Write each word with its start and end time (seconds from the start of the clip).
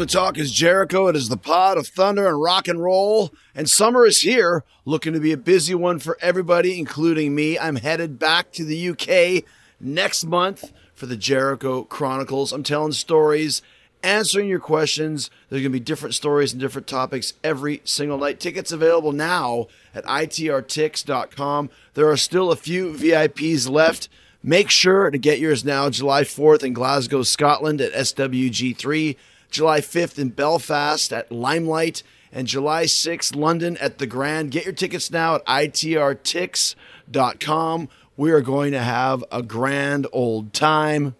Welcome 0.00 0.08
to 0.08 0.16
Talk 0.16 0.38
is 0.38 0.50
Jericho. 0.50 1.08
It 1.08 1.16
is 1.16 1.28
the 1.28 1.36
pod 1.36 1.76
of 1.76 1.86
thunder 1.86 2.26
and 2.26 2.40
rock 2.40 2.68
and 2.68 2.82
roll. 2.82 3.34
And 3.54 3.68
summer 3.68 4.06
is 4.06 4.22
here, 4.22 4.64
looking 4.86 5.12
to 5.12 5.20
be 5.20 5.30
a 5.30 5.36
busy 5.36 5.74
one 5.74 5.98
for 5.98 6.16
everybody, 6.22 6.78
including 6.78 7.34
me. 7.34 7.58
I'm 7.58 7.76
headed 7.76 8.18
back 8.18 8.50
to 8.52 8.64
the 8.64 8.88
UK 8.88 9.44
next 9.78 10.24
month 10.24 10.72
for 10.94 11.04
the 11.04 11.18
Jericho 11.18 11.82
Chronicles. 11.82 12.50
I'm 12.50 12.62
telling 12.62 12.92
stories, 12.92 13.60
answering 14.02 14.48
your 14.48 14.58
questions. 14.58 15.28
There's 15.50 15.60
going 15.60 15.70
to 15.70 15.78
be 15.78 15.84
different 15.84 16.14
stories 16.14 16.54
and 16.54 16.60
different 16.62 16.86
topics 16.86 17.34
every 17.44 17.82
single 17.84 18.16
night. 18.16 18.40
Tickets 18.40 18.72
available 18.72 19.12
now 19.12 19.66
at 19.94 20.06
itrtix.com. 20.06 21.68
There 21.92 22.08
are 22.08 22.16
still 22.16 22.50
a 22.50 22.56
few 22.56 22.94
VIPs 22.94 23.68
left. 23.68 24.08
Make 24.42 24.70
sure 24.70 25.10
to 25.10 25.18
get 25.18 25.40
yours 25.40 25.62
now 25.62 25.90
July 25.90 26.22
4th 26.22 26.62
in 26.62 26.72
Glasgow, 26.72 27.22
Scotland 27.22 27.82
at 27.82 27.92
SWG3, 27.92 29.16
July 29.50 29.80
5th 29.80 30.18
in 30.18 30.30
Belfast 30.30 31.12
at 31.12 31.30
Limelight, 31.30 32.02
and 32.32 32.46
July 32.46 32.84
6th, 32.84 33.34
London 33.34 33.76
at 33.78 33.98
the 33.98 34.06
Grand. 34.06 34.52
Get 34.52 34.64
your 34.64 34.72
tickets 34.72 35.10
now 35.10 35.34
at 35.36 35.44
itrtix.com. 35.46 36.76
We 38.16 38.30
are 38.30 38.40
going 38.40 38.72
to 38.72 38.80
have 38.80 39.24
a 39.32 39.42
grand 39.42 40.06
old 40.12 40.52
time. 40.52 41.16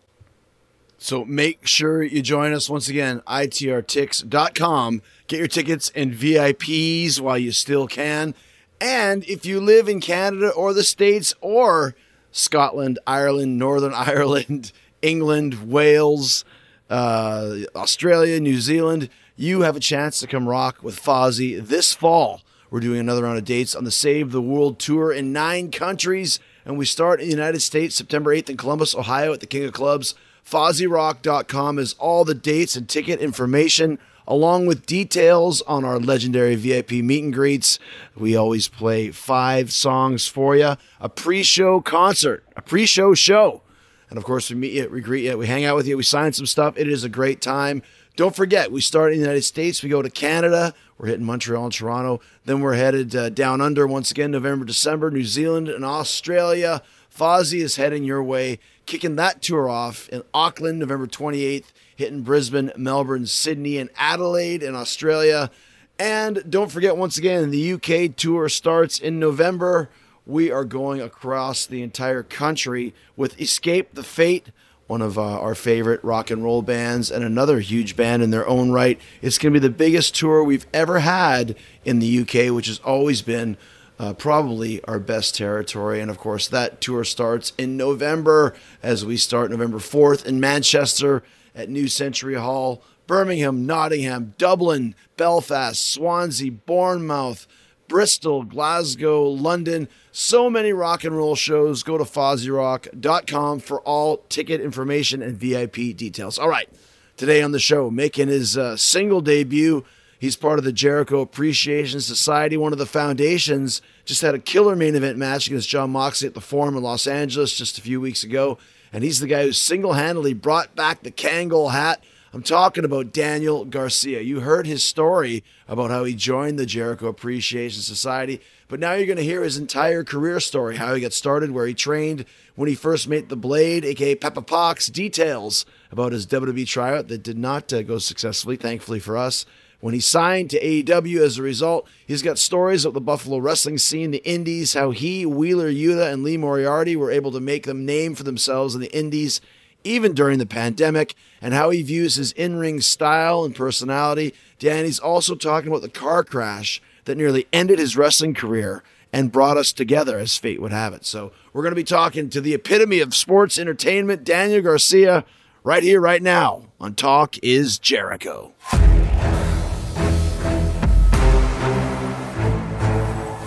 So 0.98 1.24
make 1.24 1.66
sure 1.66 2.02
you 2.02 2.20
join 2.20 2.52
us 2.52 2.68
once 2.68 2.88
again, 2.88 3.22
itrtix.com. 3.26 5.02
Get 5.26 5.38
your 5.38 5.48
tickets 5.48 5.90
and 5.94 6.12
VIPs 6.12 7.18
while 7.20 7.38
you 7.38 7.52
still 7.52 7.86
can. 7.86 8.34
And 8.80 9.24
if 9.24 9.46
you 9.46 9.60
live 9.60 9.88
in 9.88 10.00
Canada 10.00 10.50
or 10.50 10.74
the 10.74 10.84
States 10.84 11.34
or 11.40 11.94
Scotland, 12.32 12.98
Ireland, 13.06 13.58
Northern 13.58 13.94
Ireland, 13.96 14.72
England, 15.00 15.70
Wales, 15.70 16.44
uh, 16.90 17.56
Australia, 17.74 18.40
New 18.40 18.60
Zealand, 18.60 19.08
you 19.36 19.62
have 19.62 19.76
a 19.76 19.80
chance 19.80 20.18
to 20.20 20.26
come 20.26 20.48
rock 20.48 20.82
with 20.82 21.00
Fozzy 21.00 21.64
this 21.64 21.94
fall. 21.94 22.42
We're 22.70 22.80
doing 22.80 23.00
another 23.00 23.22
round 23.22 23.38
of 23.38 23.44
dates 23.44 23.74
on 23.74 23.84
the 23.84 23.90
Save 23.90 24.32
the 24.32 24.42
World 24.42 24.78
Tour 24.78 25.12
in 25.12 25.32
nine 25.32 25.70
countries, 25.70 26.38
and 26.64 26.76
we 26.76 26.84
start 26.84 27.20
in 27.20 27.26
the 27.26 27.34
United 27.34 27.60
States 27.60 27.96
September 27.96 28.34
8th 28.34 28.50
in 28.50 28.56
Columbus, 28.56 28.94
Ohio 28.94 29.32
at 29.32 29.40
the 29.40 29.46
King 29.46 29.64
of 29.64 29.72
Clubs. 29.72 30.14
FozzyRock.com 30.44 31.78
is 31.78 31.94
all 31.94 32.24
the 32.24 32.34
dates 32.34 32.76
and 32.76 32.88
ticket 32.88 33.20
information, 33.20 33.98
along 34.26 34.66
with 34.66 34.86
details 34.86 35.62
on 35.62 35.84
our 35.84 35.98
legendary 35.98 36.54
VIP 36.54 36.92
meet 36.92 37.24
and 37.24 37.32
greets. 37.32 37.78
We 38.16 38.36
always 38.36 38.68
play 38.68 39.10
five 39.10 39.72
songs 39.72 40.26
for 40.26 40.56
you, 40.56 40.76
a 41.00 41.08
pre 41.08 41.42
show 41.42 41.80
concert, 41.80 42.44
a 42.56 42.62
pre 42.62 42.86
show 42.86 43.14
show. 43.14 43.62
And 44.10 44.18
of 44.18 44.24
course, 44.24 44.50
we 44.50 44.56
meet 44.56 44.72
you, 44.72 44.88
we 44.90 45.00
greet 45.00 45.24
you, 45.24 45.38
we 45.38 45.46
hang 45.46 45.64
out 45.64 45.76
with 45.76 45.86
you, 45.86 45.96
we 45.96 46.02
sign 46.02 46.32
some 46.32 46.46
stuff. 46.46 46.76
It 46.76 46.88
is 46.88 47.04
a 47.04 47.08
great 47.08 47.40
time. 47.40 47.82
Don't 48.16 48.34
forget, 48.34 48.72
we 48.72 48.80
start 48.80 49.12
in 49.12 49.18
the 49.18 49.24
United 49.24 49.44
States, 49.44 49.82
we 49.82 49.88
go 49.88 50.02
to 50.02 50.10
Canada, 50.10 50.74
we're 50.98 51.06
hitting 51.06 51.24
Montreal 51.24 51.64
and 51.64 51.72
Toronto. 51.72 52.20
Then 52.44 52.60
we're 52.60 52.74
headed 52.74 53.14
uh, 53.16 53.30
down 53.30 53.60
under 53.60 53.86
once 53.86 54.10
again, 54.10 54.32
November, 54.32 54.66
December, 54.66 55.10
New 55.10 55.24
Zealand 55.24 55.68
and 55.68 55.84
Australia. 55.84 56.82
Fozzy 57.16 57.60
is 57.60 57.76
heading 57.76 58.04
your 58.04 58.22
way, 58.22 58.58
kicking 58.84 59.16
that 59.16 59.40
tour 59.40 59.68
off 59.68 60.08
in 60.10 60.22
Auckland, 60.34 60.80
November 60.80 61.06
28th, 61.06 61.66
hitting 61.96 62.22
Brisbane, 62.22 62.72
Melbourne, 62.76 63.26
Sydney, 63.26 63.78
and 63.78 63.90
Adelaide 63.96 64.62
in 64.62 64.74
Australia. 64.74 65.50
And 65.98 66.42
don't 66.48 66.70
forget, 66.70 66.96
once 66.96 67.16
again, 67.16 67.50
the 67.50 67.72
UK 67.74 68.16
tour 68.16 68.48
starts 68.48 68.98
in 68.98 69.18
November. 69.18 69.88
We 70.26 70.50
are 70.50 70.64
going 70.64 71.00
across 71.00 71.66
the 71.66 71.82
entire 71.82 72.22
country 72.22 72.94
with 73.16 73.40
Escape 73.40 73.94
the 73.94 74.02
Fate, 74.02 74.50
one 74.86 75.02
of 75.02 75.18
uh, 75.18 75.22
our 75.22 75.54
favorite 75.54 76.02
rock 76.02 76.30
and 76.30 76.42
roll 76.42 76.62
bands, 76.62 77.10
and 77.10 77.24
another 77.24 77.60
huge 77.60 77.96
band 77.96 78.22
in 78.22 78.30
their 78.30 78.46
own 78.46 78.70
right. 78.70 79.00
It's 79.22 79.38
going 79.38 79.52
to 79.54 79.60
be 79.60 79.66
the 79.66 79.72
biggest 79.72 80.14
tour 80.14 80.42
we've 80.42 80.66
ever 80.74 81.00
had 81.00 81.56
in 81.84 82.00
the 82.00 82.20
UK, 82.20 82.54
which 82.54 82.66
has 82.66 82.80
always 82.80 83.22
been 83.22 83.56
uh, 84.00 84.14
probably 84.14 84.82
our 84.84 84.98
best 84.98 85.36
territory. 85.36 86.00
And 86.00 86.10
of 86.10 86.18
course, 86.18 86.48
that 86.48 86.80
tour 86.80 87.04
starts 87.04 87.52
in 87.58 87.76
November 87.76 88.54
as 88.82 89.04
we 89.04 89.16
start 89.16 89.50
November 89.50 89.78
4th 89.78 90.24
in 90.24 90.40
Manchester 90.40 91.22
at 91.54 91.68
New 91.68 91.86
Century 91.86 92.34
Hall, 92.34 92.82
Birmingham, 93.06 93.66
Nottingham, 93.66 94.34
Dublin, 94.38 94.94
Belfast, 95.16 95.84
Swansea, 95.84 96.50
Bournemouth, 96.50 97.46
Bristol, 97.90 98.44
Glasgow, 98.44 99.24
London. 99.24 99.88
So 100.12 100.48
many 100.48 100.72
rock 100.72 101.02
and 101.02 101.14
roll 101.16 101.34
shows. 101.34 101.82
Go 101.82 101.98
to 101.98 102.04
FozzyRock.com 102.04 103.58
for 103.58 103.80
all 103.80 104.18
ticket 104.28 104.60
information 104.60 105.22
and 105.22 105.36
VIP 105.36 105.96
details. 105.96 106.38
All 106.38 106.48
right, 106.48 106.68
today 107.16 107.42
on 107.42 107.50
the 107.50 107.58
show, 107.58 107.90
making 107.90 108.28
his 108.28 108.56
uh, 108.56 108.76
single 108.76 109.20
debut. 109.20 109.84
He's 110.20 110.36
part 110.36 110.60
of 110.60 110.64
the 110.64 110.72
Jericho 110.72 111.20
Appreciation 111.20 112.00
Society, 112.00 112.56
one 112.56 112.72
of 112.72 112.78
the 112.78 112.86
foundations. 112.86 113.82
Just 114.04 114.22
had 114.22 114.36
a 114.36 114.38
killer 114.38 114.76
main 114.76 114.94
event 114.94 115.18
match 115.18 115.48
against 115.48 115.68
John 115.68 115.90
Moxley 115.90 116.28
at 116.28 116.34
the 116.34 116.40
Forum 116.40 116.76
in 116.76 116.84
Los 116.84 117.08
Angeles 117.08 117.56
just 117.56 117.76
a 117.76 117.82
few 117.82 118.00
weeks 118.00 118.22
ago. 118.22 118.56
And 118.92 119.02
he's 119.02 119.18
the 119.18 119.26
guy 119.26 119.42
who 119.42 119.52
single 119.52 119.94
handedly 119.94 120.34
brought 120.34 120.76
back 120.76 121.02
the 121.02 121.10
Kangol 121.10 121.72
hat. 121.72 122.04
I'm 122.32 122.44
talking 122.44 122.84
about 122.84 123.12
Daniel 123.12 123.64
Garcia. 123.64 124.20
You 124.20 124.38
heard 124.38 124.64
his 124.64 124.84
story 124.84 125.42
about 125.66 125.90
how 125.90 126.04
he 126.04 126.14
joined 126.14 126.60
the 126.60 126.66
Jericho 126.66 127.08
Appreciation 127.08 127.82
Society, 127.82 128.40
but 128.68 128.78
now 128.78 128.92
you're 128.92 129.06
going 129.06 129.16
to 129.16 129.24
hear 129.24 129.42
his 129.42 129.56
entire 129.56 130.04
career 130.04 130.38
story 130.38 130.76
how 130.76 130.94
he 130.94 131.00
got 131.00 131.12
started, 131.12 131.50
where 131.50 131.66
he 131.66 131.74
trained, 131.74 132.24
when 132.54 132.68
he 132.68 132.76
first 132.76 133.08
made 133.08 133.30
the 133.30 133.36
Blade, 133.36 133.84
aka 133.84 134.14
Pepper 134.14 134.42
Parks, 134.42 134.86
details 134.86 135.66
about 135.90 136.12
his 136.12 136.24
WWE 136.28 136.68
tryout 136.68 137.08
that 137.08 137.24
did 137.24 137.36
not 137.36 137.72
uh, 137.72 137.82
go 137.82 137.98
successfully, 137.98 138.54
thankfully 138.54 139.00
for 139.00 139.16
us 139.16 139.44
when 139.80 139.94
he 139.94 140.00
signed 140.00 140.50
to 140.50 140.60
AEW 140.60 141.20
as 141.20 141.36
a 141.36 141.42
result. 141.42 141.88
He's 142.06 142.22
got 142.22 142.38
stories 142.38 142.84
of 142.84 142.94
the 142.94 143.00
Buffalo 143.00 143.38
wrestling 143.38 143.78
scene, 143.78 144.12
the 144.12 144.24
Indies, 144.24 144.74
how 144.74 144.92
he, 144.92 145.26
Wheeler 145.26 145.70
Yuta, 145.70 146.12
and 146.12 146.22
Lee 146.22 146.36
Moriarty 146.36 146.94
were 146.94 147.10
able 147.10 147.32
to 147.32 147.40
make 147.40 147.66
them 147.66 147.84
name 147.84 148.14
for 148.14 148.22
themselves 148.22 148.76
in 148.76 148.80
the 148.80 148.96
Indies, 148.96 149.40
even 149.84 150.12
during 150.12 150.38
the 150.38 150.46
pandemic, 150.46 151.14
and 151.40 151.54
how 151.54 151.70
he 151.70 151.82
views 151.82 152.16
his 152.16 152.32
in 152.32 152.56
ring 152.56 152.80
style 152.80 153.44
and 153.44 153.54
personality. 153.54 154.34
Danny's 154.58 154.98
also 154.98 155.34
talking 155.34 155.68
about 155.68 155.82
the 155.82 155.88
car 155.88 156.22
crash 156.24 156.82
that 157.04 157.16
nearly 157.16 157.46
ended 157.52 157.78
his 157.78 157.96
wrestling 157.96 158.34
career 158.34 158.82
and 159.12 159.32
brought 159.32 159.56
us 159.56 159.72
together, 159.72 160.18
as 160.18 160.36
fate 160.36 160.60
would 160.60 160.72
have 160.72 160.92
it. 160.92 161.04
So, 161.04 161.32
we're 161.52 161.62
going 161.62 161.72
to 161.72 161.76
be 161.76 161.84
talking 161.84 162.30
to 162.30 162.40
the 162.40 162.54
epitome 162.54 163.00
of 163.00 163.14
sports 163.14 163.58
entertainment, 163.58 164.22
Daniel 164.22 164.62
Garcia, 164.62 165.24
right 165.64 165.82
here, 165.82 166.00
right 166.00 166.22
now 166.22 166.66
on 166.80 166.94
Talk 166.94 167.36
is 167.42 167.78
Jericho. 167.78 168.52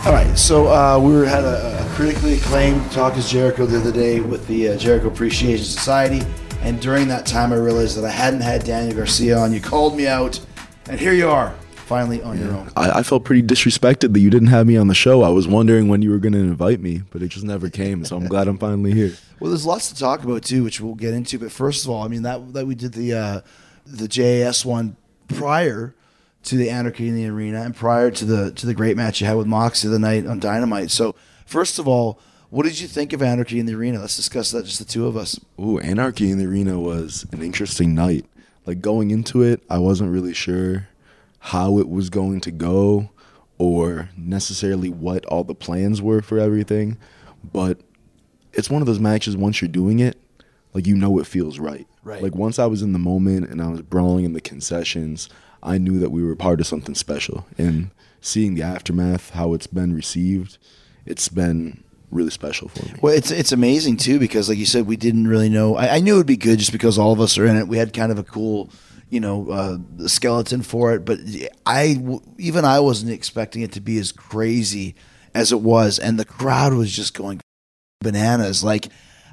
All 0.06 0.12
right, 0.12 0.38
so 0.38 0.68
uh, 0.68 1.00
we 1.00 1.14
had 1.26 1.46
a, 1.46 1.83
critically 1.94 2.34
acclaimed 2.40 2.92
Talk 2.92 3.18
is 3.18 3.30
Jericho 3.30 3.68
the 3.68 3.78
other 3.78 3.92
day 3.92 4.20
with 4.20 4.48
the 4.48 4.70
uh, 4.70 4.78
Jericho 4.78 5.10
Appreciation 5.10 5.64
Society, 5.64 6.26
and 6.62 6.82
during 6.82 7.08
that 7.10 7.24
time 7.24 7.54
I 7.54 7.58
realized 7.58 7.96
that 7.98 8.04
I 8.04 8.10
hadn't 8.10 8.42
had 8.42 8.64
Daniel 8.64 8.98
Garcia 8.98 9.38
on. 9.38 9.54
You 9.54 9.62
called 9.62 9.96
me 9.96 10.08
out, 10.08 10.40
and 10.90 11.00
here 11.00 11.14
you 11.14 11.30
are, 11.30 11.54
finally 11.76 12.20
on 12.24 12.40
yeah. 12.40 12.46
your 12.46 12.54
own. 12.56 12.72
I, 12.76 13.00
I, 13.00 13.04
felt 13.04 13.26
pretty 13.26 13.44
disrespected 13.44 14.14
that 14.14 14.20
you 14.20 14.32
didn't 14.32 14.48
have 14.48 14.66
me 14.66 14.76
on 14.76 14.88
the 14.88 14.96
show. 14.96 15.22
I 15.22 15.30
was 15.30 15.48
wondering 15.48 15.88
when 15.88 16.02
you 16.02 16.10
were 16.10 16.18
going 16.18 16.34
to 16.34 16.40
invite 16.40 16.80
me, 16.80 17.04
but 17.12 17.22
it 17.22 17.28
just 17.28 17.46
never 17.46 17.70
came. 17.70 18.04
So 18.06 18.18
I'm 18.18 18.26
glad 18.28 18.48
I'm 18.48 18.58
finally 18.58 18.94
here. 18.94 19.14
Well, 19.40 19.50
there's 19.50 19.66
lots 19.66 19.90
to 19.90 20.00
talk 20.00 20.24
about 20.24 20.44
too, 20.44 20.64
which 20.64 20.80
we'll 20.80 20.96
get 20.96 21.14
into. 21.14 21.38
But 21.38 21.52
first 21.52 21.84
of 21.84 21.90
all, 21.92 22.02
I 22.02 22.08
mean 22.08 22.22
that 22.22 22.54
that 22.54 22.66
we 22.66 22.76
did 22.76 22.94
the 22.94 23.14
uh, 23.14 23.42
the 23.86 24.08
JAS 24.08 24.64
one 24.64 24.96
prior 25.28 25.94
to 26.44 26.56
the 26.56 26.70
Anarchy 26.70 27.10
in 27.10 27.16
the 27.16 27.28
Arena 27.28 27.62
and 27.64 27.76
prior 27.76 28.10
to 28.10 28.24
the 28.24 28.52
to 28.54 28.66
the 28.66 28.74
great 28.74 28.96
match 28.96 29.20
you 29.20 29.28
had 29.28 29.36
with 29.36 29.48
Moxie 29.48 29.90
the 29.90 30.00
night 30.00 30.26
on 30.26 30.40
Dynamite. 30.40 30.92
So 30.92 31.16
first 31.46 31.80
of 31.80 31.88
all, 31.88 32.20
what 32.50 32.64
did 32.64 32.80
you 32.80 32.88
think 32.88 33.14
of 33.14 33.22
Anarchy 33.22 33.60
in 33.60 33.66
the 33.66 33.74
Arena? 33.74 34.00
Let's 34.00 34.16
discuss 34.16 34.52
that, 34.52 34.66
just 34.66 34.80
the 34.80 34.86
two 34.86 35.08
of 35.08 35.18
us. 35.18 35.40
Ooh, 35.60 35.80
Anarchy 35.80 36.30
in 36.30 36.38
the 36.38 36.46
Arena 36.46 36.80
was 36.80 37.26
an 37.32 37.42
interesting 37.42 37.96
night. 37.96 38.26
Like 38.66 38.80
going 38.80 39.12
into 39.12 39.42
it, 39.42 39.64
I 39.70 39.80
wasn't 39.80 40.12
really 40.12 40.34
sure 40.34 40.88
how 41.40 41.80
it 41.80 41.90
was 41.90 42.10
going 42.10 42.42
to 42.42 42.52
go 42.52 43.10
or 43.58 44.10
necessarily 44.16 44.90
what 44.90 45.26
all 45.26 45.44
the 45.44 45.56
plans 45.56 46.02
were 46.02 46.22
for 46.22 46.40
everything. 46.40 46.98
But 47.44 47.80
it's 48.54 48.70
one 48.70 48.82
of 48.82 48.86
those 48.86 49.00
matches 49.00 49.36
once 49.36 49.62
you're 49.62 49.68
doing 49.68 50.00
it, 50.00 50.18
like 50.74 50.88
you 50.88 50.96
know 50.96 51.20
it 51.20 51.28
feels 51.28 51.60
right. 51.60 51.88
Right. 52.04 52.22
Like 52.22 52.36
once 52.36 52.60
I 52.60 52.66
was 52.66 52.82
in 52.82 52.94
the 52.94 53.00
moment 53.00 53.50
and 53.50 53.62
I 53.62 53.70
was 53.70 53.82
brawling 53.82 54.26
in 54.26 54.34
the 54.34 54.42
concessions, 54.42 55.30
I 55.62 55.78
knew 55.78 56.00
that 56.00 56.12
we 56.12 56.24
were 56.24 56.36
part 56.36 56.60
of 56.60 56.68
something 56.68 56.96
special. 56.96 57.46
And 57.58 57.92
seeing 58.22 58.54
the 58.54 58.64
aftermath, 58.64 59.32
how 59.32 59.54
it's 59.54 59.68
been 59.68 59.94
received, 59.94 60.58
it's 61.06 61.30
been 61.30 61.84
really 62.12 62.30
special 62.30 62.70
for 62.70 62.86
me. 62.86 63.00
Well, 63.02 63.14
it's 63.14 63.32
it's 63.32 63.52
amazing 63.52 63.98
too 63.98 64.20
because, 64.20 64.50
like 64.50 64.58
you 64.58 64.66
said, 64.66 64.88
we 64.88 64.98
didn't 64.98 65.28
really 65.28 65.50
know. 65.50 65.76
I, 65.76 65.96
I 65.96 66.00
knew 66.00 66.16
it 66.16 66.18
would 66.18 66.28
be 66.28 66.38
good 66.38 66.60
just 66.60 66.72
because 66.72 66.98
all 66.98 67.12
of 67.12 67.20
us 67.20 67.38
are 67.38 67.46
in 67.46 67.58
it. 67.58 67.68
We 67.68 67.78
had 67.78 67.94
kind 67.94 68.12
of 68.12 68.20
a 68.20 68.24
cool, 68.24 68.70
you 69.10 69.20
know, 69.20 69.50
uh, 69.50 70.08
skeleton 70.08 70.62
for 70.62 70.94
it. 70.94 71.06
But 71.06 71.20
I 71.66 71.98
even 72.38 72.66
I 72.66 72.80
wasn't 72.80 73.12
expecting 73.12 73.62
it 73.62 73.72
to 73.74 73.82
be 73.82 73.98
as 73.98 74.12
crazy 74.12 74.96
as 75.34 75.52
it 75.52 75.62
was, 75.62 76.00
and 76.00 76.20
the 76.20 76.26
crowd 76.26 76.74
was 76.74 76.96
just 76.96 77.14
going 77.14 77.42
bananas. 78.02 78.64
Like 78.64 78.90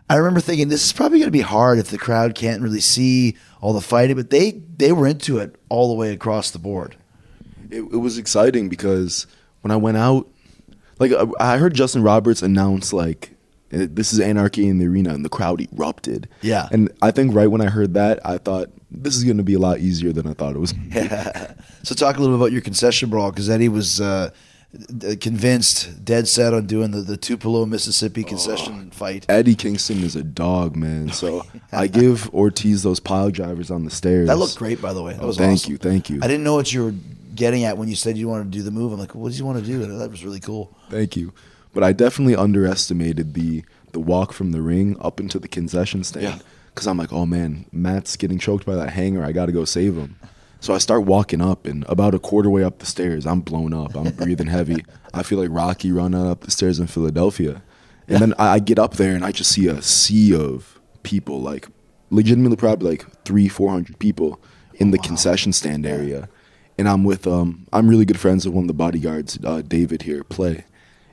I 0.08 0.16
remember 0.16 0.40
thinking 0.40 0.68
this 0.68 0.84
is 0.84 0.92
probably 0.92 1.18
going 1.18 1.28
to 1.28 1.30
be 1.30 1.40
hard 1.40 1.78
if 1.78 1.90
the 1.90 1.98
crowd 1.98 2.34
can't 2.34 2.62
really 2.62 2.80
see 2.80 3.36
all 3.60 3.72
the 3.72 3.80
fighting, 3.80 4.16
but 4.16 4.30
they 4.30 4.62
they 4.76 4.92
were 4.92 5.06
into 5.06 5.38
it 5.38 5.54
all 5.68 5.88
the 5.88 5.94
way 5.94 6.12
across 6.12 6.50
the 6.50 6.58
board. 6.58 6.96
It, 7.70 7.82
it 7.82 7.98
was 7.98 8.18
exciting 8.18 8.68
because 8.68 9.28
when 9.60 9.70
I 9.70 9.76
went 9.76 9.98
out, 9.98 10.26
like 11.00 11.12
I- 11.12 11.54
I 11.54 11.58
heard 11.58 11.74
Justin 11.74 12.02
Roberts 12.04 12.42
announce 12.42 12.92
like 12.92 13.32
uh, 13.72 13.86
this 13.90 14.12
is 14.12 14.20
anarchy 14.20 14.68
in 14.68 14.78
the 14.78 14.86
arena, 14.86 15.12
and 15.14 15.24
the 15.24 15.28
crowd 15.28 15.60
erupted. 15.72 16.28
Yeah. 16.42 16.68
and 16.72 16.90
I 17.02 17.10
think 17.10 17.34
right 17.34 17.46
when 17.48 17.60
I 17.60 17.66
heard 17.70 17.94
that, 17.94 18.18
I 18.24 18.38
thought 18.38 18.70
this 18.90 19.16
is 19.16 19.22
going 19.24 19.36
to 19.36 19.44
be 19.44 19.54
a 19.54 19.58
lot 19.60 19.78
easier 19.78 20.12
than 20.12 20.26
I 20.26 20.34
thought 20.34 20.54
it 20.54 20.58
was. 20.60 20.74
yeah. 20.92 21.52
So 21.82 21.94
talk 21.94 22.16
a 22.16 22.20
little 22.20 22.36
bit 22.36 22.40
about 22.42 22.52
your 22.52 22.60
concession 22.60 23.08
brawl 23.08 23.30
because 23.30 23.48
Eddie 23.48 23.70
was 23.70 24.02
uh, 24.02 24.30
d- 24.98 25.16
convinced, 25.16 26.04
dead 26.04 26.28
set 26.28 26.52
on 26.52 26.66
doing 26.66 26.90
the 26.90 27.00
the 27.00 27.16
Tupelo, 27.16 27.64
Mississippi 27.64 28.22
concession 28.22 28.90
fight. 28.90 29.24
Eddie 29.30 29.54
Kingston 29.54 30.02
is 30.02 30.14
a 30.14 30.22
dog, 30.22 30.76
man. 30.76 31.10
So 31.10 31.46
I 31.72 31.86
give 31.86 32.28
Ortiz 32.34 32.82
those 32.82 33.00
pile 33.00 33.30
drivers 33.30 33.70
on 33.70 33.84
the 33.86 33.90
stairs. 33.90 34.26
That 34.28 34.36
looked 34.36 34.56
great, 34.56 34.82
by 34.82 34.92
the 34.92 35.02
way. 35.02 35.14
That 35.14 35.22
Oh, 35.22 35.28
was 35.28 35.38
thank 35.38 35.54
awesome. 35.60 35.72
you, 35.72 35.78
thank 35.78 36.10
you. 36.10 36.18
I 36.22 36.26
didn't 36.26 36.44
know 36.44 36.54
what 36.54 36.70
you 36.72 36.84
were 36.84 36.94
getting 37.40 37.64
at 37.64 37.76
when 37.78 37.88
you 37.88 37.96
said 37.96 38.16
you 38.16 38.28
wanted 38.28 38.52
to 38.52 38.58
do 38.58 38.62
the 38.62 38.70
move. 38.70 38.92
I'm 38.92 39.00
like, 39.00 39.14
what 39.14 39.28
does 39.30 39.38
you 39.38 39.44
want 39.46 39.58
to 39.58 39.64
do? 39.64 39.84
That 39.98 40.10
was 40.10 40.24
really 40.24 40.40
cool. 40.40 40.76
Thank 40.90 41.16
you. 41.16 41.32
But 41.74 41.82
I 41.82 41.92
definitely 41.92 42.36
underestimated 42.36 43.34
the 43.34 43.64
the 43.92 43.98
walk 44.00 44.32
from 44.32 44.52
the 44.52 44.62
ring 44.62 44.96
up 45.00 45.18
into 45.18 45.38
the 45.40 45.48
concession 45.48 46.00
Yeah. 46.00 46.04
stand. 46.04 46.42
Because 46.72 46.86
I'm 46.86 46.96
like, 46.96 47.12
oh 47.12 47.26
man, 47.26 47.66
Matt's 47.72 48.16
getting 48.16 48.38
choked 48.38 48.64
by 48.64 48.76
that 48.76 48.90
hanger. 48.90 49.24
I 49.24 49.32
got 49.32 49.46
to 49.46 49.52
go 49.52 49.64
save 49.64 49.96
him. 49.96 50.14
So 50.60 50.74
I 50.74 50.78
start 50.78 51.04
walking 51.04 51.40
up, 51.40 51.66
and 51.66 51.84
about 51.88 52.14
a 52.14 52.18
quarter 52.18 52.50
way 52.50 52.62
up 52.62 52.78
the 52.80 52.86
stairs, 52.86 53.26
I'm 53.26 53.40
blown 53.40 53.72
up. 53.72 53.96
I'm 53.96 54.12
breathing 54.12 54.46
heavy. 54.48 54.84
I 55.14 55.22
feel 55.22 55.38
like 55.40 55.48
Rocky 55.50 55.90
running 55.90 56.24
up 56.26 56.42
the 56.42 56.50
stairs 56.50 56.78
in 56.78 56.86
Philadelphia. 56.86 57.62
And 58.06 58.18
then 58.22 58.34
I, 58.38 58.46
I 58.54 58.58
get 58.58 58.78
up 58.78 58.94
there, 58.94 59.14
and 59.16 59.24
I 59.24 59.32
just 59.32 59.50
see 59.50 59.66
a 59.68 59.80
sea 59.82 60.34
of 60.34 60.78
people, 61.02 61.40
like 61.40 61.66
legitimately 62.10 62.56
probably 62.56 62.90
like 62.90 63.06
three, 63.24 63.48
four 63.48 63.70
hundred 63.70 63.98
people 63.98 64.38
in 64.74 64.90
the 64.92 64.98
concession 64.98 65.52
stand 65.52 65.86
area. 65.86 66.28
And 66.80 66.88
I'm 66.88 67.04
with 67.04 67.26
um, 67.26 67.66
I'm 67.74 67.88
really 67.88 68.06
good 68.06 68.18
friends 68.18 68.46
with 68.46 68.54
one 68.54 68.64
of 68.64 68.68
the 68.68 68.72
bodyguards, 68.74 69.38
uh, 69.44 69.60
David 69.60 70.00
here, 70.02 70.24
play, 70.24 70.64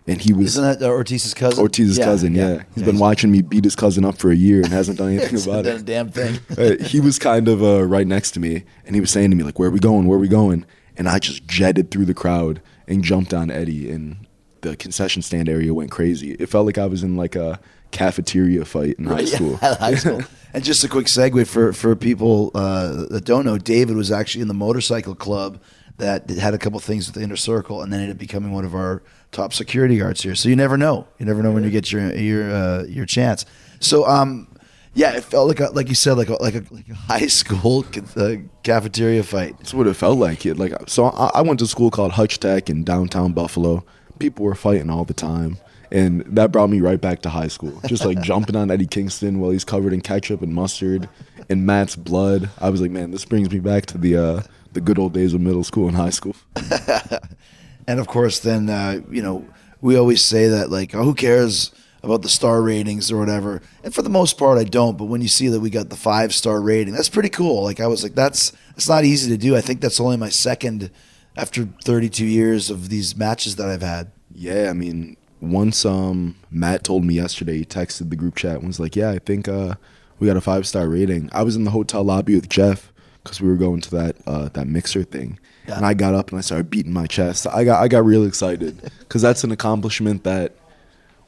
and 0.08 0.22
he 0.22 0.32
was 0.32 0.56
Isn't 0.58 0.80
that 0.80 0.82
uh, 0.82 0.90
Ortiz's 0.90 1.34
cousin? 1.34 1.60
Ortiz's 1.62 1.98
cousin. 2.00 2.34
Yeah, 2.34 2.64
he's 2.74 2.86
been 2.86 2.98
watching 3.00 3.32
me 3.32 3.42
beat 3.42 3.66
his 3.66 3.76
cousin 3.76 4.06
up 4.06 4.18
for 4.18 4.32
a 4.32 4.36
year 4.36 4.60
and 4.62 4.68
hasn't 4.68 4.98
done 4.98 5.10
anything 5.18 5.36
about 5.44 5.66
done 5.66 5.76
a 5.76 5.80
it. 5.80 5.86
damn 5.86 6.10
thing. 6.10 6.40
Uh, 6.58 6.82
he 6.82 7.02
was 7.02 7.20
kind 7.20 7.50
of 7.50 7.62
uh, 7.62 7.84
right 7.86 8.08
next 8.08 8.32
to 8.32 8.40
me, 8.40 8.64
and 8.86 8.96
he 8.96 9.02
was 9.02 9.12
saying 9.12 9.30
to 9.30 9.36
me 9.36 9.44
like, 9.44 9.60
"Where 9.60 9.68
are 9.68 9.72
we 9.72 9.80
going? 9.82 10.08
Where 10.08 10.18
are 10.18 10.22
we 10.22 10.30
going?" 10.30 10.66
And 10.96 11.10
I 11.10 11.20
just 11.20 11.46
jetted 11.46 11.92
through 11.92 12.06
the 12.06 12.14
crowd 12.14 12.62
and 12.88 13.04
jumped 13.04 13.34
on 13.34 13.52
Eddie, 13.52 13.92
and 13.92 14.26
the 14.62 14.78
concession 14.78 15.22
stand 15.22 15.50
area 15.50 15.74
went 15.74 15.92
crazy. 15.92 16.32
It 16.40 16.48
felt 16.48 16.66
like 16.66 16.78
I 16.78 16.86
was 16.86 17.04
in 17.04 17.18
like 17.18 17.36
a 17.36 17.60
cafeteria 17.92 18.64
fight 18.64 18.96
in 19.00 19.06
high 19.06 19.26
school. 19.36 19.58
High 19.58 19.96
school. 19.96 20.22
And 20.58 20.66
just 20.66 20.84
a 20.84 20.90
quick 20.90 21.06
segue 21.06 21.46
for 21.46 21.72
for 21.72 21.96
people 21.96 22.50
uh, 22.56 23.06
that 23.12 23.26
don't 23.26 23.46
know, 23.46 23.60
David 23.60 23.96
was 23.96 24.12
actually 24.12 24.42
in 24.42 24.48
the 24.48 24.56
motorcycle 24.56 25.14
club 25.14 25.62
that 25.98 26.28
had 26.32 26.56
a 26.56 26.58
couple 26.58 26.80
things 26.80 27.06
with 27.06 27.14
the 27.14 27.22
inner 27.22 27.36
circle, 27.36 27.84
and 27.84 27.94
then 27.94 28.00
ended 28.00 28.16
up 28.16 28.20
becoming 28.20 28.52
one 28.52 28.66
of 28.66 28.74
our 28.74 29.04
top 29.32 29.54
security 29.54 30.00
guards 30.00 30.24
here. 30.24 30.34
So 30.34 30.50
you 30.50 30.56
never 30.56 30.76
know. 30.76 31.08
You 31.20 31.28
never 31.28 31.44
know 31.44 31.52
when 31.52 31.64
you 31.64 31.70
get 31.70 31.92
your 31.92 32.12
your 32.12 32.52
uh, 32.52 32.84
your 32.86 33.06
chance. 33.06 33.46
So 33.80 34.06
um. 34.08 34.48
Yeah, 34.96 35.16
it 35.16 35.24
felt 35.24 35.48
like 35.48 35.60
a, 35.60 35.70
like 35.74 35.90
you 35.90 35.94
said, 35.94 36.14
like 36.14 36.30
a, 36.30 36.42
like 36.42 36.56
a, 36.56 36.64
like 36.72 36.90
a 36.90 36.96
high 37.12 37.28
school 37.28 37.86
uh, 38.16 38.38
cafeteria 38.64 39.22
fight. 39.22 39.56
That's 39.60 39.72
what 39.72 39.86
it 39.86 39.94
felt 39.94 40.18
like. 40.18 40.44
It 40.44 40.58
like 40.58 40.74
so. 40.88 41.06
I, 41.06 41.30
I 41.36 41.42
went 41.44 41.60
to 41.60 41.66
a 41.66 41.68
school 41.68 41.92
called 41.92 42.14
Hutch 42.14 42.40
Tech 42.40 42.68
in 42.68 42.84
downtown 42.84 43.34
Buffalo. 43.34 43.86
People 44.18 44.46
were 44.46 44.56
fighting 44.56 44.90
all 44.90 45.06
the 45.06 45.14
time, 45.14 45.58
and 45.92 46.22
that 46.36 46.52
brought 46.52 46.70
me 46.70 46.82
right 46.82 47.00
back 47.00 47.22
to 47.22 47.30
high 47.30 47.48
school. 47.48 47.80
Just 47.86 48.06
like 48.06 48.22
jumping 48.24 48.56
on 48.56 48.72
Eddie 48.72 48.88
Kingston 48.88 49.40
while 49.40 49.52
he's 49.52 49.66
covered 49.66 49.94
in 49.94 50.02
ketchup 50.02 50.42
and 50.42 50.54
mustard 50.54 51.08
and 51.50 51.66
Matt's 51.66 51.96
blood. 51.96 52.50
I 52.60 52.70
was 52.70 52.82
like, 52.82 52.92
man, 52.92 53.12
this 53.12 53.26
brings 53.26 53.52
me 53.52 53.60
back 53.60 53.86
to 53.88 53.98
the 53.98 54.18
uh, 54.18 54.42
the 54.74 54.82
good 54.82 55.00
old 55.00 55.14
days 55.14 55.34
of 55.34 55.42
middle 55.42 55.64
school 55.64 55.88
and 55.88 55.96
high 55.96 56.12
school. 56.12 56.36
And 57.88 58.02
of 58.02 58.08
course, 58.08 58.40
then 58.40 58.70
uh, 58.70 59.02
you 59.10 59.22
know 59.22 59.46
we 59.82 59.96
always 59.96 60.24
say 60.24 60.48
that 60.50 60.70
like, 60.70 60.94
oh, 60.94 61.04
who 61.04 61.14
cares 61.16 61.72
about 62.04 62.22
the 62.22 62.30
star 62.30 62.62
ratings 62.62 63.12
or 63.12 63.18
whatever? 63.18 63.62
And 63.84 63.96
for 63.96 64.02
the 64.02 64.10
most 64.10 64.38
part, 64.38 64.58
I 64.58 64.66
don't. 64.66 64.98
But 64.98 65.06
when 65.06 65.22
you 65.22 65.28
see 65.28 65.48
that 65.48 65.62
we 65.62 65.70
got 65.70 65.90
the 65.90 65.96
five 65.96 66.34
star 66.34 66.62
rating, 66.62 66.94
that's 66.94 67.10
pretty 67.10 67.30
cool. 67.30 67.64
Like 67.64 67.80
I 67.80 67.88
was 67.88 68.04
like, 68.04 68.14
that's 68.14 68.52
it's 68.76 68.90
not 68.90 69.06
easy 69.06 69.32
to 69.32 69.38
do. 69.38 69.56
I 69.56 69.62
think 69.62 69.82
that's 69.82 70.00
only 70.00 70.18
my 70.18 70.30
second 70.30 70.92
after 71.36 71.68
32 71.84 72.26
years 72.26 72.70
of 72.70 72.90
these 72.90 73.16
matches 73.16 73.56
that 73.56 73.70
I've 73.70 73.82
had. 73.82 74.12
Yeah, 74.34 74.70
I 74.70 74.74
mean, 74.74 75.17
once 75.42 75.86
um 75.86 76.36
Matt 76.52 76.84
told 76.84 77.04
me 77.06 77.16
yesterday, 77.16 77.58
he 77.60 77.66
texted 77.66 78.10
the 78.10 78.16
group 78.16 78.36
chat 78.36 78.58
and 78.58 78.68
was 78.68 78.80
like, 78.80 78.96
"Yeah, 78.96 79.12
I 79.12 79.20
think 79.20 79.48
uh 79.48 79.76
we 80.20 80.28
got 80.28 80.38
a 80.38 80.42
five 80.42 80.68
star 80.68 80.88
rating." 80.88 81.30
I 81.34 81.44
was 81.44 81.56
in 81.56 81.64
the 81.64 81.72
hotel 81.72 82.04
lobby 82.04 82.36
with 82.36 82.50
Jeff 82.50 82.92
because 83.24 83.42
we 83.42 83.48
were 83.48 83.56
going 83.56 83.82
to 83.82 83.92
that 83.92 84.16
uh 84.26 84.50
that 84.54 84.68
mixer 84.68 85.04
thing, 85.04 85.40
Yeah. 85.68 85.78
and 85.78 85.86
I 85.86 85.94
got 85.94 86.14
up 86.16 86.30
and 86.32 86.38
I 86.40 86.42
started 86.42 86.70
beating 86.70 86.94
my 86.94 87.06
chest. 87.08 87.46
I 87.48 87.64
got 87.64 87.82
I 87.84 87.88
got 87.88 88.06
real 88.06 88.26
excited 88.26 88.82
because 89.00 89.22
that's 89.22 89.44
an 89.44 89.52
accomplishment 89.52 90.24
that 90.24 90.54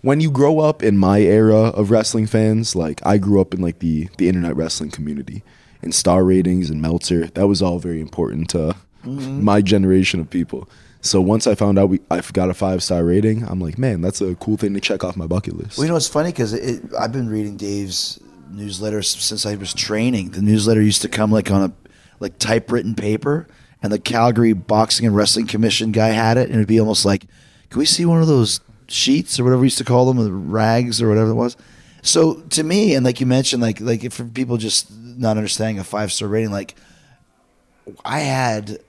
when 0.02 0.22
you 0.22 0.32
grow 0.32 0.60
up 0.60 0.82
in 0.82 0.98
my 0.98 1.20
era 1.20 1.58
of 1.58 1.92
wrestling 1.92 2.26
fans, 2.26 2.76
like 2.76 3.06
I 3.06 3.18
grew 3.18 3.40
up 3.42 3.54
in 3.54 3.62
like 3.62 3.80
the 3.80 4.08
the 4.18 4.28
internet 4.28 4.56
wrestling 4.56 4.92
community, 4.92 5.44
and 5.82 5.94
star 5.94 6.24
ratings 6.24 6.70
and 6.70 6.82
Meltzer, 6.82 7.28
that 7.28 7.48
was 7.48 7.62
all 7.62 7.80
very 7.80 8.02
important 8.02 8.50
to 8.52 8.76
my 9.06 9.62
generation 9.62 10.20
of 10.20 10.30
people. 10.30 10.68
So 11.02 11.22
once 11.22 11.48
I 11.48 11.56
found 11.56 11.80
out 11.80 11.90
we 11.90 12.00
I 12.12 12.22
got 12.34 12.50
a 12.50 12.54
five 12.54 12.84
star 12.84 13.04
rating, 13.04 13.44
I'm 13.44 13.60
like, 13.60 13.78
man, 13.78 14.02
that's 14.02 14.22
a 14.22 14.36
cool 14.36 14.58
thing 14.58 14.74
to 14.74 14.82
check 14.82 15.04
off 15.04 15.16
my 15.16 15.28
bucket 15.28 15.56
list. 15.56 15.78
Well, 15.78 15.86
you 15.86 15.90
know 15.90 15.96
what's 15.96 16.08
funny 16.08 16.32
because 16.32 16.54
it, 16.54 16.84
I've 17.00 17.14
been 17.14 17.30
reading 17.30 17.56
Dave's 17.56 18.20
newsletter 18.52 19.02
since 19.02 19.46
I 19.46 19.56
was 19.56 19.74
training. 19.74 20.32
The 20.32 20.42
newsletter 20.42 20.82
used 20.82 21.02
to 21.04 21.10
come 21.10 21.32
like 21.32 21.50
on 21.52 21.64
a 21.64 21.74
like 22.20 22.38
typewritten 22.38 22.96
paper, 22.96 23.48
and 23.82 23.94
the 23.94 24.00
Calgary 24.00 24.54
Boxing 24.54 25.06
and 25.06 25.16
Wrestling 25.16 25.48
Commission 25.48 25.92
guy 25.92 26.10
had 26.10 26.38
it, 26.38 26.48
and 26.48 26.56
it'd 26.56 26.68
be 26.68 26.80
almost 26.80 27.06
like, 27.06 27.26
can 27.70 27.80
we 27.80 27.86
see 27.86 28.06
one 28.06 28.22
of 28.22 28.28
those 28.28 28.60
sheets 28.92 29.40
or 29.40 29.44
whatever 29.44 29.62
we 29.62 29.68
used 29.68 29.78
to 29.78 29.84
call 29.84 30.06
them, 30.06 30.24
the 30.24 30.32
rags 30.32 31.02
or 31.02 31.08
whatever 31.08 31.32
it 31.32 31.36
was. 31.36 31.56
So 32.02 32.36
to 32.42 32.64
me, 32.64 32.96
and 32.96 33.06
like 33.06 33.20
you 33.20 33.26
mentioned, 33.26 33.62
like 33.62 33.80
like 33.80 34.12
for 34.12 34.26
people 34.26 34.58
just 34.58 34.92
not 34.92 35.38
understanding 35.38 35.80
a 35.80 35.84
five 35.84 36.12
star 36.12 36.28
rating, 36.28 36.52
like 36.52 36.76
I 38.06 38.20
had 38.20 38.80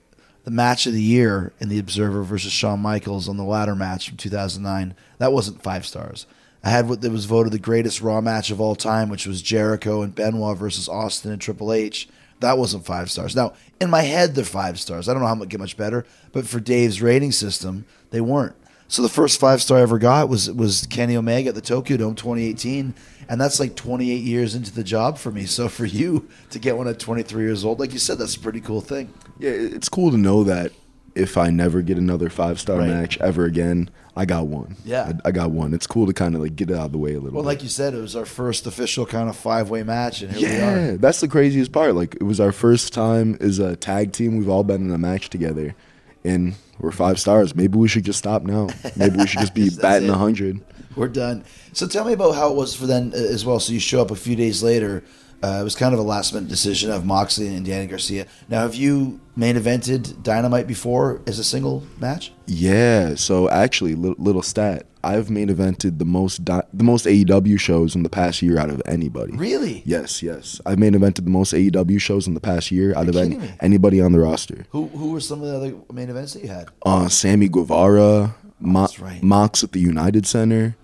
the 0.43 0.51
match 0.51 0.87
of 0.87 0.93
the 0.93 1.01
year 1.01 1.53
in 1.59 1.69
the 1.69 1.79
Observer 1.79 2.23
versus 2.23 2.51
Shawn 2.51 2.79
Michaels 2.79 3.29
on 3.29 3.37
the 3.37 3.43
ladder 3.43 3.75
match 3.75 4.07
from 4.07 4.17
2009. 4.17 4.95
That 5.19 5.33
wasn't 5.33 5.61
five 5.61 5.85
stars. 5.85 6.25
I 6.63 6.69
had 6.69 6.87
what 6.87 7.01
was 7.01 7.25
voted 7.25 7.53
the 7.53 7.59
greatest 7.59 8.01
Raw 8.01 8.21
match 8.21 8.51
of 8.51 8.61
all 8.61 8.75
time, 8.75 9.09
which 9.09 9.25
was 9.25 9.41
Jericho 9.41 10.01
and 10.01 10.13
Benoit 10.13 10.57
versus 10.57 10.87
Austin 10.87 11.31
and 11.31 11.41
Triple 11.41 11.73
H. 11.73 12.07
That 12.39 12.57
wasn't 12.57 12.85
five 12.85 13.09
stars. 13.11 13.35
Now, 13.35 13.53
in 13.79 13.89
my 13.89 14.01
head, 14.01 14.35
they're 14.35 14.43
five 14.43 14.79
stars. 14.79 15.07
I 15.07 15.13
don't 15.13 15.21
know 15.21 15.27
how 15.27 15.41
it 15.41 15.49
get 15.49 15.59
much 15.59 15.77
better, 15.77 16.05
but 16.31 16.47
for 16.47 16.59
Dave's 16.59 17.01
rating 17.01 17.31
system, 17.31 17.85
they 18.09 18.21
weren't. 18.21 18.55
So 18.87 19.01
the 19.01 19.09
first 19.09 19.39
five 19.39 19.61
star 19.61 19.77
I 19.77 19.81
ever 19.83 19.97
got 19.97 20.27
was 20.27 20.51
was 20.51 20.85
Kenny 20.87 21.15
Omega 21.15 21.49
at 21.49 21.55
the 21.55 21.61
Tokyo 21.61 21.95
Dome 21.95 22.13
2018, 22.13 22.93
and 23.29 23.39
that's 23.39 23.57
like 23.57 23.75
28 23.75 24.15
years 24.21 24.53
into 24.53 24.73
the 24.73 24.83
job 24.83 25.17
for 25.17 25.31
me. 25.31 25.45
So 25.45 25.69
for 25.69 25.85
you 25.85 26.27
to 26.49 26.59
get 26.59 26.75
one 26.75 26.89
at 26.89 26.99
23 26.99 27.41
years 27.41 27.63
old, 27.63 27.79
like 27.79 27.93
you 27.93 27.99
said, 27.99 28.17
that's 28.17 28.35
a 28.35 28.39
pretty 28.39 28.59
cool 28.59 28.81
thing. 28.81 29.13
Yeah, 29.41 29.51
it's 29.51 29.89
cool 29.89 30.11
to 30.11 30.17
know 30.17 30.43
that 30.45 30.71
if 31.15 31.37
I 31.37 31.49
never 31.49 31.81
get 31.81 31.97
another 31.97 32.29
five 32.29 32.59
star 32.59 32.77
Right. 32.77 32.87
match 32.89 33.17
ever 33.19 33.45
again, 33.45 33.89
I 34.15 34.25
got 34.25 34.47
one. 34.47 34.75
Yeah. 34.85 35.11
I, 35.25 35.29
I 35.29 35.31
got 35.31 35.51
one. 35.51 35.73
It's 35.73 35.87
cool 35.87 36.05
to 36.07 36.13
kind 36.13 36.35
of 36.35 36.41
like 36.41 36.55
get 36.55 36.69
it 36.69 36.75
out 36.77 36.85
of 36.87 36.91
the 36.93 36.97
way 36.97 37.11
a 37.13 37.19
little. 37.19 37.31
Well, 37.33 37.43
bit. 37.43 37.47
like 37.47 37.63
you 37.63 37.69
said, 37.69 37.93
it 37.93 38.01
was 38.01 38.15
our 38.15 38.25
first 38.25 38.65
official 38.67 39.05
kind 39.05 39.29
of 39.29 39.35
five 39.35 39.69
way 39.69 39.83
match, 39.83 40.21
and 40.21 40.31
here 40.31 40.49
we 40.49 40.55
are. 40.55 40.59
yeah, 40.91 40.97
that's 40.97 41.19
the 41.21 41.27
craziest 41.27 41.71
part. 41.71 41.95
Like 41.95 42.15
it 42.15 42.23
was 42.23 42.39
our 42.39 42.51
first 42.51 42.93
time 42.93 43.37
as 43.41 43.59
a 43.59 43.75
tag 43.75 44.13
team. 44.13 44.37
We've 44.37 44.49
all 44.49 44.63
been 44.63 44.81
in 44.87 44.91
a 44.91 44.97
match 44.97 45.29
together, 45.29 45.75
and 46.23 46.55
we're 46.79 46.91
five 46.91 47.19
stars. 47.19 47.55
Maybe 47.55 47.77
we 47.77 47.87
should 47.87 48.05
just 48.05 48.19
stop 48.19 48.43
now. 48.43 48.67
Maybe 48.95 49.17
we 49.17 49.27
should 49.27 49.39
just 49.41 49.53
be 49.53 49.69
batting 49.81 50.09
a 50.09 50.17
hundred. 50.17 50.61
We're 50.95 51.07
done. 51.07 51.43
So 51.73 51.87
tell 51.87 52.03
me 52.05 52.13
about 52.13 52.33
how 52.35 52.51
it 52.51 52.55
was 52.55 52.75
for 52.75 52.85
them 52.85 53.11
uh, 53.13 53.17
as 53.17 53.45
well. 53.45 53.59
So 53.59 53.71
you 53.73 53.79
show 53.79 54.01
up 54.01 54.11
a 54.11 54.15
few 54.15 54.35
days 54.35 54.61
later. 54.61 55.03
Uh, 55.43 55.57
it 55.61 55.63
was 55.63 55.75
kind 55.75 55.93
of 55.93 55.99
a 55.99 56.03
last 56.03 56.33
minute 56.33 56.49
decision 56.49 56.91
of 56.91 57.03
Moxley 57.05 57.47
and 57.47 57.65
Danny 57.65 57.87
Garcia. 57.87 58.27
Now, 58.47 58.61
have 58.61 58.75
you 58.75 59.19
main 59.35 59.55
evented 59.55 60.21
Dynamite 60.21 60.67
before 60.67 61.21
as 61.25 61.39
a 61.39 61.43
single 61.43 61.83
match? 61.99 62.31
Yeah. 62.45 63.15
So 63.15 63.49
actually, 63.49 63.95
little, 63.95 64.21
little 64.23 64.43
stat. 64.43 64.85
I've 65.03 65.31
main 65.31 65.47
evented 65.49 65.97
the 65.97 66.05
most 66.05 66.45
di- 66.45 66.61
the 66.71 66.83
most 66.83 67.07
AEW 67.07 67.59
shows 67.59 67.95
in 67.95 68.03
the 68.03 68.09
past 68.09 68.43
year 68.43 68.59
out 68.59 68.69
of 68.69 68.83
anybody. 68.85 69.35
Really? 69.35 69.81
Yes, 69.83 70.21
yes. 70.21 70.61
I've 70.63 70.77
main 70.77 70.93
evented 70.93 71.23
the 71.23 71.31
most 71.31 71.53
AEW 71.53 71.99
shows 71.99 72.27
in 72.27 72.35
the 72.35 72.39
past 72.39 72.69
year 72.69 72.95
out 72.95 73.09
of 73.09 73.15
any, 73.15 73.39
anybody 73.61 73.99
on 73.99 74.11
the 74.11 74.19
roster. 74.19 74.67
Who 74.69 74.89
who 74.89 75.11
were 75.11 75.19
some 75.19 75.41
of 75.41 75.47
the 75.47 75.55
other 75.57 75.73
main 75.91 76.11
events 76.11 76.33
that 76.33 76.43
you 76.43 76.49
had? 76.49 76.67
uh, 76.85 77.07
Sammy 77.09 77.47
Guevara, 77.49 78.35
Mo- 78.59 78.81
That's 78.81 78.99
right. 78.99 79.23
Mox 79.23 79.63
at 79.63 79.71
the 79.71 79.79
United 79.79 80.27
Center, 80.27 80.75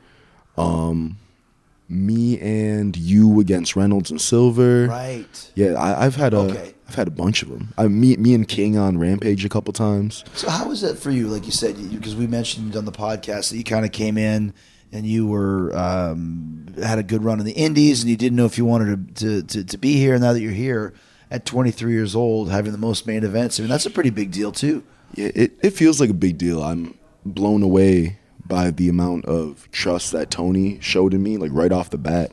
um, 0.58 1.18
me 1.90 2.40
and 2.40 2.96
you 2.98 3.40
against 3.40 3.76
Reynolds 3.76 4.12
and 4.12 4.20
Silver. 4.20 4.88
Right. 4.88 5.52
Yeah, 5.56 5.74
I, 5.74 6.06
I've 6.06 6.16
had 6.16 6.34
a 6.34 6.38
Okay. 6.40 6.74
have 6.88 6.96
had 6.96 7.08
a 7.08 7.12
bunch 7.12 7.42
of 7.44 7.50
them. 7.50 7.74
I 7.78 7.88
me 7.88 8.18
me 8.18 8.34
and 8.34 8.48
King 8.48 8.78
on 8.78 8.98
Rampage 8.98 9.46
a 9.46 9.50
couple 9.50 9.72
times. 9.74 10.24
So 10.34 10.50
how 10.50 10.68
was 10.68 10.82
that 10.82 10.98
for 10.98 11.12
you? 11.12 11.28
Like 11.28 11.46
you 11.46 11.52
said, 11.52 11.76
because 11.92 12.16
we 12.16 12.28
mentioned 12.28 12.76
on 12.76 12.86
the 12.86 12.92
podcast 12.92 13.52
that 13.52 13.58
you 13.58 13.64
kind 13.64 13.86
of 13.86 13.92
came 13.92 14.18
in 14.18 14.54
and 14.92 15.06
you 15.06 15.28
were 15.28 15.76
um, 15.78 16.68
had 16.82 16.98
a 16.98 17.04
good 17.04 17.24
run 17.24 17.40
in 17.40 17.46
the 17.46 17.52
Indies, 17.54 18.02
and 18.02 18.10
you 18.10 18.16
didn't 18.16 18.38
know 18.38 18.46
if 18.46 18.58
you 18.58 18.64
wanted 18.64 19.16
to, 19.18 19.42
to, 19.42 19.48
to, 19.48 19.64
to 19.66 19.78
be 19.78 19.94
here. 19.98 20.18
Now 20.18 20.32
that 20.32 20.40
you're 20.40 20.54
here 20.54 20.94
at 21.30 21.46
23 21.46 21.92
years 21.92 22.16
old, 22.16 22.50
having 22.50 22.72
the 22.72 22.78
most 22.78 23.06
main 23.06 23.24
events, 23.26 23.60
I 23.60 23.64
mean 23.64 23.70
that's 23.70 23.86
a 23.86 23.90
pretty 23.90 24.12
big 24.12 24.32
deal 24.32 24.52
too. 24.54 24.84
Yeah, 25.14 25.30
it, 25.36 25.58
it 25.62 25.70
feels 25.72 26.00
like 26.00 26.10
a 26.10 26.14
big 26.14 26.38
deal. 26.38 26.64
I'm 26.64 26.98
blown 27.26 27.64
away 27.64 28.20
by 28.48 28.72
the 28.72 28.90
amount 28.90 29.26
of 29.26 29.70
trust 29.72 30.12
that 30.12 30.32
Tony 30.32 30.80
showed 30.80 31.14
in 31.14 31.24
me, 31.24 31.38
like 31.38 31.52
right 31.54 31.72
off 31.72 31.90
the 31.90 31.98
bat. 31.98 32.32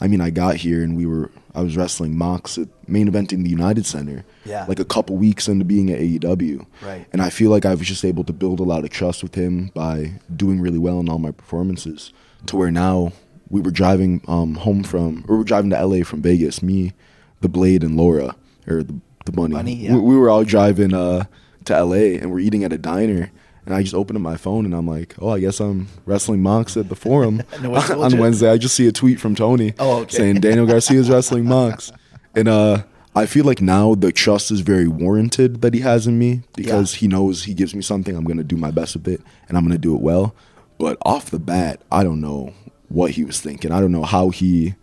I 0.00 0.08
mean, 0.08 0.20
I 0.20 0.30
got 0.30 0.56
here 0.56 0.82
and 0.82 0.96
we 0.96 1.06
were 1.06 1.30
I 1.54 1.62
was 1.62 1.76
wrestling 1.76 2.18
Mox 2.18 2.58
at 2.58 2.68
main 2.88 3.06
event 3.06 3.32
in 3.32 3.44
the 3.44 3.50
United 3.50 3.86
Center. 3.86 4.24
Yeah. 4.44 4.64
Like 4.68 4.80
a 4.80 4.84
couple 4.84 5.16
weeks 5.16 5.46
into 5.46 5.64
being 5.64 5.90
at 5.90 6.00
AEW. 6.00 6.66
Right. 6.82 7.06
And 7.12 7.22
I 7.22 7.30
feel 7.30 7.50
like 7.50 7.64
I 7.64 7.74
was 7.74 7.86
just 7.86 8.04
able 8.04 8.24
to 8.24 8.32
build 8.32 8.58
a 8.58 8.64
lot 8.64 8.82
of 8.82 8.90
trust 8.90 9.22
with 9.22 9.36
him 9.36 9.68
by 9.68 10.20
doing 10.34 10.60
really 10.60 10.78
well 10.78 10.98
in 10.98 11.08
all 11.08 11.18
my 11.18 11.30
performances. 11.30 12.12
To 12.46 12.56
where 12.56 12.72
now 12.72 13.12
we 13.48 13.60
were 13.60 13.70
driving 13.70 14.20
um, 14.26 14.56
home 14.56 14.82
from 14.82 15.24
or 15.28 15.36
we 15.36 15.38
were 15.38 15.44
driving 15.44 15.70
to 15.70 15.86
LA 15.86 16.02
from 16.02 16.22
Vegas, 16.22 16.62
me, 16.62 16.92
the 17.40 17.48
Blade 17.48 17.84
and 17.84 17.96
Laura. 17.96 18.34
Or 18.66 18.82
the 18.82 18.98
the 19.24 19.32
bunny. 19.32 19.54
Bunny, 19.54 19.74
yeah. 19.74 19.94
we, 19.94 20.00
we 20.00 20.16
were 20.16 20.30
all 20.30 20.44
driving 20.44 20.94
uh, 20.94 21.24
to 21.64 21.84
LA 21.84 22.18
and 22.18 22.30
we're 22.30 22.40
eating 22.40 22.64
at 22.64 22.72
a 22.72 22.78
diner. 22.78 23.30
And 23.66 23.74
I 23.74 23.82
just 23.82 23.94
opened 23.94 24.16
up 24.18 24.22
my 24.22 24.36
phone 24.36 24.64
and 24.66 24.74
I'm 24.74 24.86
like, 24.86 25.14
oh, 25.20 25.30
I 25.30 25.40
guess 25.40 25.58
I'm 25.60 25.88
wrestling 26.06 26.42
Mox 26.42 26.76
at 26.76 26.88
the 26.88 26.94
forum 26.94 27.42
No 27.62 27.74
on 28.02 28.10
you? 28.12 28.20
Wednesday. 28.20 28.50
I 28.50 28.58
just 28.58 28.74
see 28.74 28.86
a 28.86 28.92
tweet 28.92 29.18
from 29.20 29.34
Tony 29.34 29.72
Oh, 29.78 30.00
okay. 30.02 30.16
saying 30.16 30.40
Daniel 30.40 30.66
Garcia's 30.66 31.08
wrestling 31.10 31.44
Mox. 31.46 31.90
And 32.36 32.48
uh, 32.48 32.82
I 33.14 33.26
feel 33.26 33.44
like 33.44 33.60
now 33.62 33.94
the 33.94 34.10
trust 34.10 34.50
is 34.50 34.58
very 34.60 34.88
warranted 34.88 35.62
that 35.62 35.72
he 35.72 35.80
has 35.80 36.08
in 36.08 36.18
me 36.18 36.42
because 36.56 36.94
Yeah. 36.94 36.98
he 37.00 37.08
knows 37.08 37.44
he 37.44 37.54
gives 37.54 37.72
me 37.74 37.80
something. 37.80 38.16
I'm 38.16 38.24
going 38.24 38.38
to 38.38 38.42
do 38.44 38.56
my 38.56 38.72
best 38.72 38.94
with 38.96 39.06
it 39.06 39.20
and 39.48 39.56
I'm 39.56 39.62
going 39.64 39.70
to 39.72 39.78
do 39.78 39.94
it 39.94 40.02
well. 40.02 40.34
But 40.78 40.98
off 41.02 41.30
the 41.30 41.38
bat, 41.38 41.80
I 41.92 42.02
don't 42.02 42.20
know 42.20 42.52
what 42.88 43.12
he 43.12 43.24
was 43.24 43.40
thinking. 43.40 43.70
I 43.70 43.80
don't 43.80 43.92
know 43.92 44.02
how 44.02 44.30
he 44.30 44.74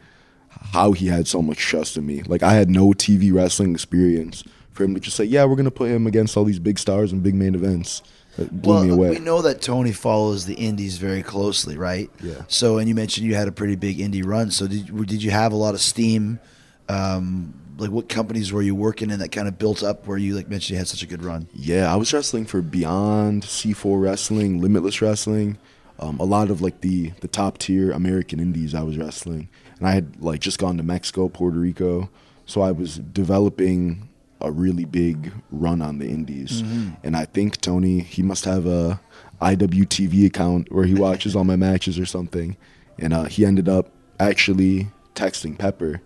how 0.74 0.94
he 0.94 1.08
had 1.08 1.28
so 1.28 1.42
much 1.42 1.58
trust 1.58 1.98
in 1.98 2.06
me. 2.06 2.24
Like 2.24 2.42
I 2.44 2.54
had 2.54 2.70
no 2.70 2.90
TV 2.92 3.34
wrestling 3.34 3.74
experience 3.74 4.44
for 4.72 4.84
him 4.86 4.94
to 4.94 5.00
just 5.02 5.18
say, 5.18 5.26
"Yeah, 5.26 5.44
we're 5.46 5.56
gonna 5.58 5.72
put 5.72 5.90
him 5.90 6.08
against 6.08 6.38
all 6.38 6.46
these 6.46 6.60
big 6.60 6.80
stars 6.80 7.12
and 7.12 7.22
big 7.22 7.36
main 7.36 7.56
events." 7.56 8.02
It 8.38 8.62
blew 8.62 8.74
well, 8.74 8.84
me 8.84 8.90
away. 8.92 9.10
we 9.10 9.20
know 9.20 9.42
that 9.42 9.62
Tony 9.62 9.92
follows 9.92 10.46
the 10.46 10.54
indies 10.54 10.98
very 10.98 11.22
closely, 11.22 11.78
right? 11.78 12.10
Yeah. 12.22 12.44
So, 12.48 12.78
and 12.78 12.88
you 12.88 12.96
mentioned 12.96 13.28
you 13.28 13.36
had 13.36 13.48
a 13.48 13.52
pretty 13.52 13.76
big 13.76 13.98
indie 13.98 14.26
run. 14.26 14.52
So, 14.52 14.68
did 14.68 14.88
did 15.08 15.22
you 15.22 15.32
have 15.32 15.52
a 15.52 15.56
lot 15.56 15.74
of 15.74 15.82
steam? 15.82 16.40
Um, 16.88 17.54
like, 17.78 17.92
what 17.92 18.10
companies 18.10 18.54
were 18.54 18.62
you 18.62 18.76
working 18.76 19.10
in 19.10 19.20
that 19.20 19.32
kind 19.32 19.48
of 19.48 19.58
built 19.58 19.84
up 19.84 20.08
where 20.08 20.18
you 20.18 20.36
like 20.36 20.48
mentioned 20.48 20.72
you 20.72 20.78
had 20.78 20.88
such 20.88 21.04
a 21.04 21.08
good 21.08 21.24
run? 21.24 21.48
Yeah, 21.54 21.92
I 21.92 21.98
was 21.98 22.14
wrestling 22.14 22.46
for 22.46 22.62
Beyond, 22.62 23.44
C4 23.44 24.02
Wrestling, 24.02 24.62
Limitless 24.62 25.02
Wrestling, 25.02 25.58
um, 26.00 26.20
a 26.20 26.24
lot 26.24 26.50
of 26.50 26.62
like 26.62 26.82
the 26.82 27.10
the 27.20 27.28
top 27.28 27.58
tier 27.58 27.92
American 27.92 28.40
indies 28.40 28.74
I 28.74 28.82
was 28.82 28.98
wrestling, 28.98 29.50
and 29.78 29.88
I 29.88 29.92
had 29.92 30.22
like 30.22 30.40
just 30.40 30.58
gone 30.58 30.78
to 30.78 30.84
Mexico, 30.84 31.28
Puerto 31.30 31.58
Rico, 31.58 32.10
so 32.46 32.62
I 32.62 32.72
was 32.72 32.98
developing 32.98 34.10
a 34.42 34.52
really 34.52 34.86
big 34.86 35.32
run 35.52 35.82
on 35.82 36.00
the 36.00 36.08
indies, 36.08 36.62
and 37.04 37.16
I 37.16 37.26
think 37.26 37.62
Tony 37.62 38.00
he 38.00 38.22
must 38.22 38.46
have 38.46 38.66
a 38.66 39.00
IWTV 39.42 40.26
account 40.26 40.72
where 40.72 40.86
he 40.86 40.94
watches 40.94 41.36
all 41.36 41.44
my 41.44 41.56
matches 41.56 41.98
or 41.98 42.06
something, 42.06 42.58
and 43.00 43.14
uh, 43.14 43.24
he 43.26 43.46
ended 43.46 43.68
up 43.68 43.92
actually 44.20 44.90
texting 45.16 45.58
Pepper. 45.58 46.02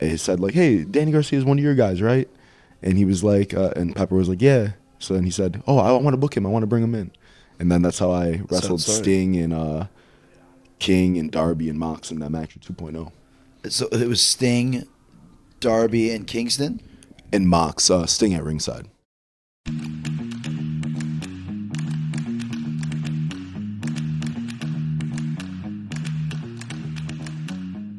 And 0.00 0.10
he 0.10 0.16
said 0.16 0.40
like, 0.40 0.54
"Hey, 0.54 0.84
Danny 0.84 1.12
Garcia 1.12 1.38
is 1.38 1.44
one 1.44 1.58
of 1.58 1.64
your 1.64 1.74
guys, 1.74 2.00
right?" 2.02 2.28
And 2.82 2.98
he 2.98 3.04
was 3.04 3.22
like, 3.22 3.54
uh, 3.54 3.72
and 3.76 3.94
Pepper 3.94 4.16
was 4.16 4.28
like, 4.28 4.42
yeah. 4.42 4.72
So 4.98 5.14
then 5.14 5.24
he 5.24 5.30
said, 5.30 5.62
oh, 5.66 5.78
I 5.78 5.92
want 5.92 6.14
to 6.14 6.18
book 6.18 6.36
him. 6.36 6.44
I 6.46 6.48
want 6.48 6.64
to 6.64 6.66
bring 6.66 6.82
him 6.82 6.94
in. 6.94 7.12
And 7.58 7.70
then 7.70 7.82
that's 7.82 7.98
how 7.98 8.10
I 8.10 8.42
wrestled 8.50 8.80
sorry. 8.80 8.98
Sting 8.98 9.36
and 9.36 9.52
uh, 9.54 9.86
King 10.78 11.16
and 11.16 11.30
Darby 11.30 11.68
and 11.68 11.78
Mox 11.78 12.10
in 12.10 12.18
that 12.20 12.30
match 12.30 12.56
of 12.56 12.62
2.0. 12.62 13.12
So 13.70 13.86
it 13.92 14.08
was 14.08 14.20
Sting, 14.20 14.84
Darby, 15.60 16.10
and 16.10 16.26
Kingston. 16.26 16.80
And 17.32 17.48
Mox, 17.48 17.90
uh, 17.90 18.06
Sting 18.06 18.34
at 18.34 18.44
ringside. 18.44 18.88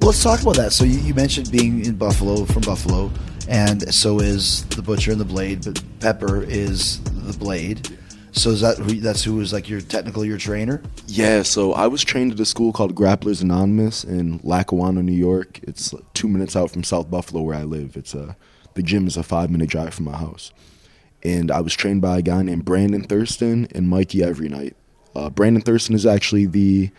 Let's 0.02 0.22
talk 0.22 0.42
about 0.42 0.58
that. 0.58 0.74
So 0.74 0.84
you, 0.84 1.00
you 1.00 1.14
mentioned 1.14 1.50
being 1.50 1.86
in 1.86 1.96
Buffalo 1.96 2.46
from 2.46 2.62
Buffalo, 2.62 3.10
and 3.48 3.94
so 3.94 4.20
is 4.20 4.66
the 4.66 4.82
Butcher 4.82 5.12
and 5.12 5.20
the 5.20 5.26
Blade, 5.26 5.64
but 5.64 5.82
Pepper 6.00 6.44
is 6.44 7.02
the 7.04 7.38
Blade. 7.38 7.90
So 8.34 8.50
is 8.50 8.62
that 8.62 8.78
who, 8.78 9.00
that's 9.00 9.24
who 9.24 9.36
was 9.36 9.54
like 9.54 9.70
your 9.70 9.80
technical 9.80 10.26
your 10.26 10.38
trainer? 10.38 10.82
Yeah, 11.08 11.44
so 11.44 11.74
I 11.74 11.88
was 11.88 12.04
trained 12.04 12.34
at 12.34 12.40
a 12.40 12.46
school 12.46 12.74
called 12.74 12.96
Grapplers 12.96 13.42
Anonymous 13.42 14.04
in 14.04 14.40
Lackawanna, 14.44 15.02
New 15.04 15.12
York. 15.14 15.60
It's 15.64 15.94
two 16.14 16.28
minutes 16.28 16.56
out 16.56 16.72
from 16.72 16.84
South 16.84 17.10
Buffalo, 17.10 17.42
where 17.42 17.56
I 17.56 17.64
live. 17.64 17.96
It's 17.96 18.14
a 18.14 18.36
the 18.76 18.84
gym 18.84 19.08
is 19.08 19.18
a 19.18 19.24
five 19.24 19.50
minute 19.50 19.70
drive 19.70 19.94
from 19.94 20.06
my 20.06 20.18
house, 20.18 20.52
and 21.24 21.52
I 21.52 21.62
was 21.62 21.74
trained 21.74 22.02
by 22.02 22.18
a 22.20 22.22
guy 22.22 22.42
named 22.42 22.66
Brandon 22.66 23.04
Thurston 23.04 23.68
and 23.74 23.88
Mikey 23.90 24.20
Evernight. 24.20 24.74
Uh, 25.16 25.30
Brandon 25.30 25.62
Thurston 25.62 25.94
is 25.96 26.06
actually 26.06 26.46
the 26.48 26.90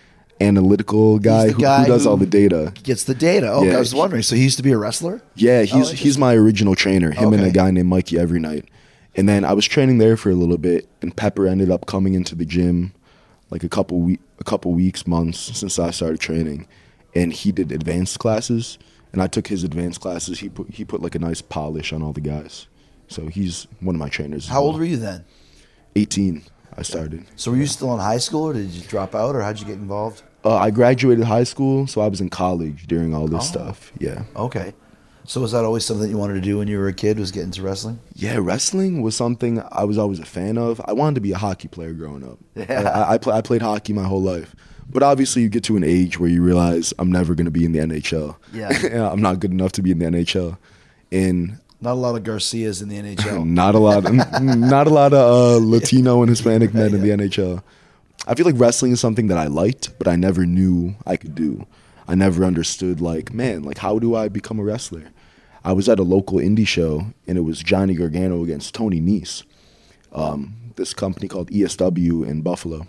analytical 0.40 1.18
guy, 1.18 1.46
the 1.48 1.52
who, 1.52 1.60
guy 1.62 1.82
who 1.82 1.86
does 1.86 2.04
who- 2.04 2.10
all 2.10 2.16
the 2.16 2.26
data. 2.26 2.72
Gets 2.82 3.04
the 3.04 3.14
data. 3.14 3.50
Oh, 3.52 3.64
Yeah. 3.64 3.76
I 3.76 3.78
was 3.78 3.94
wondering. 3.94 4.22
So 4.22 4.36
he 4.36 4.42
used 4.42 4.56
to 4.56 4.62
be 4.62 4.72
a 4.72 4.78
wrestler. 4.78 5.22
Yeah, 5.34 5.62
he's 5.62 5.90
Oh, 5.90 5.94
he's 5.94 6.18
my 6.18 6.34
original 6.34 6.74
trainer. 6.74 7.10
Him 7.12 7.32
and 7.32 7.40
Okay. 7.42 7.50
a 7.50 7.52
guy 7.52 7.70
named 7.70 7.88
Mikey 7.88 8.16
Evernight. 8.16 8.64
And 9.16 9.28
then 9.28 9.44
I 9.44 9.52
was 9.52 9.64
training 9.66 9.98
there 9.98 10.16
for 10.16 10.30
a 10.30 10.34
little 10.34 10.58
bit, 10.58 10.88
and 11.00 11.14
Pepper 11.16 11.46
ended 11.46 11.70
up 11.70 11.86
coming 11.86 12.14
into 12.14 12.34
the 12.34 12.44
gym, 12.44 12.92
like 13.50 13.62
a 13.62 13.68
couple 13.68 14.00
we- 14.00 14.18
a 14.40 14.44
couple 14.44 14.72
weeks, 14.72 15.06
months 15.06 15.38
since 15.56 15.78
I 15.78 15.90
started 15.92 16.18
training, 16.18 16.66
and 17.14 17.32
he 17.32 17.52
did 17.52 17.70
advanced 17.70 18.18
classes, 18.18 18.76
and 19.14 19.22
I 19.22 19.26
took 19.28 19.46
his 19.46 19.64
advanced 19.64 20.00
classes. 20.00 20.40
He 20.40 20.48
put 20.50 20.68
he 20.70 20.84
put 20.84 21.00
like 21.00 21.14
a 21.14 21.18
nice 21.18 21.40
polish 21.40 21.92
on 21.94 22.02
all 22.02 22.12
the 22.12 22.20
guys, 22.20 22.66
so 23.08 23.28
he's 23.28 23.66
one 23.80 23.94
of 23.94 23.98
my 24.00 24.08
trainers. 24.10 24.46
How 24.48 24.60
old 24.60 24.76
were 24.78 24.84
you 24.84 24.98
then? 24.98 25.24
Eighteen. 25.96 26.42
I 26.76 26.82
started. 26.82 27.24
So 27.36 27.52
were 27.52 27.56
you 27.56 27.66
still 27.66 27.94
in 27.94 28.00
high 28.00 28.18
school, 28.18 28.48
or 28.48 28.52
did 28.52 28.66
you 28.70 28.82
drop 28.88 29.14
out, 29.14 29.36
or 29.36 29.42
how'd 29.42 29.60
you 29.60 29.64
get 29.66 29.76
involved? 29.76 30.22
Uh, 30.44 30.56
I 30.56 30.70
graduated 30.72 31.24
high 31.24 31.44
school, 31.44 31.86
so 31.86 32.00
I 32.00 32.08
was 32.08 32.20
in 32.20 32.28
college 32.30 32.86
during 32.88 33.14
all 33.14 33.28
this 33.28 33.44
Oh. 33.44 33.52
stuff. 33.52 33.92
Yeah. 34.00 34.24
Okay. 34.34 34.74
So 35.26 35.40
was 35.40 35.52
that 35.52 35.64
always 35.64 35.84
something 35.86 36.10
you 36.10 36.18
wanted 36.18 36.34
to 36.34 36.40
do 36.40 36.58
when 36.58 36.66
you 36.68 36.78
were 36.78 36.88
a 36.88 36.92
kid? 36.92 37.18
Was 37.18 37.30
get 37.30 37.44
into 37.44 37.62
wrestling? 37.62 37.98
Yeah, 38.14 38.38
wrestling 38.40 39.00
was 39.02 39.14
something 39.16 39.62
I 39.72 39.84
was 39.84 39.96
always 39.96 40.18
a 40.18 40.24
fan 40.26 40.58
of. 40.58 40.80
I 40.84 40.92
wanted 40.92 41.14
to 41.14 41.20
be 41.22 41.30
a 41.32 41.38
hockey 41.38 41.68
player 41.68 41.92
growing 41.94 42.24
up. 42.24 42.38
Yeah. 42.56 42.90
I, 42.90 43.14
I, 43.14 43.18
play, 43.18 43.34
I 43.34 43.40
played 43.40 43.62
hockey 43.62 43.92
my 43.92 44.04
whole 44.04 44.20
life. 44.22 44.54
But 44.90 45.02
obviously, 45.02 45.42
you 45.42 45.48
get 45.48 45.64
to 45.64 45.76
an 45.76 45.84
age 45.84 46.18
where 46.20 46.30
you 46.30 46.42
realize 46.42 46.92
I'm 46.98 47.10
never 47.10 47.34
going 47.34 47.46
to 47.46 47.50
be 47.50 47.64
in 47.64 47.72
the 47.72 47.80
NHL. 47.80 48.36
Yeah. 48.52 49.10
I'm 49.10 49.20
not 49.20 49.40
good 49.40 49.50
enough 49.50 49.72
to 49.72 49.82
be 49.82 49.90
in 49.90 49.98
the 49.98 50.06
NHL. 50.06 50.56
And 51.10 51.58
Not 51.80 51.92
a 51.92 51.94
lot 51.94 52.14
of 52.14 52.22
Garcias 52.22 52.80
in 52.82 52.88
the 52.88 52.96
NHL. 53.00 53.44
not 53.62 53.74
a 53.74 53.78
lot, 53.78 54.04
not 54.42 54.86
a 54.86 54.90
lot 54.90 55.12
of 55.12 55.62
uh, 55.62 55.64
Latino 55.64 56.22
and 56.22 56.28
Hispanic 56.28 56.72
men 56.72 56.94
in 56.94 57.00
the 57.02 57.08
NHL. 57.10 57.62
I 58.26 58.34
feel 58.34 58.46
like 58.46 58.54
wrestling 58.58 58.92
is 58.92 59.00
something 59.00 59.26
that 59.26 59.38
I 59.38 59.48
liked, 59.48 59.98
but 59.98 60.08
I 60.08 60.16
never 60.16 60.46
knew 60.46 60.94
I 61.06 61.16
could 61.16 61.34
do. 61.34 61.66
I 62.06 62.14
never 62.14 62.44
understood, 62.44 63.00
like, 63.00 63.32
man, 63.32 63.62
like, 63.64 63.78
how 63.78 63.98
do 63.98 64.14
I 64.14 64.28
become 64.28 64.58
a 64.58 64.62
wrestler? 64.64 65.10
I 65.64 65.72
was 65.72 65.88
at 65.88 65.98
a 65.98 66.02
local 66.02 66.38
indie 66.38 66.66
show, 66.66 67.06
and 67.26 67.36
it 67.38 67.42
was 67.42 67.62
Johnny 67.62 67.94
Gargano 67.94 68.42
against 68.44 68.74
Tony 68.74 69.00
Nese, 69.00 69.42
um, 70.12 70.54
this 70.76 70.92
company 70.94 71.28
called 71.28 71.50
ESW 71.50 72.26
in 72.26 72.42
Buffalo, 72.42 72.86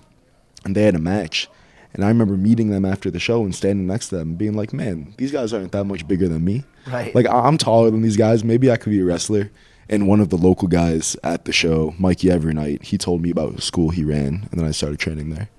and 0.66 0.76
they 0.76 0.84
had 0.84 0.96
a 0.96 1.00
match. 1.00 1.48
And 1.96 2.04
I 2.04 2.10
remember 2.10 2.36
meeting 2.36 2.70
them 2.70 2.86
after 2.86 3.10
the 3.10 3.20
show 3.20 3.44
and 3.44 3.56
standing 3.56 3.88
next 3.88 4.10
to 4.10 4.18
them, 4.18 4.30
and 4.30 4.38
being 4.38 4.54
like, 4.54 4.74
"Man, 4.74 5.14
these 5.18 5.32
guys 5.32 5.54
aren't 5.54 5.72
that 5.72 5.86
much 5.86 6.08
bigger 6.08 6.28
than 6.28 6.44
me. 6.44 6.66
Right. 6.86 7.16
Like 7.16 7.26
I'm 7.30 7.58
taller 7.58 7.90
than 7.90 8.02
these 8.02 8.18
guys. 8.18 8.44
Maybe 8.44 8.70
I 8.70 8.78
could 8.78 8.92
be 8.92 9.00
a 9.00 9.06
wrestler." 9.06 9.50
And 9.88 10.08
one 10.08 10.20
of 10.20 10.30
the 10.30 10.38
local 10.38 10.68
guys 10.68 11.16
at 11.24 11.46
the 11.46 11.54
show, 11.54 11.94
Mikey 11.98 12.28
Evernight, 12.28 12.84
he 12.84 12.98
told 12.98 13.22
me 13.22 13.30
about 13.30 13.56
the 13.56 13.62
school 13.62 13.90
he 13.90 14.04
ran, 14.04 14.48
and 14.52 14.60
then 14.60 14.66
I 14.66 14.72
started 14.72 15.00
training 15.00 15.30
there. 15.30 15.50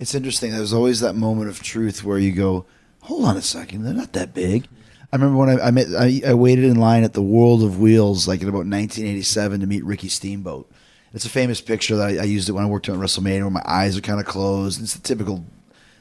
It's 0.00 0.14
interesting. 0.14 0.52
There's 0.52 0.72
always 0.72 1.00
that 1.00 1.14
moment 1.14 1.50
of 1.50 1.62
truth 1.62 2.02
where 2.02 2.18
you 2.18 2.32
go, 2.32 2.64
"Hold 3.02 3.24
on 3.24 3.36
a 3.36 3.42
second, 3.42 3.84
they're 3.84 3.94
not 3.94 4.12
that 4.14 4.34
big." 4.34 4.66
I 5.12 5.16
remember 5.16 5.38
when 5.38 5.48
I 5.48 5.68
I, 5.68 5.70
met, 5.70 5.86
I 5.96 6.22
I 6.26 6.34
waited 6.34 6.64
in 6.64 6.76
line 6.76 7.04
at 7.04 7.12
the 7.12 7.22
World 7.22 7.62
of 7.62 7.78
Wheels 7.78 8.26
like 8.26 8.42
in 8.42 8.48
about 8.48 8.66
1987 8.66 9.60
to 9.60 9.66
meet 9.66 9.84
Ricky 9.84 10.08
Steamboat. 10.08 10.68
It's 11.16 11.24
a 11.24 11.30
famous 11.30 11.62
picture 11.62 11.96
that 11.96 12.08
I, 12.08 12.16
I 12.18 12.24
used 12.24 12.46
it 12.50 12.52
when 12.52 12.62
I 12.62 12.68
worked 12.68 12.90
at 12.90 12.94
WrestleMania, 12.94 13.40
where 13.40 13.50
my 13.50 13.62
eyes 13.64 13.96
are 13.96 14.02
kind 14.02 14.20
of 14.20 14.26
closed. 14.26 14.82
It's 14.82 14.92
the 14.92 15.00
typical 15.00 15.46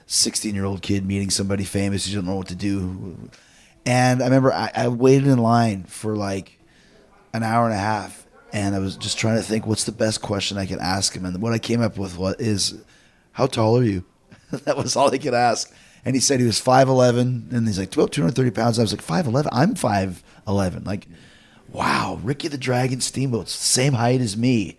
16 0.07 0.53
year 0.53 0.65
old 0.65 0.81
kid 0.81 1.05
meeting 1.05 1.29
somebody 1.29 1.63
famous. 1.63 2.05
You 2.05 2.15
don't 2.15 2.25
know 2.25 2.35
what 2.35 2.49
to 2.49 2.55
do. 2.55 3.29
And 3.85 4.21
I 4.21 4.25
remember 4.25 4.51
I, 4.51 4.69
I 4.75 4.89
waited 4.89 5.29
in 5.29 5.37
line 5.37 5.85
for 5.85 6.17
like 6.17 6.59
an 7.31 7.43
hour 7.43 7.63
and 7.63 7.73
a 7.73 7.77
half, 7.77 8.27
and 8.51 8.75
I 8.75 8.79
was 8.79 8.97
just 8.97 9.17
trying 9.17 9.37
to 9.37 9.41
think 9.41 9.65
what's 9.65 9.85
the 9.85 9.93
best 9.93 10.21
question 10.21 10.57
I 10.57 10.65
could 10.65 10.79
ask 10.79 11.15
him. 11.15 11.23
And 11.23 11.41
what 11.41 11.53
I 11.53 11.59
came 11.59 11.81
up 11.81 11.97
with 11.97 12.17
what 12.17 12.41
is, 12.41 12.77
how 13.31 13.47
tall 13.47 13.77
are 13.77 13.83
you? 13.85 14.03
that 14.65 14.75
was 14.75 14.97
all 14.97 15.13
I 15.13 15.17
could 15.17 15.33
ask. 15.33 15.73
And 16.03 16.13
he 16.13 16.19
said 16.19 16.41
he 16.41 16.45
was 16.45 16.59
five 16.59 16.89
eleven, 16.89 17.47
and 17.53 17.65
he's 17.65 17.79
like 17.79 17.95
about 17.95 18.11
two 18.11 18.21
hundred 18.21 18.35
thirty 18.35 18.51
pounds. 18.51 18.79
I 18.79 18.81
was 18.81 18.91
like 18.91 19.01
five 19.01 19.27
eleven. 19.27 19.49
I'm 19.53 19.75
five 19.75 20.21
eleven. 20.45 20.83
Like, 20.83 21.07
wow, 21.71 22.19
Ricky 22.21 22.49
the 22.49 22.57
Dragon 22.57 22.99
Steamboat's 22.99 23.57
the 23.57 23.63
same 23.63 23.93
height 23.93 24.19
as 24.19 24.35
me. 24.35 24.77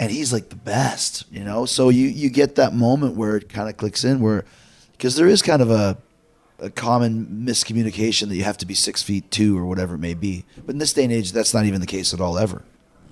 And 0.00 0.10
he's 0.10 0.32
like 0.32 0.48
the 0.48 0.56
best, 0.56 1.24
you 1.30 1.44
know. 1.44 1.66
So 1.66 1.90
you 1.90 2.08
you 2.08 2.30
get 2.30 2.56
that 2.56 2.74
moment 2.74 3.16
where 3.16 3.36
it 3.36 3.48
kind 3.50 3.68
of 3.68 3.76
clicks 3.76 4.02
in, 4.02 4.20
where 4.20 4.44
because 4.92 5.14
there 5.14 5.28
is 5.28 5.42
kind 5.42 5.60
of 5.62 5.70
a 5.70 5.98
a 6.58 6.70
common 6.70 7.44
miscommunication 7.46 8.28
that 8.28 8.36
you 8.36 8.44
have 8.44 8.58
to 8.58 8.66
be 8.66 8.74
six 8.74 9.02
feet 9.02 9.30
two 9.30 9.56
or 9.56 9.66
whatever 9.66 9.94
it 9.94 9.98
may 9.98 10.14
be. 10.14 10.44
But 10.66 10.74
in 10.74 10.78
this 10.78 10.92
day 10.94 11.04
and 11.04 11.12
age, 11.12 11.32
that's 11.32 11.54
not 11.54 11.66
even 11.66 11.80
the 11.80 11.86
case 11.86 12.12
at 12.12 12.20
all 12.20 12.38
ever. 12.38 12.62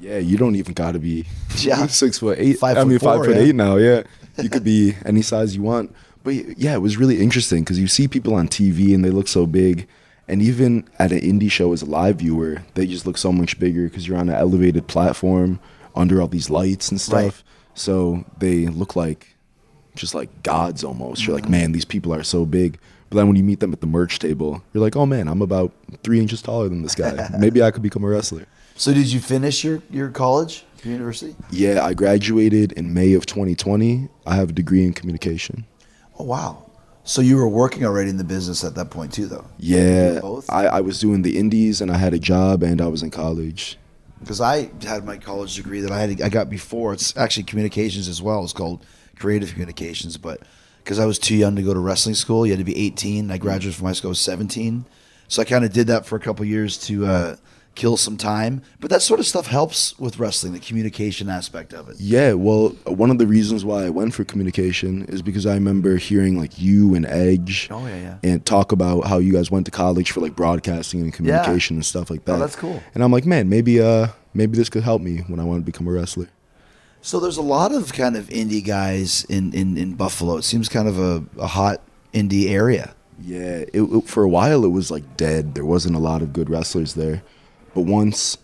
Yeah, 0.00 0.18
you 0.18 0.37
don't 0.37 0.54
even 0.54 0.75
got 0.75 0.92
to 0.92 0.99
be 0.99 1.26
Yeah. 1.59 1.87
six 1.88 2.18
foot 2.18 2.38
eight. 2.38 2.59
Five 2.59 2.78
I 2.78 2.85
mean, 2.85 2.99
four, 2.99 3.16
five 3.16 3.26
foot 3.26 3.37
yeah. 3.37 3.42
eight 3.42 3.54
now. 3.54 3.76
Yeah, 3.76 4.02
you 4.38 4.49
could 4.49 4.64
be 4.64 4.95
any 5.04 5.21
size 5.21 5.54
you 5.54 5.62
want. 5.62 5.95
But 6.25 6.59
yeah, 6.59 6.73
it 6.73 6.80
was 6.80 6.97
really 6.97 7.21
interesting 7.21 7.64
because 7.64 7.78
you 7.78 7.87
see 7.87 8.09
people 8.09 8.35
on 8.35 8.49
TV 8.49 8.95
and 8.95 9.04
they 9.04 9.11
look 9.11 9.28
so 9.28 9.47
big, 9.47 9.87
and 10.26 10.40
even 10.40 10.88
at 10.99 11.12
an 11.12 11.21
indie 11.21 11.50
show 11.50 11.75
as 11.75 11.83
a 11.83 11.87
live 11.87 12.16
viewer, 12.16 12.62
they 12.75 12.87
just 12.87 13.07
look 13.07 13.18
so 13.18 13.30
much 13.30 13.61
bigger 13.61 13.85
because 13.85 14.09
you're 14.09 14.16
on 14.16 14.30
an 14.30 14.35
elevated 14.35 14.87
platform 14.88 15.61
under 15.99 16.23
all 16.23 16.28
these 16.28 16.49
lights 16.49 16.90
and 16.90 17.00
stuff. 17.00 17.23
Right. 17.23 17.43
So 17.75 18.25
they 18.38 18.67
look 18.67 18.97
like 18.97 19.37
just 19.95 20.14
like 20.14 20.43
gods 20.43 20.85
almost. 20.85 21.26
You're 21.26 21.37
like, 21.37 21.47
mm. 21.47 21.50
man, 21.50 21.73
these 21.73 21.85
people 21.85 22.14
are 22.14 22.23
so 22.23 22.47
big. 22.47 22.78
But 23.11 23.17
then 23.17 23.26
when 23.26 23.37
you 23.37 23.43
meet 23.43 23.61
them 23.61 23.73
at 23.73 23.81
the 23.81 23.87
merch 23.87 24.19
table, 24.19 24.62
you're 24.73 24.83
like, 24.83 24.97
oh 24.97 25.07
man, 25.07 25.28
I'm 25.28 25.43
about 25.43 25.73
three 26.02 26.21
inches 26.21 26.40
taller 26.43 26.69
than 26.69 26.83
this 26.83 26.95
guy. 26.95 27.28
Maybe 27.38 27.62
I 27.62 27.71
could 27.71 27.83
become 27.83 28.05
a 28.05 28.09
wrestler. 28.09 28.47
So 28.76 28.95
did 28.95 29.11
you 29.12 29.21
finish 29.21 29.64
your 29.64 29.83
your 29.90 30.09
college, 30.11 30.64
your 30.85 30.93
university? 30.93 31.35
Yeah, 31.50 31.85
I 31.85 31.95
graduated 31.95 32.73
in 32.73 32.95
May 32.95 33.14
of 33.14 33.26
2020. 33.26 34.09
I 34.26 34.35
have 34.37 34.50
a 34.50 34.52
degree 34.52 34.85
in 34.85 34.93
communication. 34.93 35.67
Oh 36.19 36.25
wow. 36.25 36.71
So 37.02 37.23
you 37.23 37.37
were 37.37 37.49
working 37.49 37.87
already 37.87 38.11
in 38.11 38.19
the 38.19 38.25
business 38.25 38.62
at 38.64 38.75
that 38.75 38.90
point 38.90 39.14
too, 39.14 39.26
though. 39.26 39.47
Yeah, 39.59 40.21
both? 40.21 40.50
I, 40.50 40.67
I 40.67 40.81
was 40.83 41.00
doing 41.00 41.23
the 41.23 41.38
indies 41.38 41.81
and 41.81 41.90
I 41.90 41.97
had 41.97 42.12
a 42.12 42.19
job 42.19 42.62
and 42.62 42.83
I 42.83 42.88
was 42.88 43.02
in 43.02 43.11
college. 43.11 43.78
Because 44.20 44.40
I 44.40 44.70
had 44.82 45.04
my 45.04 45.16
college 45.16 45.56
degree 45.56 45.80
that 45.80 45.90
I 45.90 46.00
had 46.00 46.20
I 46.20 46.28
got 46.28 46.50
before. 46.50 46.92
It's 46.92 47.16
actually 47.16 47.44
communications 47.44 48.08
as 48.08 48.20
well. 48.20 48.42
It's 48.44 48.52
called 48.52 48.84
creative 49.18 49.50
communications, 49.52 50.16
but 50.16 50.40
because 50.82 50.98
I 50.98 51.06
was 51.06 51.18
too 51.18 51.37
young 51.37 51.56
to 51.56 51.62
go 51.62 51.75
to 51.75 51.80
wrestling 51.80 52.14
school, 52.14 52.46
you 52.46 52.52
had 52.52 52.58
to 52.58 52.64
be 52.64 52.78
18. 52.87 53.30
I 53.30 53.38
graduated 53.38 53.76
from 53.76 53.87
high 53.87 53.92
school 53.92 54.08
I 54.08 54.12
was 54.12 54.20
17, 54.20 54.84
so 55.28 55.42
I 55.42 55.44
kind 55.44 55.64
of 55.64 55.72
did 55.72 55.88
that 55.88 56.06
for 56.06 56.16
a 56.16 56.20
couple 56.20 56.44
years 56.44 56.78
to 56.87 57.06
uh, 57.06 57.37
kill 57.78 57.97
some 57.97 58.16
time. 58.18 58.61
But 58.80 58.90
that 58.90 59.00
sort 59.00 59.20
of 59.20 59.26
stuff 59.26 59.47
helps 59.47 59.99
with 59.99 60.18
wrestling, 60.18 60.52
the 60.52 60.58
communication 60.58 61.30
aspect 61.30 61.73
of 61.73 61.88
it. 61.88 61.97
Yeah, 61.99 62.35
well, 62.35 62.70
one 62.85 63.11
of 63.11 63.18
the 63.18 63.26
reasons 63.26 63.64
why 63.64 63.85
I 63.87 63.90
went 63.90 64.12
for 64.12 64.25
communication 64.25 65.04
is 65.06 65.23
because 65.23 65.47
I 65.47 65.54
remember 65.54 65.97
hearing 65.97 66.37
like 66.37 66.61
you 66.61 66.94
and 66.94 67.06
Edge 67.06 67.68
Oh, 67.70 67.87
yeah, 67.87 67.97
yeah. 67.97 68.30
and 68.30 68.44
talk 68.44 68.73
about 68.73 69.06
how 69.06 69.18
you 69.18 69.32
guys 69.32 69.50
went 69.50 69.64
to 69.66 69.70
college 69.70 70.11
for 70.11 70.20
like 70.20 70.37
broadcasting 70.37 71.00
and 71.00 71.12
communication 71.12 71.76
and 71.76 71.87
stuff 71.87 72.11
like 72.11 72.25
that. 72.26 72.35
Oh, 72.35 72.38
that's 72.38 72.56
cool. 72.56 72.82
And 72.94 73.02
I'm 73.02 73.12
like, 73.12 73.25
man, 73.25 73.49
maybe 73.49 73.80
uh 73.80 74.08
maybe 74.35 74.56
this 74.58 74.68
could 74.68 74.82
help 74.82 75.00
me 75.00 75.18
when 75.28 75.40
I 75.40 75.44
want 75.44 75.62
to 75.62 75.64
become 75.64 75.87
a 75.88 75.92
wrestler. 75.92 76.28
So 77.00 77.20
there's 77.20 77.37
a 77.38 77.42
lot 77.42 77.73
of 77.73 77.92
kind 77.92 78.16
of 78.16 78.28
indie 78.28 78.64
guys 78.64 79.25
in 79.28 79.52
in, 79.54 79.76
in 79.78 79.94
Buffalo. 79.94 80.37
It 80.37 80.42
seems 80.42 80.68
kind 80.68 80.88
of 80.88 80.99
a, 80.99 81.25
a 81.40 81.47
hot 81.47 81.80
indie 82.12 82.49
area. 82.50 82.94
Yeah, 83.20 83.64
it, 83.73 83.82
it- 83.82 84.08
for 84.08 84.23
a 84.25 84.28
while 84.28 84.64
it 84.64 84.73
was 84.73 84.90
like 84.90 85.16
dead. 85.16 85.54
There 85.54 85.64
wasn't 85.64 85.94
a 85.97 86.00
lot 86.00 86.23
of 86.23 86.32
good 86.32 86.50
wrestlers 86.50 86.94
there. 86.94 87.23
But 87.78 87.87
once 87.87 88.37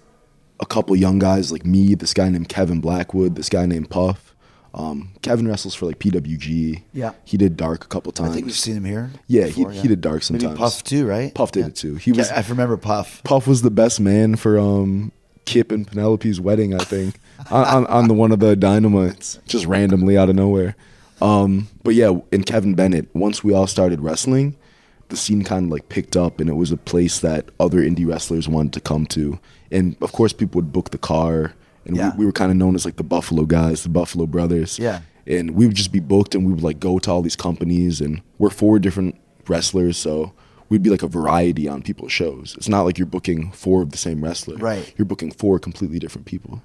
a 0.61 0.64
couple 0.67 0.95
young 0.95 1.19
guys 1.19 1.50
like 1.50 1.67
me, 1.67 1.97
this 1.97 2.14
guy 2.14 2.29
named 2.29 2.49
Kevin 2.49 2.81
Blackwood, 2.81 3.35
this 3.35 3.49
guy 3.49 3.67
named 3.67 3.91
Puff. 3.91 4.33
Um, 4.73 5.09
Kevin 5.23 5.49
wrestles 5.49 5.75
for 5.75 5.87
like 5.87 5.99
PWG. 5.99 6.85
Yeah. 6.93 7.14
he 7.25 7.37
did 7.37 7.57
Dark 7.57 7.85
a 7.85 7.88
couple 7.88 8.12
times. 8.12 8.31
I 8.31 8.35
think 8.35 8.47
we've 8.47 8.55
seen 8.55 8.76
him 8.76 8.85
here. 8.85 9.11
Yeah, 9.26 9.47
before, 9.47 9.73
he, 9.73 9.81
he 9.81 9.88
did 9.88 10.00
Dark 10.00 10.23
sometimes. 10.23 10.45
Maybe 10.53 10.57
Puff 10.57 10.85
too, 10.85 11.05
right? 11.05 11.35
Puff 11.35 11.50
did 11.50 11.61
Yeah. 11.62 11.67
it 11.67 11.75
too. 11.75 11.95
He 11.97 12.12
was 12.12 12.31
Yeah, 12.31 12.38
I 12.45 12.49
remember 12.49 12.76
Puff. 12.76 13.25
Puff 13.25 13.49
was 13.49 13.62
the 13.62 13.73
best 13.73 13.99
man 13.99 14.37
for 14.37 14.57
um 14.57 15.11
Kip 15.47 15.73
and 15.73 15.85
Penelope's 15.85 16.38
wedding, 16.38 16.73
I 16.73 16.79
think, 16.85 17.17
on, 17.50 17.64
on 17.64 17.87
on 17.87 18.07
the 18.07 18.14
one 18.14 18.31
of 18.31 18.38
the 18.38 18.55
dynamites, 18.55 19.41
just 19.49 19.67
randomly 19.67 20.17
out 20.17 20.29
of 20.31 20.37
nowhere. 20.37 20.76
Um, 21.21 21.67
but 21.83 21.95
yeah, 21.95 22.17
and 22.31 22.47
Kevin 22.47 22.77
Bennett. 22.77 23.09
Once 23.16 23.42
we 23.42 23.53
all 23.53 23.66
started 23.66 24.01
wrestling, 24.01 24.55
the 25.14 25.20
scene 25.20 25.42
kind 25.44 25.66
of 25.66 25.70
like 25.70 25.88
picked 25.88 26.16
up, 26.16 26.40
and 26.40 26.48
it 26.50 26.55
was 26.55 26.70
a 26.72 26.77
place 26.77 27.20
that 27.20 27.48
other 27.59 27.79
indie 27.81 28.07
wrestlers 28.07 28.48
wanted 28.48 28.72
to 28.74 28.81
come 28.81 29.07
to. 29.07 29.38
And 29.70 29.96
of 30.00 30.12
course, 30.12 30.33
people 30.33 30.59
would 30.61 30.72
book 30.72 30.90
the 30.90 30.98
car, 30.98 31.55
and 31.85 31.96
Yeah. 31.96 32.12
we, 32.12 32.20
we 32.20 32.27
were 32.27 32.33
kind 32.33 32.50
of 32.50 32.57
known 32.57 32.74
as 32.74 32.85
like 32.85 32.96
the 32.96 33.03
Buffalo 33.05 33.44
guys, 33.44 33.83
the 33.83 33.88
Buffalo 33.88 34.27
brothers. 34.27 34.79
Yeah. 34.79 35.00
And 35.27 35.53
we 35.53 35.66
would 35.66 35.77
just 35.77 35.92
be 35.92 36.00
booked, 36.00 36.35
and 36.35 36.44
we 36.46 36.53
would 36.53 36.62
like 36.62 36.79
go 36.81 36.98
to 36.98 37.11
all 37.11 37.22
these 37.22 37.37
companies, 37.37 38.00
and 38.00 38.20
we're 38.38 38.50
four 38.50 38.79
different 38.79 39.16
wrestlers, 39.48 39.96
so 39.96 40.33
we'd 40.68 40.83
be 40.83 40.90
like 40.90 41.03
a 41.03 41.09
variety 41.09 41.68
on 41.68 41.83
people's 41.83 42.12
shows. 42.12 42.55
It's 42.59 42.68
not 42.68 42.83
like 42.83 42.98
you're 42.98 43.07
booking 43.07 43.53
four 43.53 43.83
of 43.83 43.90
the 43.90 43.98
same 43.98 44.22
wrestler. 44.24 44.57
Right. 44.57 44.92
You're 44.96 45.05
booking 45.07 45.31
four 45.31 45.59
completely 45.59 45.98
different 45.98 46.27
people. 46.27 46.62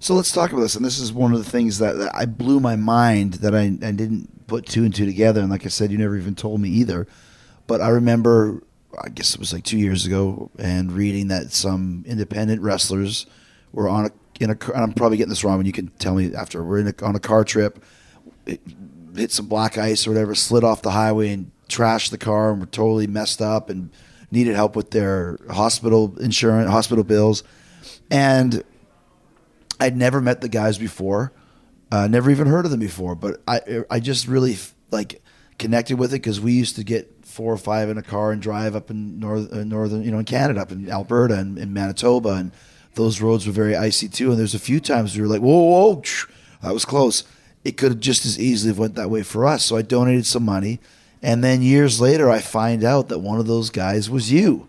So 0.00 0.14
let's 0.14 0.30
talk 0.32 0.52
about 0.52 0.60
this. 0.62 0.76
And 0.76 0.84
this 0.84 0.98
is 0.98 1.12
one 1.14 1.32
of 1.32 1.38
the 1.42 1.50
things 1.50 1.78
that, 1.78 1.96
that 1.96 2.14
I 2.14 2.26
blew 2.26 2.60
my 2.60 2.76
mind 2.76 3.34
that 3.34 3.54
I, 3.54 3.62
I 3.62 3.92
didn't 3.92 4.46
put 4.46 4.66
two 4.66 4.84
and 4.84 4.94
two 4.94 5.06
together. 5.06 5.40
And 5.40 5.48
like 5.50 5.64
I 5.64 5.70
said, 5.70 5.90
you 5.90 5.96
never 5.96 6.16
even 6.18 6.34
told 6.34 6.60
me 6.60 6.68
either. 6.68 7.06
But 7.66 7.80
I 7.80 7.88
remember, 7.88 8.62
I 9.02 9.08
guess 9.08 9.34
it 9.34 9.40
was 9.40 9.52
like 9.52 9.64
two 9.64 9.78
years 9.78 10.06
ago, 10.06 10.50
and 10.58 10.92
reading 10.92 11.28
that 11.28 11.52
some 11.52 12.04
independent 12.06 12.62
wrestlers 12.62 13.26
were 13.72 13.88
on 13.88 14.06
a 14.06 14.10
in 14.40 14.50
a. 14.50 14.58
And 14.74 14.82
I'm 14.82 14.92
probably 14.92 15.16
getting 15.16 15.30
this 15.30 15.44
wrong, 15.44 15.58
and 15.58 15.66
you 15.66 15.72
can 15.72 15.88
tell 15.98 16.14
me 16.14 16.34
after. 16.34 16.62
We're 16.62 16.80
in 16.80 16.88
a, 16.88 17.04
on 17.04 17.16
a 17.16 17.20
car 17.20 17.44
trip, 17.44 17.82
it, 18.46 18.60
hit 19.16 19.32
some 19.32 19.46
black 19.46 19.78
ice 19.78 20.06
or 20.06 20.10
whatever, 20.10 20.34
slid 20.34 20.64
off 20.64 20.82
the 20.82 20.90
highway 20.90 21.30
and 21.30 21.50
trashed 21.68 22.10
the 22.10 22.18
car, 22.18 22.52
and 22.52 22.60
were 22.60 22.66
totally 22.66 23.06
messed 23.06 23.40
up 23.40 23.70
and 23.70 23.90
needed 24.30 24.54
help 24.54 24.76
with 24.76 24.90
their 24.90 25.38
hospital 25.50 26.16
insurance, 26.20 26.70
hospital 26.70 27.04
bills, 27.04 27.42
and 28.10 28.62
I'd 29.80 29.96
never 29.96 30.20
met 30.20 30.40
the 30.40 30.48
guys 30.48 30.76
before, 30.76 31.32
uh, 31.90 32.08
never 32.08 32.30
even 32.30 32.46
heard 32.46 32.64
of 32.64 32.70
them 32.70 32.80
before, 32.80 33.14
but 33.14 33.40
I 33.46 33.84
I 33.90 34.00
just 34.00 34.28
really 34.28 34.58
like 34.90 35.22
connected 35.58 35.98
with 35.98 36.12
it 36.12 36.18
because 36.18 36.40
we 36.40 36.52
used 36.52 36.76
to 36.76 36.84
get 36.84 37.13
four 37.34 37.52
or 37.52 37.58
five 37.58 37.88
in 37.88 37.98
a 37.98 38.02
car 38.02 38.32
and 38.32 38.40
drive 38.40 38.74
up 38.76 38.90
in 38.90 39.18
north 39.18 39.52
uh, 39.52 39.64
northern 39.64 40.02
you 40.02 40.10
know 40.10 40.18
in 40.18 40.24
Canada 40.24 40.60
up 40.60 40.72
in 40.72 40.90
Alberta 40.90 41.34
and 41.34 41.58
in 41.58 41.72
Manitoba 41.72 42.30
and 42.30 42.52
those 42.94 43.20
roads 43.20 43.46
were 43.46 43.52
very 43.52 43.76
icy 43.76 44.08
too 44.08 44.30
and 44.30 44.38
there's 44.38 44.54
a 44.54 44.58
few 44.58 44.80
times 44.80 45.16
we 45.16 45.22
were 45.22 45.28
like 45.28 45.40
whoa 45.40 45.50
whoa, 45.50 45.94
whoa 45.94 46.02
that 46.62 46.72
was 46.72 46.84
close 46.84 47.24
it 47.64 47.76
could 47.76 47.92
have 47.92 48.00
just 48.00 48.24
as 48.24 48.38
easily 48.38 48.70
have 48.70 48.78
went 48.78 48.94
that 48.94 49.10
way 49.10 49.22
for 49.22 49.46
us 49.46 49.64
so 49.64 49.76
I 49.76 49.82
donated 49.82 50.26
some 50.26 50.44
money 50.44 50.80
and 51.22 51.42
then 51.42 51.62
years 51.62 52.00
later 52.00 52.30
I 52.30 52.40
find 52.40 52.84
out 52.84 53.08
that 53.08 53.18
one 53.18 53.40
of 53.40 53.46
those 53.46 53.70
guys 53.70 54.08
was 54.08 54.30
you 54.32 54.68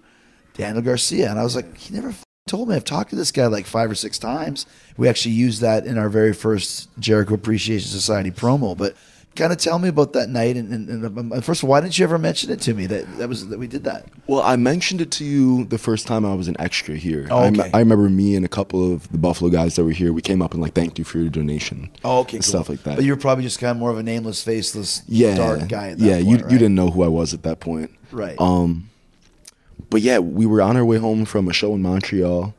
Daniel 0.56 0.82
Garcia. 0.82 1.30
And 1.30 1.40
I 1.40 1.44
was 1.44 1.56
like, 1.56 1.78
he 1.78 1.94
never 1.94 2.10
f- 2.10 2.24
told 2.48 2.70
me. 2.70 2.76
I've 2.76 2.86
talked 2.86 3.12
to 3.12 3.16
this 3.16 3.32
guy 3.32 3.46
like 3.48 3.66
five 3.66 3.92
or 3.92 3.96
six 3.96 4.18
times. 4.18 4.66
We 4.98 5.08
actually 5.08 5.36
used 5.36 5.62
that 5.62 5.86
in 5.86 5.98
our 5.98 6.10
very 6.10 6.34
first 6.34 6.90
Jericho 7.00 7.36
Appreciation 7.36 7.90
Society 7.90 8.32
promo. 8.32 8.76
But 8.76 8.96
kind 9.36 9.52
of 9.52 9.60
tell 9.60 9.80
me 9.80 9.90
about 9.90 10.14
that 10.14 10.30
night. 10.30 10.56
And, 10.58 10.72
and, 10.72 10.90
and 10.90 11.34
um, 11.34 11.42
first 11.42 11.62
of 11.62 11.66
all, 11.66 11.72
why 11.72 11.82
didn't 11.82 11.98
you 11.98 12.04
ever 12.04 12.18
mention 12.18 12.52
it 12.52 12.62
to 12.62 12.74
me 12.74 12.86
that 12.88 13.18
that 13.18 13.30
was 13.30 13.48
that 13.50 13.60
we 13.60 13.68
did 13.68 13.84
that? 13.84 14.08
Well, 14.28 14.42
I 14.42 14.56
mentioned 14.56 15.02
it 15.02 15.12
to 15.12 15.26
you 15.26 15.66
the 15.66 15.78
first 15.78 16.08
time 16.08 16.26
I 16.26 16.34
was 16.34 16.48
an 16.48 16.56
extra 16.60 16.96
here. 16.96 17.28
Oh, 17.30 17.40
I, 17.40 17.48
okay. 17.48 17.70
I 17.74 17.80
remember 17.80 18.10
me 18.10 18.36
and 18.36 18.46
a 18.46 18.50
couple 18.50 18.94
of 18.94 19.12
the 19.12 19.18
Buffalo 19.18 19.50
guys 19.50 19.76
that 19.76 19.84
were 19.84 19.92
here. 19.92 20.14
We 20.14 20.22
came 20.22 20.42
up 20.42 20.54
and 20.54 20.62
like 20.62 20.74
thanked 20.74 20.98
you 20.98 21.06
for 21.06 21.20
your 21.20 21.30
donation. 21.30 21.92
Oh, 22.04 22.20
okay, 22.20 22.38
and 22.38 22.46
cool. 22.46 22.50
stuff 22.50 22.70
like 22.70 22.84
that. 22.84 22.96
But 22.96 23.06
you 23.06 23.12
were 23.12 23.20
probably 23.20 23.44
just 23.44 23.60
kind 23.60 23.72
of 23.72 23.78
more 23.78 23.92
of 23.92 23.98
a 23.98 24.04
nameless, 24.04 24.44
faceless, 24.44 25.04
yeah, 25.08 25.36
dark 25.36 25.68
guy. 25.68 25.96
Yeah. 25.98 26.16
point, 26.16 26.26
you 26.26 26.38
right? 26.38 26.52
you 26.52 26.58
didn't 26.58 26.76
know 26.76 26.90
who 26.90 27.04
I 27.04 27.08
was 27.08 27.34
at 27.34 27.44
that 27.44 27.60
point. 27.60 27.92
Right. 28.12 28.40
Um, 28.40 28.90
but 29.90 30.02
yeah, 30.02 30.20
we 30.20 30.46
were 30.46 30.62
on 30.62 30.78
our 30.78 30.86
way 30.86 30.98
home 30.98 31.26
from 31.26 31.48
a 31.48 31.54
show 31.54 31.74
in 31.76 31.82
Montreal, 31.82 32.54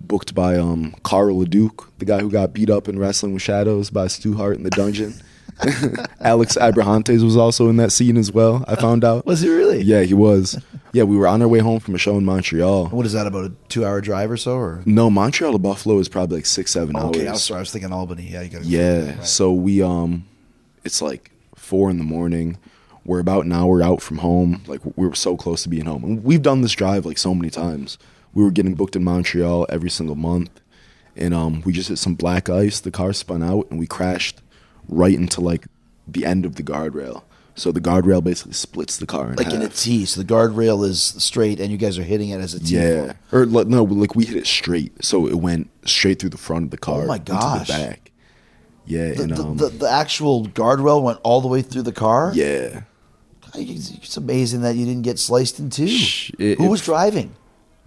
booked 0.00 0.34
by 0.34 0.56
um 0.56 0.94
Carl 1.02 1.38
Leduc, 1.38 1.90
the 1.98 2.04
guy 2.04 2.20
who 2.20 2.30
got 2.30 2.52
beat 2.52 2.70
up 2.70 2.88
in 2.88 2.98
Wrestling 2.98 3.34
with 3.34 3.42
Shadows 3.42 3.90
by 3.90 4.06
Stu 4.06 4.34
Hart 4.34 4.56
in 4.56 4.62
the 4.62 4.70
dungeon. 4.70 5.14
Alex 6.20 6.56
Abrahantes 6.56 7.22
was 7.22 7.36
also 7.36 7.68
in 7.68 7.76
that 7.76 7.92
scene 7.92 8.16
as 8.16 8.32
well. 8.32 8.64
I 8.66 8.76
found 8.76 9.04
out. 9.04 9.26
Was 9.26 9.40
he 9.40 9.48
really? 9.48 9.82
Yeah, 9.82 10.02
he 10.02 10.14
was. 10.14 10.60
Yeah, 10.92 11.04
we 11.04 11.16
were 11.16 11.26
on 11.26 11.40
our 11.42 11.48
way 11.48 11.60
home 11.60 11.80
from 11.80 11.94
a 11.94 11.98
show 11.98 12.16
in 12.18 12.24
Montreal. 12.24 12.88
What 12.88 13.06
is 13.06 13.12
that 13.12 13.26
about 13.26 13.44
a 13.46 13.52
two-hour 13.68 14.00
drive 14.00 14.30
or 14.30 14.36
so? 14.36 14.56
Or 14.56 14.82
No, 14.84 15.08
Montreal 15.10 15.52
to 15.52 15.58
Buffalo 15.58 15.98
is 15.98 16.08
probably 16.08 16.38
like 16.38 16.46
six, 16.46 16.70
seven 16.72 16.96
hours. 16.96 17.16
okay, 17.16 17.28
I 17.28 17.32
was 17.32 17.42
sorry. 17.44 17.58
I 17.58 17.60
was 17.60 17.72
thinking 17.72 17.92
Albany. 17.92 18.24
Yeah, 18.28 18.42
you 18.42 18.50
got. 18.50 18.64
Yeah. 18.64 19.20
So 19.22 19.52
we 19.52 19.82
um 19.82 20.26
it's 20.84 21.00
like 21.00 21.30
four 21.54 21.90
in 21.90 21.98
the 21.98 22.04
morning. 22.04 22.58
We're 23.04 23.20
about 23.20 23.44
an 23.46 23.52
hour 23.52 23.82
out 23.82 24.00
from 24.02 24.18
home. 24.18 24.62
Like 24.66 24.80
we 24.96 25.06
were 25.06 25.14
so 25.14 25.36
close 25.36 25.62
to 25.64 25.68
being 25.68 25.86
home. 25.86 26.04
And 26.04 26.24
we've 26.24 26.42
done 26.42 26.60
this 26.60 26.72
drive 26.72 27.04
like 27.06 27.18
so 27.18 27.34
many 27.34 27.50
times. 27.50 27.98
We 28.34 28.42
were 28.44 28.50
getting 28.50 28.74
booked 28.74 28.96
in 28.96 29.04
Montreal 29.04 29.66
every 29.68 29.90
single 29.90 30.16
month. 30.16 30.60
And 31.16 31.32
um 31.34 31.62
we 31.64 31.72
just 31.72 31.88
hit 31.88 31.98
some 31.98 32.14
black 32.14 32.50
ice, 32.50 32.80
the 32.80 32.90
car 32.90 33.12
spun 33.12 33.42
out 33.42 33.66
and 33.70 33.78
we 33.78 33.86
crashed 33.86 34.40
right 34.92 35.14
into 35.14 35.40
like 35.40 35.66
the 36.06 36.24
end 36.24 36.44
of 36.44 36.56
the 36.56 36.62
guardrail. 36.62 37.22
So 37.54 37.70
the 37.70 37.80
guardrail 37.80 38.24
basically 38.24 38.54
splits 38.54 38.96
the 38.96 39.04
car 39.06 39.28
in 39.30 39.36
like 39.36 39.46
half. 39.46 39.54
in 39.56 39.62
a 39.62 39.68
T. 39.68 40.06
So 40.06 40.22
the 40.22 40.26
guardrail 40.26 40.84
is 40.86 41.02
straight, 41.02 41.60
and 41.60 41.70
you 41.70 41.76
guys 41.76 41.98
are 41.98 42.02
hitting 42.02 42.30
it 42.30 42.40
as 42.40 42.54
a 42.54 42.60
T. 42.60 42.76
Yeah. 42.76 43.12
Or 43.30 43.44
like, 43.44 43.66
no, 43.66 43.84
like 43.84 44.14
we 44.14 44.24
hit 44.24 44.36
it 44.38 44.46
straight. 44.46 45.04
So 45.04 45.26
it 45.26 45.34
went 45.34 45.68
straight 45.84 46.18
through 46.18 46.30
the 46.30 46.38
front 46.38 46.64
of 46.64 46.70
the 46.70 46.78
car 46.78 47.02
Oh 47.02 47.06
my 47.06 47.18
gosh. 47.18 47.68
into 47.68 47.72
the 47.72 47.86
back. 47.88 48.10
Yeah, 48.86 49.12
The, 49.12 49.22
and 49.22 49.32
um, 49.38 49.56
the, 49.58 49.68
the 49.68 49.88
actual 49.90 50.46
guardrail 50.46 51.02
went 51.02 51.20
all 51.22 51.40
the 51.40 51.48
way 51.48 51.62
through 51.62 51.82
the 51.82 51.92
car. 51.92 52.32
yeah. 52.34 52.82
It's, 53.54 54.16
amazing 54.16 54.62
that 54.62 54.76
you 54.76 54.86
didn't 54.86 55.02
get 55.02 55.18
sliced 55.18 55.58
in 55.60 55.68
two. 55.68 55.84
It- 56.38 56.56
Who 56.58 56.64
it- 56.64 56.68
was 56.70 56.80
driving? 56.82 57.34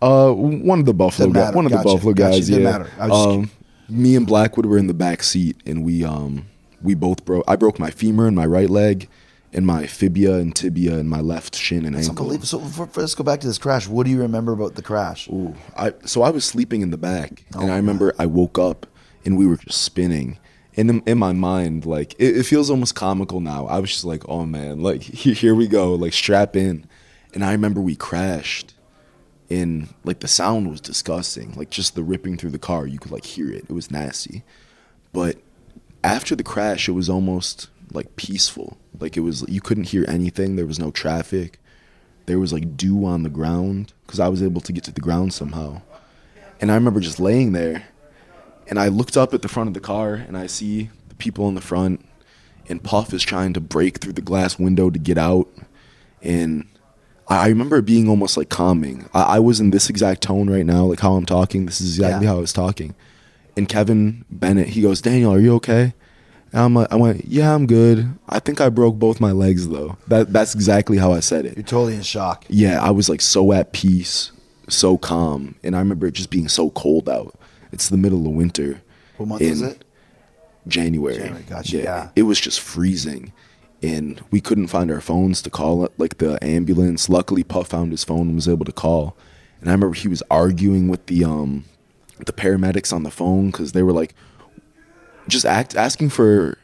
Uh, 0.02 0.32
one 0.32 0.80
of 0.80 0.86
the 0.86 0.94
Buffalo 0.94 1.32
guys. 1.32 1.56
One 1.56 1.66
of 1.66 1.72
the 1.72 1.78
Buffalo 1.80 2.14
gotcha. 2.14 2.34
guys. 2.38 2.48
Didn't 2.48 2.64
yeah. 2.64 2.72
matter. 2.72 2.90
I 3.00 3.08
was 3.08 3.18
just 3.18 3.28
Um, 3.28 3.52
me 3.90 4.16
and 4.16 4.28
Blackwood 4.28 4.68
were 4.68 4.78
in 4.78 4.86
the 4.88 4.94
back 4.94 5.24
seat, 5.24 5.58
and 5.66 5.84
we 5.84 6.04
um 6.04 6.46
we 6.82 6.96
both 6.96 7.26
broke. 7.26 7.44
I 7.48 7.56
broke 7.56 7.80
my 7.80 7.90
femur 7.92 8.28
in 8.28 8.36
my 8.36 8.46
right 8.46 8.70
leg, 8.70 9.08
and 9.54 9.66
my 9.66 9.88
fibia 9.88 10.36
and 10.36 10.56
tibia 10.56 10.98
in 10.98 11.08
my 11.08 11.22
left 11.22 11.56
shin 11.56 11.86
and 11.86 11.96
It's 11.96 12.10
ankle. 12.10 12.26
unbelievable. 12.26 12.46
So 12.48 12.60
for, 12.60 12.88
for- 12.88 13.02
let's 13.02 13.16
go 13.16 13.24
back 13.24 13.40
to 13.42 13.48
this 13.48 13.58
crash. 13.58 13.88
What 13.88 14.06
do 14.06 14.12
you 14.12 14.20
remember 14.22 14.52
about 14.52 14.76
the 14.76 14.82
crash? 14.82 15.28
Ooh, 15.30 15.56
I 15.78 15.94
so 16.06 16.22
I 16.24 16.30
was 16.30 16.44
sleeping 16.46 16.82
in 16.82 16.92
the 16.92 16.98
back, 16.98 17.46
oh, 17.56 17.62
and 17.62 17.70
Oh, 17.70 17.74
I 17.74 17.78
remember 17.78 18.14
I 18.20 18.26
woke 18.26 18.60
up 18.60 18.86
and 19.24 19.38
we 19.38 19.48
were 19.48 19.58
just 19.58 19.82
spinning. 19.82 20.38
And 20.78 20.90
in, 20.90 21.04
in 21.06 21.18
my 21.18 21.32
mind, 21.32 21.86
like 21.86 22.14
it, 22.20 22.36
it 22.38 22.44
feels 22.44 22.70
almost 22.70 22.96
comical 22.96 23.40
now. 23.40 23.66
I 23.68 23.80
was 23.80 23.90
just 23.92 24.04
like, 24.04 24.28
"Oh 24.28 24.46
man, 24.46 24.82
like 24.82 25.02
here 25.04 25.56
we 25.56 25.68
go, 25.68 25.94
like 25.96 26.12
strap 26.14 26.56
in." 26.58 26.86
And 27.34 27.44
I 27.46 27.52
remember 27.54 27.80
we 27.82 27.96
crashed, 27.96 28.74
and 29.50 29.88
like 30.04 30.20
the 30.20 30.28
sound 30.28 30.70
was 30.70 30.82
disgusting. 30.82 31.54
Like 31.56 31.70
just 31.70 31.96
the 31.96 32.04
ripping 32.04 32.38
through 32.38 32.50
the 32.52 32.60
car, 32.60 32.86
you 32.88 33.00
could 33.00 33.12
like 33.12 33.24
hear 33.26 33.50
it. 33.50 33.66
It 33.70 33.72
was 33.72 33.90
nasty. 33.90 34.44
But 35.14 35.38
after 36.06 36.36
the 36.36 36.44
crash, 36.44 36.88
it 36.88 36.94
was 36.94 37.10
almost 37.10 37.70
like 37.92 38.16
peaceful. 38.16 38.78
Like 39.00 39.18
it 39.18 39.22
was, 39.22 39.44
you 39.48 39.62
couldn't 39.62 39.86
hear 39.90 40.06
anything. 40.08 40.56
There 40.56 40.66
was 40.66 40.80
no 40.80 40.92
traffic. 40.92 41.60
There 42.28 42.40
was 42.40 42.54
like 42.54 42.78
dew 42.78 43.06
on 43.06 43.24
the 43.24 43.30
ground 43.30 43.94
because 44.06 44.20
I 44.20 44.28
was 44.30 44.42
able 44.42 44.62
to 44.62 44.72
get 44.74 44.84
to 44.86 44.92
the 44.92 45.02
ground 45.02 45.34
somehow. 45.34 45.82
And 46.62 46.72
I 46.72 46.76
remember 46.76 47.00
just 47.00 47.20
laying 47.20 47.52
there, 47.52 47.88
and 48.70 48.80
I 48.80 48.88
looked 48.88 49.18
up 49.18 49.34
at 49.34 49.42
the 49.42 49.48
front 49.50 49.68
of 49.68 49.74
the 49.74 49.80
car, 49.82 50.14
and 50.16 50.38
I 50.38 50.48
see 50.48 50.90
the 51.10 51.16
people 51.16 51.48
in 51.50 51.56
the 51.56 51.62
front, 51.62 52.04
and 52.70 52.82
Puff 52.82 53.14
is 53.14 53.22
trying 53.24 53.54
to 53.54 53.60
break 53.60 53.98
through 54.00 54.14
the 54.14 54.22
glass 54.22 54.58
window 54.58 54.90
to 54.90 54.98
get 54.98 55.18
out, 55.18 55.48
and 56.24 56.66
I 57.28 57.48
remember 57.50 57.78
it 57.78 57.86
being 57.86 58.08
almost 58.08 58.38
like 58.38 58.50
calming. 58.50 59.10
I, 59.14 59.22
I 59.36 59.40
was 59.40 59.60
in 59.60 59.72
this 59.72 59.90
exact 59.90 60.22
tone 60.22 60.50
right 60.50 60.66
now, 60.66 60.86
like 60.86 61.02
how 61.02 61.14
I'm 61.16 61.26
talking. 61.26 61.66
This 61.66 61.82
is 61.82 61.98
exactly 61.98 62.26
Yeah. 62.26 62.32
how 62.32 62.38
I 62.38 62.42
was 62.42 62.54
talking. 62.54 62.96
And 63.58 63.70
Kevin 63.70 64.26
Bennett, 64.30 64.70
he 64.70 64.82
goes, 64.82 65.02
Daniel, 65.02 65.34
are 65.34 65.40
you 65.40 65.54
okay? 65.56 65.94
And 66.52 66.62
I'm 66.62 66.74
like, 66.74 66.92
I 66.92 66.96
went, 66.96 67.26
yeah, 67.26 67.54
I'm 67.54 67.68
good. 67.68 68.18
I 68.30 68.40
think 68.40 68.62
I 68.62 68.70
broke 68.70 68.96
both 68.96 69.20
my 69.20 69.32
legs 69.32 69.68
though. 69.68 69.98
That 70.08 70.32
that's 70.32 70.56
exactly 70.56 70.98
how 70.98 71.12
I 71.12 71.20
said 71.20 71.46
it. 71.46 71.56
You're 71.56 71.64
totally 71.64 71.96
in 71.96 72.02
shock. 72.02 72.46
Yeah, 72.50 72.82
I 72.82 72.92
was 72.92 73.10
like 73.10 73.22
so 73.22 73.52
at 73.52 73.74
peace, 73.74 74.32
so 74.70 74.98
calm, 74.98 75.56
and 75.64 75.76
I 75.76 75.80
remember 75.80 76.08
it 76.08 76.14
just 76.14 76.30
being 76.30 76.48
so 76.48 76.70
cold 76.72 77.10
out. 77.10 77.38
It's 77.72 77.90
the 77.90 77.98
middle 77.98 78.26
of 78.26 78.34
winter. 78.34 78.82
What 79.18 79.28
month 79.28 79.42
is 79.42 79.62
it? 79.62 79.84
January. 80.68 81.18
January, 81.18 81.44
gotcha, 81.44 81.78
yeah. 81.78 82.10
It 82.16 82.24
was 82.24 82.40
just 82.40 82.60
freezing. 82.60 83.34
And 83.84 84.24
we 84.32 84.42
couldn't 84.42 84.68
find 84.68 84.90
our 84.90 85.02
phones 85.02 85.42
to 85.44 85.50
call 85.50 85.86
it, 85.86 85.92
like 85.98 86.18
the 86.18 86.44
ambulance. 86.44 87.10
Luckily 87.10 87.44
Puff 87.44 87.68
found 87.68 87.92
his 87.92 88.04
phone 88.04 88.28
and 88.28 88.36
was 88.36 88.48
able 88.48 88.66
to 88.66 88.72
call. 88.72 89.16
And 89.60 89.70
I 89.70 89.74
remember 89.74 89.94
he 89.94 90.08
was 90.08 90.24
arguing 90.32 90.88
with 90.88 91.06
the 91.06 91.24
um 91.24 91.66
the 92.26 92.34
paramedics 92.34 92.94
on 92.94 93.04
the 93.04 93.12
phone 93.12 93.48
because 93.48 93.72
they 93.74 93.84
were 93.84 93.92
like 93.92 94.14
just 95.28 95.46
act 95.46 95.76
asking 95.76 96.10
for 96.10 96.58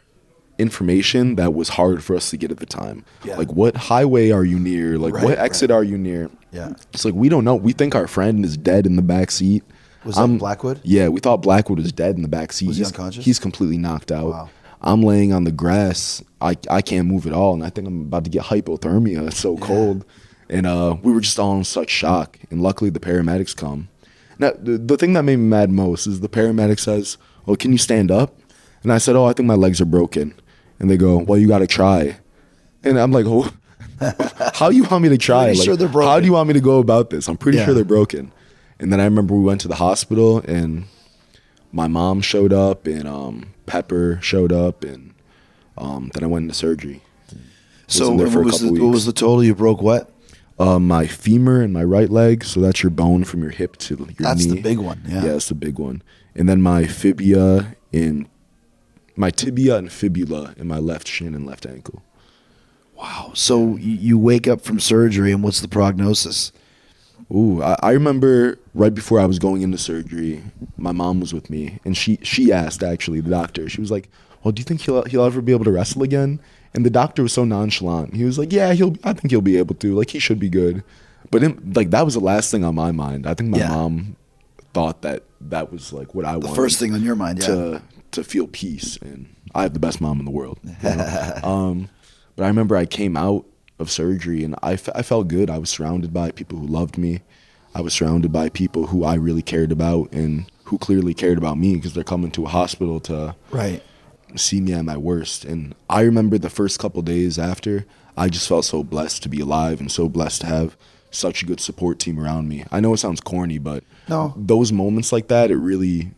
information 0.57 1.35
that 1.35 1.53
was 1.53 1.69
hard 1.69 2.03
for 2.03 2.15
us 2.15 2.29
to 2.29 2.37
get 2.37 2.51
at 2.51 2.57
the 2.57 2.65
time. 2.65 3.03
Yeah. 3.23 3.35
Like 3.37 3.51
what 3.51 3.75
highway 3.75 4.29
are 4.29 4.43
you 4.45 4.59
near? 4.59 4.97
Like 4.97 5.13
Right, 5.15 5.23
what 5.23 5.37
exit 5.37 5.69
right. 5.69 5.77
are 5.77 5.83
you 5.83 5.97
near? 5.97 6.29
Yeah. 6.51 6.73
It's 6.93 7.03
like 7.05 7.13
we 7.15 7.29
don't 7.29 7.43
know. 7.43 7.55
We 7.55 7.73
think 7.73 7.95
our 7.95 8.07
friend 8.07 8.45
is 8.45 8.57
dead 8.57 8.85
in 8.85 8.95
the 8.95 9.01
back 9.01 9.31
seat. 9.31 9.63
Was 10.05 10.15
that 10.15 10.21
I'm- 10.21 10.37
Blackwood? 10.37 10.79
Yeah, 10.83 11.09
we 11.09 11.19
thought 11.19 11.37
Blackwood 11.37 11.79
was 11.79 11.91
dead 11.91 12.15
in 12.15 12.21
the 12.21 12.27
back 12.27 12.53
seat. 12.53 12.67
Was 12.67 12.77
he 12.77 12.81
he's, 12.83 12.91
unconscious? 12.91 13.25
He's 13.25 13.39
completely 13.39 13.77
knocked 13.77 14.11
out. 14.11 14.29
Wow. 14.29 14.49
I'm 14.83 15.03
laying 15.03 15.31
on 15.31 15.43
the 15.43 15.51
grass. 15.51 16.23
I 16.41 16.55
I 16.69 16.81
can't 16.81 17.07
move 17.07 17.27
at 17.27 17.33
all, 17.33 17.53
and 17.53 17.63
I 17.63 17.69
think 17.69 17.87
I'm 17.87 18.01
about 18.01 18.23
to 18.23 18.31
get 18.31 18.43
hypothermia. 18.45 19.27
It's 19.27 19.37
so 19.37 19.55
cold, 19.57 20.03
and 20.49 20.65
uh, 20.65 20.95
we 21.03 21.11
were 21.11 21.21
just 21.21 21.37
all 21.37 21.55
in 21.55 21.63
such 21.63 21.91
shock. 21.91 22.39
And 22.49 22.63
luckily, 22.63 22.89
the 22.89 22.99
paramedics 22.99 23.55
come. 23.55 23.89
Now, 24.41 24.54
the, 24.60 24.80
the 24.80 24.97
thing 24.97 25.13
that 25.13 25.21
made 25.21 25.38
me 25.38 25.45
mad 25.45 25.69
most 25.69 26.08
is 26.08 26.19
the 26.19 26.27
paramedic 26.27 26.80
says, 26.80 27.19
"Oh, 27.47 27.56
can 27.56 27.71
you 27.71 27.77
stand 27.77 28.10
up?" 28.10 28.36
And 28.82 28.91
I 28.91 28.97
said, 28.97 29.15
"Oh, 29.15 29.25
I 29.25 29.34
think 29.34 29.45
my 29.45 29.54
legs 29.54 29.80
are 29.80 29.86
broken." 29.86 30.34
And 30.80 30.89
they 30.89 30.97
go, 30.97 31.19
"Well, 31.19 31.38
you 31.38 31.47
got 31.47 31.60
to 31.60 31.67
try." 31.67 32.17
And 32.84 32.99
I'm 32.99 33.12
like, 33.12 33.27
"Oh, 33.27 33.54
how 34.56 34.71
do 34.71 34.75
you 34.75 34.84
want 34.86 35.04
me 35.04 35.10
to 35.10 35.17
try? 35.19 35.51
Like, 35.51 35.63
sure 35.63 35.75
they're 35.75 35.88
How 35.88 36.19
do 36.19 36.25
you 36.25 36.34
want 36.34 36.47
me 36.47 36.56
to 36.56 36.60
go 36.60 36.80
about 36.80 37.12
this? 37.12 37.27
I'm 37.30 37.38
pretty 37.38 37.60
Yeah. 37.60 37.65
sure 37.65 37.73
they're 37.75 37.86
broken." 37.86 38.32
And 38.80 38.91
then 38.91 38.99
I 38.99 39.04
remember 39.04 39.36
we 39.36 39.43
went 39.43 39.62
to 39.62 39.67
the 39.67 39.75
hospital, 39.75 40.39
and 40.39 40.86
my 41.71 41.88
mom 41.88 42.21
showed 42.21 42.51
up, 42.51 42.88
and 42.88 43.08
um, 43.08 43.54
Pepper 43.67 44.17
showed 44.23 44.51
up, 44.51 44.84
and 44.84 45.13
um, 45.77 46.10
then 46.15 46.23
I 46.23 46.27
went 46.27 46.43
into 46.45 46.56
surgery. 46.56 47.01
So 47.86 48.17
there 48.17 48.27
what 48.27 48.45
was, 48.45 48.60
the, 48.62 48.71
what 48.71 48.91
was 48.91 49.06
the 49.06 49.13
total? 49.13 49.43
You 49.43 49.54
broke 49.54 49.84
what? 49.84 50.11
Uh, 50.62 50.80
my 50.80 51.08
femur 51.08 51.62
and 51.62 51.74
my 51.74 51.84
right 51.84 52.10
leg, 52.10 52.43
so 52.43 52.60
that's 52.60 52.84
your 52.84 52.91
bone 52.91 53.24
from 53.24 53.41
your 53.41 53.52
hip 53.52 53.78
to 53.78 53.95
your 53.95 54.08
knee. 54.08 54.15
That's 54.19 54.45
the 54.45 54.62
big 54.62 54.78
one, 54.78 55.02
yeah. 55.08 55.24
yeah, 55.24 55.32
that's 55.32 55.50
the 55.50 55.56
big 55.56 55.80
one. 55.80 56.04
And 56.36 56.47
then 56.47 56.62
my 56.62 56.86
fibia 56.86 57.76
in 57.91 58.28
my 59.15 59.30
tibia 59.30 59.78
and 59.78 59.91
fibula 59.91 60.54
in 60.58 60.67
my 60.67 60.78
left 60.78 61.08
shin 61.08 61.36
and 61.36 61.45
left 61.45 61.65
ankle. 61.65 62.04
Wow. 62.95 63.32
So 63.34 63.76
you, 63.78 63.93
you 63.93 64.19
wake 64.19 64.47
up 64.47 64.62
from 64.62 64.80
surgery, 64.80 65.32
and 65.32 65.43
what's 65.43 65.62
the 65.62 65.67
prognosis? 65.67 66.52
Ooh, 67.34 67.63
I, 67.63 67.78
I 67.82 67.91
remember 67.91 68.60
right 68.74 68.93
before 68.93 69.19
I 69.19 69.26
was 69.26 69.39
going 69.39 69.63
into 69.63 69.78
surgery, 69.78 70.43
my 70.78 70.91
mom 70.91 71.19
was 71.19 71.34
with 71.34 71.50
me, 71.50 71.80
and 71.84 71.97
she 71.97 72.19
she 72.21 72.52
asked 72.52 72.84
actually 72.84 73.21
the 73.21 73.30
doctor. 73.30 73.67
She 73.69 73.82
was 73.82 73.89
like, 73.89 74.10
"Well, 74.43 74.52
do 74.52 74.60
you 74.60 74.65
think 74.65 74.82
he'll 74.82 75.04
he'll 75.06 75.24
ever 75.24 75.41
be 75.41 75.54
able 75.54 75.65
to 75.65 75.71
wrestle 75.71 76.04
again?" 76.04 76.39
And 76.73 76.86
the 76.86 76.89
doctor 76.89 77.21
was 77.23 77.34
so 77.34 77.43
nonchalant. 77.43 78.15
He 78.15 78.23
was 78.23 78.38
like, 78.39 78.51
"Yeah, 78.53 78.73
he'll. 78.73 78.95
I 79.03 79.13
think 79.13 79.31
he'll 79.31 79.41
be 79.41 79.57
able 79.57 79.75
to. 79.75 79.93
Like 79.95 80.12
he 80.12 80.19
should 80.19 80.39
be 80.39 80.49
good." 80.49 80.84
But 81.29 81.43
in, 81.43 81.73
like 81.75 81.89
that 81.91 82.05
was 82.05 82.13
the 82.13 82.19
last 82.21 82.49
thing 82.51 82.63
on 82.63 82.75
my 82.75 82.91
mind. 82.91 83.27
I 83.27 83.34
think 83.34 83.49
my 83.49 83.57
Yeah. 83.60 83.69
mom 83.69 84.15
thought 84.73 85.01
that 85.01 85.23
that 85.41 85.71
was 85.71 85.91
like 85.91 86.15
what 86.15 86.25
I 86.25 86.36
was 86.38 86.43
The 86.43 86.47
wanted. 86.49 86.62
first 86.62 86.79
thing 86.79 86.93
on 86.93 87.03
your 87.03 87.15
mind, 87.15 87.39
yeah. 87.39 87.45
to 87.47 87.81
to 88.12 88.23
feel 88.23 88.47
peace, 88.47 88.97
and 89.01 89.27
I 89.53 89.63
have 89.63 89.73
the 89.73 89.79
best 89.79 89.99
mom 90.01 90.19
in 90.19 90.25
the 90.25 90.31
world. 90.31 90.60
you 90.63 90.71
know? 90.84 91.39
um, 91.43 91.89
but 92.36 92.43
I 92.43 92.47
remember 92.47 92.75
I 92.77 92.86
came 92.86 93.15
out 93.17 93.45
of 93.79 93.89
surgery 93.91 94.43
and 94.43 94.55
I, 94.62 94.73
I 94.95 95.01
felt 95.01 95.27
good. 95.27 95.49
I 95.49 95.57
was 95.57 95.69
surrounded 95.69 96.13
by 96.13 96.31
people 96.31 96.60
who 96.60 96.67
loved 96.67 96.97
me. 96.97 97.21
I 97.73 97.81
was 97.81 97.93
surrounded 97.93 98.31
by 98.31 98.49
people 98.49 98.88
who 98.88 99.03
I 99.03 99.15
really 99.15 99.41
cared 99.41 99.71
about 99.71 100.12
and 100.13 100.45
who 100.65 100.77
clearly 100.77 101.13
cared 101.13 101.38
about 101.38 101.57
me 101.57 101.75
because 101.75 101.93
they're 101.93 102.03
coming 102.03 102.31
to 102.31 102.45
a 102.45 102.49
hospital 102.49 102.99
to 103.01 103.36
Right. 103.49 103.81
See 104.39 104.61
me 104.61 104.73
at 104.73 104.85
my 104.85 104.97
worst. 104.97 105.45
And 105.45 105.75
I 105.89 106.01
remember 106.01 106.37
the 106.37 106.49
first 106.49 106.79
couple 106.79 107.01
days 107.01 107.37
after, 107.39 107.85
I 108.17 108.29
just 108.29 108.47
felt 108.47 108.65
so 108.65 108.83
blessed 108.83 109.23
to 109.23 109.29
be 109.29 109.39
alive 109.39 109.79
and 109.79 109.91
so 109.91 110.09
blessed 110.09 110.41
to 110.41 110.47
have 110.47 110.77
such 111.11 111.43
a 111.43 111.45
good 111.45 111.59
support 111.59 111.99
team 111.99 112.19
around 112.19 112.47
me. 112.47 112.65
I 112.71 112.79
know 112.79 112.93
it 112.93 112.97
sounds 112.97 113.21
corny, 113.21 113.57
but 113.57 113.83
No. 114.07 114.33
those 114.37 114.71
moments 114.71 115.11
like 115.11 115.27
that, 115.27 115.51
it 115.51 115.57
really, 115.57 116.11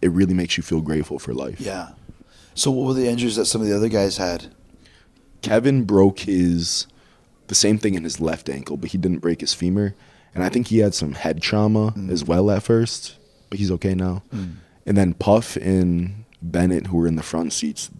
it 0.00 0.10
really 0.10 0.34
makes 0.34 0.56
you 0.56 0.62
feel 0.62 0.80
grateful 0.80 1.18
for 1.18 1.34
life. 1.34 1.60
Yeah. 1.60 1.90
So 2.54 2.70
what 2.70 2.86
were 2.86 2.94
the 2.94 3.08
injuries 3.08 3.36
that 3.36 3.46
some 3.46 3.60
of 3.60 3.66
the 3.66 3.74
other 3.76 3.88
guys 3.88 4.16
had? 4.18 4.46
Kevin 5.42 5.84
broke 5.84 6.20
his 6.20 6.86
the 7.48 7.54
same 7.54 7.78
thing 7.78 7.94
in 7.94 8.04
his 8.04 8.20
left 8.20 8.48
ankle, 8.48 8.76
but 8.76 8.90
he 8.90 8.98
didn't 8.98 9.18
break 9.18 9.40
his 9.40 9.54
femur. 9.54 9.94
And 10.34 10.44
I 10.44 10.48
think 10.48 10.68
he 10.68 10.78
had 10.78 10.94
some 10.94 11.14
head 11.14 11.42
trauma 11.42 11.90
mm. 11.90 12.08
as 12.08 12.24
well 12.24 12.48
at 12.50 12.62
first, 12.62 13.16
but 13.48 13.58
he's 13.58 13.72
okay 13.72 13.94
now. 13.94 14.22
Mm. 14.32 14.54
And 14.86 14.96
then 14.96 15.14
Puff 15.14 15.56
and 15.56 16.19
Bennett, 16.42 16.88
who 16.88 16.96
were 16.98 17.06
in 17.06 17.16
the 17.16 17.22
front 17.22 17.52
seats, 17.52 17.90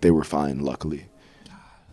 they 0.00 0.10
were 0.10 0.24
fine, 0.24 0.60
luckily. 0.60 1.06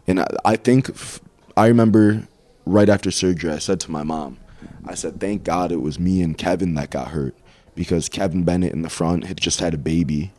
And 0.07 0.19
I, 0.21 0.27
I 0.45 0.55
think 0.55 0.89
f- 0.89 1.19
I 1.55 1.67
remember 1.67 2.27
right 2.65 2.89
after 2.89 3.11
surgery, 3.11 3.51
I 3.51 3.59
said 3.59 3.79
to 3.81 3.91
my 3.91 4.03
mom, 4.03 4.37
I 4.85 4.95
said, 4.95 5.19
"Thank 5.19 5.43
God 5.43 5.71
it 5.71 5.81
was 5.81 5.99
me 5.99 6.21
and 6.21 6.37
Kevin 6.37 6.73
that 6.75 6.89
got 6.89 7.09
hurt, 7.09 7.35
because 7.75 8.09
Kevin 8.09 8.43
Bennett 8.43 8.73
in 8.73 8.81
the 8.81 8.89
front 8.89 9.25
had 9.25 9.37
just 9.39 9.59
had 9.59 9.73
a 9.73 9.77
baby, 9.77 10.31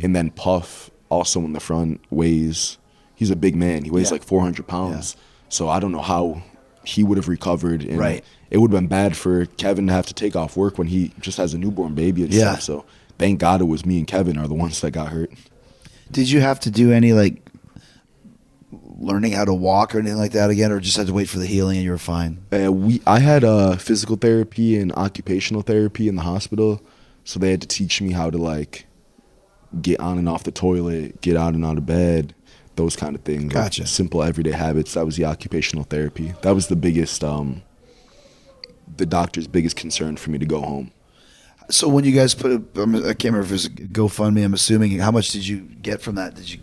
and 0.00 0.14
then 0.14 0.30
Puff 0.30 0.90
also 1.08 1.40
in 1.40 1.52
the 1.52 1.60
front 1.60 2.00
weighs. 2.10 2.78
He's 3.14 3.30
a 3.30 3.36
big 3.36 3.54
man. 3.54 3.84
He 3.84 3.90
weighs 3.90 4.08
Yeah. 4.10 4.14
like 4.14 4.24
400 4.24 4.66
pounds. 4.66 5.16
So 5.48 5.68
I 5.68 5.78
don't 5.78 5.92
know 5.92 6.00
how 6.02 6.42
he 6.84 7.04
would 7.04 7.16
have 7.16 7.28
recovered. 7.28 7.82
And 7.84 7.98
Right. 7.98 8.24
It 8.50 8.58
would 8.58 8.72
have 8.72 8.80
been 8.80 8.88
bad 8.88 9.16
for 9.16 9.46
Kevin 9.46 9.86
to 9.86 9.92
have 9.92 10.06
to 10.06 10.14
take 10.14 10.34
off 10.36 10.56
work 10.56 10.78
when 10.78 10.88
he 10.88 11.12
just 11.20 11.38
has 11.38 11.54
a 11.54 11.58
newborn 11.58 11.94
baby 11.94 12.24
and 12.24 12.32
Yeah. 12.32 12.52
stuff. 12.52 12.62
So 12.62 12.84
thank 13.18 13.38
God 13.40 13.60
it 13.60 13.64
was 13.64 13.84
me 13.86 13.98
and 13.98 14.06
Kevin 14.06 14.38
are 14.38 14.48
the 14.48 14.54
ones 14.54 14.80
that 14.80 14.90
got 14.92 15.08
hurt. 15.08 15.30
Did 16.10 16.30
you 16.30 16.40
have 16.40 16.60
to 16.60 16.70
do 16.70 16.92
any 16.92 17.12
like 17.12 17.42
learning 18.98 19.32
how 19.32 19.44
to 19.44 19.54
walk 19.54 19.94
or 19.94 19.98
anything 19.98 20.18
like 20.18 20.32
that 20.32 20.50
again, 20.50 20.70
or 20.72 20.80
just 20.80 20.96
had 20.96 21.06
to 21.06 21.12
wait 21.12 21.28
for 21.28 21.38
the 21.38 21.46
healing 21.46 21.76
and 21.76 21.84
you 21.84 21.90
were 21.90 21.98
fine? 21.98 22.44
Uh, 22.52 22.72
we 22.72 23.00
I 23.06 23.18
had 23.20 23.44
uh, 23.44 23.76
physical 23.76 24.16
therapy 24.16 24.76
and 24.78 24.92
occupational 24.92 25.62
therapy 25.62 26.08
in 26.08 26.16
the 26.16 26.22
hospital, 26.22 26.82
so 27.24 27.38
they 27.38 27.50
had 27.50 27.60
to 27.62 27.68
teach 27.68 28.00
me 28.00 28.12
how 28.12 28.30
to 28.30 28.38
like 28.38 28.86
get 29.80 29.98
on 30.00 30.18
and 30.18 30.28
off 30.28 30.44
the 30.44 30.52
toilet, 30.52 31.20
get 31.20 31.36
out 31.36 31.54
and 31.54 31.64
out 31.64 31.78
of 31.78 31.86
bed, 31.86 32.34
those 32.76 32.96
kind 32.96 33.14
of 33.16 33.22
things. 33.22 33.44
like, 33.44 33.52
Gotcha. 33.52 33.86
simple 33.86 34.22
everyday 34.22 34.52
habits. 34.52 34.94
That 34.94 35.04
was 35.04 35.16
the 35.16 35.24
occupational 35.24 35.84
therapy. 35.84 36.34
That 36.42 36.54
was 36.54 36.68
the 36.68 36.76
biggest, 36.76 37.24
um, 37.24 37.62
the 38.96 39.06
doctor's 39.06 39.46
biggest 39.48 39.76
concern 39.76 40.16
for 40.16 40.30
me 40.30 40.38
to 40.38 40.46
go 40.46 40.60
home. 40.60 40.92
So 41.70 41.88
when 41.88 42.04
you 42.04 42.12
guys 42.12 42.34
put, 42.34 42.52
a, 42.52 42.56
I 42.76 43.14
can't 43.14 43.24
remember 43.24 43.40
if 43.42 43.50
it 43.50 43.52
was 43.52 43.68
GoFundMe. 43.68 44.44
I'm 44.44 44.54
assuming. 44.54 44.98
How 44.98 45.10
much 45.10 45.30
did 45.30 45.46
you 45.46 45.60
get 45.60 46.02
from 46.02 46.16
that? 46.16 46.34
Did 46.34 46.50
you? 46.52 46.60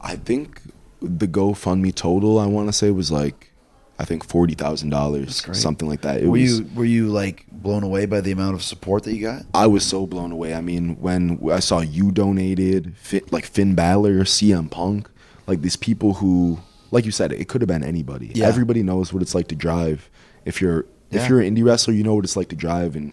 I 0.00 0.16
think 0.16 0.62
the 1.02 1.28
GoFundMe 1.28 1.94
total 1.94 2.38
I 2.38 2.46
want 2.46 2.68
to 2.68 2.72
say 2.72 2.90
was 2.90 3.10
like, 3.12 3.50
I 3.98 4.04
think 4.06 4.24
forty 4.24 4.54
thousand 4.54 4.88
dollars, 4.90 5.46
something 5.52 5.86
like 5.86 6.00
that. 6.02 6.22
It 6.22 6.24
were 6.26 6.30
was. 6.32 6.60
you 6.60 6.70
were 6.74 6.84
you 6.86 7.08
like 7.08 7.44
blown 7.52 7.82
away 7.82 8.06
by 8.06 8.22
the 8.22 8.32
amount 8.32 8.54
of 8.54 8.62
support 8.62 9.04
that 9.04 9.14
you 9.14 9.20
got? 9.22 9.42
I 9.52 9.66
was 9.66 9.84
so 9.84 10.06
blown 10.06 10.32
away. 10.32 10.54
I 10.54 10.62
mean, 10.62 10.96
when 11.00 11.38
I 11.52 11.60
saw 11.60 11.80
you 11.80 12.10
donated, 12.10 12.94
like 13.30 13.44
Finn 13.44 13.74
Balor, 13.74 14.20
CM 14.20 14.70
Punk, 14.70 15.10
like 15.46 15.60
these 15.60 15.76
people 15.76 16.14
who, 16.14 16.58
like 16.90 17.04
you 17.04 17.10
said, 17.10 17.32
it 17.32 17.48
could 17.48 17.60
have 17.60 17.68
been 17.68 17.84
anybody. 17.84 18.32
Yeah. 18.34 18.46
Everybody 18.46 18.82
knows 18.82 19.12
what 19.12 19.20
it's 19.20 19.34
like 19.34 19.48
to 19.48 19.54
drive. 19.54 20.08
If 20.46 20.62
you're 20.62 20.86
Yeah. 21.10 21.20
if 21.22 21.28
you're 21.28 21.40
an 21.40 21.54
indie 21.54 21.64
wrestler, 21.64 21.92
you 21.92 22.02
know 22.02 22.14
what 22.14 22.24
it's 22.24 22.36
like 22.36 22.48
to 22.48 22.56
drive, 22.56 22.96
and 22.96 23.12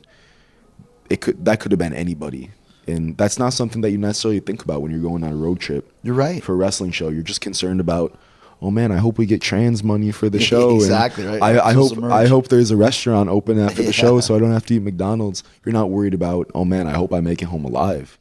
it 1.10 1.22
could 1.22 1.46
that 1.46 1.60
could 1.60 1.72
have 1.72 1.80
been 1.80 1.94
anybody. 1.94 2.52
And 2.88 3.18
that's 3.18 3.38
not 3.38 3.50
something 3.50 3.82
that 3.82 3.92
you 3.92 3.98
necessarily 3.98 4.40
think 4.40 4.64
about 4.64 4.82
when 4.82 4.92
you're 4.92 5.02
going 5.02 5.24
on 5.24 5.32
a 5.32 5.36
road 5.36 5.60
trip. 5.60 5.92
You're 6.04 6.16
right. 6.16 6.42
For 6.42 6.54
a 6.54 6.56
wrestling 6.56 6.92
show, 6.92 7.10
you're 7.10 7.24
just 7.24 7.42
concerned 7.42 7.80
about. 7.80 8.18
Oh 8.60 8.72
man, 8.72 8.92
I 8.92 8.98
hope 8.98 9.20
we 9.20 9.28
get 9.28 9.40
trans 9.40 9.84
money 9.84 10.12
for 10.12 10.30
the 10.30 10.40
show. 10.52 10.70
and 10.70 10.78
Exactly, 10.78 11.26
right. 11.26 11.44
I, 11.44 11.70
I 11.70 11.74
hope 11.74 12.02
I 12.02 12.26
hope 12.26 12.48
there's 12.48 12.72
a 12.72 12.78
restaurant 12.78 13.30
open 13.30 13.60
after 13.60 13.84
the 13.84 13.94
show, 14.04 14.20
so 14.20 14.36
I 14.36 14.40
don't 14.40 14.52
have 14.52 14.66
to 14.68 14.76
eat 14.76 14.82
McDonald's. 14.82 15.44
You're 15.64 15.74
not 15.74 15.92
worried 15.92 16.16
about. 16.16 16.50
Oh 16.56 16.66
man, 16.66 16.88
I 16.88 16.94
hope 16.94 17.14
I 17.14 17.20
make 17.20 17.44
it 17.44 17.46
home 17.46 17.66
alive. 17.66 18.18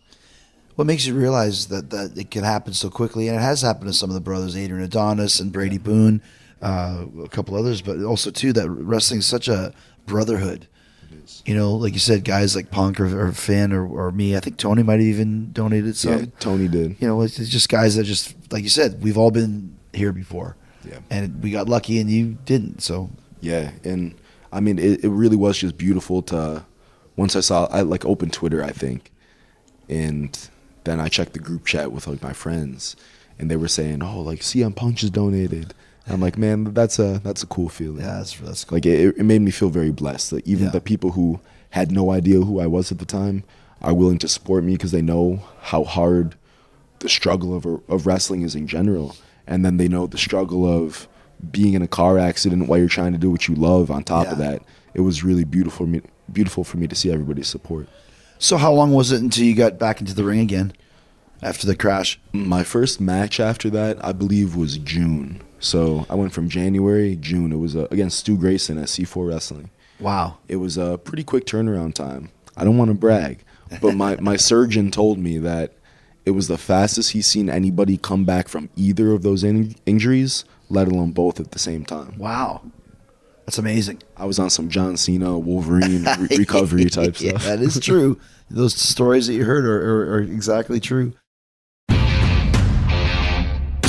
What 0.75 0.87
makes 0.87 1.07
you 1.07 1.15
realize 1.15 1.69
that, 1.69 1.89
that 1.89 2.19
it 2.19 2.31
can 2.31 2.45
happen 2.45 2.75
so 2.75 2.91
quickly, 2.91 3.29
and 3.29 3.39
it 3.39 3.41
has 3.41 3.63
happened 3.63 3.87
to 3.87 3.95
some 3.95 4.11
of 4.11 4.15
the 4.15 4.21
brothers, 4.21 4.55
Adrian 4.55 4.85
Adonis 4.85 5.41
and 5.41 5.51
Brady 5.51 5.79
Boone, 5.79 6.21
uh, 6.61 7.07
a 7.25 7.29
couple 7.29 7.57
others, 7.57 7.81
but 7.81 8.03
also 8.03 8.31
too 8.31 8.53
that 8.53 8.69
wrestling 8.69 9.21
is 9.21 9.27
such 9.27 9.49
a 9.49 9.73
brotherhood. 10.05 10.69
You 11.47 11.55
know, 11.55 11.73
like 11.75 11.93
you 11.93 11.99
said, 11.99 12.25
guys 12.25 12.55
like 12.57 12.71
Punk 12.71 13.01
or, 13.01 13.29
or 13.29 13.33
Finn 13.33 13.73
or, 13.73 13.87
or 13.87 14.13
me. 14.13 14.37
I 14.37 14.41
think 14.41 14.57
Tony 14.57 14.83
might 14.83 14.95
have 14.95 15.03
even 15.03 15.53
donated 15.53 15.97
some. 15.97 16.19
yeah, 16.19 16.27
Tony 16.41 16.69
did. 16.69 16.97
You 17.01 17.09
know, 17.09 17.23
it's, 17.23 17.39
it's 17.39 17.51
just 17.51 17.69
guys 17.69 17.97
that 17.97 18.05
just 18.05 18.35
like 18.53 18.63
you 18.63 18.69
said, 18.69 19.03
we've 19.03 19.19
all 19.19 19.31
been 19.31 19.77
here 19.93 20.13
before. 20.13 20.57
Yeah. 20.85 21.01
and 21.11 21.43
we 21.43 21.51
got 21.51 21.69
lucky, 21.69 21.99
and 22.01 22.09
you 22.09 22.39
didn't. 22.45 22.81
So 22.81 23.11
Yeah, 23.41 23.73
and 23.83 24.15
I 24.53 24.61
mean, 24.61 24.79
it, 24.79 25.05
it 25.05 25.09
really 25.09 25.37
was 25.37 25.59
just 25.59 25.77
beautiful 25.77 26.23
to. 26.23 26.65
Once 27.17 27.35
I 27.35 27.41
saw, 27.41 27.67
I 27.67 27.81
like 27.81 28.05
opened 28.05 28.35
Twitter, 28.35 28.63
I 28.63 28.71
think, 28.71 29.11
and 29.89 30.39
then 30.85 31.01
I 31.01 31.09
checked 31.09 31.33
the 31.33 31.39
group 31.39 31.65
chat 31.65 31.91
with 31.91 32.07
like 32.07 32.23
my 32.23 32.33
friends, 32.33 32.95
and 33.39 33.51
they 33.51 33.57
were 33.57 33.69
saying, 33.69 34.03
"Oh, 34.03 34.21
like 34.21 34.41
CM 34.41 34.77
Punk 34.77 34.97
just 34.97 35.13
donated." 35.15 35.75
I'm 36.09 36.21
like, 36.21 36.39
man, 36.39 36.73
that's 36.73 36.99
a 36.99 37.21
that's 37.25 37.43
a 37.43 37.47
cool 37.47 37.69
feeling. 37.69 38.01
yeah, 38.03 38.19
that's 38.19 38.35
that's 38.39 38.65
cool. 38.65 38.77
Like 38.77 38.87
it, 38.87 39.17
it 39.19 39.25
made 39.25 39.43
me 39.43 39.51
feel 39.51 39.71
very 39.71 39.91
blessed 39.91 40.31
that 40.31 40.47
even 40.47 40.67
Yeah. 40.67 40.71
the 40.71 40.81
people 40.81 41.13
who 41.13 41.41
had 41.71 41.91
no 41.91 42.11
idea 42.13 42.41
who 42.41 42.61
I 42.61 42.67
was 42.67 42.93
at 42.93 42.99
the 42.99 43.05
time 43.05 43.43
are 43.83 43.93
willing 43.95 44.19
to 44.19 44.29
support 44.29 44.65
me 44.65 44.73
because 44.73 44.93
they 44.93 45.03
know 45.03 45.43
how 45.63 45.85
hard 45.85 46.37
the 47.01 47.09
struggle 47.09 47.55
of 47.55 47.67
of 47.89 48.07
wrestling 48.07 48.43
is 48.43 48.55
in 48.55 48.67
general, 48.67 49.17
and 49.47 49.65
then 49.65 49.77
they 49.79 49.89
know 49.89 50.07
the 50.07 50.19
struggle 50.19 50.65
of 50.67 51.09
being 51.51 51.75
in 51.75 51.83
a 51.83 51.89
car 51.89 52.19
accident 52.19 52.67
while 52.69 52.79
you're 52.79 52.89
trying 52.89 53.13
to 53.13 53.19
do 53.19 53.31
what 53.31 53.47
you 53.49 53.55
love. 53.55 53.91
On 53.91 54.03
top 54.05 54.29
of 54.29 54.39
that, 54.39 54.63
it 54.95 55.01
was 55.03 55.23
really 55.25 55.45
beautiful 55.45 55.85
for 55.87 55.91
me 55.91 56.01
beautiful 56.33 56.65
for 56.65 56.77
me 56.77 56.87
to 56.89 56.95
see 56.95 57.11
everybody's 57.13 57.47
support. 57.49 57.89
so 58.39 58.57
how 58.57 58.73
long 58.73 58.93
was 58.93 59.13
it 59.13 59.21
until 59.23 59.45
you 59.45 59.55
got 59.55 59.79
back 59.79 60.01
into 60.01 60.15
the 60.15 60.25
ring 60.25 60.41
again 60.41 60.73
after 61.43 61.67
the 61.67 61.77
crash? 61.77 62.19
My 62.33 62.63
first 62.65 63.01
match 63.01 63.39
after 63.41 63.71
that, 63.71 64.03
I 64.05 64.13
believe, 64.13 64.57
was 64.57 64.79
June. 64.79 65.41
So 65.59 66.07
I 66.11 66.15
went 66.15 66.33
from 66.33 66.49
January, 66.49 67.17
June. 67.17 67.53
It 67.53 67.57
was 67.59 67.75
uh, 67.77 67.89
against 67.91 68.19
Stu 68.21 68.37
Grayson 68.37 68.79
at 68.79 68.85
C4 68.89 69.29
Wrestling. 69.29 69.71
Wow. 69.99 70.37
it 70.47 70.57
was 70.57 70.77
a 70.77 70.99
pretty 70.99 71.25
quick 71.25 71.47
turnaround 71.47 71.95
time. 71.95 72.29
I 72.55 72.65
don't 72.65 72.77
want 72.77 72.91
to 72.91 72.95
brag, 72.95 73.43
but 73.81 73.95
my, 73.95 74.17
my 74.17 74.37
surgeon 74.51 74.91
told 74.91 75.19
me 75.19 75.39
that 75.39 75.73
it 76.27 76.33
was 76.33 76.49
the 76.49 76.59
fastest 76.59 77.13
he's 77.13 77.27
seen 77.27 77.49
anybody 77.49 77.97
come 77.97 78.25
back 78.27 78.49
from 78.49 78.69
either 78.77 79.13
of 79.13 79.23
those 79.23 79.43
in- 79.43 79.75
injuries, 79.87 80.45
let 80.69 80.89
alone 80.89 81.13
both 81.13 81.41
at 81.41 81.53
the 81.53 81.59
same 81.59 81.85
time. 81.85 82.19
Wow. 82.19 82.61
That's 83.47 83.57
amazing. 83.59 84.03
I 84.17 84.27
was 84.27 84.39
on 84.39 84.51
some 84.51 84.69
John 84.69 84.97
Cena, 84.99 85.39
Wolverine 85.39 86.05
re- 86.05 86.29
recovery 86.37 86.87
type 86.91 87.19
Yeah, 87.21 87.31
stuff. 87.31 87.45
that 87.45 87.61
is 87.61 87.79
true. 87.81 88.21
Those 88.51 88.75
stories 88.75 89.29
that 89.29 89.35
you 89.35 89.45
heard 89.45 89.65
are, 89.65 89.81
are, 89.83 90.15
are 90.17 90.21
exactly 90.21 90.79
true. 90.81 91.15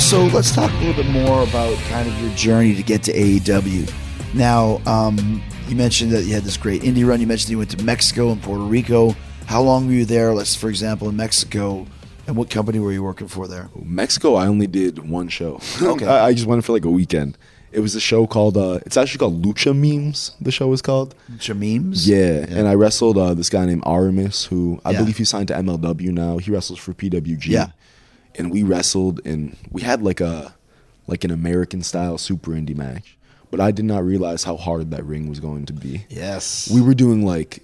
So 0.08 0.24
let's 0.28 0.52
talk 0.54 0.70
a 0.72 0.76
little 0.76 0.94
bit 1.02 1.10
more 1.12 1.42
about 1.42 1.76
kind 1.90 2.08
of 2.08 2.18
your 2.22 2.34
journey 2.34 2.74
to 2.74 2.82
get 2.82 3.02
to 3.02 3.12
AEW. 3.12 3.92
Now, 4.34 4.80
um, 4.86 5.42
you 5.68 5.76
mentioned 5.76 6.12
that 6.12 6.22
you 6.24 6.32
had 6.32 6.44
this 6.44 6.56
great 6.56 6.80
indie 6.80 7.06
run. 7.06 7.20
You 7.20 7.26
mentioned 7.26 7.50
you 7.50 7.58
went 7.58 7.70
to 7.76 7.84
Mexico 7.84 8.30
and 8.32 8.42
Puerto 8.42 8.62
Rico. 8.64 9.14
How 9.44 9.60
long 9.60 9.86
were 9.86 9.92
you 9.92 10.06
there? 10.06 10.32
Let's, 10.32 10.54
for 10.54 10.70
example, 10.70 11.10
in 11.10 11.16
Mexico, 11.16 11.86
and 12.26 12.36
what 12.36 12.48
company 12.48 12.78
were 12.78 12.92
you 12.92 13.02
working 13.02 13.28
for 13.28 13.46
there? 13.46 13.68
Mexico, 13.84 14.34
I 14.36 14.46
only 14.46 14.66
did 14.66 15.10
one 15.10 15.28
show. 15.28 15.60
Okay. 15.82 16.06
I, 16.06 16.28
I 16.28 16.32
just 16.32 16.46
went 16.46 16.64
for 16.64 16.72
like 16.72 16.86
a 16.86 16.90
weekend. 16.90 17.36
It 17.70 17.80
was 17.80 17.94
a 17.94 18.00
show 18.00 18.26
called, 18.26 18.56
uh, 18.56 18.80
it's 18.86 18.96
actually 18.96 19.18
called 19.18 19.44
Lucha 19.44 19.76
Memes, 19.76 20.34
the 20.40 20.50
show 20.50 20.72
is 20.72 20.80
called. 20.80 21.14
Jameems? 21.36 22.06
Yeah, 22.08 22.46
and 22.48 22.66
I 22.66 22.72
wrestled 22.74 23.18
uh, 23.18 23.34
this 23.34 23.50
guy 23.50 23.66
named 23.66 23.82
Aramis, 23.84 24.46
who 24.46 24.80
I 24.86 24.92
Yeah. 24.92 25.00
believe 25.00 25.18
he 25.18 25.24
signed 25.24 25.48
to 25.48 25.54
MLW 25.54 26.08
now. 26.12 26.38
He 26.38 26.50
wrestles 26.50 26.78
for 26.78 26.94
PWG. 26.94 27.48
Yeah. 27.48 27.66
And 28.38 28.50
we 28.50 28.62
wrestled, 28.62 29.20
and 29.26 29.56
we 29.70 29.82
had 29.82 30.02
like 30.02 30.20
a 30.20 30.54
like 31.06 31.24
an 31.24 31.30
American 31.30 31.82
style 31.82 32.18
super 32.18 32.52
indie 32.52 32.76
match. 32.76 33.16
But 33.50 33.60
I 33.60 33.70
did 33.70 33.86
not 33.86 34.04
realize 34.04 34.44
how 34.44 34.56
hard 34.58 34.90
that 34.90 35.04
ring 35.04 35.28
was 35.28 35.40
going 35.40 35.64
to 35.66 35.72
be. 35.72 36.04
Yes. 36.10 36.70
We 36.70 36.82
were 36.82 36.92
doing 36.94 37.24
like 37.24 37.62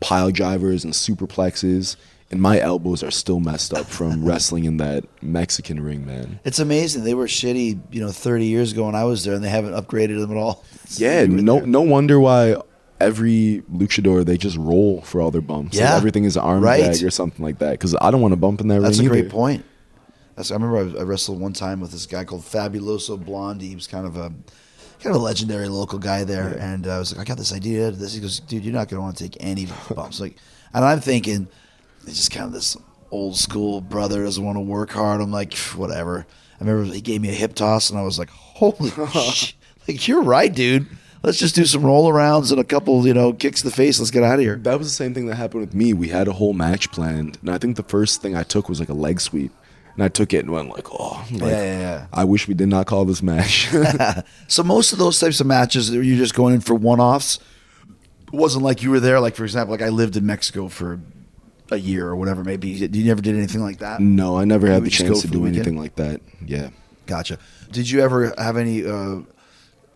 pile 0.00 0.30
drivers 0.30 0.84
and 0.84 0.92
superplexes, 0.92 1.96
and 2.30 2.42
my 2.42 2.60
elbows 2.60 3.02
are 3.02 3.10
still 3.10 3.40
messed 3.40 3.72
up 3.72 3.86
from 3.86 4.22
wrestling 4.28 4.64
in 4.64 4.76
that 4.78 5.04
Mexican 5.22 5.80
ring, 5.82 6.04
man. 6.04 6.40
It's 6.44 6.58
amazing. 6.58 7.04
They 7.04 7.14
were 7.14 7.26
shitty, 7.26 7.80
you 7.90 8.00
know, 8.02 8.10
30 8.12 8.44
years 8.44 8.72
ago 8.72 8.84
when 8.84 8.94
I 8.94 9.04
was 9.04 9.24
there, 9.24 9.34
and 9.34 9.42
they 9.42 9.48
haven't 9.48 9.72
upgraded 9.72 10.20
them 10.20 10.30
at 10.30 10.36
all. 10.36 10.62
Yeah, 10.96 11.24
no 11.24 11.56
there. 11.60 11.66
no 11.66 11.80
wonder 11.80 12.20
why 12.20 12.56
every 13.00 13.62
luchador 13.72 14.24
they 14.24 14.36
just 14.36 14.56
roll 14.58 15.00
for 15.00 15.20
all 15.22 15.30
their 15.30 15.40
bumps. 15.40 15.74
Like, 15.74 15.80
Yeah. 15.88 15.96
everything 15.96 16.24
is 16.24 16.36
an 16.36 16.42
arm 16.42 16.62
Right. 16.62 16.84
drag 16.84 17.02
or 17.02 17.10
something 17.10 17.42
like 17.42 17.58
that. 17.60 17.72
Because 17.72 17.96
I 18.00 18.10
don't 18.10 18.20
want 18.20 18.32
to 18.32 18.36
bump 18.36 18.60
in 18.60 18.68
that 18.68 18.82
That's 18.82 18.98
a 18.98 19.04
great 19.08 19.20
either. 19.24 19.30
point. 19.30 19.64
That's, 20.36 20.50
I 20.50 20.54
remember 20.54 20.98
I, 20.98 21.00
I 21.00 21.04
wrestled 21.04 21.40
one 21.40 21.52
time 21.52 21.80
with 21.80 21.92
this 21.92 22.06
guy 22.06 22.24
called 22.24 22.42
Fabuloso 22.42 23.22
Blondie. 23.22 23.68
He 23.68 23.74
was 23.74 23.86
kind 23.86 24.06
of 24.06 24.16
a 24.16 24.32
kind 25.00 25.14
of 25.14 25.20
a 25.20 25.24
legendary 25.24 25.68
local 25.68 25.98
guy 25.98 26.24
there, 26.24 26.56
and 26.58 26.86
uh, 26.86 26.96
I 26.96 26.98
was 26.98 27.12
like, 27.12 27.20
I 27.20 27.28
got 27.28 27.38
this 27.38 27.52
idea. 27.52 27.90
This 27.90 28.14
he 28.14 28.20
goes, 28.20 28.40
dude, 28.40 28.64
you're 28.64 28.72
not 28.72 28.88
going 28.88 28.98
to 28.98 29.02
want 29.02 29.16
to 29.18 29.24
take 29.24 29.36
any 29.40 29.66
bumps. 29.94 30.20
Like, 30.20 30.36
and 30.72 30.84
I'm 30.84 31.00
thinking, 31.00 31.48
it's 32.06 32.16
just 32.16 32.30
kind 32.30 32.46
of 32.46 32.52
this 32.52 32.76
old 33.10 33.36
school 33.36 33.80
brother 33.80 34.24
doesn't 34.24 34.44
want 34.44 34.56
to 34.56 34.60
work 34.60 34.90
hard. 34.90 35.20
I'm 35.20 35.30
like, 35.30 35.54
whatever. 35.76 36.26
I 36.60 36.64
remember 36.64 36.92
he 36.92 37.00
gave 37.00 37.20
me 37.20 37.28
a 37.28 37.32
hip 37.32 37.54
toss, 37.54 37.90
and 37.90 37.98
I 37.98 38.02
was 38.02 38.18
like, 38.18 38.30
holy 38.30 38.90
shit! 39.12 39.54
Like, 39.86 40.08
you're 40.08 40.22
right, 40.22 40.52
dude. 40.52 40.86
Let's 41.22 41.38
just 41.38 41.54
do 41.54 41.64
some 41.64 41.84
roll 41.84 42.10
arounds 42.10 42.50
and 42.50 42.60
a 42.60 42.64
couple, 42.64 43.06
you 43.06 43.14
know, 43.14 43.32
kicks 43.32 43.62
to 43.62 43.68
the 43.68 43.74
face. 43.74 43.98
Let's 43.98 44.10
get 44.10 44.22
out 44.22 44.34
of 44.34 44.40
here. 44.40 44.56
That 44.56 44.78
was 44.78 44.88
the 44.88 44.94
same 44.94 45.14
thing 45.14 45.26
that 45.26 45.36
happened 45.36 45.62
with 45.62 45.74
me. 45.74 45.94
We 45.94 46.08
had 46.08 46.28
a 46.28 46.32
whole 46.32 46.52
match 46.52 46.90
planned, 46.92 47.38
and 47.40 47.50
I 47.50 47.58
think 47.58 47.76
the 47.76 47.82
first 47.82 48.20
thing 48.20 48.36
I 48.36 48.42
took 48.42 48.68
was 48.68 48.78
like 48.78 48.90
a 48.90 48.94
leg 48.94 49.20
sweep, 49.20 49.52
and 49.94 50.04
I 50.04 50.08
took 50.08 50.32
it 50.32 50.38
and 50.44 50.50
went 50.50 50.68
like, 50.70 50.92
"Oh, 50.92 51.24
like, 51.30 51.40
yeah, 51.42 51.78
yeah. 51.78 52.06
I 52.12 52.24
wish 52.24 52.48
we 52.48 52.54
did 52.54 52.68
not 52.68 52.86
call 52.86 53.04
this 53.04 53.22
match." 53.22 53.68
So 54.48 54.62
most 54.62 54.92
of 54.92 54.98
those 54.98 55.18
types 55.18 55.40
of 55.40 55.46
matches, 55.46 55.90
you're 55.90 56.04
just 56.16 56.34
going 56.34 56.54
in 56.54 56.60
for 56.60 56.74
one-offs. 56.74 57.38
It 58.32 58.34
wasn't 58.34 58.64
like 58.64 58.82
you 58.82 58.90
were 58.90 59.00
there. 59.00 59.20
Like 59.20 59.36
for 59.36 59.44
example, 59.44 59.72
like 59.72 59.82
I 59.82 59.88
lived 59.88 60.16
in 60.16 60.26
Mexico 60.26 60.68
for 60.68 61.00
a 61.70 61.76
year 61.76 62.06
or 62.08 62.16
whatever. 62.16 62.44
Maybe 62.44 62.68
you 62.68 63.04
never 63.04 63.22
did 63.22 63.34
anything 63.36 63.62
like 63.62 63.78
that. 63.78 64.00
no, 64.00 64.36
I 64.36 64.44
never 64.44 64.66
had 64.66 64.84
the 64.84 64.90
chance 64.90 65.22
to 65.22 65.28
do 65.28 65.46
anything 65.46 65.78
like 65.78 65.96
that. 65.96 66.20
Yeah. 66.44 66.70
Gotcha. 67.06 67.38
Did 67.70 67.90
you 67.90 68.00
ever 68.00 68.32
have 68.38 68.56
any 68.56 68.86
uh, 68.86 69.20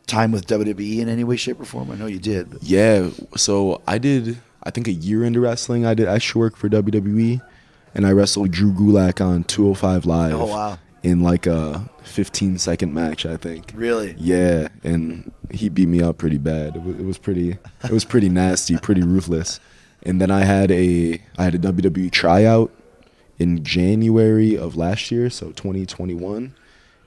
time 0.06 0.30
with 0.32 0.46
WWE 0.46 0.98
in 1.00 1.08
any 1.08 1.24
way, 1.24 1.36
shape, 1.36 1.60
or 1.60 1.64
form? 1.64 1.90
I 1.90 1.94
know 1.94 2.06
you 2.06 2.18
did. 2.18 2.50
But 2.50 2.62
Yeah, 2.62 3.10
so 3.36 3.80
I 3.86 3.98
did. 3.98 4.38
I 4.62 4.70
think 4.70 4.88
a 4.88 4.92
year 4.92 5.24
into 5.24 5.40
wrestling, 5.40 5.86
I 5.86 5.94
did 5.94 6.06
extra 6.08 6.38
work 6.40 6.56
for 6.56 6.68
WWE, 6.68 7.40
and 7.98 8.06
I 8.06 8.12
wrestled 8.12 8.52
Drew 8.52 8.72
Gulak 8.72 9.20
on 9.20 9.42
205 9.42 10.06
Live. 10.06 10.34
Oh, 10.34 10.46
wow. 10.46 10.78
In 11.02 11.20
like 11.20 11.48
a 11.48 11.90
15 12.04 12.56
second 12.58 12.94
match, 12.94 13.26
I 13.26 13.36
think. 13.36 13.72
really, 13.74 14.14
Yeah, 14.18 14.68
and 14.84 15.32
he 15.50 15.68
beat 15.68 15.88
me 15.88 16.00
up 16.00 16.16
pretty 16.16 16.38
bad. 16.38 16.76
It 16.76 16.82
was, 16.82 16.96
it 16.96 17.04
was 17.04 17.18
pretty. 17.18 17.58
It 17.82 17.90
was 17.90 18.04
pretty 18.04 18.28
nasty, 18.28 18.76
pretty 18.78 19.02
ruthless. 19.02 19.58
And 20.04 20.20
then 20.20 20.30
I 20.30 20.44
had 20.44 20.70
a 20.70 21.20
I 21.36 21.44
had 21.44 21.56
a 21.56 21.58
WWE 21.58 22.10
tryout 22.12 22.72
in 23.38 23.64
January 23.64 24.56
of 24.56 24.76
last 24.76 25.10
year, 25.10 25.28
so 25.28 25.46
2021, 25.52 26.54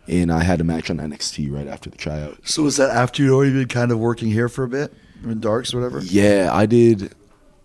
and 0.07 0.31
I 0.31 0.43
had 0.43 0.59
a 0.59 0.65
match 0.65 0.89
on 0.89 0.97
NXT 0.97 1.53
right 1.53 1.67
after 1.67 1.89
the 1.89 1.97
tryout. 1.97 2.37
So 2.43 2.63
was 2.63 2.75
that 2.77 2.89
after 2.89 3.23
you'd 3.23 3.33
already 3.33 3.53
been 3.53 3.67
kind 3.69 3.91
of 3.93 3.99
working 3.99 4.29
here 4.29 4.49
for 4.49 4.65
a 4.65 4.69
bit 4.69 4.93
in 5.23 5.39
Darks 5.39 5.73
or 5.73 5.77
whatever? 5.79 6.01
Yeah, 6.01 6.49
I 6.51 6.65
did. 6.65 7.13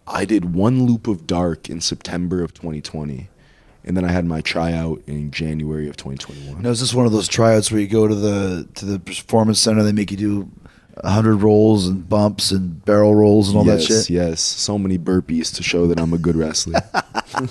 I 0.07 0.25
did 0.25 0.55
one 0.55 0.85
loop 0.85 1.07
of 1.07 1.27
Dark 1.27 1.69
in 1.69 1.81
September 1.81 2.43
of 2.43 2.55
2020, 2.55 3.29
and 3.85 3.97
then 3.97 4.05
I 4.05 4.13
had 4.13 4.25
my 4.25 4.41
tryout 4.41 5.03
in 5.07 5.31
January 5.31 5.89
of 5.89 5.97
2021. 5.97 6.63
Now 6.63 6.71
is 6.71 6.81
this 6.81 6.95
one 6.95 7.07
of 7.07 7.13
those 7.13 7.29
tryouts 7.29 7.71
where 7.71 7.81
you 7.81 7.89
go 7.89 8.07
to 8.07 8.15
the 8.15 8.69
to 8.75 8.85
the 8.85 8.99
performance 8.99 9.61
center? 9.61 9.83
They 9.83 9.93
make 9.93 10.11
you 10.11 10.17
do 10.17 10.51
hundred 11.05 11.37
rolls 11.37 11.87
and 11.87 12.09
bumps 12.09 12.51
and 12.51 12.83
barrel 12.85 13.15
rolls 13.15 13.51
and 13.51 13.59
all 13.59 13.67
yes, 13.67 13.81
that 13.81 13.87
shit. 13.87 14.11
yes, 14.11 14.29
yes. 14.29 14.41
so 14.41 14.79
many 14.79 14.97
burpees 14.99 15.55
to 15.57 15.63
show 15.63 15.87
that 15.87 16.01
I'm 16.01 16.13
a 16.15 16.19
good 16.19 16.37
wrestler. 16.37 16.81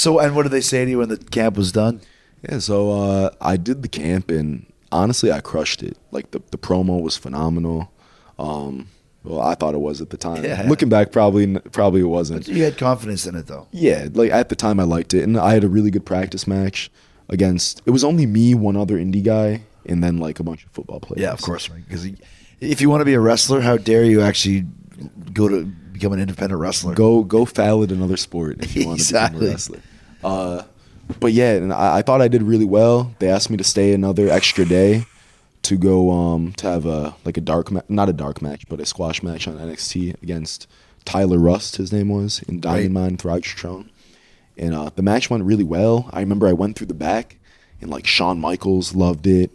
So 0.00 0.18
and 0.18 0.34
what 0.34 0.44
did 0.44 0.52
they 0.52 0.62
say 0.62 0.86
to 0.86 0.90
you 0.90 0.98
when 0.98 1.10
the 1.10 1.18
camp 1.18 1.58
was 1.58 1.72
done? 1.72 2.00
yeah, 2.48 2.58
so 2.58 2.90
uh, 2.90 3.30
I 3.38 3.58
did 3.58 3.82
the 3.82 3.88
camp, 3.88 4.30
and 4.30 4.64
honestly, 4.90 5.30
I 5.30 5.40
crushed 5.40 5.82
it. 5.82 5.98
Like 6.10 6.30
the 6.30 6.40
the 6.50 6.56
promo 6.56 7.02
was 7.02 7.18
phenomenal. 7.18 7.92
Um, 8.38 8.88
well, 9.24 9.40
I 9.40 9.54
thought 9.54 9.74
it 9.74 9.80
was 9.80 10.00
at 10.00 10.10
the 10.10 10.16
time. 10.16 10.44
Yeah. 10.44 10.64
Looking 10.68 10.88
back, 10.88 11.12
probably 11.12 11.58
probably 11.72 12.00
it 12.00 12.04
wasn't. 12.04 12.48
You 12.48 12.64
had 12.64 12.78
confidence 12.78 13.26
in 13.26 13.34
it 13.34 13.46
though. 13.46 13.68
Yeah, 13.70 14.08
like 14.12 14.30
at 14.30 14.48
the 14.48 14.56
time 14.56 14.80
I 14.80 14.84
liked 14.84 15.12
it, 15.14 15.22
and 15.24 15.36
I 15.38 15.52
had 15.54 15.64
a 15.64 15.68
really 15.68 15.90
good 15.90 16.06
practice 16.06 16.46
match 16.46 16.90
against. 17.28 17.82
It 17.86 17.90
was 17.90 18.02
only 18.04 18.26
me, 18.26 18.54
one 18.54 18.76
other 18.76 18.96
indie 18.96 19.22
guy, 19.22 19.62
and 19.86 20.02
then 20.02 20.18
like 20.18 20.40
a 20.40 20.42
bunch 20.42 20.64
of 20.64 20.70
football 20.72 21.00
players. 21.00 21.20
Yeah, 21.22 21.32
of 21.32 21.42
course, 21.42 21.68
right? 21.68 21.84
Because 21.86 22.08
if 22.60 22.80
you 22.80 22.88
want 22.90 23.00
to 23.02 23.04
be 23.04 23.14
a 23.14 23.20
wrestler, 23.20 23.60
how 23.60 23.76
dare 23.76 24.04
you 24.04 24.20
actually 24.22 24.66
go 25.32 25.48
to 25.48 25.64
become 25.64 26.12
an 26.12 26.20
independent 26.20 26.60
wrestler? 26.60 26.94
Go 26.94 27.22
go 27.22 27.44
foul 27.44 27.82
at 27.82 27.92
another 27.92 28.16
sport 28.16 28.56
if 28.60 28.74
you 28.74 28.86
want 28.86 29.00
to 29.00 29.06
become 29.06 29.24
Exactly. 29.24 29.46
a 29.46 29.50
wrestler. 29.50 29.80
Uh, 30.24 30.62
but 31.18 31.32
yeah, 31.32 31.52
and 31.54 31.72
I, 31.72 31.98
I 31.98 32.02
thought 32.02 32.20
I 32.22 32.28
did 32.28 32.42
really 32.42 32.64
well. 32.64 33.14
They 33.18 33.28
asked 33.28 33.50
me 33.50 33.56
to 33.56 33.64
stay 33.64 33.92
another 33.92 34.28
extra 34.28 34.64
day 34.64 35.04
to 35.62 35.76
go 35.76 36.10
um 36.10 36.52
to 36.54 36.66
have 36.66 36.86
a 36.86 37.14
like 37.24 37.36
a 37.36 37.40
dark 37.40 37.70
ma- 37.70 37.82
not 37.88 38.08
a 38.08 38.12
dark 38.12 38.40
match, 38.42 38.64
but 38.68 38.80
a 38.80 38.86
squash 38.86 39.22
match 39.22 39.46
on 39.48 39.56
NXT 39.58 40.22
against 40.22 40.66
Tyler 41.04 41.38
Rust. 41.38 41.76
His 41.76 41.92
name 41.92 42.08
was 42.08 42.42
in 42.48 42.60
Diamond 42.60 42.82
Right. 42.82 42.90
Mine 42.92 43.16
Thrigatron. 43.16 43.88
And 44.58 44.74
uh, 44.74 44.90
the 44.94 45.02
match 45.02 45.30
went 45.30 45.44
really 45.44 45.64
well. 45.64 46.10
I 46.12 46.20
remember 46.20 46.46
I 46.46 46.52
went 46.52 46.76
through 46.76 46.88
the 46.88 46.94
back, 46.94 47.36
and 47.80 47.90
like 47.90 48.06
Shawn 48.06 48.38
Michaels 48.40 48.94
loved 48.94 49.26
it, 49.26 49.50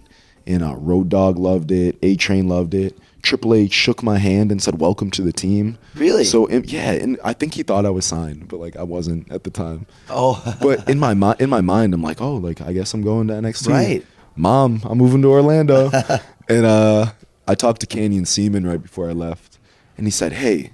and 0.47 0.63
uh, 0.63 0.75
Road 0.77 1.09
Dog 1.09 1.37
loved 1.37 1.71
it, 1.71 1.97
A 2.01 2.15
Train 2.15 2.47
loved 2.47 2.73
it. 2.73 2.97
Triple 3.21 3.55
H 3.55 3.73
shook 3.73 4.03
my 4.03 4.17
hand 4.19 4.51
and 4.51 4.61
said, 4.61 4.79
"Welcome 4.79 5.09
to 5.11 5.23
the 5.23 5.33
team." 5.33 5.77
Really? 5.95 6.23
So 6.23 6.45
and- 6.47 6.65
yeah, 6.71 6.91
and 6.91 7.19
I 7.23 7.33
think 7.33 7.55
he 7.55 7.63
thought 7.63 7.83
I 7.85 7.89
was 7.89 8.05
signed, 8.05 8.47
but 8.47 8.59
like 8.59 8.75
I 8.75 8.83
wasn't 8.83 9.31
at 9.31 9.43
the 9.43 9.49
time. 9.49 9.87
Oh. 10.09 10.55
but 10.61 10.87
in 10.87 10.99
my 10.99 11.13
mind, 11.23 11.41
in 11.41 11.49
my 11.49 11.61
mind, 11.61 11.93
I'm 11.95 12.03
like, 12.03 12.21
oh, 12.21 12.35
like 12.35 12.61
I 12.61 12.71
guess 12.73 12.93
I'm 12.93 13.01
going 13.01 13.27
to 13.29 13.33
NXT. 13.33 13.69
Right. 13.69 14.05
Mom, 14.35 14.81
I'm 14.83 14.97
moving 14.97 15.21
to 15.21 15.29
Orlando, 15.29 15.91
and 16.49 16.65
uh, 16.65 17.11
I 17.47 17.55
talked 17.55 17.81
to 17.81 17.87
Canyon 17.87 18.25
Ceman 18.25 18.67
right 18.67 18.81
before 18.81 19.09
I 19.09 19.13
left, 19.13 19.59
and 19.97 20.05
he 20.05 20.11
said, 20.11 20.33
hey, 20.33 20.71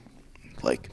like, 0.64 0.90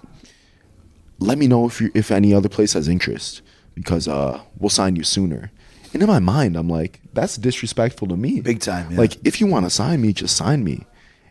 let 1.19 1.39
me 1.39 1.47
know 1.47 1.67
if 1.67 1.81
you 1.81 1.91
if 1.95 2.11
any 2.11 2.33
other 2.33 2.49
place 2.49 2.75
has 2.75 2.89
interest 2.89 3.43
because 3.75 4.07
uh, 4.09 4.41
we'll 4.59 4.71
sign 4.71 4.97
you 4.97 5.05
sooner. 5.05 5.51
And 5.93 6.03
in 6.03 6.09
my 6.09 6.19
mind, 6.19 6.57
I'm 6.57 6.69
like, 6.69 7.01
that's 7.15 7.37
disrespectful 7.37 8.09
to 8.09 8.17
me. 8.17 8.41
Big 8.41 8.61
time, 8.61 8.91
yeah. 8.91 8.99
Like, 8.99 9.17
if 9.27 9.41
you 9.41 9.47
want 9.47 9.65
to 9.67 9.71
sign 9.71 10.01
me, 10.03 10.13
just 10.13 10.37
sign 10.37 10.63
me. 10.63 10.87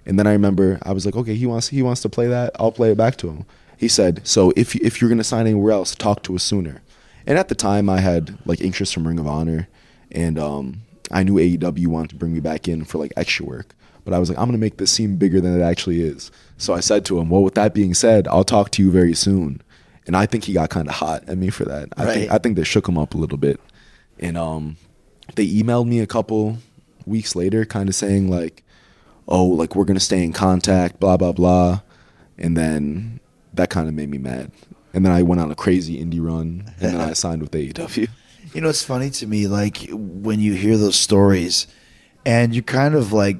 And 0.05 0.17
then 0.17 0.25
I 0.25 0.31
remember 0.31 0.79
I 0.83 0.93
was 0.93 1.05
like, 1.05 1.15
okay, 1.15 1.35
he 1.35 1.45
wants 1.45 1.67
he 1.67 1.83
wants 1.83 2.01
to 2.01 2.09
play 2.09 2.27
that. 2.27 2.55
I'll 2.59 2.71
play 2.71 2.91
it 2.91 2.97
back 2.97 3.17
to 3.17 3.29
him. 3.29 3.45
He 3.77 3.87
said, 3.87 4.25
so 4.25 4.53
if 4.55 4.75
if 4.75 4.99
you're 4.99 5.09
gonna 5.09 5.23
sign 5.23 5.45
anywhere 5.45 5.73
else, 5.73 5.93
talk 5.93 6.23
to 6.23 6.35
us 6.35 6.43
sooner. 6.43 6.81
And 7.25 7.37
at 7.37 7.49
the 7.49 7.55
time, 7.55 7.89
I 7.89 7.99
had 7.99 8.37
like 8.45 8.61
interest 8.61 8.93
from 8.93 9.07
Ring 9.07 9.19
of 9.19 9.27
Honor, 9.27 9.67
and 10.09 10.39
um, 10.39 10.81
I 11.11 11.23
knew 11.23 11.35
AEW 11.35 11.87
wanted 11.87 12.09
to 12.11 12.15
bring 12.15 12.33
me 12.33 12.39
back 12.39 12.67
in 12.67 12.83
for 12.83 12.97
like 12.97 13.13
extra 13.15 13.45
work. 13.45 13.73
But 14.03 14.13
I 14.13 14.19
was 14.19 14.29
like, 14.29 14.37
I'm 14.37 14.45
gonna 14.45 14.57
make 14.57 14.77
this 14.77 14.91
seem 14.91 15.17
bigger 15.17 15.41
than 15.41 15.59
it 15.59 15.63
actually 15.63 16.01
is. 16.01 16.31
So 16.57 16.73
I 16.73 16.79
said 16.79 17.03
to 17.05 17.19
him, 17.19 17.29
well, 17.29 17.43
with 17.43 17.55
that 17.55 17.73
being 17.73 17.93
said, 17.93 18.27
I'll 18.29 18.45
talk 18.45 18.71
to 18.71 18.81
you 18.81 18.89
very 18.89 19.13
soon. 19.13 19.61
And 20.05 20.15
I 20.15 20.25
think 20.25 20.45
he 20.45 20.53
got 20.53 20.69
kind 20.69 20.87
of 20.87 20.95
hot 20.95 21.27
at 21.27 21.37
me 21.37 21.49
for 21.49 21.65
that. 21.65 21.89
I 21.97 22.05
think 22.05 22.31
I 22.31 22.37
think 22.37 22.55
they 22.55 22.63
shook 22.63 22.87
him 22.87 22.97
up 22.97 23.13
a 23.13 23.17
little 23.17 23.37
bit. 23.37 23.59
And 24.19 24.37
um, 24.37 24.77
they 25.35 25.45
emailed 25.45 25.87
me 25.87 25.99
a 25.99 26.07
couple 26.07 26.57
weeks 27.05 27.35
later, 27.35 27.65
kind 27.65 27.89
of 27.89 27.95
saying 27.95 28.29
like, 28.29 28.63
"Oh, 29.27 29.45
like 29.45 29.75
we're 29.75 29.83
gonna 29.83 29.99
stay 29.99 30.23
in 30.23 30.31
contact," 30.31 31.01
blah 31.01 31.17
blah 31.17 31.33
blah. 31.33 31.81
And 32.37 32.55
then 32.55 33.19
that 33.53 33.69
kind 33.69 33.89
of 33.89 33.93
made 33.93 34.09
me 34.09 34.17
mad. 34.17 34.51
And 34.93 35.05
then 35.05 35.11
I 35.11 35.21
went 35.21 35.41
on 35.41 35.51
a 35.51 35.55
crazy 35.55 36.01
indie 36.03 36.25
run, 36.25 36.71
and 36.79 36.93
then 36.93 37.01
I 37.01 37.11
signed 37.13 37.41
with 37.41 37.51
AEW. 37.51 38.07
You 38.53 38.61
know, 38.61 38.69
it's 38.69 38.83
funny 38.83 39.09
to 39.11 39.27
me, 39.27 39.47
like 39.47 39.87
when 39.91 40.39
you 40.39 40.53
hear 40.53 40.77
those 40.77 40.95
stories, 40.95 41.67
and 42.25 42.53
you're 42.53 42.63
kind 42.63 42.95
of 42.95 43.13
like 43.13 43.37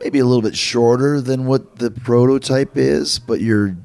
maybe 0.00 0.18
a 0.18 0.24
little 0.24 0.42
bit 0.42 0.56
shorter 0.56 1.20
than 1.20 1.46
what 1.46 1.76
the 1.76 1.90
prototype 1.90 2.76
is, 2.76 3.18
but 3.18 3.40
you're 3.40 3.76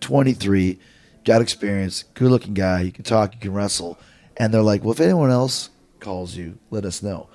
23, 0.00 0.78
got 1.24 1.40
experience, 1.40 2.04
good 2.14 2.30
looking 2.30 2.54
guy, 2.54 2.82
you 2.82 2.92
can 2.92 3.04
talk, 3.04 3.34
you 3.34 3.40
can 3.40 3.52
wrestle, 3.52 3.98
and 4.36 4.52
they're 4.52 4.62
like, 4.62 4.82
well, 4.82 4.92
if 4.92 5.00
anyone 5.00 5.30
else 5.30 5.70
calls 6.00 6.36
you, 6.36 6.58
let 6.70 6.84
us 6.84 7.02
know. 7.02 7.28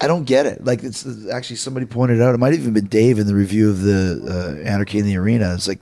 I 0.00 0.06
don't 0.06 0.24
get 0.24 0.46
it. 0.46 0.64
Like 0.64 0.82
it's 0.82 1.06
it's 1.06 1.30
actually 1.30 1.56
somebody 1.56 1.86
pointed 1.86 2.20
out. 2.20 2.34
It 2.34 2.38
might 2.38 2.52
have 2.52 2.60
even 2.60 2.74
been 2.74 2.86
Dave 2.86 3.18
in 3.18 3.26
the 3.26 3.34
review 3.34 3.70
of 3.70 3.82
the 3.82 4.58
uh, 4.64 4.68
Anarchy 4.68 4.98
in 4.98 5.04
the 5.04 5.16
Arena. 5.16 5.54
It's 5.54 5.68
like 5.68 5.80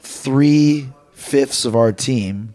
three 0.00 0.88
fifths 1.12 1.64
of 1.64 1.76
our 1.76 1.92
team 1.92 2.54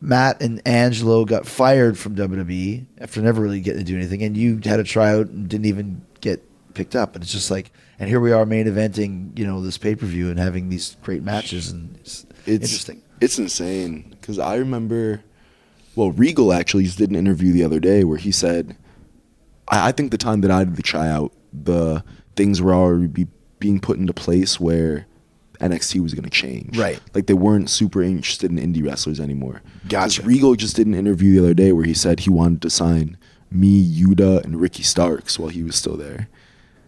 Matt 0.00 0.40
and 0.40 0.66
Angelo 0.66 1.24
got 1.24 1.46
fired 1.46 1.98
from 1.98 2.16
WWE 2.16 2.86
after 2.98 3.20
never 3.20 3.42
really 3.42 3.60
getting 3.60 3.84
to 3.84 3.84
do 3.84 3.96
anything, 3.96 4.22
and 4.22 4.36
you 4.36 4.60
had 4.64 4.80
a 4.80 4.84
tryout 4.84 5.28
and 5.28 5.48
didn't 5.48 5.66
even 5.66 6.04
get 6.20 6.42
picked 6.74 6.96
up. 6.96 7.14
And 7.14 7.22
it's 7.22 7.32
just 7.32 7.50
like, 7.50 7.70
and 7.98 8.08
here 8.08 8.20
we 8.20 8.32
are 8.32 8.46
main 8.46 8.66
eventing, 8.66 9.38
you 9.38 9.46
know, 9.46 9.60
this 9.60 9.76
pay 9.78 9.94
per 9.94 10.06
view 10.06 10.30
and 10.30 10.38
having 10.38 10.68
these 10.68 10.96
great 11.02 11.22
matches, 11.22 11.70
and 11.70 11.96
it's, 11.98 12.24
It's 12.46 12.64
interesting. 12.64 13.02
It's 13.20 13.38
insane 13.38 14.16
because 14.20 14.38
I 14.38 14.56
remember. 14.56 15.22
Well, 15.96 16.12
Regal 16.12 16.52
actually 16.52 16.84
just 16.84 16.98
did 16.98 17.10
an 17.10 17.16
interview 17.16 17.52
the 17.52 17.64
other 17.64 17.80
day 17.80 18.04
where 18.04 18.16
he 18.16 18.30
said, 18.30 18.76
I, 19.68 19.88
I 19.88 19.92
think 19.92 20.12
the 20.12 20.18
time 20.18 20.40
that 20.42 20.50
I 20.50 20.64
did 20.64 20.76
the 20.76 20.82
tryout, 20.82 21.32
the 21.52 22.04
things 22.36 22.62
were 22.62 22.72
already 22.72 23.08
be, 23.08 23.26
being 23.58 23.80
put 23.80 23.98
into 23.98 24.14
place 24.14 24.60
where 24.60 25.06
NXT 25.60 26.00
was 26.02 26.14
going 26.14 26.24
to 26.24 26.30
change. 26.30 26.76
Right. 26.78 27.00
Like 27.14 27.26
they 27.26 27.34
weren't 27.34 27.70
super 27.70 28.02
interested 28.02 28.50
in 28.50 28.56
indie 28.58 28.84
wrestlers 28.84 29.20
anymore. 29.20 29.62
Gotcha. 29.88 30.22
Regal 30.22 30.54
just 30.54 30.76
did 30.76 30.86
an 30.86 30.94
interview 30.94 31.34
the 31.34 31.46
other 31.46 31.54
day 31.54 31.72
where 31.72 31.84
he 31.84 31.94
said 31.94 32.20
he 32.20 32.30
wanted 32.30 32.62
to 32.62 32.70
sign 32.70 33.16
me, 33.50 33.84
Yuta, 33.84 34.42
and 34.44 34.60
Ricky 34.60 34.82
Starks 34.82 35.38
while 35.38 35.48
he 35.50 35.62
was 35.62 35.76
still 35.76 35.96
there. 35.96 36.28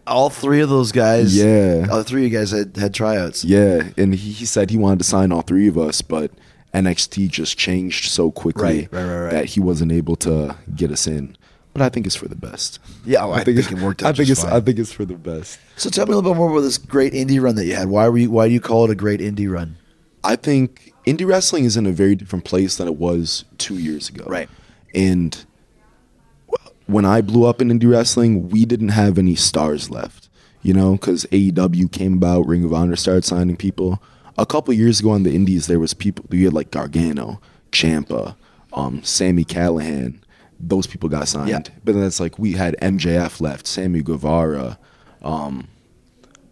All 0.05 0.29
three 0.29 0.59
of 0.61 0.69
those 0.69 0.91
guys, 0.91 1.35
Yeah. 1.35 1.87
all 1.91 2.03
three 2.03 2.25
of 2.25 2.31
you 2.31 2.37
guys 2.37 2.51
had 2.51 2.75
had 2.75 2.93
tryouts. 2.93 3.45
Yeah, 3.45 3.89
and 3.97 4.13
he, 4.13 4.31
he 4.31 4.45
said 4.45 4.69
he 4.69 4.77
wanted 4.77 4.99
to 4.99 5.05
sign 5.05 5.31
all 5.31 5.41
three 5.43 5.67
of 5.69 5.77
us, 5.77 6.01
but 6.01 6.31
NXT 6.73 7.29
just 7.29 7.57
changed 7.57 8.09
so 8.11 8.31
quickly 8.31 8.89
Right, 8.91 9.05
right, 9.05 9.17
right, 9.23 9.31
that 9.31 9.45
he 9.45 9.59
wasn't 9.59 9.91
able 9.91 10.15
to 10.17 10.57
get 10.75 10.91
us 10.91 11.07
in. 11.07 11.37
But 11.73 11.81
I 11.81 11.89
think 11.89 12.05
it's 12.05 12.15
for 12.15 12.27
the 12.27 12.35
best. 12.35 12.79
Yeah, 13.03 13.25
well, 13.25 13.33
I 13.33 13.43
think 13.43 13.57
it 13.57 13.79
worked 13.79 14.03
out 14.03 14.09
I 14.09 14.13
think 14.13 14.29
it's 14.29 14.43
fine. 14.43 14.53
I 14.53 14.59
think 14.59 14.77
it's 14.77 14.91
for 14.91 15.05
the 15.05 15.15
best. 15.15 15.59
So 15.75 15.89
tell 15.89 16.05
me 16.05 16.13
a 16.13 16.15
little 16.15 16.31
bit 16.31 16.37
more 16.37 16.51
about 16.51 16.61
this 16.61 16.77
great 16.77 17.13
indie 17.13 17.41
run 17.41 17.55
that 17.55 17.65
you 17.65 17.75
had. 17.75 17.89
Why 17.89 18.07
were 18.09 18.17
you? 18.17 18.29
Why 18.29 18.47
do 18.47 18.53
you 18.53 18.61
call 18.61 18.85
it 18.85 18.91
a 18.91 18.95
great 18.95 19.19
indie 19.19 19.51
run? 19.51 19.77
I 20.23 20.35
think 20.35 20.93
indie 21.05 21.27
wrestling 21.27 21.65
is 21.65 21.75
in 21.75 21.85
a 21.85 21.91
very 21.91 22.15
different 22.15 22.45
place 22.45 22.77
than 22.77 22.87
it 22.87 22.95
was 22.95 23.43
two 23.57 23.77
years 23.77 24.09
ago. 24.09 24.25
Right. 24.27 24.49
And 24.93 25.43
when 26.85 27.05
I 27.05 27.21
blew 27.21 27.45
up 27.45 27.61
in 27.61 27.69
indie 27.69 27.91
wrestling, 27.91 28.49
we 28.49 28.65
didn't 28.65 28.89
have 28.89 29.17
any 29.17 29.35
stars 29.35 29.89
left, 29.89 30.29
you 30.61 30.73
know, 30.73 30.93
because 30.93 31.25
AEW 31.25 31.91
came 31.91 32.13
about, 32.13 32.47
Ring 32.47 32.63
of 32.63 32.73
Honor 32.73 32.95
started 32.95 33.25
signing 33.25 33.57
people. 33.57 34.01
A 34.37 34.45
couple 34.45 34.73
years 34.73 34.99
ago 34.99 35.11
on 35.11 35.23
the 35.23 35.35
indies, 35.35 35.67
there 35.67 35.79
was 35.79 35.93
people, 35.93 36.25
you 36.31 36.45
had 36.45 36.53
like 36.53 36.71
Gargano, 36.71 37.39
Ciampa, 37.71 38.35
um, 38.73 39.03
Sami 39.03 39.45
Callihan. 39.45 40.19
Those 40.67 40.87
people 40.87 41.09
got 41.09 41.27
signed. 41.27 41.49
Yeah. 41.49 41.59
But 41.83 41.93
then 41.93 42.03
it's 42.03 42.19
like 42.19 42.39
we 42.39 42.53
had 42.53 42.75
MJF 42.81 43.41
left, 43.41 43.67
Sammy 43.67 44.01
Guevara, 44.01 44.79
um, 45.21 45.67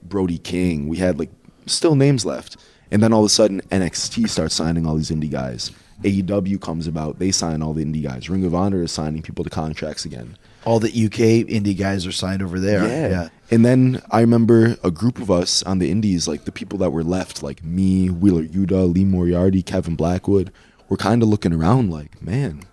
Brody 0.04 0.38
King. 0.38 0.88
We 0.88 0.98
had 0.98 1.18
like 1.18 1.32
still 1.66 1.96
names 1.96 2.26
left. 2.26 2.58
And 2.92 3.02
then 3.02 3.14
all 3.14 3.22
of 3.22 3.28
a 3.28 3.30
sudden 3.30 3.62
NXT 3.72 4.28
starts 4.30 4.54
signing 4.54 4.86
all 4.86 4.96
these 4.96 5.12
indie 5.12 5.32
guys. 5.32 5.72
AEW 6.04 6.60
comes 6.60 6.88
about, 6.88 7.20
they 7.20 7.32
sign 7.32 7.62
all 7.62 7.74
the 7.74 7.86
indie 7.86 8.04
guys. 8.04 8.30
Ring 8.30 8.44
of 8.44 8.56
Honor 8.56 8.84
is 8.84 8.92
signing 8.92 9.22
people 9.22 9.44
to 9.44 9.50
contracts 9.50 10.04
again. 10.04 10.38
All 10.66 10.80
the 10.80 10.90
UK 10.90 11.48
indie 11.48 11.78
guys 11.78 12.06
are 12.06 12.12
signed 12.12 12.42
over 12.42 12.60
there. 12.60 13.10
Yeah. 13.10 13.30
And 13.50 13.64
then 13.66 14.02
I 14.12 14.22
remember 14.22 14.78
a 14.84 14.92
group 14.92 15.20
of 15.20 15.32
us 15.32 15.64
on 15.64 15.80
the 15.80 15.90
indies, 15.90 16.28
like 16.28 16.46
the 16.46 16.52
people 16.52 16.80
that 16.80 16.92
were 16.92 17.04
left, 17.04 17.44
like 17.44 17.64
me, 17.64 18.10
Wheeler 18.10 18.44
Yuta, 18.44 18.92
Lee 18.92 19.06
Moriarty, 19.06 19.62
Kevin 19.62 19.96
Blackwood, 19.96 20.52
were 20.90 20.98
kind 20.98 21.24
of 21.24 21.30
looking 21.30 21.54
around 21.54 21.90
like, 21.90 22.22
man, 22.22 22.64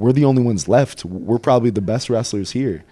we're 0.00 0.12
the 0.12 0.24
only 0.24 0.42
ones 0.42 0.68
left. 0.68 1.04
We're 1.04 1.38
probably 1.38 1.70
the 1.70 1.80
best 1.80 2.10
wrestlers 2.10 2.52
here. 2.52 2.84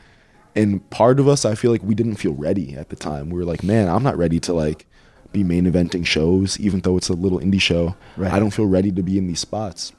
And 0.55 0.88
part 0.90 1.21
of 1.21 1.29
us, 1.29 1.44
I 1.44 1.55
feel 1.55 1.71
like 1.71 1.83
we 1.83 1.94
didn't 1.94 2.16
feel 2.16 2.35
ready 2.35 2.75
at 2.75 2.88
the 2.88 2.97
time. 2.97 3.31
We 3.31 3.38
were 3.38 3.44
like, 3.44 3.62
man, 3.62 3.88
I'm 3.88 4.03
not 4.03 4.16
ready 4.16 4.40
to 4.40 4.53
like 4.53 4.87
be 5.32 5.45
main 5.45 5.64
eventing 5.64 6.07
shows, 6.07 6.59
even 6.59 6.80
though 6.80 6.97
it's 6.97 7.09
a 7.09 7.14
little 7.14 7.41
indie 7.41 7.61
show. 7.61 7.97
Right. 8.16 8.32
I 8.32 8.39
don't 8.39 8.51
feel 8.51 8.66
ready 8.66 8.91
to 8.93 9.03
be 9.03 9.18
in 9.18 9.26
these 9.26 9.41
spots. 9.41 9.93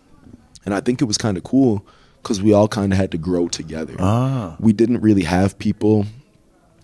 And 0.66 0.74
I 0.74 0.82
think 0.82 1.02
it 1.02 1.06
was 1.06 1.18
kind 1.18 1.38
of 1.38 1.44
cool 1.44 1.86
because 2.22 2.42
we 2.42 2.54
all 2.54 2.68
kind 2.68 2.92
of 2.92 2.98
had 2.98 3.12
to 3.12 3.18
grow 3.18 3.48
together. 3.48 3.96
Ah. 4.00 4.58
We 4.60 4.74
didn't 4.74 5.02
really 5.02 5.24
have 5.24 5.58
people 5.58 6.06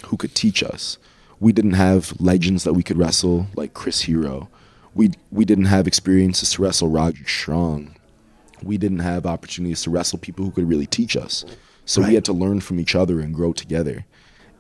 who 0.06 0.18
could 0.18 0.36
teach 0.36 0.64
us. 0.64 0.97
We 1.39 1.52
didn't 1.52 1.74
have 1.74 2.14
legends 2.20 2.64
that 2.64 2.74
we 2.74 2.84
could 2.84 2.97
wrestle 2.97 3.47
like 3.56 3.74
Chris 3.74 4.02
Hero. 4.02 4.49
We 4.93 5.12
we 5.32 5.43
didn't 5.43 5.66
have 5.66 5.88
experiences 5.88 6.52
to 6.52 6.62
wrestle 6.62 6.88
Roderick 6.88 7.28
Strong. 7.28 7.95
We 8.64 8.78
didn't 8.78 8.99
have 8.99 9.26
opportunities 9.26 9.82
to 9.84 9.89
wrestle 9.89 10.20
people 10.20 10.45
who 10.45 10.51
could 10.51 10.68
really 10.70 10.88
teach 10.88 11.16
us. 11.18 11.45
So 11.86 12.01
Right. 12.01 12.10
we 12.10 12.16
had 12.16 12.26
to 12.26 12.34
learn 12.34 12.62
from 12.62 12.80
each 12.80 12.95
other 12.95 13.20
and 13.20 13.34
grow 13.34 13.53
together. 13.53 14.06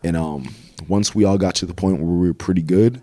And 0.03 0.15
um, 0.15 0.53
once 0.87 1.15
we 1.15 1.23
all 1.23 1.37
got 1.37 1.55
to 1.55 1.65
the 1.65 1.73
point 1.73 1.97
where 1.99 2.05
we 2.11 2.27
were 2.27 2.33
pretty 2.33 2.61
good, 2.61 3.01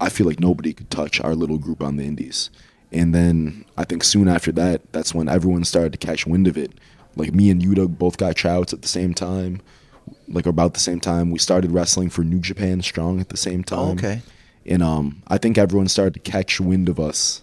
I 0.00 0.08
feel 0.08 0.26
like 0.26 0.40
nobody 0.40 0.72
could 0.72 0.90
touch 0.90 1.20
our 1.20 1.34
little 1.34 1.58
group 1.58 1.82
on 1.82 1.96
the 1.96 2.04
Indies. 2.04 2.50
And 2.90 3.14
then 3.14 3.64
I 3.76 3.84
think 3.84 4.02
soon 4.02 4.26
after 4.26 4.50
that, 4.52 4.92
that's 4.92 5.14
when 5.14 5.28
everyone 5.28 5.64
started 5.64 5.92
to 5.92 5.98
catch 5.98 6.26
wind 6.26 6.48
of 6.48 6.56
it. 6.58 6.72
Like 7.14 7.32
me 7.32 7.50
and 7.50 7.62
Yuta 7.62 7.86
both 7.86 8.16
got 8.16 8.34
tryouts 8.36 8.72
at 8.72 8.82
the 8.82 8.88
same 8.88 9.14
time. 9.14 9.60
like 10.26 10.46
about 10.46 10.74
the 10.74 10.80
same 10.80 10.98
time. 10.98 11.30
We 11.30 11.38
started 11.38 11.70
wrestling 11.70 12.08
for 12.10 12.24
New 12.24 12.40
Japan 12.40 12.82
Strong 12.82 13.20
at 13.20 13.28
the 13.28 13.36
same 13.36 13.62
time. 13.62 13.78
Oh, 13.78 13.92
okay. 13.92 14.22
And 14.66 14.82
um, 14.82 15.22
I 15.28 15.38
think 15.38 15.56
everyone 15.58 15.86
started 15.88 16.14
to 16.14 16.20
catch 16.20 16.60
wind 16.60 16.88
of 16.88 16.98
us 16.98 17.42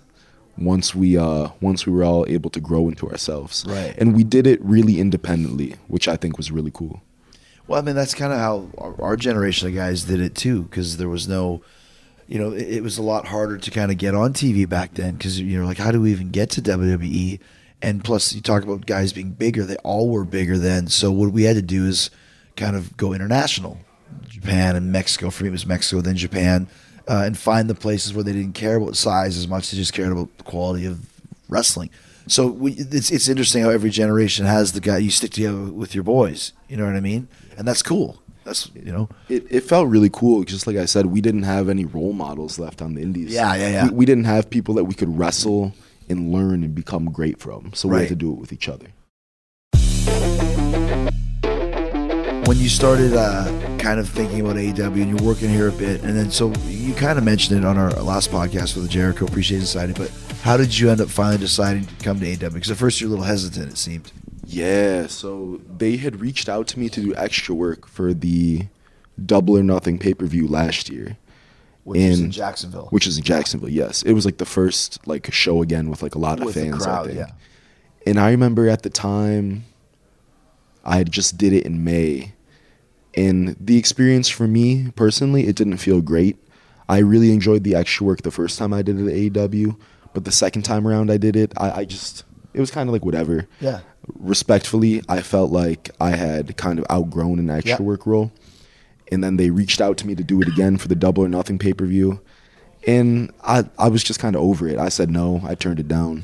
once 0.58 0.96
we 0.96 1.18
uh 1.18 1.50
once 1.62 1.86
we 1.86 1.94
were 1.94 2.04
all 2.04 2.26
able 2.28 2.50
to 2.50 2.60
grow 2.60 2.90
into 2.90 3.10
ourselves. 3.10 3.66
Right. 3.68 3.96
And 3.98 4.16
we 4.16 4.24
did 4.24 4.48
it 4.48 4.62
really 4.64 5.00
independently, 5.00 5.76
which 5.88 6.08
I 6.08 6.16
think 6.16 6.38
was 6.38 6.52
really 6.52 6.72
cool. 6.72 7.02
Well, 7.68 7.80
I 7.80 7.84
mean, 7.84 7.96
that's 7.96 8.14
kind 8.14 8.32
of 8.32 8.40
how 8.40 8.70
our, 8.78 9.02
our 9.02 9.16
generation 9.18 9.68
of 9.68 9.76
guys 9.76 10.06
did 10.06 10.22
it 10.22 10.36
too, 10.36 10.64
because 10.64 10.98
there 10.98 11.10
was 11.10 11.28
no, 11.28 11.62
you 12.28 12.40
know, 12.40 12.52
it, 12.52 12.76
it 12.76 12.84
was 12.84 12.98
a 12.98 13.02
lot 13.02 13.28
harder 13.28 13.58
to 13.58 13.72
kind 13.72 13.92
of 13.92 13.98
get 13.98 14.16
on 14.16 14.34
TV 14.34 14.68
back 14.68 14.94
then, 14.94 15.16
because 15.16 15.40
you 15.40 15.60
know, 15.60 15.66
like, 15.66 15.78
how 15.78 15.92
do 15.92 16.02
we 16.02 16.12
even 16.12 16.30
get 16.30 16.50
to 16.52 16.62
WWE? 16.62 17.40
And 17.82 18.04
plus, 18.04 18.34
you 18.34 18.42
talk 18.42 18.64
about 18.64 18.86
guys 18.86 19.14
being 19.14 19.32
bigger; 19.32 19.64
they 19.64 19.76
all 19.78 20.10
were 20.10 20.24
bigger 20.24 20.58
then. 20.58 20.88
So 20.88 21.12
what 21.12 21.32
we 21.32 21.44
had 21.44 21.58
to 21.58 21.62
do 21.62 21.86
is 21.86 22.10
kind 22.56 22.76
of 22.76 22.96
go 22.98 23.14
international, 23.14 23.80
Japan 24.28 24.76
and 24.76 24.92
Mexico. 24.92 25.30
For 25.30 25.44
me, 25.44 25.50
it 25.50 25.52
was 25.52 25.66
Mexico, 25.66 26.02
then 26.02 26.16
Japan, 26.16 26.68
uh, 27.08 27.24
and 27.26 27.38
find 27.38 27.70
the 27.70 27.76
places 27.76 28.14
where 28.14 28.24
they 28.24 28.34
didn't 28.34 28.54
care 28.54 28.76
about 28.78 28.96
size 28.96 29.38
as 29.38 29.48
much; 29.48 29.72
they 29.72 29.78
just 29.78 29.94
cared 29.94 30.12
about 30.12 30.36
the 30.38 30.44
quality 30.44 30.86
of 30.86 31.00
wrestling. 31.50 31.90
So 32.28 32.48
we, 32.48 32.74
it's 32.74 33.10
it's 33.12 33.30
interesting 33.30 33.64
how 33.64 33.70
every 33.70 33.90
generation 33.90 34.46
has 34.46 34.74
the 34.74 34.82
guy 34.82 34.98
you 34.98 35.12
stick 35.12 35.32
together 35.32 35.58
with 35.72 35.96
your 35.96 36.04
boys. 36.04 36.52
You 36.68 36.76
know 36.78 36.86
what 36.86 36.96
I 36.96 37.00
mean? 37.00 37.28
And 37.58 37.68
that's 37.68 37.82
cool. 37.82 38.22
That's 38.44 38.70
you 38.76 38.92
know. 38.92 39.10
It, 39.30 39.46
it 39.50 39.62
felt 39.62 39.88
really 39.88 40.10
cool. 40.12 40.44
Just 40.44 40.68
like 40.68 40.76
I 40.78 40.86
said, 40.86 41.06
we 41.08 41.22
didn't 41.22 41.44
have 41.44 41.70
any 41.70 41.86
role 41.86 42.14
models 42.14 42.60
left 42.60 42.82
on 42.82 42.96
the 42.96 43.02
indies. 43.02 43.32
Yeah, 43.34 43.56
yeah, 43.56 43.70
yeah. 43.70 43.84
We, 43.86 43.92
we 43.92 44.06
didn't 44.06 44.26
have 44.26 44.50
people 44.50 44.74
that 44.76 44.86
we 44.86 44.94
could 44.94 45.18
wrestle 45.18 45.74
and 46.10 46.32
learn 46.32 46.64
and 46.64 46.74
become 46.76 47.12
great 47.12 47.40
from. 47.40 47.72
So 47.74 47.88
we 47.90 47.94
Right. 47.96 48.02
had 48.02 48.10
to 48.10 48.16
do 48.16 48.32
it 48.32 48.40
with 48.40 48.52
each 48.54 48.70
other. 48.70 48.88
When 52.48 52.58
you 52.58 52.70
started 52.70 53.14
uh, 53.14 53.46
kind 53.78 54.00
of 54.00 54.08
thinking 54.08 54.40
about 54.42 54.56
AEW 54.56 55.02
and 55.02 55.10
you're 55.20 55.28
working 55.28 55.50
here 55.50 55.68
a 55.68 55.72
bit, 55.72 56.02
and 56.04 56.16
then 56.18 56.32
so 56.32 56.54
you 56.68 56.94
kind 56.94 57.18
of 57.18 57.26
mentioned 57.26 57.60
it 57.60 57.66
on 57.66 57.78
our 57.78 57.90
last 58.02 58.32
podcast 58.32 58.74
with 58.76 58.84
the 58.86 58.90
Jericho 58.90 59.26
Appreciation 59.26 59.66
Society, 59.66 59.94
but 59.94 60.10
how 60.44 60.56
did 60.56 60.78
you 60.78 60.90
end 60.90 61.02
up 61.02 61.10
finally 61.10 61.38
deciding 61.38 61.86
to 61.86 61.94
come 62.04 62.20
to 62.22 62.26
AEW? 62.26 62.54
Because 62.54 62.72
at 62.72 62.78
first 62.78 63.02
you're 63.02 63.10
a 63.10 63.12
little 63.12 63.26
hesitant, 63.26 63.74
it 63.74 63.78
seemed. 63.78 64.12
Yeah, 64.46 65.08
so 65.08 65.60
they 65.78 65.98
had 65.98 66.22
reached 66.22 66.48
out 66.48 66.68
to 66.68 66.80
me 66.80 66.88
to 66.90 67.02
do 67.02 67.14
extra 67.16 67.54
work 67.54 67.86
for 67.86 68.14
the 68.14 68.68
Double 69.26 69.58
or 69.58 69.64
Nothing 69.64 70.00
pay 70.00 70.14
per 70.14 70.26
view 70.26 70.48
last 70.48 70.90
year, 70.90 71.18
Which 71.84 72.00
is 72.00 72.20
in 72.20 72.26
In- 72.26 72.32
Jacksonville. 72.32 72.88
which 72.92 73.08
is 73.08 73.18
in 73.18 73.26
Jacksonville. 73.26 73.70
Yes, 73.70 74.04
it 74.04 74.14
was 74.14 74.24
like 74.24 74.38
the 74.38 74.46
first 74.46 75.06
like 75.06 75.34
show 75.34 75.62
again 75.62 75.90
with 75.90 76.02
like 76.02 76.16
a 76.16 76.20
lot 76.20 76.40
of 76.40 76.46
With 76.46 76.56
the 76.56 76.62
fans. 76.62 76.84
crowd, 76.86 77.08
I 77.08 77.14
think. 77.14 77.18
yeah. 77.20 77.32
And 78.06 78.18
I 78.18 78.32
remember 78.32 78.70
at 78.70 78.84
the 78.84 78.90
time, 78.90 79.66
I 80.86 80.96
had 80.98 81.12
just 81.12 81.38
did 81.38 81.52
it 81.52 81.66
in 81.66 81.84
May, 81.84 82.32
and 83.18 83.58
the 83.60 83.78
experience 83.78 84.30
for 84.30 84.48
me 84.48 84.92
personally, 84.96 85.48
it 85.48 85.56
didn't 85.58 85.78
feel 85.78 86.02
great. 86.02 86.38
I 86.88 87.00
really 87.00 87.32
enjoyed 87.34 87.64
the 87.66 87.76
extra 87.76 88.06
work 88.06 88.22
the 88.22 88.32
first 88.32 88.58
time 88.58 88.72
I 88.74 88.82
did 88.82 88.98
it 89.00 89.08
at 89.08 89.34
AEW, 89.50 89.76
but 90.14 90.24
the 90.24 90.32
second 90.32 90.62
time 90.62 90.88
around 90.88 91.12
I 91.12 91.18
did 91.18 91.36
it, 91.36 91.52
I, 91.58 91.72
I 91.82 91.86
just 91.86 92.24
it 92.54 92.60
was 92.62 92.72
kind 92.72 92.88
of 92.88 92.94
like 92.94 93.04
whatever. 93.04 93.48
Yeah. 93.60 93.82
Respectfully, 94.20 95.02
I 95.10 95.22
felt 95.22 95.52
like 95.52 95.90
I 96.00 96.12
had 96.12 96.56
kind 96.58 96.80
of 96.80 96.86
outgrown 96.90 97.40
an 97.40 97.50
extra 97.50 97.78
Yeah. 97.80 97.82
work 97.82 98.06
role, 98.06 98.32
and 99.12 99.24
then 99.24 99.38
they 99.38 99.50
reached 99.50 99.82
out 99.82 99.98
to 99.98 100.08
me 100.08 100.16
to 100.16 100.24
do 100.24 100.42
it 100.42 100.48
again 100.48 100.78
for 100.78 100.88
the 100.88 100.96
Double 100.96 101.24
or 101.24 101.30
Nothing 101.30 101.58
pay 101.60 101.74
per 101.74 101.86
view, 101.86 102.22
and 102.86 103.32
I 103.44 103.66
I 103.78 103.90
was 103.90 104.04
just 104.04 104.20
kind 104.20 104.36
of 104.36 104.42
over 104.42 104.68
it. 104.68 104.78
I 104.80 104.90
said 104.90 105.10
no. 105.10 105.42
I 105.46 105.56
turned 105.56 105.80
it 105.80 105.88
down. 105.88 106.24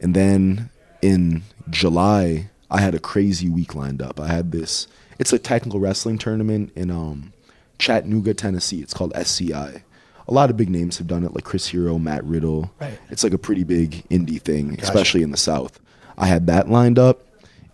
And 0.00 0.14
then 0.14 0.70
in 1.02 1.42
July, 1.70 2.50
I 2.70 2.80
had 2.80 2.94
a 2.94 2.98
crazy 3.00 3.48
week 3.48 3.74
lined 3.74 4.00
up. 4.02 4.20
I 4.20 4.28
had 4.28 4.52
this. 4.52 4.86
It's 5.18 5.32
a 5.32 5.38
technical 5.38 5.80
wrestling 5.80 6.18
tournament 6.18 6.72
in 6.76 6.90
um, 6.90 7.32
Chattanooga, 7.78 8.34
Tennessee. 8.34 8.80
It's 8.80 8.94
called 8.94 9.12
SCI. 9.14 9.82
A 10.26 10.32
lot 10.32 10.50
of 10.50 10.56
big 10.56 10.68
names 10.68 10.98
have 10.98 11.06
done 11.06 11.24
it, 11.24 11.34
like 11.34 11.44
Chris 11.44 11.68
Hero, 11.68 11.98
Matt 11.98 12.22
Riddle. 12.24 12.70
Right. 12.80 12.98
It's 13.10 13.24
like 13.24 13.32
a 13.32 13.38
pretty 13.38 13.64
big 13.64 14.06
indie 14.10 14.40
thing, 14.40 14.78
especially 14.80 15.22
in 15.22 15.30
the 15.30 15.36
South. 15.38 15.80
I 16.18 16.26
had 16.26 16.46
that 16.48 16.68
lined 16.68 16.98
up, 16.98 17.24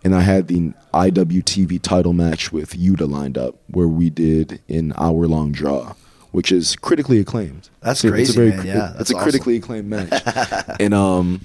and 0.03 0.15
I 0.15 0.21
had 0.21 0.47
the 0.47 0.71
IWTV 0.93 1.81
title 1.81 2.13
match 2.13 2.51
with 2.53 2.71
Yuta 2.71 3.09
lined 3.09 3.37
up, 3.37 3.55
where 3.67 3.87
we 3.87 4.09
did 4.09 4.61
an 4.69 4.93
hour-long 4.97 5.51
draw, 5.51 5.93
which 6.31 6.51
is 6.51 6.75
critically 6.77 7.19
acclaimed. 7.19 7.69
That's 7.81 8.03
It's 8.03 8.13
a- 8.13 8.15
it's 8.21 8.29
a 8.29 8.33
crazy, 8.33 8.51
very 8.51 8.51
man. 8.51 8.65
Yeah, 8.65 8.89
it's 8.89 8.97
that's 8.97 9.11
a 9.11 9.15
critically 9.15 9.57
acclaimed 9.57 9.89
match, 9.89 10.23
and 10.79 10.93
um, 10.93 11.41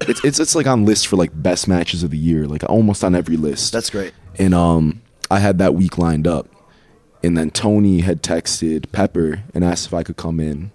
it's 0.00 0.24
it's 0.24 0.40
it's 0.40 0.54
like 0.54 0.66
on 0.66 0.84
lists 0.86 1.04
for 1.04 1.16
like 1.16 1.30
best 1.34 1.68
matches 1.68 2.02
of 2.02 2.10
the 2.10 2.18
year, 2.18 2.46
like 2.46 2.64
almost 2.68 3.04
on 3.04 3.14
every 3.14 3.36
list. 3.36 3.72
That's 3.72 3.90
great. 3.90 4.12
And 4.38 4.54
um, 4.54 5.02
I 5.30 5.38
had 5.38 5.58
that 5.58 5.74
week 5.74 5.98
lined 5.98 6.26
up, 6.26 6.48
and 7.22 7.36
then 7.36 7.50
Tony 7.50 8.00
had 8.00 8.22
texted 8.22 8.90
Pepper 8.92 9.42
and 9.54 9.64
asked 9.64 9.86
if 9.86 9.94
I 9.94 10.02
could 10.02 10.16
come 10.16 10.40
in. 10.40 10.72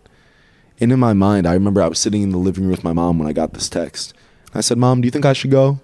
And 0.79 0.91
in 0.91 0.99
my 0.99 1.13
mind, 1.13 1.47
I 1.47 1.53
remember 1.53 1.81
I 1.81 1.87
was 1.87 1.99
sitting 1.99 2.21
in 2.21 2.31
the 2.31 2.37
living 2.37 2.63
room 2.63 2.71
with 2.71 2.83
my 2.83 2.93
mom 2.93 3.17
when 3.17 3.27
I 3.27 3.33
got 3.33 3.53
this 3.53 3.67
text. 3.69 4.13
I 4.53 4.61
said, 4.61 4.77
"Mom, 4.77 5.01
do 5.01 5.07
you 5.07 5.11
think 5.11 5.25
I 5.25 5.33
should 5.33 5.51
go?" 5.51 5.79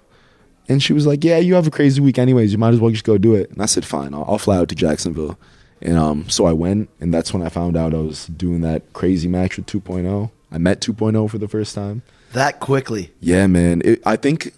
And 0.69 0.81
she 0.81 0.93
was 0.93 1.05
like, 1.05 1.23
"Yeah, 1.23 1.39
you 1.39 1.55
have 1.55 1.67
a 1.67 1.71
crazy 1.71 1.99
week 1.99 2.17
anyways. 2.19 2.51
You 2.51 2.57
might 2.57 2.73
as 2.73 2.79
well 2.79 2.91
just 2.91 3.03
go 3.03 3.17
do 3.17 3.35
it." 3.35 3.49
And 3.49 3.61
I 3.61 3.65
said, 3.65 3.85
"Fine, 3.85 4.13
I'll, 4.13 4.25
I'll 4.27 4.37
fly 4.37 4.57
out 4.57 4.69
to 4.69 4.75
Jacksonville." 4.75 5.37
And 5.81 5.97
um, 5.97 6.29
so 6.29 6.45
I 6.45 6.53
went, 6.53 6.89
and 7.01 7.13
that's 7.13 7.33
when 7.33 7.43
I 7.43 7.49
found 7.49 7.75
out 7.75 7.93
I 7.93 7.97
was 7.97 8.27
doing 8.27 8.61
that 8.61 8.93
crazy 8.93 9.27
match 9.27 9.57
with 9.57 9.65
2.0. 9.65 10.31
I 10.49 10.57
met 10.57 10.79
2.0 10.79 11.29
for 11.29 11.37
the 11.37 11.47
first 11.47 11.75
time. 11.75 12.03
That 12.31 12.61
quickly. 12.61 13.11
Yeah, 13.19 13.47
man. 13.47 13.81
It, 13.83 14.01
I 14.05 14.15
think 14.15 14.53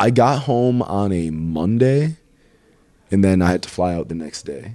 I 0.00 0.10
got 0.10 0.40
home 0.40 0.82
on 0.82 1.12
a 1.12 1.30
Monday, 1.30 2.16
and 3.14 3.22
then 3.24 3.40
I 3.42 3.50
had 3.50 3.62
to 3.62 3.68
fly 3.68 3.94
out 3.94 4.08
the 4.08 4.14
next 4.14 4.42
day 4.42 4.74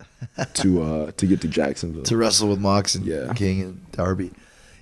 to 0.54 0.82
uh 0.82 1.10
to 1.12 1.26
get 1.26 1.40
to 1.42 1.48
Jacksonville. 1.48 2.02
to 2.04 2.16
wrestle 2.16 2.48
with 2.48 2.58
Mox 2.60 2.94
and 2.94 3.06
Yeah. 3.06 3.32
King 3.34 3.62
and 3.62 3.92
Darby. 3.92 4.32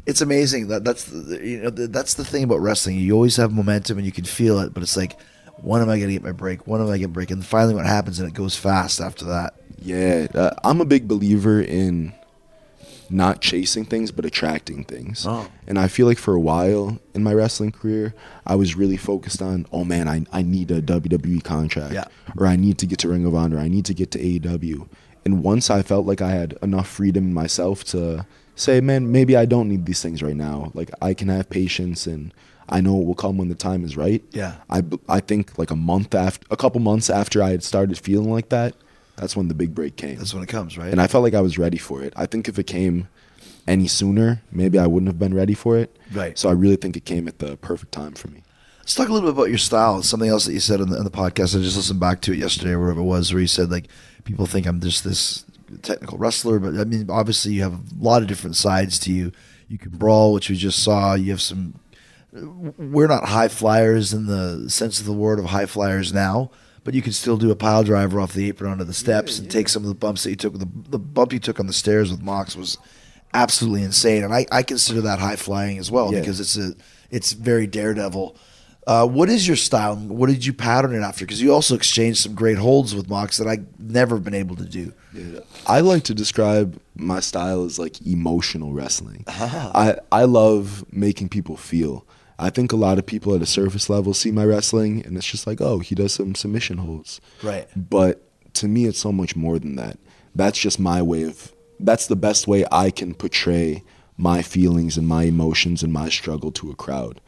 It's 0.07 0.20
amazing 0.20 0.68
that 0.68 0.84
that's 0.84 1.05
the, 1.05 1.40
you 1.46 1.62
know 1.62 1.70
that's 1.70 2.14
the 2.14 2.24
thing 2.24 2.44
about 2.44 2.61
wrestling. 2.61 2.98
You 2.98 3.14
always 3.14 3.36
have 3.36 3.52
momentum 3.52 3.96
and 3.98 4.07
you 4.07 4.12
can 4.12 4.24
feel 4.24 4.59
it, 4.61 4.74
but 4.74 4.82
it's 4.82 4.96
like, 4.96 5.16
when 5.62 5.80
am 5.80 5.88
I 5.88 5.96
going 5.98 6.09
to 6.09 6.14
get 6.14 6.22
my 6.22 6.32
break? 6.32 6.66
When 6.66 6.80
am 6.80 6.86
I 6.88 6.98
going 6.98 7.02
to 7.02 7.09
break? 7.09 7.30
And 7.30 7.44
finally, 7.44 7.74
what 7.74 7.86
happens 7.86 8.18
and 8.20 8.28
it 8.28 8.34
goes 8.34 8.55
fast 8.57 9.00
after 9.00 9.24
that. 9.26 9.55
yeah, 9.80 10.26
uh, 10.34 10.50
I'm 10.62 10.80
a 10.80 10.84
big 10.84 11.09
believer 11.09 11.61
in 11.61 12.12
not 13.11 13.40
chasing 13.40 13.84
things 13.84 14.11
but 14.11 14.24
attracting 14.24 14.84
things. 14.84 15.26
Oh. 15.26 15.48
And 15.66 15.78
I 15.78 15.88
feel 15.88 16.07
like 16.07 16.18
for 16.18 16.34
a 16.34 16.40
while 16.40 16.98
in 17.14 17.22
my 17.22 17.32
wrestling 17.32 17.72
career, 17.72 18.14
I 18.46 18.55
was 18.57 18.76
really 18.76 18.96
focused 18.96 19.42
on, 19.42 19.66
oh 19.72 19.84
man, 19.84 20.09
I, 20.09 20.24
I 20.32 20.42
need 20.42 20.70
a 20.70 20.82
WWE 20.82 21.42
contract. 21.42 21.94
Yeah. 21.94 22.05
Or 22.36 22.46
I 22.46 22.57
need 22.57 22.78
to 22.78 22.86
get 22.86 22.98
to 23.00 23.09
Ring 23.09 23.24
of 23.24 23.34
Honor. 23.34 23.59
I 23.59 23.68
need 23.68 23.84
to 23.86 23.94
get 23.94 24.11
to 24.12 24.18
AEW. 24.18 24.88
And 25.24 25.42
once 25.42 25.70
I 25.70 25.82
felt 25.82 26.07
like 26.07 26.20
I 26.20 26.30
had 26.30 26.59
enough 26.62 26.88
freedom 26.88 27.24
in 27.24 27.34
myself 27.34 27.84
to 27.84 28.26
say, 28.57 28.80
man, 28.80 29.11
maybe 29.11 29.36
I 29.36 29.46
don't 29.46 29.68
need 29.68 29.86
these 29.86 30.02
things 30.02 30.22
right 30.22 30.36
now. 30.36 30.70
Like 30.74 30.90
I 31.00 31.14
can 31.14 31.28
have 31.28 31.48
patience 31.48 32.07
and 32.07 32.32
I 32.68 32.80
know 32.80 33.00
it 33.00 33.07
will 33.07 33.14
come 33.14 33.36
when 33.38 33.48
the 33.48 33.55
time 33.55 33.84
is 33.84 33.96
right. 33.96 34.22
Yeah. 34.30 34.57
I, 34.70 34.82
I 35.09 35.20
think 35.20 35.59
like 35.59 35.70
a 35.70 35.76
month 35.76 36.14
after, 36.14 36.46
a 36.50 36.57
couple 36.57 36.80
months 36.80 37.11
after 37.11 37.42
I 37.42 37.50
had 37.50 37.62
started 37.62 37.98
feeling 37.98 38.30
like 38.30 38.50
that, 38.50 38.74
that's 39.16 39.36
when 39.36 39.48
the 39.48 39.54
big 39.54 39.74
break 39.74 39.96
came. 39.96 40.16
That's 40.16 40.34
when 40.34 40.42
it 40.42 40.48
comes, 40.48 40.76
right? 40.76 40.90
And 40.90 41.00
I 41.00 41.06
felt 41.06 41.22
like 41.24 41.34
I 41.34 41.40
was 41.40 41.58
ready 41.58 41.78
for 41.78 42.02
it. 42.02 42.12
I 42.16 42.26
think 42.26 42.48
if 42.48 42.58
it 42.58 42.66
came 42.66 43.08
any 43.66 43.86
sooner, 43.86 44.42
maybe 44.50 44.78
I 44.78 44.86
wouldn't 44.86 45.08
have 45.08 45.18
been 45.18 45.34
ready 45.34 45.54
for 45.54 45.78
it. 45.78 45.96
Right. 46.12 46.38
So 46.38 46.48
I 46.48 46.52
really 46.52 46.76
think 46.76 46.96
it 46.96 47.04
came 47.04 47.28
at 47.28 47.38
the 47.38 47.56
perfect 47.56 47.92
time 47.92 48.12
for 48.12 48.28
me. 48.28 48.42
Let's 48.80 48.94
talk 48.94 49.08
a 49.08 49.12
little 49.12 49.30
bit 49.30 49.36
about 49.36 49.48
your 49.48 49.58
style. 49.58 50.02
Something 50.02 50.28
else 50.28 50.44
that 50.44 50.52
you 50.52 50.60
said 50.60 50.80
in 50.80 50.90
the, 50.90 50.98
in 50.98 51.04
the 51.04 51.10
podcast. 51.10 51.56
I 51.56 51.62
just 51.62 51.76
listened 51.76 52.00
back 52.00 52.20
to 52.22 52.32
it 52.32 52.38
yesterday 52.38 52.72
or 52.72 52.80
whatever 52.80 53.00
it 53.00 53.04
was, 53.04 53.32
where 53.32 53.40
you 53.40 53.46
said 53.46 53.70
like 53.70 53.88
people 54.24 54.46
think 54.46 54.66
I'm 54.66 54.80
just 54.80 55.04
this 55.04 55.44
technical 55.82 56.18
wrestler, 56.18 56.58
but 56.58 56.74
I 56.78 56.84
mean 56.84 57.08
obviously 57.08 57.54
you 57.54 57.62
have 57.62 57.72
a 57.72 57.80
lot 57.98 58.20
of 58.20 58.28
different 58.28 58.56
sides 58.56 58.98
to 59.00 59.12
you. 59.12 59.32
You 59.68 59.78
can 59.78 59.92
brawl, 59.92 60.34
which 60.34 60.50
we 60.50 60.56
just 60.56 60.82
saw. 60.82 61.14
You 61.14 61.30
have 61.30 61.40
some. 61.40 61.80
We're 62.32 63.06
not 63.06 63.28
high 63.28 63.48
flyers 63.48 64.12
in 64.12 64.26
the 64.26 64.68
sense 64.68 65.00
of 65.00 65.06
the 65.06 65.12
word 65.12 65.38
of 65.38 65.46
high 65.46 65.66
flyers 65.66 66.12
now, 66.12 66.50
but 66.85 66.95
you 66.95 67.03
can 67.03 67.12
still 67.12 67.37
do 67.37 67.51
a 67.51 67.57
pile 67.57 67.82
driver 67.82 68.20
off 68.20 68.32
the 68.35 68.47
apron 68.49 68.70
onto 68.72 68.85
the 68.85 68.93
steps 68.95 69.39
and 69.39 69.51
take 69.51 69.68
some 69.68 69.82
of 69.82 69.89
the 69.89 69.95
bumps 69.95 70.22
that 70.24 70.30
you 70.30 70.37
took. 70.37 70.59
The, 70.59 70.68
the 70.91 70.99
bump 70.99 71.32
you 71.32 71.39
took 71.41 71.59
on 71.59 71.66
the 71.66 71.72
stairs 71.72 72.11
with 72.11 72.22
Mox 72.22 72.55
was 72.57 72.78
absolutely 73.32 73.82
insane, 73.82 74.22
and 74.22 74.32
I, 74.35 74.47
I 74.53 74.62
consider 74.62 75.01
that 75.03 75.18
high 75.18 75.37
flying 75.37 75.78
as 75.78 75.91
well 75.91 76.12
Yeah. 76.12 76.20
because 76.20 76.39
it's 76.41 76.57
a 76.57 76.74
it's 77.11 77.32
very 77.32 77.66
daredevil. 77.66 78.37
Uh, 78.87 79.07
what 79.07 79.30
is 79.30 79.47
your 79.47 79.57
style? 79.57 79.97
What 79.97 80.26
did 80.28 80.45
you 80.45 80.53
pattern 80.53 80.95
it 80.95 80.99
after? 81.01 81.24
Because 81.24 81.41
you 81.41 81.55
also 81.55 81.74
exchanged 81.74 82.20
some 82.20 82.35
great 82.35 82.59
holds 82.59 82.95
with 82.95 83.09
Mox 83.09 83.39
that 83.39 83.49
I've 83.49 83.64
never 83.80 84.18
been 84.18 84.35
able 84.35 84.57
to 84.57 84.64
do. 84.66 84.93
I 85.66 85.80
like 85.80 86.03
to 86.05 86.14
describe 86.14 86.78
my 86.95 87.20
style 87.20 87.64
as 87.64 87.78
like 87.78 88.03
emotional 88.07 88.72
wrestling. 88.74 89.24
I 89.26 89.97
I 90.12 90.24
love 90.24 90.85
making 90.93 91.30
people 91.30 91.57
feel. 91.57 92.05
I 92.39 92.51
think 92.51 92.72
a 92.72 92.76
lot 92.76 92.99
of 92.99 93.07
people 93.07 93.35
at 93.35 93.43
a 93.43 93.47
surface 93.47 93.89
level 93.89 94.14
see 94.14 94.32
my 94.32 94.45
wrestling 94.45 95.05
and 95.05 95.16
it's 95.16 95.26
just 95.26 95.47
like, 95.47 95.61
oh, 95.61 95.78
he 95.78 95.95
does 95.95 96.12
some 96.14 96.35
submission 96.35 96.78
holds. 96.78 97.20
Right. 97.43 97.68
But 97.76 98.22
to 98.55 98.68
me, 98.68 98.87
it's 98.87 98.99
so 98.99 99.12
much 99.12 99.37
more 99.37 99.59
than 99.59 99.76
that. 99.76 99.99
That's 100.35 100.59
just 100.59 100.80
my 100.80 101.01
way 101.03 101.22
of. 101.22 101.53
That's 101.80 102.07
the 102.07 102.16
best 102.16 102.47
way 102.49 102.64
I 102.70 102.91
can 102.91 103.14
portray 103.14 103.82
my 104.16 104.43
feelings 104.43 104.97
and 104.97 105.07
my 105.09 105.24
emotions 105.24 105.82
and 105.82 105.93
my 105.93 106.09
struggle 106.09 106.53
to 106.53 106.70
a 106.70 106.76
crowd. 106.76 107.20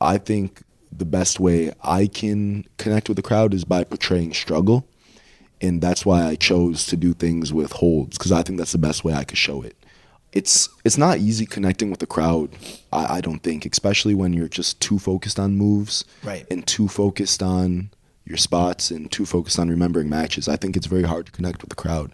I 0.00 0.18
think 0.18 0.62
the 0.92 1.04
best 1.06 1.40
way 1.40 1.72
I 1.82 2.06
can 2.06 2.64
connect 2.76 3.08
with 3.08 3.16
the 3.16 3.22
crowd 3.22 3.52
is 3.54 3.64
by 3.64 3.84
portraying 3.84 4.32
struggle. 4.32 4.86
and 5.60 5.80
that's 5.80 6.04
why 6.04 6.24
I 6.24 6.34
chose 6.36 6.84
to 6.86 6.96
do 6.96 7.14
things 7.14 7.52
with 7.52 7.72
holds 7.72 8.18
because 8.18 8.32
I 8.32 8.42
think 8.42 8.58
that's 8.58 8.72
the 8.72 8.78
best 8.78 9.04
way 9.04 9.14
I 9.14 9.24
could 9.24 9.38
show 9.38 9.62
it. 9.62 9.76
It's 10.34 10.68
it's 10.84 10.98
not 10.98 11.18
easy 11.18 11.46
connecting 11.46 11.90
with 11.90 12.00
the 12.00 12.06
crowd. 12.06 12.50
I, 12.92 13.16
I 13.16 13.20
don't 13.20 13.38
think, 13.42 13.64
especially 13.64 14.14
when 14.14 14.32
you're 14.32 14.48
just 14.48 14.80
too 14.80 14.98
focused 14.98 15.38
on 15.38 15.56
moves, 15.56 16.04
Right. 16.24 16.44
and 16.50 16.66
too 16.66 16.88
focused 16.88 17.42
on 17.42 17.90
your 18.26 18.36
spots 18.36 18.90
and 18.90 19.10
too 19.12 19.24
focused 19.26 19.58
on 19.58 19.68
remembering 19.68 20.08
matches. 20.08 20.48
I 20.48 20.56
think 20.56 20.76
it's 20.76 20.86
very 20.86 21.04
hard 21.04 21.26
to 21.26 21.32
connect 21.32 21.60
with 21.62 21.68
the 21.70 21.76
crowd. 21.76 22.12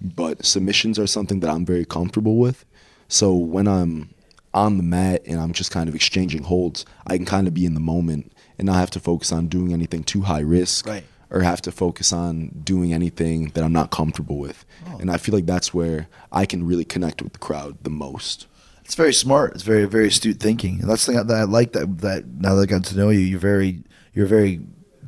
But 0.00 0.44
submissions 0.44 0.98
are 0.98 1.06
something 1.06 1.40
that 1.40 1.50
I'm 1.50 1.64
very 1.64 1.84
comfortable 1.84 2.36
with. 2.38 2.64
So 3.08 3.34
when 3.34 3.68
I'm 3.68 4.10
on 4.52 4.76
the 4.76 4.82
mat 4.82 5.22
and 5.26 5.38
I'm 5.40 5.52
just 5.52 5.70
kind 5.70 5.88
of 5.88 5.94
exchanging 5.94 6.42
holds, 6.44 6.84
I 7.06 7.16
can 7.16 7.26
kind 7.26 7.46
of 7.46 7.54
be 7.54 7.64
in 7.64 7.74
the 7.74 7.80
moment 7.80 8.32
and 8.58 8.66
not 8.66 8.76
have 8.76 8.90
to 8.92 9.00
focus 9.00 9.30
on 9.30 9.46
doing 9.48 9.72
anything 9.72 10.02
too 10.02 10.22
high 10.22 10.40
risk 10.40 10.86
Right. 10.86 11.04
Or 11.32 11.40
have 11.40 11.62
to 11.62 11.72
focus 11.72 12.12
on 12.12 12.48
doing 12.62 12.92
anything 12.92 13.48
that 13.54 13.64
I'm 13.64 13.72
not 13.72 13.90
comfortable 13.90 14.38
with. 14.38 14.64
Oh. 14.86 14.98
And 14.98 15.10
I 15.10 15.16
feel 15.16 15.34
like 15.34 15.46
that's 15.46 15.72
where 15.72 16.06
I 16.30 16.44
can 16.46 16.64
really 16.64 16.84
connect 16.84 17.22
with 17.22 17.32
the 17.32 17.38
crowd 17.38 17.78
the 17.82 17.90
most. 17.90 18.46
It's 18.84 18.94
very 18.94 19.14
smart. 19.14 19.54
It's 19.54 19.62
very 19.62 19.86
very 19.86 20.08
astute 20.08 20.38
thinking, 20.38 20.80
and 20.80 20.90
that's 20.90 21.06
the 21.06 21.14
thing 21.14 21.26
that 21.26 21.34
I 21.34 21.44
like. 21.44 21.72
That 21.72 21.98
that 21.98 22.26
now 22.26 22.54
that 22.54 22.62
I 22.62 22.66
got 22.66 22.84
to 22.84 22.96
know 22.96 23.08
you, 23.08 23.20
you're 23.20 23.40
very 23.40 23.82
you're 24.12 24.26
a 24.26 24.28
very 24.28 24.60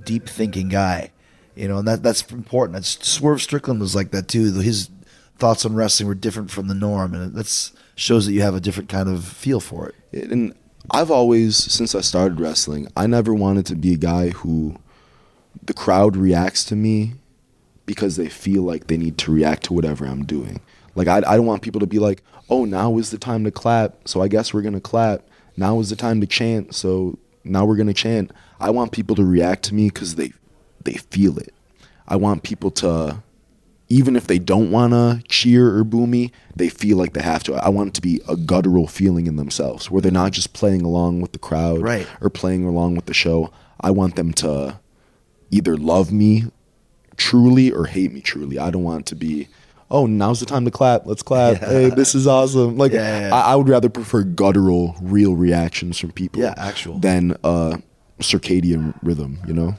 deep 0.04 0.28
thinking 0.28 0.68
guy. 0.68 1.12
You 1.54 1.68
know, 1.68 1.78
and 1.78 1.86
that 1.86 2.02
that's 2.02 2.22
important. 2.32 2.74
That's 2.74 3.06
Swerve 3.06 3.42
Strickland 3.42 3.80
was 3.80 3.94
like 3.94 4.10
that 4.12 4.28
too. 4.28 4.52
His 4.54 4.90
thoughts 5.38 5.66
on 5.66 5.74
wrestling 5.74 6.08
were 6.08 6.14
different 6.14 6.50
from 6.50 6.68
the 6.68 6.74
norm, 6.74 7.14
and 7.14 7.34
that 7.34 7.70
shows 7.96 8.26
that 8.26 8.32
you 8.32 8.42
have 8.42 8.54
a 8.54 8.60
different 8.60 8.88
kind 8.88 9.08
of 9.08 9.24
feel 9.24 9.60
for 9.60 9.92
it. 10.12 10.30
and 10.30 10.54
I've 10.90 11.10
always, 11.10 11.56
since 11.56 11.94
I 11.94 12.00
started 12.00 12.40
wrestling, 12.40 12.88
I 12.96 13.06
never 13.06 13.32
wanted 13.32 13.66
to 13.66 13.76
be 13.76 13.94
a 13.94 13.98
guy 13.98 14.30
who 14.30 14.76
the 15.62 15.74
crowd 15.74 16.16
reacts 16.16 16.64
to 16.66 16.76
me 16.76 17.14
because 17.86 18.16
they 18.16 18.28
feel 18.28 18.62
like 18.62 18.86
they 18.86 18.96
need 18.96 19.18
to 19.18 19.32
react 19.32 19.64
to 19.64 19.72
whatever 19.72 20.06
I'm 20.06 20.24
doing. 20.24 20.60
Like, 20.94 21.08
I, 21.08 21.18
I 21.18 21.36
don't 21.36 21.46
want 21.46 21.62
people 21.62 21.80
to 21.80 21.86
be 21.86 21.98
like, 21.98 22.22
oh, 22.48 22.64
now 22.64 22.98
is 22.98 23.10
the 23.10 23.18
time 23.18 23.44
to 23.44 23.50
clap, 23.50 24.06
so 24.08 24.22
I 24.22 24.28
guess 24.28 24.54
we're 24.54 24.62
going 24.62 24.74
to 24.74 24.80
clap. 24.80 25.22
Now 25.56 25.80
is 25.80 25.90
the 25.90 25.96
time 25.96 26.20
to 26.20 26.26
chant, 26.26 26.74
so 26.74 27.18
now 27.42 27.64
we're 27.64 27.76
going 27.76 27.86
to 27.88 27.94
chant. 27.94 28.32
I 28.60 28.70
want 28.70 28.92
people 28.92 29.16
to 29.16 29.24
react 29.24 29.64
to 29.64 29.74
me 29.74 29.88
because 29.88 30.14
they, 30.14 30.32
they 30.82 30.94
feel 30.94 31.38
it. 31.38 31.52
I 32.06 32.16
want 32.16 32.42
people 32.42 32.70
to 32.72 33.22
even 33.88 34.16
if 34.16 34.26
they 34.26 34.38
don't 34.38 34.70
want 34.70 34.92
to 34.92 35.22
cheer 35.28 35.76
or 35.76 35.84
boo 35.84 36.06
me, 36.06 36.32
they 36.56 36.68
feel 36.68 36.96
like 36.96 37.12
they 37.12 37.22
have 37.22 37.42
to. 37.44 37.54
I 37.54 37.68
want 37.68 37.88
it 37.88 37.94
to 37.94 38.00
be 38.00 38.20
a 38.26 38.34
guttural 38.36 38.86
feeling 38.86 39.26
in 39.26 39.36
themselves 39.36 39.90
where 39.90 40.00
they're 40.00 40.10
not 40.10 40.32
just 40.32 40.54
playing 40.54 40.82
along 40.82 41.20
with 41.20 41.32
the 41.32 41.38
crowd 41.38 41.82
Right. 41.82 42.06
or 42.20 42.30
playing 42.30 42.64
along 42.64 42.96
with 42.96 43.06
the 43.06 43.14
show. 43.14 43.52
I 43.80 43.90
want 43.90 44.16
them 44.16 44.32
to 44.34 44.80
either 45.50 45.76
love 45.76 46.12
me 46.12 46.44
truly 47.16 47.70
or 47.70 47.86
hate 47.86 48.12
me 48.12 48.20
truly. 48.20 48.58
I 48.58 48.70
don't 48.70 48.82
want 48.82 49.06
to 49.06 49.14
be, 49.14 49.48
oh, 49.90 50.06
now's 50.06 50.40
the 50.40 50.46
time 50.46 50.64
to 50.64 50.70
clap. 50.70 51.06
Let's 51.06 51.22
clap. 51.22 51.58
Hey, 51.58 51.90
this 51.90 52.14
is 52.14 52.26
awesome. 52.26 52.76
Like, 52.76 52.92
Yeah, 52.92 53.20
yeah, 53.20 53.28
yeah. 53.28 53.34
I, 53.34 53.52
I 53.52 53.54
would 53.56 53.68
rather 53.68 53.88
prefer 53.88 54.22
guttural, 54.22 54.96
real 55.00 55.34
reactions 55.36 55.98
from 55.98 56.12
people 56.12 56.42
Yeah, 56.42 56.54
actual. 56.56 56.98
than 56.98 57.36
uh, 57.44 57.76
circadian 58.20 58.94
rhythm, 59.02 59.38
you 59.46 59.54
know? 59.54 59.76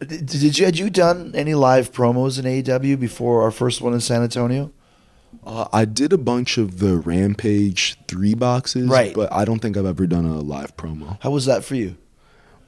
Did, 0.00 0.26
did 0.26 0.58
you 0.58 0.64
had 0.64 0.78
you 0.78 0.88
done 0.88 1.32
any 1.34 1.54
live 1.54 1.92
promos 1.92 2.38
in 2.38 2.44
AEW 2.46 2.98
before 2.98 3.42
our 3.42 3.50
first 3.50 3.82
one 3.82 3.92
in 3.92 4.00
San 4.00 4.22
Antonio? 4.22 4.72
Uh, 5.44 5.68
I 5.72 5.84
did 5.84 6.12
a 6.12 6.18
bunch 6.18 6.56
of 6.58 6.78
the 6.80 6.96
Rampage 6.96 7.96
three 8.08 8.34
boxes, 8.34 8.88
Right. 8.88 9.14
But 9.14 9.32
I 9.32 9.44
don't 9.44 9.60
think 9.60 9.76
I've 9.76 9.86
ever 9.86 10.06
done 10.06 10.24
a 10.24 10.40
live 10.40 10.76
promo. 10.76 11.18
How 11.20 11.30
was 11.30 11.44
that 11.46 11.64
for 11.64 11.74
you? 11.74 11.96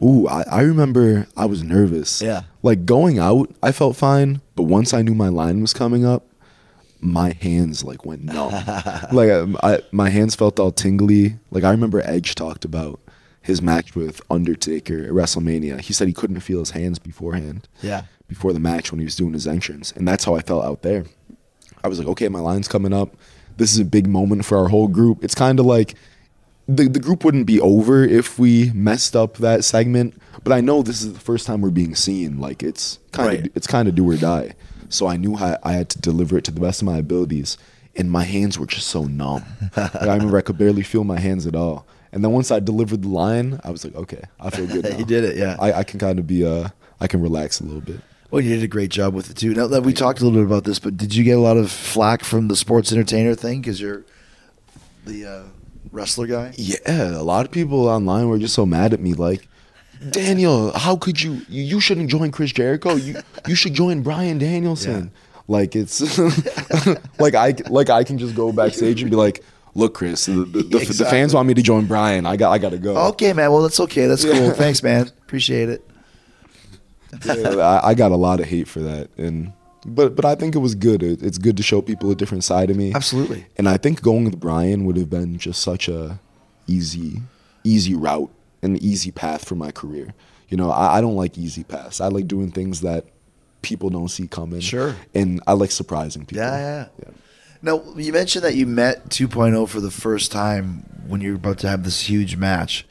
Ooh, 0.03 0.27
I, 0.27 0.43
I 0.51 0.63
remember 0.63 1.29
I 1.37 1.47
was 1.47 1.63
nervous. 1.63 2.21
Yeah. 2.21 2.43
Like 2.63 2.85
going 2.85 3.19
out, 3.19 3.55
I 3.63 3.73
felt 3.73 3.97
fine, 3.97 4.41
but 4.57 4.65
once 4.65 4.93
I 4.93 5.03
knew 5.03 5.15
my 5.15 5.29
line 5.29 5.61
was 5.61 5.73
coming 5.73 6.05
up, 6.05 6.27
my 7.01 7.33
hands 7.41 7.85
like 7.85 8.05
went 8.05 8.23
numb. 8.23 8.53
like 9.13 9.31
um, 9.31 9.57
I, 9.63 9.81
my 9.91 10.11
hands 10.11 10.35
felt 10.35 10.59
all 10.59 10.73
tingly. 10.73 11.37
Like 11.51 11.65
I 11.65 11.71
remember 11.71 12.01
Edge 12.05 12.35
talked 12.35 12.65
about 12.65 13.01
his 13.43 13.61
match 13.61 13.95
with 13.95 14.21
Undertaker 14.31 15.05
at 15.05 15.11
WrestleMania. 15.11 15.81
He 15.81 15.93
said 15.93 16.07
he 16.07 16.15
couldn't 16.15 16.41
feel 16.41 16.61
his 16.61 16.71
hands 16.71 16.99
beforehand. 16.99 17.69
Yeah. 17.83 18.05
Before 18.29 18.53
the 18.53 18.61
match 18.61 18.91
when 18.91 18.99
he 18.99 19.05
was 19.05 19.17
doing 19.17 19.35
his 19.35 19.47
entrance, 19.47 19.93
and 19.93 20.09
that's 20.09 20.25
how 20.25 20.35
I 20.35 20.41
felt 20.41 20.65
out 20.65 20.81
there. 20.83 21.05
I 21.85 21.89
was 21.89 21.99
like, 21.99 22.09
okay, 22.09 22.29
my 22.29 22.39
line's 22.41 22.67
coming 22.67 22.95
up. 22.95 23.17
This 23.59 23.73
is 23.75 23.79
a 23.79 23.85
big 23.85 24.07
moment 24.07 24.47
for 24.47 24.57
our 24.57 24.69
whole 24.69 24.89
group. 24.89 25.23
It's 25.23 25.35
kind 25.35 25.61
of 25.61 25.67
like 25.67 25.95
the 26.77 26.89
the 26.89 27.01
group 27.01 27.25
wouldn't 27.25 27.47
be 27.47 27.61
over 27.61 28.05
if 28.05 28.39
we 28.39 28.71
messed 28.73 29.15
up 29.17 29.39
that 29.39 29.65
segment, 29.65 30.15
but 30.45 30.53
I 30.53 30.61
know 30.61 30.83
this 30.83 31.03
is 31.03 31.13
the 31.13 31.21
first 31.21 31.47
time 31.47 31.61
we're 31.61 31.71
being 31.71 31.95
seen. 31.95 32.39
Like 32.39 32.63
it's 32.63 32.99
kind 33.13 33.47
of 33.47 33.57
it's 33.57 33.67
kind 33.67 33.89
of 33.89 33.95
do 33.95 34.09
or 34.09 34.17
die. 34.17 34.55
So 34.89 35.07
I 35.07 35.17
knew 35.17 35.37
how 35.37 35.59
I 35.63 35.73
had 35.73 35.89
to 35.91 36.01
deliver 36.01 36.37
it 36.37 36.45
to 36.45 36.51
the 36.51 36.61
best 36.61 36.83
of 36.83 36.87
my 36.87 36.99
abilities, 36.99 37.57
and 37.97 38.11
my 38.11 38.25
hands 38.25 38.59
were 38.59 38.67
just 38.67 38.89
so 38.89 39.05
numb. 39.05 39.45
like, 39.77 39.97
I 39.97 40.15
remember 40.15 40.37
I 40.37 40.43
could 40.43 40.59
barely 40.59 40.83
feel 40.83 41.05
my 41.05 41.19
hands 41.19 41.47
at 41.47 41.55
all. 41.55 41.87
And 42.13 42.23
then 42.23 42.31
once 42.33 42.51
I 42.51 42.61
delivered 42.61 43.03
the 43.03 43.09
line, 43.09 43.59
I 43.65 43.71
was 43.71 43.85
like, 43.85 43.95
okay, 43.95 44.23
I 44.39 44.51
feel 44.51 44.67
good. 44.67 44.85
Now. 44.91 44.99
You 44.99 45.07
did 45.07 45.25
it, 45.25 45.37
yeah. 45.37 45.57
I, 45.59 45.73
I 45.73 45.85
can 45.85 45.99
kind 45.99 46.19
of 46.19 46.27
be 46.27 46.45
uh, 46.45 46.69
I 47.01 47.07
can 47.07 47.23
relax 47.23 47.61
a 47.61 47.65
little 47.65 47.81
bit. 47.81 48.01
Well, 48.31 48.41
you 48.41 48.55
did 48.55 48.63
a 48.63 48.69
great 48.69 48.91
job 48.91 49.15
with 49.15 49.31
it 49.31 49.37
too. 49.37 49.55
Now 49.55 49.67
that 49.67 49.83
we 49.83 49.93
talked 49.93 50.21
a 50.21 50.25
little 50.25 50.41
bit 50.41 50.47
about 50.47 50.65
this, 50.65 50.79
but 50.79 50.97
did 50.97 51.15
you 51.15 51.25
get 51.25 51.37
a 51.37 51.41
lot 51.41 51.57
of 51.57 51.71
flack 51.71 52.25
from 52.25 52.49
the 52.49 52.57
sports 52.57 52.93
entertainer 52.93 53.35
thing 53.35 53.61
because 53.61 53.81
you're 53.81 54.05
the 55.05 55.27
uh, 55.27 55.43
wrestler 55.91 56.27
guy? 56.27 56.55
Yeah, 56.57 57.17
a 57.17 57.23
lot 57.23 57.45
of 57.45 57.53
people 57.53 57.89
online 57.89 58.29
were 58.29 58.39
just 58.39 58.55
so 58.55 58.67
mad 58.67 58.93
at 58.93 59.01
me. 59.01 59.15
Like, 59.15 59.49
Daniel, 60.11 60.73
how 60.73 60.97
could 60.97 61.21
you? 61.21 61.43
You, 61.49 61.81
shouldn't 61.81 62.11
join 62.11 62.31
Chris 62.31 62.53
Jericho. 62.53 62.95
You 62.95 63.21
you 63.47 63.55
should 63.55 63.75
join 63.75 64.03
Bryan 64.03 64.39
Danielson. 64.39 65.13
Like 65.49 65.77
it's 65.77 66.01
like 67.19 67.35
I 67.35 67.55
like 67.69 67.91
I 67.91 68.05
can 68.05 68.19
just 68.19 68.35
go 68.35 68.53
backstage 68.53 69.03
and 69.03 69.11
be 69.11 69.17
like, 69.17 69.45
look, 69.75 69.95
Chris, 69.95 70.27
the, 70.27 70.33
the, 70.33 70.63
the, 70.63 70.95
the 70.99 71.05
fans 71.05 71.35
want 71.35 71.49
me 71.49 71.55
to 71.55 71.63
join 71.63 71.87
Bryan. 71.87 72.27
I 72.27 72.37
got 72.37 72.53
I 72.53 72.59
got 72.59 72.71
to 72.71 72.79
go. 72.79 72.97
Okay, 73.09 73.33
man. 73.33 73.51
Well, 73.51 73.63
that's 73.63 73.81
okay. 73.81 74.07
That's 74.07 74.25
cool. 74.25 74.51
Thanks, 74.53 74.83
man. 74.83 75.09
Appreciate 75.23 75.69
it. 75.69 75.89
Yeah, 77.25 77.57
I, 77.57 77.91
I 77.91 77.95
got 77.95 78.13
a 78.13 78.17
lot 78.17 78.41
of 78.41 78.47
hate 78.47 78.69
for 78.69 78.81
that, 78.81 79.11
and 79.19 79.53
but 79.85 80.15
but 80.15 80.25
I 80.25 80.35
think 80.35 80.55
it 80.55 80.59
was 80.59 80.75
good. 80.75 81.03
It, 81.03 81.23
it's 81.23 81.39
good 81.39 81.57
to 81.57 81.63
show 81.63 81.83
people 81.83 82.11
a 82.11 82.15
different 82.15 82.45
side 82.45 82.71
of 82.71 82.77
me. 82.77 82.93
Absolutely. 82.95 83.47
And 83.57 83.69
I 83.69 83.77
think 83.77 84.03
going 84.03 84.25
with 84.25 84.39
Bryan 84.39 84.85
would 84.85 84.97
have 84.97 85.11
been 85.11 85.39
just 85.39 85.63
such 85.63 85.89
a 85.89 86.21
easy, 86.67 87.21
easy 87.65 87.95
route, 87.95 88.31
an 88.63 88.77
easy 88.77 89.11
path 89.11 89.47
for 89.47 89.55
my 89.55 89.71
career. 89.71 90.15
You 90.49 90.57
know, 90.57 90.71
I, 90.71 90.99
I 90.99 91.01
don't 91.01 91.17
like 91.17 91.39
easy 91.39 91.65
paths. 91.65 92.01
I 92.01 92.09
like 92.09 92.29
doing 92.29 92.51
things 92.51 92.83
that 92.83 93.07
people 93.63 93.91
don't 93.91 94.09
see 94.09 94.27
coming. 94.27 94.61
Sure. 94.61 94.95
And 95.15 95.41
I 95.47 95.55
like 95.55 95.71
surprising 95.71 96.27
people. 96.27 96.45
Yeah, 96.45 96.59
yeah, 96.59 96.89
yeah. 96.99 97.15
Now, 97.63 97.83
you 97.97 98.13
mentioned 98.13 98.45
that 98.45 98.57
you 98.57 98.67
met 98.67 99.09
2.0 99.09 99.69
for 99.69 99.81
the 99.81 99.91
first 99.91 100.33
time 100.33 100.85
when 101.07 101.21
you 101.21 101.31
were 101.31 101.37
about 101.37 101.59
to 101.61 101.69
have 101.69 101.85
this 101.85 102.09
huge 102.09 102.37
match. 102.37 102.85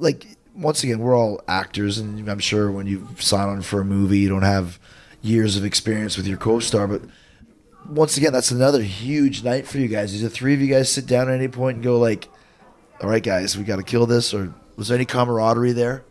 Like, 0.00 0.26
once 0.54 0.82
again, 0.82 1.00
we're 1.00 1.16
all 1.16 1.42
actors, 1.46 1.98
and 1.98 2.26
I'm 2.28 2.38
sure 2.38 2.70
when 2.70 2.86
you 2.86 3.06
sign 3.18 3.48
on 3.48 3.62
for 3.62 3.82
a 3.82 3.84
movie, 3.84 4.18
you 4.18 4.30
don't 4.30 4.42
have 4.42 4.80
years 5.26 5.56
of 5.56 5.64
experience 5.64 6.16
with 6.16 6.26
your 6.26 6.38
co 6.38 6.60
star. 6.60 6.86
But 6.86 7.02
once 7.88 8.16
again, 8.16 8.32
that's 8.32 8.50
another 8.50 8.82
huge 8.82 9.44
night 9.44 9.66
for 9.66 9.78
you 9.78 9.88
guys. 9.88 10.12
Did 10.12 10.22
the 10.22 10.30
three 10.30 10.54
of 10.54 10.60
you 10.60 10.68
guys 10.68 10.90
sit 10.90 11.06
down 11.06 11.28
at 11.28 11.34
any 11.34 11.48
point 11.48 11.76
and 11.76 11.84
go, 11.84 11.98
like, 11.98 12.28
all 13.00 13.10
right, 13.10 13.22
guys, 13.22 13.56
we 13.56 13.64
got 13.64 13.76
to 13.76 13.82
kill 13.82 14.06
this? 14.06 14.32
Or 14.32 14.54
was 14.76 14.88
there 14.88 14.96
any 14.96 15.04
camaraderie 15.04 15.72
there? 15.72 16.04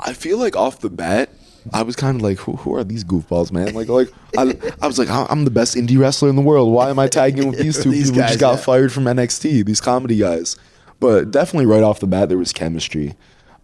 I 0.00 0.12
feel 0.12 0.38
like 0.38 0.56
off 0.56 0.80
the 0.80 0.90
bat, 0.90 1.30
I 1.72 1.82
was 1.82 1.96
kind 1.96 2.16
of 2.16 2.22
like, 2.22 2.38
who, 2.38 2.56
who 2.56 2.74
are 2.74 2.84
these 2.84 3.04
goofballs, 3.04 3.50
man? 3.50 3.74
Like, 3.74 3.88
like 3.88 4.08
I, 4.36 4.54
I 4.80 4.86
was 4.86 4.98
like, 4.98 5.08
I'm 5.10 5.44
the 5.44 5.50
best 5.50 5.74
indie 5.74 5.98
wrestler 5.98 6.28
in 6.28 6.36
the 6.36 6.42
world. 6.42 6.72
Why 6.72 6.90
am 6.90 6.98
I 6.98 7.08
tagging 7.08 7.48
with 7.48 7.58
these 7.58 7.76
two 7.82 7.90
These 7.90 8.10
people 8.10 8.14
who 8.14 8.20
guys, 8.20 8.30
just 8.30 8.40
got 8.40 8.58
yeah. 8.58 8.64
fired 8.64 8.92
from 8.92 9.04
NXT? 9.04 9.64
These 9.64 9.80
comedy 9.80 10.18
guys. 10.18 10.56
But 11.00 11.30
definitely 11.30 11.66
right 11.66 11.82
off 11.82 12.00
the 12.00 12.06
bat, 12.06 12.28
there 12.28 12.38
was 12.38 12.52
chemistry. 12.52 13.14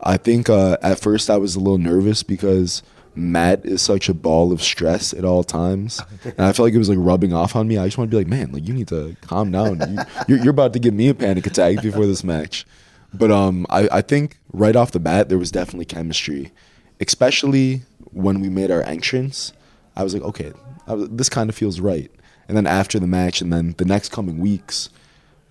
I 0.01 0.16
think 0.16 0.49
uh, 0.49 0.78
at 0.82 0.99
first 0.99 1.30
I 1.30 1.36
was 1.36 1.55
a 1.55 1.61
little 1.61 1.78
nervous 1.78 2.22
because 2.22 2.82
Matt 3.14 3.64
is 3.66 3.82
such 3.82 4.08
a 4.08 4.14
ball 4.14 4.52
of 4.52 4.62
stress 4.62 5.12
at 5.12 5.24
all 5.24 5.44
times, 5.44 6.00
and 6.24 6.40
I 6.40 6.52
felt 6.52 6.66
like 6.66 6.74
it 6.74 6.78
was 6.78 6.88
like 6.88 6.98
rubbing 7.00 7.32
off 7.32 7.54
on 7.54 7.68
me. 7.68 7.78
I 7.78 7.86
just 7.86 7.98
want 7.98 8.10
to 8.10 8.16
be 8.16 8.18
like, 8.18 8.28
man, 8.28 8.52
like 8.52 8.66
you 8.66 8.74
need 8.74 8.88
to 8.88 9.16
calm 9.22 9.50
down. 9.50 9.80
You, 9.80 10.04
you're, 10.28 10.38
you're 10.44 10.50
about 10.50 10.72
to 10.72 10.78
give 10.78 10.94
me 10.94 11.08
a 11.08 11.14
panic 11.14 11.46
attack 11.46 11.82
before 11.82 12.06
this 12.06 12.24
match. 12.24 12.66
But 13.14 13.30
um, 13.30 13.66
I, 13.68 13.88
I 13.92 14.00
think 14.00 14.38
right 14.52 14.74
off 14.74 14.92
the 14.92 15.00
bat 15.00 15.28
there 15.28 15.38
was 15.38 15.50
definitely 15.50 15.84
chemistry, 15.84 16.50
especially 17.00 17.82
when 18.10 18.40
we 18.40 18.48
made 18.48 18.70
our 18.70 18.82
entrance. 18.82 19.52
I 19.96 20.02
was 20.02 20.14
like, 20.14 20.22
okay, 20.22 20.52
I 20.86 20.94
was, 20.94 21.08
this 21.10 21.28
kind 21.28 21.50
of 21.50 21.56
feels 21.56 21.80
right. 21.80 22.10
And 22.48 22.56
then 22.56 22.66
after 22.66 22.98
the 22.98 23.06
match, 23.06 23.40
and 23.40 23.52
then 23.52 23.74
the 23.78 23.84
next 23.84 24.10
coming 24.10 24.38
weeks, 24.38 24.88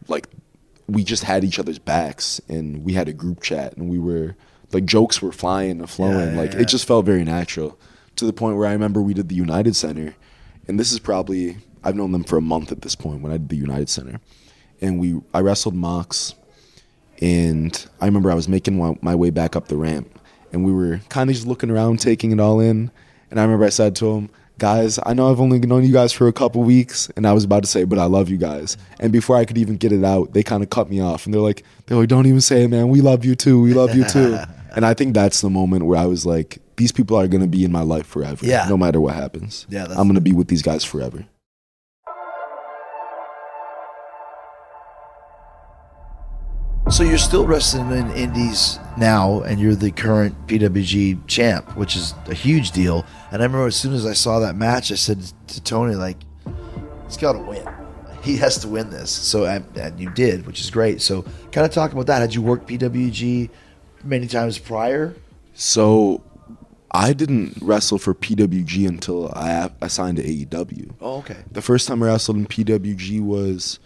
like 0.07 0.27
we 0.87 1.03
just 1.03 1.23
had 1.23 1.43
each 1.43 1.59
other's 1.59 1.79
backs, 1.79 2.41
and 2.49 2.83
we 2.83 2.93
had 2.93 3.07
a 3.07 3.13
group 3.13 3.41
chat, 3.41 3.77
and 3.77 3.89
we 3.89 3.99
were 3.99 4.35
like 4.73 4.85
jokes 4.85 5.21
were 5.21 5.31
flying 5.31 5.79
and 5.79 5.89
flowing. 5.89 6.35
Yeah, 6.35 6.41
like 6.41 6.53
it 6.53 6.67
just 6.67 6.87
felt 6.87 7.05
very 7.05 7.23
natural 7.23 7.77
to 8.15 8.25
the 8.25 8.33
point 8.33 8.57
where 8.57 8.67
I 8.67 8.73
remember 8.73 9.01
we 9.01 9.13
did 9.13 9.29
the 9.29 9.35
United 9.35 9.75
Center, 9.75 10.15
and 10.67 10.79
this 10.79 10.91
is 10.91 10.99
probably 10.99 11.57
I've 11.83 11.95
known 11.95 12.11
them 12.11 12.23
for 12.23 12.37
a 12.37 12.41
month 12.41 12.71
at 12.71 12.81
this 12.81 12.95
point 12.95 13.21
when 13.21 13.31
I 13.31 13.37
did 13.37 13.49
the 13.49 13.57
United 13.57 13.89
Center, 13.89 14.19
and 14.81 14.99
we 14.99 15.19
I 15.33 15.41
wrestled 15.41 15.75
Mox, 15.75 16.35
and 17.19 17.87
I 17.99 18.05
remember 18.05 18.31
I 18.31 18.35
was 18.35 18.47
making 18.47 18.77
my, 18.77 18.97
my 19.01 19.15
way 19.15 19.29
back 19.29 19.55
up 19.55 19.67
the 19.67 19.77
ramp, 19.77 20.19
and 20.51 20.63
we 20.65 20.71
were 20.71 21.01
kind 21.09 21.29
of 21.29 21.35
just 21.35 21.47
looking 21.47 21.69
around, 21.69 21.99
taking 21.99 22.31
it 22.31 22.39
all 22.39 22.59
in, 22.59 22.91
and 23.29 23.39
I 23.39 23.43
remember 23.43 23.65
I 23.65 23.69
said 23.69 23.95
to 23.97 24.11
him, 24.11 24.29
guys, 24.57 24.99
I 25.03 25.13
know 25.13 25.31
I've 25.31 25.41
only 25.41 25.57
known 25.59 25.83
you 25.83 25.91
guys 25.91 26.13
for 26.13 26.27
a 26.27 26.33
couple 26.33 26.61
weeks, 26.61 27.09
and 27.15 27.25
I 27.25 27.33
was 27.33 27.43
about 27.43 27.63
to 27.63 27.69
say, 27.69 27.83
but 27.83 27.97
I 27.97 28.05
love 28.05 28.29
you 28.29 28.37
guys. 28.37 28.77
And 28.99 29.11
before 29.11 29.35
I 29.35 29.45
could 29.45 29.57
even 29.57 29.77
get 29.77 29.91
it 29.91 30.03
out, 30.03 30.33
they 30.33 30.43
kind 30.43 30.61
of 30.61 30.69
cut 30.69 30.89
me 30.89 31.01
off, 31.01 31.25
and 31.25 31.33
they're 31.33 31.41
like, 31.41 31.63
they're 31.85 31.97
like, 31.97 32.09
don't 32.09 32.27
even 32.27 32.41
say 32.41 32.63
it, 32.63 32.67
man. 32.67 32.89
We 32.89 33.01
love 33.01 33.25
you 33.25 33.33
too. 33.35 33.59
We 33.59 33.73
love 33.73 33.95
you 33.95 34.03
too. 34.03 34.37
and 34.75 34.85
I 34.85 34.93
think 34.93 35.13
that's 35.13 35.41
the 35.41 35.49
moment 35.49 35.85
where 35.85 35.97
I 35.99 36.05
was 36.05 36.25
like, 36.25 36.59
these 36.77 36.91
people 36.91 37.17
are 37.17 37.27
gonna 37.27 37.47
be 37.47 37.63
in 37.63 37.71
my 37.71 37.81
life 37.81 38.05
forever. 38.07 38.45
Yeah. 38.45 38.65
No 38.69 38.77
matter 38.77 38.99
what 39.01 39.15
happens. 39.15 39.65
Yeah, 39.69 39.81
that's- 39.81 39.97
I'm 39.97 40.07
gonna 40.07 40.21
be 40.21 40.33
with 40.33 40.47
these 40.47 40.61
guys 40.61 40.83
forever. 40.83 41.25
So 46.89 47.03
you're 47.03 47.17
still 47.19 47.47
wrestling 47.47 47.91
in 47.91 48.11
indies 48.11 48.77
now, 48.97 49.41
and 49.41 49.61
you're 49.61 49.75
the 49.75 49.91
current 49.91 50.35
PWG 50.47 51.25
champ, 51.27 51.77
which 51.77 51.95
is 51.95 52.13
a 52.27 52.33
huge 52.33 52.71
deal. 52.71 53.05
And 53.31 53.41
I 53.41 53.45
remember 53.45 53.67
as 53.67 53.77
soon 53.77 53.93
as 53.93 54.05
I 54.05 54.11
saw 54.13 54.39
that 54.39 54.55
match, 54.55 54.91
I 54.91 54.95
said 54.95 55.21
to 55.47 55.63
Tony, 55.63 55.95
like, 55.95 56.17
he's 57.07 57.15
got 57.17 57.33
to 57.33 57.39
win. 57.39 57.65
He 58.23 58.35
has 58.37 58.57
to 58.59 58.67
win 58.67 58.89
this. 58.89 59.09
So 59.09 59.45
and, 59.45 59.65
and 59.77 59.97
you 59.99 60.09
did, 60.09 60.45
which 60.45 60.59
is 60.59 60.69
great. 60.69 61.01
So 61.01 61.21
kind 61.51 61.65
of 61.65 61.71
talk 61.71 61.93
about 61.93 62.07
that. 62.07 62.19
Had 62.19 62.35
you 62.35 62.41
worked 62.41 62.67
PWG 62.67 63.49
many 64.03 64.27
times 64.27 64.57
prior? 64.57 65.15
So 65.53 66.23
I 66.91 67.13
didn't 67.13 67.57
wrestle 67.61 67.97
for 67.97 68.13
PWG 68.13 68.87
until 68.87 69.29
I, 69.33 69.69
I 69.81 69.87
signed 69.87 70.17
to 70.17 70.23
AEW. 70.23 70.93
Oh, 71.01 71.17
okay. 71.19 71.37
The 71.51 71.61
first 71.61 71.87
time 71.87 72.03
I 72.03 72.07
wrestled 72.07 72.37
in 72.37 72.45
PWG 72.47 73.21
was 73.21 73.79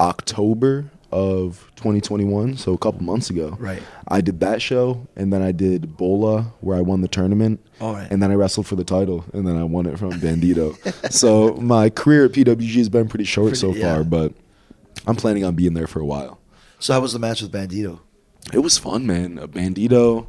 October 0.00 0.90
of 1.10 1.70
2021, 1.76 2.56
so 2.56 2.72
a 2.72 2.78
couple 2.78 3.02
months 3.02 3.28
ago. 3.28 3.56
Right. 3.60 3.82
I 4.08 4.22
did 4.22 4.40
that 4.40 4.62
show, 4.62 5.06
and 5.14 5.30
then 5.32 5.42
I 5.42 5.52
did 5.52 5.96
Bola, 5.96 6.52
where 6.60 6.76
I 6.76 6.80
won 6.80 7.02
the 7.02 7.08
tournament. 7.08 7.60
All 7.80 7.92
right. 7.92 8.10
And 8.10 8.22
then 8.22 8.30
I 8.30 8.34
wrestled 8.34 8.66
for 8.66 8.76
the 8.76 8.84
title, 8.84 9.24
and 9.34 9.46
then 9.46 9.56
I 9.56 9.62
won 9.64 9.86
it 9.86 9.98
from 9.98 10.12
Bandito. 10.12 10.74
so 11.12 11.54
my 11.56 11.90
career 11.90 12.24
at 12.24 12.32
PWG 12.32 12.74
has 12.76 12.88
been 12.88 13.08
pretty 13.08 13.24
short 13.24 13.56
so 13.56 13.68
Pretty- 13.68 13.80
yeah. 13.80 13.94
far, 13.94 14.04
but 14.04 14.32
I'm 15.06 15.16
planning 15.16 15.44
on 15.44 15.54
being 15.54 15.74
there 15.74 15.86
for 15.86 16.00
a 16.00 16.06
while. 16.06 16.40
So 16.78 16.94
how 16.94 17.00
was 17.00 17.12
the 17.12 17.18
match 17.18 17.42
with 17.42 17.52
Bandito? 17.52 18.00
It 18.52 18.58
was 18.58 18.78
fun, 18.78 19.06
man. 19.06 19.38
A 19.38 19.48
Bandito, 19.48 20.26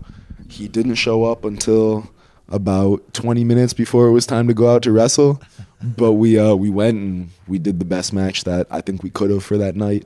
he 0.49 0.67
didn't 0.67 0.95
show 0.95 1.23
up 1.23 1.45
until 1.45 2.09
about 2.49 3.13
20 3.13 3.43
minutes 3.43 3.73
before 3.73 4.07
it 4.07 4.11
was 4.11 4.25
time 4.25 4.47
to 4.47 4.53
go 4.53 4.73
out 4.73 4.83
to 4.83 4.91
wrestle. 4.91 5.41
But 5.81 6.13
we 6.13 6.39
uh, 6.39 6.55
we 6.55 6.69
went 6.69 6.97
and 6.97 7.29
we 7.47 7.59
did 7.59 7.79
the 7.79 7.85
best 7.85 8.13
match 8.13 8.45
that 8.45 8.67
I 8.71 8.79
think 8.79 9.03
we 9.03 9.09
could 9.09 9.31
have 9.31 9.43
for 9.43 9.57
that 9.57 9.75
night, 9.75 10.05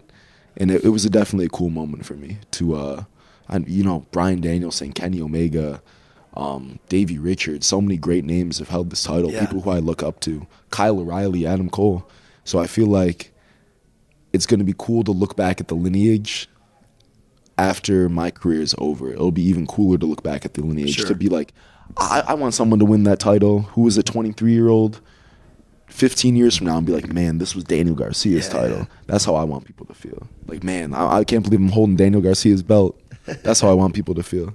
and 0.56 0.72
it, 0.72 0.84
it 0.84 0.90
was 0.90 1.06
a 1.06 1.10
definitely 1.10 1.46
a 1.46 1.50
cool 1.50 1.70
moment 1.70 2.04
for 2.04 2.16
me 2.16 2.40
to, 2.52 2.76
uh, 2.76 3.04
I, 3.48 3.58
you 3.58 3.84
know, 3.84 4.06
Bryan 4.12 4.42
Danielson, 4.42 4.92
Kenny 4.92 5.22
Omega, 5.22 5.82
um, 6.36 6.80
Davey 6.90 7.20
Richards, 7.20 7.68
so 7.68 7.80
many 7.80 7.96
great 7.96 8.26
names 8.26 8.58
have 8.58 8.70
held 8.70 8.90
this 8.90 9.04
title. 9.04 9.32
Yeah. 9.32 9.42
People 9.46 9.62
who 9.62 9.70
I 9.70 9.78
look 9.78 10.02
up 10.02 10.20
to, 10.22 10.48
Kyle 10.72 11.00
O'Reilly, 11.00 11.46
Adam 11.46 11.70
Cole. 11.70 12.10
So 12.44 12.58
I 12.58 12.66
feel 12.66 12.88
like 12.88 13.32
it's 14.34 14.48
going 14.48 14.60
to 14.60 14.66
be 14.66 14.76
cool 14.78 15.04
to 15.04 15.12
look 15.12 15.36
back 15.36 15.62
at 15.62 15.68
the 15.68 15.76
lineage 15.76 16.50
after 17.58 18.08
my 18.10 18.32
career 18.32 18.62
is 18.62 18.76
over. 18.78 19.12
It'll 19.12 19.32
be 19.32 19.44
even 19.44 19.66
cooler 19.68 19.98
to 19.98 20.06
look 20.06 20.24
back 20.24 20.46
at 20.46 20.54
the 20.54 20.62
lineage 20.62 20.96
Sure. 20.96 21.08
to 21.08 21.16
be 21.16 21.30
like, 21.30 21.54
I, 21.98 22.24
I 22.28 22.34
want 22.36 22.54
someone 22.54 22.80
to 22.80 22.86
win 22.86 23.04
that 23.04 23.20
title 23.20 23.62
who 23.62 23.82
was 23.82 23.98
a 23.98 24.04
23 24.04 24.52
year 24.54 24.68
old. 24.70 25.02
15 25.88 26.36
years 26.36 26.56
from 26.58 26.68
now 26.68 26.78
and 26.78 26.86
be 26.86 26.92
like, 26.92 27.12
man, 27.12 27.38
this 27.38 27.56
was 27.56 27.64
Daniel 27.64 27.96
Garcia's 27.96 28.46
Yeah. 28.48 28.52
title. 28.54 28.88
That's 29.08 29.24
how 29.26 29.36
I 29.36 29.44
want 29.46 29.66
people 29.66 29.86
to 29.86 29.94
feel. 29.94 30.28
Like, 30.46 30.64
man, 30.64 30.94
I, 30.94 31.20
I 31.20 31.24
can't 31.24 31.44
believe 31.44 31.60
I'm 31.62 31.70
holding 31.70 31.96
Daniel 31.96 32.22
Garcia's 32.22 32.62
belt. 32.62 33.00
That's 33.44 33.62
how 33.62 33.70
I 33.70 33.74
want 33.74 33.96
people 33.96 34.14
to 34.16 34.24
feel. 34.24 34.54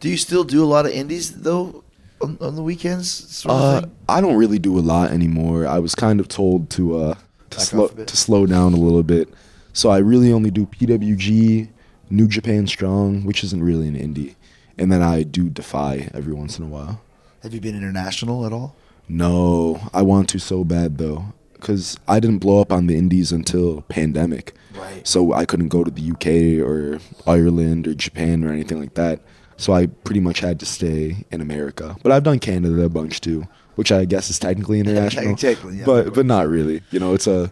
Do 0.00 0.08
you 0.08 0.16
still 0.16 0.44
do 0.44 0.62
a 0.62 0.66
lot 0.66 0.86
of 0.86 0.92
indies 0.92 1.40
though 1.42 1.82
on, 2.22 2.38
on 2.40 2.54
the 2.54 2.62
weekends? 2.62 3.10
Sort 3.10 3.52
of 3.54 3.84
Uh. 3.84 3.86
I 4.08 4.20
don't 4.20 4.36
really 4.36 4.58
do 4.60 4.78
a 4.78 4.80
lot 4.80 5.10
anymore. 5.10 5.66
I 5.66 5.80
was 5.80 5.94
kind 5.96 6.20
of 6.20 6.28
told 6.28 6.70
to 6.70 6.96
uh, 6.96 7.14
to 7.50 7.60
slow 7.60 7.84
off 7.84 7.92
a 7.92 7.96
bit? 7.96 8.06
to 8.08 8.16
slow 8.16 8.46
down 8.46 8.72
a 8.72 8.76
little 8.76 9.02
bit. 9.02 9.28
So 9.72 9.90
I 9.90 9.98
really 9.98 10.32
only 10.32 10.50
do 10.52 10.64
PWG, 10.66 11.68
New 12.10 12.28
Japan 12.28 12.66
Strong, 12.66 13.24
which 13.24 13.44
isn't 13.44 13.62
really 13.62 13.88
an 13.88 13.94
indie, 13.96 14.34
and 14.78 14.90
then 14.90 15.02
I 15.02 15.22
do 15.22 15.48
Defy 15.48 16.10
every 16.14 16.32
once 16.32 16.58
in 16.58 16.64
a 16.64 16.68
while. 16.68 17.00
Have 17.42 17.54
you 17.54 17.60
been 17.60 17.76
international 17.76 18.46
at 18.46 18.52
all? 18.52 18.76
No, 19.08 19.80
I 19.94 20.02
want 20.02 20.28
to 20.30 20.38
so 20.38 20.64
bad 20.64 20.98
though, 20.98 21.32
because 21.54 21.98
I 22.06 22.20
didn't 22.20 22.38
blow 22.38 22.60
up 22.60 22.72
on 22.72 22.86
the 22.86 22.96
indies 22.96 23.32
until 23.32 23.82
pandemic. 23.82 24.54
Right. 24.74 25.06
So 25.06 25.32
I 25.32 25.44
couldn't 25.44 25.68
go 25.68 25.82
to 25.84 25.90
the 25.90 26.10
UK 26.12 26.64
or 26.66 27.00
Ireland 27.26 27.86
or 27.86 27.94
Japan 27.94 28.44
or 28.44 28.52
anything 28.52 28.78
like 28.78 28.94
that. 28.94 29.20
So 29.56 29.72
I 29.72 29.86
pretty 29.86 30.20
much 30.20 30.40
had 30.40 30.60
to 30.60 30.66
stay 30.66 31.24
in 31.32 31.40
America. 31.40 31.96
But 32.02 32.12
I've 32.12 32.22
done 32.22 32.38
Canada 32.38 32.82
a 32.82 32.88
bunch 32.88 33.20
too, 33.20 33.48
which 33.74 33.90
I 33.90 34.04
guess 34.04 34.30
is 34.30 34.38
technically 34.38 34.78
international. 34.80 35.36
Technically, 35.36 35.78
yeah. 35.78 35.84
But 35.84 36.14
but 36.14 36.26
not 36.26 36.48
really. 36.48 36.82
You 36.90 37.00
know, 37.00 37.14
it's 37.14 37.26
a 37.26 37.50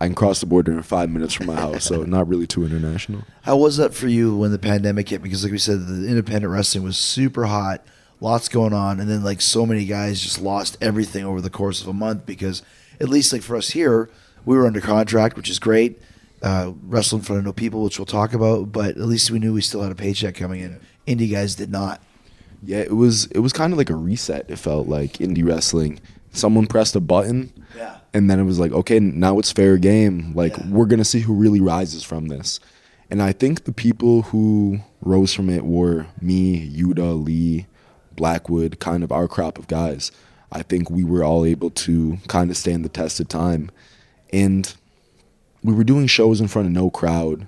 I 0.00 0.06
can 0.06 0.14
cross 0.14 0.40
the 0.40 0.46
border 0.46 0.72
in 0.72 0.82
five 0.82 1.08
minutes 1.08 1.32
from 1.34 1.46
my 1.46 1.54
house, 1.54 1.84
so 1.84 2.02
not 2.04 2.28
really 2.28 2.46
too 2.46 2.64
international. 2.64 3.22
How 3.42 3.56
was 3.56 3.78
that 3.78 3.94
for 3.94 4.08
you 4.08 4.36
when 4.36 4.52
the 4.52 4.58
pandemic 4.58 5.08
hit? 5.08 5.22
Because 5.22 5.42
like 5.42 5.52
we 5.52 5.58
said, 5.58 5.86
the 5.86 6.06
independent 6.06 6.52
wrestling 6.52 6.84
was 6.84 6.98
super 6.98 7.46
hot, 7.46 7.84
lots 8.20 8.48
going 8.48 8.74
on, 8.74 9.00
and 9.00 9.08
then 9.08 9.24
like 9.24 9.40
so 9.40 9.64
many 9.64 9.86
guys 9.86 10.20
just 10.20 10.40
lost 10.40 10.76
everything 10.80 11.24
over 11.24 11.40
the 11.40 11.50
course 11.50 11.80
of 11.80 11.88
a 11.88 11.94
month. 11.94 12.26
Because 12.26 12.62
at 13.00 13.08
least 13.08 13.32
like 13.32 13.42
for 13.42 13.56
us 13.56 13.70
here, 13.70 14.10
we 14.44 14.56
were 14.56 14.66
under 14.66 14.80
contract, 14.80 15.36
which 15.36 15.48
is 15.48 15.58
great. 15.58 16.00
Uh, 16.42 16.72
wrestle 16.82 17.18
in 17.18 17.24
front 17.24 17.38
of 17.38 17.44
no 17.46 17.52
people, 17.52 17.82
which 17.82 17.98
we'll 17.98 18.06
talk 18.06 18.34
about, 18.34 18.70
but 18.70 18.90
at 18.90 18.98
least 18.98 19.30
we 19.30 19.38
knew 19.38 19.54
we 19.54 19.62
still 19.62 19.82
had 19.82 19.90
a 19.90 19.96
paycheck 19.96 20.34
coming 20.34 20.60
in. 20.60 20.78
Indie 21.06 21.30
guys 21.30 21.54
did 21.54 21.70
not. 21.70 22.02
Yeah, 22.62 22.78
it 22.80 22.96
was 22.96 23.26
it 23.26 23.38
was 23.38 23.52
kind 23.52 23.72
of 23.72 23.78
like 23.78 23.90
a 23.90 23.94
reset. 23.94 24.44
It 24.48 24.56
felt 24.56 24.86
like 24.88 25.14
indie 25.14 25.46
wrestling. 25.46 26.00
Someone 26.36 26.66
pressed 26.66 26.94
a 26.96 27.00
button, 27.00 27.52
Yeah. 27.76 27.96
and 28.12 28.30
then 28.30 28.38
it 28.38 28.44
was 28.44 28.58
like, 28.58 28.72
okay, 28.72 29.00
now 29.00 29.38
it's 29.38 29.50
fair 29.52 29.76
game. 29.78 30.32
Like 30.34 30.56
Yeah. 30.56 30.68
we're 30.70 30.86
gonna 30.86 31.04
see 31.04 31.20
who 31.20 31.34
really 31.34 31.60
rises 31.60 32.02
from 32.02 32.28
this. 32.28 32.60
And 33.10 33.22
I 33.22 33.32
think 33.32 33.64
the 33.64 33.72
people 33.72 34.22
who 34.22 34.80
rose 35.00 35.32
from 35.32 35.48
it 35.48 35.64
were 35.64 36.06
me, 36.20 36.68
Yuta, 36.68 37.22
Lee, 37.24 37.66
Blackwood, 38.16 38.80
kind 38.80 39.04
of 39.04 39.12
our 39.12 39.28
crop 39.28 39.58
of 39.58 39.68
guys. 39.68 40.10
I 40.50 40.62
think 40.62 40.90
we 40.90 41.04
were 41.04 41.22
all 41.24 41.44
able 41.44 41.70
to 41.70 42.18
kind 42.28 42.50
of 42.50 42.56
stand 42.56 42.84
the 42.84 42.88
test 42.88 43.20
of 43.20 43.28
time, 43.28 43.70
and 44.32 44.74
we 45.62 45.72
were 45.74 45.84
doing 45.84 46.06
shows 46.06 46.40
in 46.40 46.48
front 46.48 46.66
of 46.66 46.72
no 46.72 46.90
crowd 46.90 47.46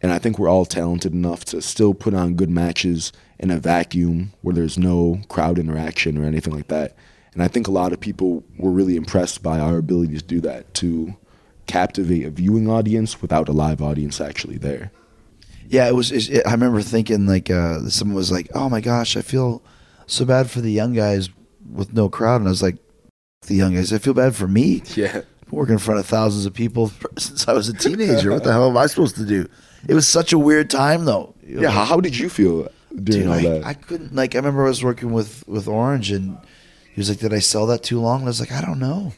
and 0.00 0.12
I 0.12 0.18
think 0.18 0.38
we're 0.38 0.48
all 0.48 0.64
talented 0.64 1.12
enough 1.12 1.44
to 1.46 1.60
still 1.60 1.92
put 1.92 2.14
on 2.14 2.34
good 2.34 2.50
matches 2.50 3.12
in 3.38 3.50
a 3.50 3.58
vacuum 3.58 4.32
where 4.42 4.54
there's 4.54 4.78
no 4.78 5.20
crowd 5.28 5.58
interaction 5.58 6.16
or 6.16 6.24
anything 6.24 6.54
like 6.54 6.68
that. 6.68 6.94
And 7.38 7.44
I 7.44 7.46
think 7.46 7.68
a 7.68 7.70
lot 7.70 7.92
of 7.92 8.00
people 8.00 8.42
were 8.58 8.72
really 8.72 8.96
impressed 8.96 9.44
by 9.44 9.60
our 9.60 9.78
ability 9.78 10.16
to 10.18 10.24
do 10.24 10.40
that, 10.40 10.74
to 10.74 11.14
captivate 11.68 12.24
a 12.24 12.30
viewing 12.30 12.68
audience 12.68 13.22
without 13.22 13.48
a 13.48 13.52
live 13.52 13.80
audience 13.80 14.20
actually 14.20 14.58
there. 14.58 14.90
Yeah, 15.68 15.86
it 15.86 15.94
was. 15.94 16.10
It, 16.10 16.44
I 16.44 16.50
remember 16.50 16.82
thinking 16.82 17.28
like 17.28 17.48
uh, 17.48 17.88
someone 17.90 18.16
was 18.16 18.32
like, 18.32 18.48
"Oh 18.56 18.68
my 18.68 18.80
gosh, 18.80 19.16
I 19.16 19.22
feel 19.22 19.62
so 20.08 20.24
bad 20.24 20.50
for 20.50 20.60
the 20.60 20.72
young 20.72 20.94
guys 20.94 21.28
with 21.70 21.92
no 21.92 22.08
crowd," 22.08 22.40
and 22.40 22.48
I 22.48 22.50
was 22.50 22.60
like, 22.60 22.78
"The 23.42 23.54
young 23.54 23.76
guys, 23.76 23.92
I 23.92 23.98
feel 23.98 24.14
bad 24.14 24.34
for 24.34 24.48
me." 24.48 24.82
Yeah. 24.96 25.20
working 25.52 25.74
in 25.74 25.78
front 25.78 26.00
of 26.00 26.06
thousands 26.06 26.44
of 26.44 26.54
people 26.54 26.90
since 27.18 27.46
I 27.46 27.52
was 27.52 27.68
a 27.68 27.72
teenager. 27.72 28.32
what 28.32 28.42
the 28.42 28.50
hell 28.52 28.68
am 28.68 28.76
I 28.76 28.86
supposed 28.86 29.14
to 29.14 29.24
do? 29.24 29.48
It 29.88 29.94
was 29.94 30.08
such 30.08 30.32
a 30.32 30.38
weird 30.38 30.70
time, 30.70 31.04
though. 31.04 31.36
Yeah. 31.46 31.70
How, 31.70 31.84
how 31.84 32.00
did 32.00 32.18
you 32.18 32.28
feel 32.28 32.66
during 32.90 33.04
Dude, 33.04 33.26
all 33.28 33.32
I, 33.34 33.42
that? 33.42 33.64
I 33.64 33.74
couldn't 33.74 34.12
like. 34.12 34.34
I 34.34 34.38
remember 34.38 34.64
I 34.64 34.68
was 34.70 34.82
working 34.82 35.12
with 35.12 35.46
with 35.46 35.68
Orange, 35.68 36.10
and 36.10 36.36
he 36.98 37.00
was 37.00 37.08
like, 37.10 37.20
"Did 37.20 37.32
I 37.32 37.38
sell 37.38 37.66
that 37.66 37.84
too 37.84 38.00
long?" 38.00 38.22
And 38.22 38.24
I 38.24 38.30
was 38.30 38.40
like, 38.40 38.50
"I 38.50 38.60
don't 38.60 38.80
know. 38.80 39.12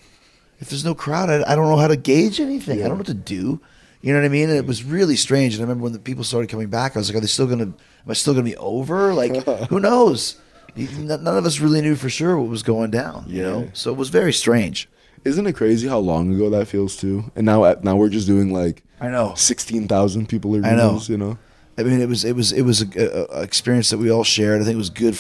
If 0.59 0.69
there's 0.69 0.85
no 0.85 0.95
crowd, 0.95 1.31
I, 1.31 1.51
I 1.51 1.55
don't 1.55 1.71
know 1.71 1.79
how 1.79 1.89
to 1.89 1.97
gauge 1.97 2.39
anything. 2.39 2.81
I 2.81 2.83
don't 2.83 2.91
know 2.91 2.97
what 2.97 3.07
to 3.07 3.15
do." 3.15 3.59
You 4.03 4.13
know 4.13 4.19
what 4.19 4.27
I 4.27 4.29
mean? 4.29 4.51
And 4.51 4.59
it 4.59 4.67
was 4.67 4.85
really 4.85 5.17
strange. 5.17 5.55
And 5.55 5.63
I 5.63 5.65
remember 5.65 5.85
when 5.85 5.95
the 5.95 5.99
people 5.99 6.23
started 6.23 6.51
coming 6.51 6.69
back, 6.69 6.95
I 6.95 6.99
was 6.99 7.09
like, 7.09 7.17
"Are 7.17 7.21
they 7.21 7.27
still 7.27 7.47
gonna? 7.47 7.63
Am 7.65 7.75
I 8.07 8.13
still 8.13 8.35
gonna 8.35 8.45
be 8.45 8.57
over? 8.59 9.15
Like, 9.15 9.47
who 9.71 9.81
knows?" 9.81 10.37
None 10.77 11.27
of 11.27 11.47
us 11.47 11.59
really 11.59 11.81
knew 11.81 11.97
for 11.97 12.11
sure 12.11 12.39
what 12.39 12.51
was 12.51 12.63
going 12.63 12.91
down. 12.91 13.25
You 13.29 13.43
know, 13.43 13.71
so 13.73 13.91
it 13.91 13.97
was 13.97 14.11
very 14.11 14.35
strange. 14.35 14.87
Isn't 15.25 15.47
it 15.47 15.55
crazy 15.55 15.89
how 15.89 16.01
long 16.01 16.35
ago 16.35 16.51
that 16.51 16.69
feels 16.69 16.97
too? 16.97 17.33
And 17.35 17.47
now 17.47 17.73
now 17.83 17.97
we're 17.97 18.11
just 18.11 18.27
doing 18.27 18.53
like 18.53 18.83
I 19.01 19.09
know. 19.09 19.33
sixteen 19.37 19.89
thousand 19.89 20.29
people 20.29 20.55
are. 20.55 20.67
I 20.67 20.75
know. 20.75 21.01
You 21.05 21.17
know. 21.17 21.39
I 21.81 21.83
mean, 21.85 22.01
it 22.01 22.09
was 22.09 22.25
it 22.25 22.35
was 22.37 22.53
it 22.53 22.63
was 22.63 22.83
a, 22.83 23.27
a, 23.39 23.43
experience 23.43 23.91
that 23.91 23.99
we 23.99 24.11
all 24.11 24.25
shared. 24.25 24.61
I 24.61 24.65
think 24.65 24.75
it 24.75 24.79
was 24.79 24.91
good 24.91 25.17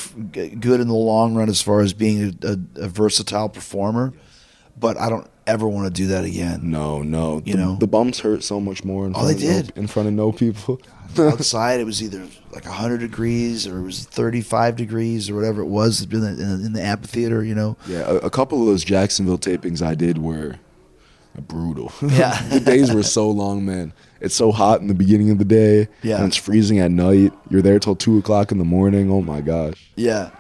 good 0.61 0.81
in 0.81 0.89
the 0.89 0.95
long 0.95 1.35
run 1.35 1.49
as 1.49 1.61
far 1.63 1.81
as 1.81 1.93
being 1.93 2.39
a, 2.43 2.57
a, 2.77 2.89
versatile 2.89 3.49
performer. 3.49 4.13
But 4.79 4.97
I 4.97 5.09
don't 5.11 5.27
ever 5.47 5.69
want 5.69 5.87
to 5.87 6.03
do 6.03 6.09
that 6.09 6.25
again. 6.25 6.71
No, 6.71 7.03
no. 7.03 7.43
You 7.45 7.53
the, 7.55 7.59
know? 7.59 7.77
the 7.77 7.87
bumps 7.87 8.21
hurt 8.21 8.43
so 8.43 8.61
much 8.61 8.83
more. 8.85 9.07
In 9.07 9.13
Oh, 9.15 9.21
front 9.21 9.39
they 9.39 9.47
of 9.49 9.53
no- 9.57 9.63
did. 9.63 9.77
in 9.77 9.87
front 9.89 10.09
of 10.09 10.15
no 10.15 10.33
people. 10.33 10.81
Outside, 11.19 11.81
it 11.81 11.85
was 11.85 12.03
either 12.03 12.25
like 12.53 12.65
hundred 12.65 12.99
degrees 12.99 13.67
or 13.67 13.79
it 13.79 13.83
was 13.83 14.05
thirty 14.05 14.41
five 14.41 14.77
degrees 14.77 15.29
or 15.29 15.35
whatever 15.35 15.61
it 15.61 15.67
was 15.67 16.03
in 16.03 16.09
the, 16.21 16.29
in, 16.29 16.67
in 16.67 16.73
the 16.73 16.81
amphitheater. 16.83 17.43
You 17.43 17.55
know, 17.57 17.77
Yeah, 17.89 18.03
a, 18.09 18.15
a 18.17 18.31
couple 18.31 18.61
of 18.61 18.67
those 18.67 18.85
Jacksonville 18.85 19.39
tapings 19.39 19.83
I 19.85 19.95
did 19.97 20.19
were 20.19 20.57
brutal. 21.39 21.93
Yeah. 22.03 22.41
the 22.49 22.61
days 22.61 22.93
were 22.93 23.03
so 23.03 23.31
long, 23.31 23.65
man. 23.65 23.93
It's 24.21 24.35
so 24.35 24.53
hot 24.53 24.81
in 24.81 24.89
the 24.89 24.95
beginning 24.95 25.31
of 25.31 25.39
the 25.39 25.45
day. 25.45 25.89
Yeah. 26.03 26.17
And 26.19 26.27
it's 26.27 26.37
freezing 26.37 26.79
at 26.79 26.91
night. 26.91 27.33
You're 27.49 27.63
there 27.63 27.79
till 27.79 27.97
two 27.97 28.19
o'clock 28.19 28.53
in 28.53 28.59
the 28.59 28.65
morning. 28.65 29.11
Oh 29.11 29.23
my 29.23 29.41
gosh. 29.41 29.91
yeah. 29.97 30.31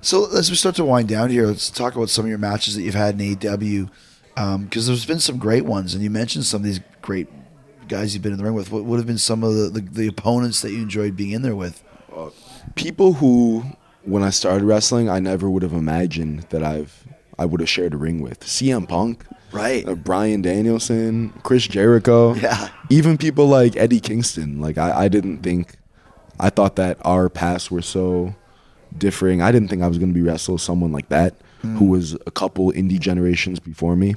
So 0.00 0.34
as 0.36 0.48
we 0.48 0.54
start 0.54 0.76
to 0.76 0.84
wind 0.84 1.08
down 1.08 1.28
here, 1.28 1.46
let's 1.46 1.70
talk 1.70 1.96
about 1.96 2.08
some 2.08 2.24
of 2.24 2.28
your 2.28 2.38
matches 2.38 2.76
that 2.76 2.82
you've 2.82 2.94
had 2.94 3.20
in 3.20 3.34
AEW, 3.36 3.90
because 4.34 4.54
um, 4.54 4.68
there's 4.70 5.04
been 5.04 5.18
some 5.18 5.38
great 5.38 5.64
ones, 5.64 5.92
and 5.92 6.04
you 6.04 6.08
mentioned 6.08 6.44
some 6.44 6.60
of 6.60 6.64
these 6.64 6.80
great 7.02 7.26
guys 7.88 8.14
you've 8.14 8.22
been 8.22 8.30
in 8.30 8.38
the 8.38 8.44
ring 8.44 8.54
with. 8.54 8.70
What 8.70 8.84
would 8.84 8.98
have 8.98 9.08
been 9.08 9.18
some 9.18 9.42
of 9.42 9.54
the, 9.56 9.68
the, 9.70 9.80
the 9.80 10.06
opponents 10.06 10.62
that 10.62 10.70
you 10.70 10.78
enjoyed 10.80 11.16
being 11.16 11.32
in 11.32 11.42
there 11.42 11.56
with? 11.56 11.82
Uh, 12.14 12.30
people 12.76 13.14
who 13.14 13.64
when 14.04 14.22
I 14.22 14.30
started 14.30 14.64
wrestling, 14.64 15.08
I 15.10 15.18
never 15.18 15.50
would 15.50 15.62
have 15.62 15.72
imagined 15.72 16.42
that 16.50 16.62
I've 16.62 17.04
I 17.38 17.44
would 17.44 17.60
have 17.60 17.68
shared 17.68 17.94
a 17.94 17.96
ring 17.96 18.20
with. 18.20 18.40
CM 18.40 18.88
Punk, 18.88 19.24
Right. 19.52 19.86
uh, 19.88 19.94
Bryan 19.94 20.42
Danielson, 20.42 21.30
Chris 21.42 21.66
Jericho, 21.66 22.34
Yeah. 22.34 22.68
even 22.90 23.16
people 23.18 23.46
like 23.46 23.76
Eddie 23.76 24.00
Kingston. 24.00 24.60
Like 24.60 24.76
I, 24.78 25.04
I 25.04 25.08
didn't 25.08 25.38
think, 25.42 25.76
I 26.38 26.50
thought 26.50 26.76
that 26.76 26.98
our 27.02 27.28
paths 27.28 27.70
were 27.70 27.82
so 27.82 28.34
differing. 28.96 29.40
I 29.42 29.50
didn't 29.52 29.68
think 29.68 29.82
I 29.82 29.88
was 29.88 29.98
going 29.98 30.10
to 30.10 30.14
be 30.14 30.22
wrestle 30.22 30.58
someone 30.58 30.92
like 30.92 31.08
that, 31.08 31.34
who 31.62 31.86
was 31.86 32.14
a 32.26 32.30
couple 32.30 32.70
indie 32.72 33.00
generations 33.00 33.58
before 33.58 33.96
me. 33.96 34.14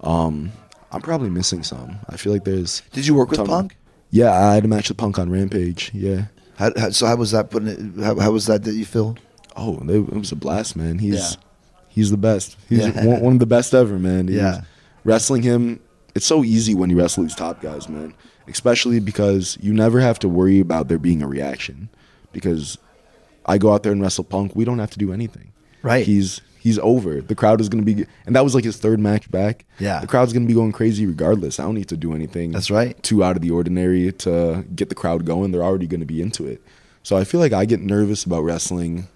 Um, 0.00 0.52
I'm 0.92 1.00
probably 1.02 1.30
missing 1.30 1.62
some. 1.62 1.98
I 2.08 2.16
feel 2.16 2.32
like 2.32 2.44
there's. 2.44 2.82
Did 2.92 3.06
you 3.06 3.14
work 3.14 3.30
with 3.30 3.44
Punk? 3.46 3.76
Yeah, 4.10 4.32
I 4.32 4.54
had 4.54 4.64
a 4.64 4.68
match 4.68 4.88
with 4.88 4.96
Punk 4.98 5.18
on 5.18 5.30
Rampage. 5.30 5.90
Yeah. 5.94 6.26
How, 6.56 6.72
how, 6.76 6.90
so 6.90 7.06
how 7.06 7.16
was 7.16 7.30
that 7.32 7.50
putting 7.50 7.68
it? 7.68 8.04
How, 8.04 8.18
how 8.18 8.30
was 8.32 8.46
that 8.46 8.64
that 8.64 8.72
you 8.74 8.84
feel? 8.84 9.16
Oh, 9.56 9.78
it 9.88 10.12
was 10.14 10.32
a 10.32 10.36
blast, 10.36 10.76
man. 10.76 10.98
He's 10.98 11.14
Yeah. 11.32 11.40
He's 11.88 12.10
the 12.10 12.16
best. 12.16 12.56
He's 12.68 12.78
Yeah. 12.80 13.04
one, 13.04 13.20
one 13.20 13.32
of 13.34 13.38
the 13.40 13.46
best 13.46 13.74
ever, 13.74 13.98
man. 13.98 14.28
He's- 14.28 14.40
Yeah. 14.40 14.60
wrestling 15.04 15.42
him, 15.42 15.80
it's 16.14 16.26
so 16.26 16.44
easy 16.44 16.74
when 16.74 16.90
you 16.90 16.98
wrestle 16.98 17.22
these 17.24 17.34
top 17.34 17.60
guys, 17.62 17.88
man. 17.88 18.14
Especially 18.48 18.98
because 19.00 19.58
you 19.60 19.72
never 19.74 20.00
have 20.00 20.18
to 20.20 20.28
worry 20.28 20.58
about 20.60 20.88
there 20.88 20.98
being 20.98 21.22
a 21.22 21.28
reaction. 21.28 21.88
Because 22.32 22.78
I 23.46 23.58
go 23.58 23.72
out 23.72 23.82
there 23.82 23.92
and 23.92 24.00
wrestle 24.00 24.24
Punk, 24.24 24.54
we 24.54 24.64
don't 24.64 24.78
have 24.78 24.90
to 24.90 24.98
do 24.98 25.12
anything. 25.12 25.52
Right. 25.82 26.04
He's 26.06 26.40
he's 26.60 26.78
over. 26.80 27.20
The 27.20 27.34
crowd 27.36 27.60
is 27.60 27.68
gonna 27.68 27.84
be, 27.84 28.04
and 28.26 28.34
that 28.34 28.42
was 28.44 28.54
like 28.54 28.64
his 28.64 28.76
third 28.78 28.98
match 29.00 29.30
back. 29.30 29.64
Yeah. 29.78 30.00
The 30.00 30.06
crowd's 30.06 30.32
gonna 30.32 30.46
be 30.46 30.54
going 30.54 30.72
crazy 30.72 31.06
regardless. 31.06 31.60
I 31.60 31.62
don't 31.62 31.74
need 31.76 31.88
to 31.88 31.96
do 31.96 32.14
anything. 32.14 32.50
That's 32.52 32.70
right. 32.70 33.00
Too 33.02 33.22
out 33.22 33.36
of 33.36 33.42
the 33.42 33.50
ordinary 33.50 34.10
to 34.12 34.64
get 34.74 34.88
the 34.88 34.94
crowd 34.94 35.24
going. 35.24 35.52
They're 35.52 35.62
already 35.62 35.86
gonna 35.86 36.04
be 36.04 36.20
into 36.20 36.46
it. 36.46 36.60
So 37.04 37.16
I 37.16 37.24
feel 37.24 37.40
like 37.40 37.52
I 37.52 37.64
get 37.64 37.80
nervous 37.80 38.24
about 38.24 38.42
wrestling 38.44 39.06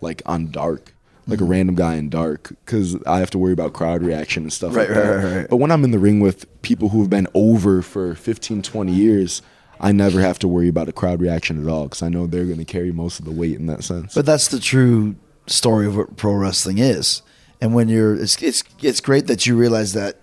like 0.00 0.20
on 0.26 0.50
dark, 0.50 0.93
like 1.26 1.40
a 1.40 1.44
random 1.44 1.74
guy 1.74 1.94
in 1.94 2.08
dark, 2.10 2.50
because 2.64 2.96
I 3.06 3.18
have 3.18 3.30
to 3.30 3.38
worry 3.38 3.52
about 3.52 3.72
crowd 3.72 4.02
reaction 4.02 4.42
and 4.42 4.52
stuff 4.52 4.74
Right, 4.74 4.88
like 4.88 4.96
right, 4.98 5.04
that. 5.06 5.16
right, 5.24 5.36
right. 5.38 5.46
But 5.50 5.56
when 5.56 5.70
I'm 5.70 5.84
in 5.84 5.90
the 5.90 5.98
ring 5.98 6.20
with 6.20 6.46
people 6.62 6.90
who 6.90 7.00
have 7.00 7.10
been 7.10 7.26
over 7.34 7.80
for 7.82 8.14
15, 8.14 8.62
20 8.62 8.92
years, 8.92 9.42
I 9.80 9.92
never 9.92 10.20
have 10.20 10.38
to 10.40 10.48
worry 10.48 10.68
about 10.68 10.88
a 10.88 10.92
crowd 10.92 11.20
reaction 11.20 11.60
at 11.62 11.68
all 11.68 11.84
because 11.84 12.02
I 12.02 12.08
know 12.08 12.26
they're 12.26 12.44
going 12.44 12.58
to 12.58 12.64
carry 12.64 12.92
most 12.92 13.18
of 13.18 13.24
the 13.24 13.32
weight 13.32 13.56
in 13.58 13.66
that 13.66 13.84
sense. 13.84 14.14
But 14.14 14.26
that's 14.26 14.48
the 14.48 14.60
true 14.60 15.16
story 15.46 15.86
of 15.86 15.96
what 15.96 16.16
pro 16.16 16.34
wrestling 16.34 16.78
is. 16.78 17.22
And 17.60 17.74
when 17.74 17.88
you're, 17.88 18.14
it's 18.14 18.40
it's 18.42 18.62
it's 18.82 19.00
great 19.00 19.26
that 19.26 19.46
you 19.46 19.56
realize 19.56 19.92
that 19.94 20.18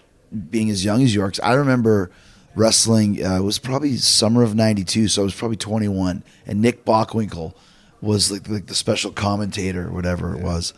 being 0.50 0.70
as 0.70 0.86
young 0.86 1.02
as 1.04 1.14
you 1.16 1.22
are. 1.24 1.32
I 1.44 1.54
remember 1.54 2.12
wrestling. 2.56 3.24
Uh, 3.26 3.38
it 3.38 3.44
was 3.44 3.60
probably 3.60 3.98
summer 3.98 4.44
of 4.44 4.56
'92, 4.56 5.08
so 5.08 5.22
I 5.22 5.26
was 5.26 5.36
probably 5.36 5.58
21. 5.58 6.24
And 6.46 6.62
Nick 6.62 6.86
Bockwinkel 6.86 7.54
was 8.02 8.32
like, 8.32 8.48
like 8.50 8.68
the 8.68 8.76
special 8.76 9.12
commentator, 9.12 9.88
or 9.88 9.92
whatever 9.92 10.36
it 10.36 10.42
was, 10.42 10.74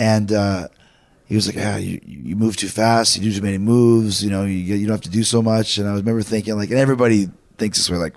and. 0.00 0.32
uh 0.32 0.68
he 1.26 1.36
was 1.36 1.46
like, 1.46 1.54
"Yeah, 1.54 1.76
you, 1.76 2.00
you 2.04 2.34
move 2.34 2.56
too 2.56 2.66
fast. 2.66 3.16
You 3.16 3.22
do 3.22 3.32
too 3.32 3.40
many 3.40 3.56
moves. 3.56 4.20
You 4.20 4.30
know, 4.30 4.42
you 4.44 4.56
you 4.56 4.84
don't 4.84 4.94
have 4.94 5.00
to 5.02 5.08
do 5.08 5.22
so 5.22 5.40
much." 5.40 5.78
And 5.78 5.88
I 5.88 5.92
remember 5.94 6.22
thinking, 6.22 6.56
like, 6.56 6.70
and 6.70 6.78
everybody 6.80 7.28
thinks 7.56 7.78
this 7.78 7.88
way, 7.88 7.98
like, 7.98 8.16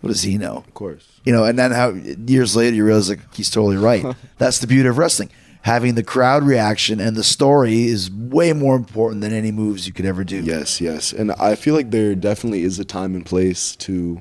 what 0.00 0.08
does 0.08 0.22
he 0.22 0.36
know? 0.36 0.56
of 0.56 0.74
course. 0.74 1.06
You 1.24 1.32
know, 1.32 1.44
and 1.44 1.56
then 1.56 1.70
how 1.70 1.90
years 1.90 2.56
later 2.56 2.74
you 2.74 2.84
realize 2.84 3.08
like 3.08 3.32
he's 3.32 3.50
totally 3.50 3.76
right. 3.76 4.04
That's 4.38 4.58
the 4.58 4.66
beauty 4.66 4.88
of 4.88 4.98
wrestling. 4.98 5.30
Having 5.62 5.94
the 5.94 6.02
crowd 6.02 6.42
reaction 6.42 6.98
and 6.98 7.14
the 7.14 7.22
story 7.22 7.84
is 7.84 8.10
way 8.10 8.52
more 8.52 8.74
important 8.74 9.20
than 9.20 9.32
any 9.32 9.52
moves 9.52 9.86
you 9.86 9.92
could 9.92 10.04
ever 10.04 10.24
do. 10.24 10.40
Yes, 10.40 10.80
yes. 10.80 11.12
And 11.12 11.30
I 11.30 11.54
feel 11.54 11.76
like 11.76 11.92
there 11.92 12.16
definitely 12.16 12.64
is 12.64 12.80
a 12.80 12.84
time 12.84 13.14
and 13.14 13.24
place 13.24 13.76
to 13.76 14.20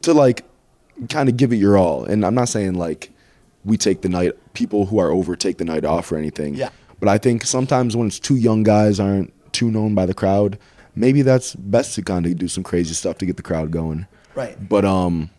to 0.00 0.12
like 0.12 0.44
kind 1.08 1.28
of 1.28 1.36
give 1.36 1.52
it 1.52 1.56
your 1.58 1.78
all. 1.78 2.02
And 2.02 2.26
I'm 2.26 2.34
not 2.34 2.48
saying 2.48 2.74
like 2.74 3.11
we 3.64 3.76
take 3.76 4.02
the 4.02 4.08
night 4.08 4.32
people 4.54 4.86
who 4.86 4.98
are 4.98 5.10
over 5.10 5.36
take 5.36 5.58
the 5.58 5.64
night 5.64 5.84
off 5.84 6.10
or 6.10 6.16
anything. 6.16 6.54
Yeah. 6.54 6.70
But 7.00 7.08
I 7.08 7.18
think 7.18 7.44
sometimes 7.44 7.96
when 7.96 8.06
it's 8.06 8.18
two 8.18 8.36
young 8.36 8.62
guys 8.62 9.00
aren't 9.00 9.32
too 9.52 9.70
known 9.70 9.94
by 9.94 10.06
the 10.06 10.14
crowd, 10.14 10.58
maybe 10.94 11.22
that's 11.22 11.54
best 11.54 11.94
to 11.96 12.02
kind 12.02 12.26
of 12.26 12.36
do 12.38 12.48
some 12.48 12.62
crazy 12.62 12.94
stuff 12.94 13.18
to 13.18 13.26
get 13.26 13.36
the 13.36 13.42
crowd 13.42 13.70
going. 13.70 14.06
Right. 14.34 14.56
But 14.68 14.84
um 14.84 15.30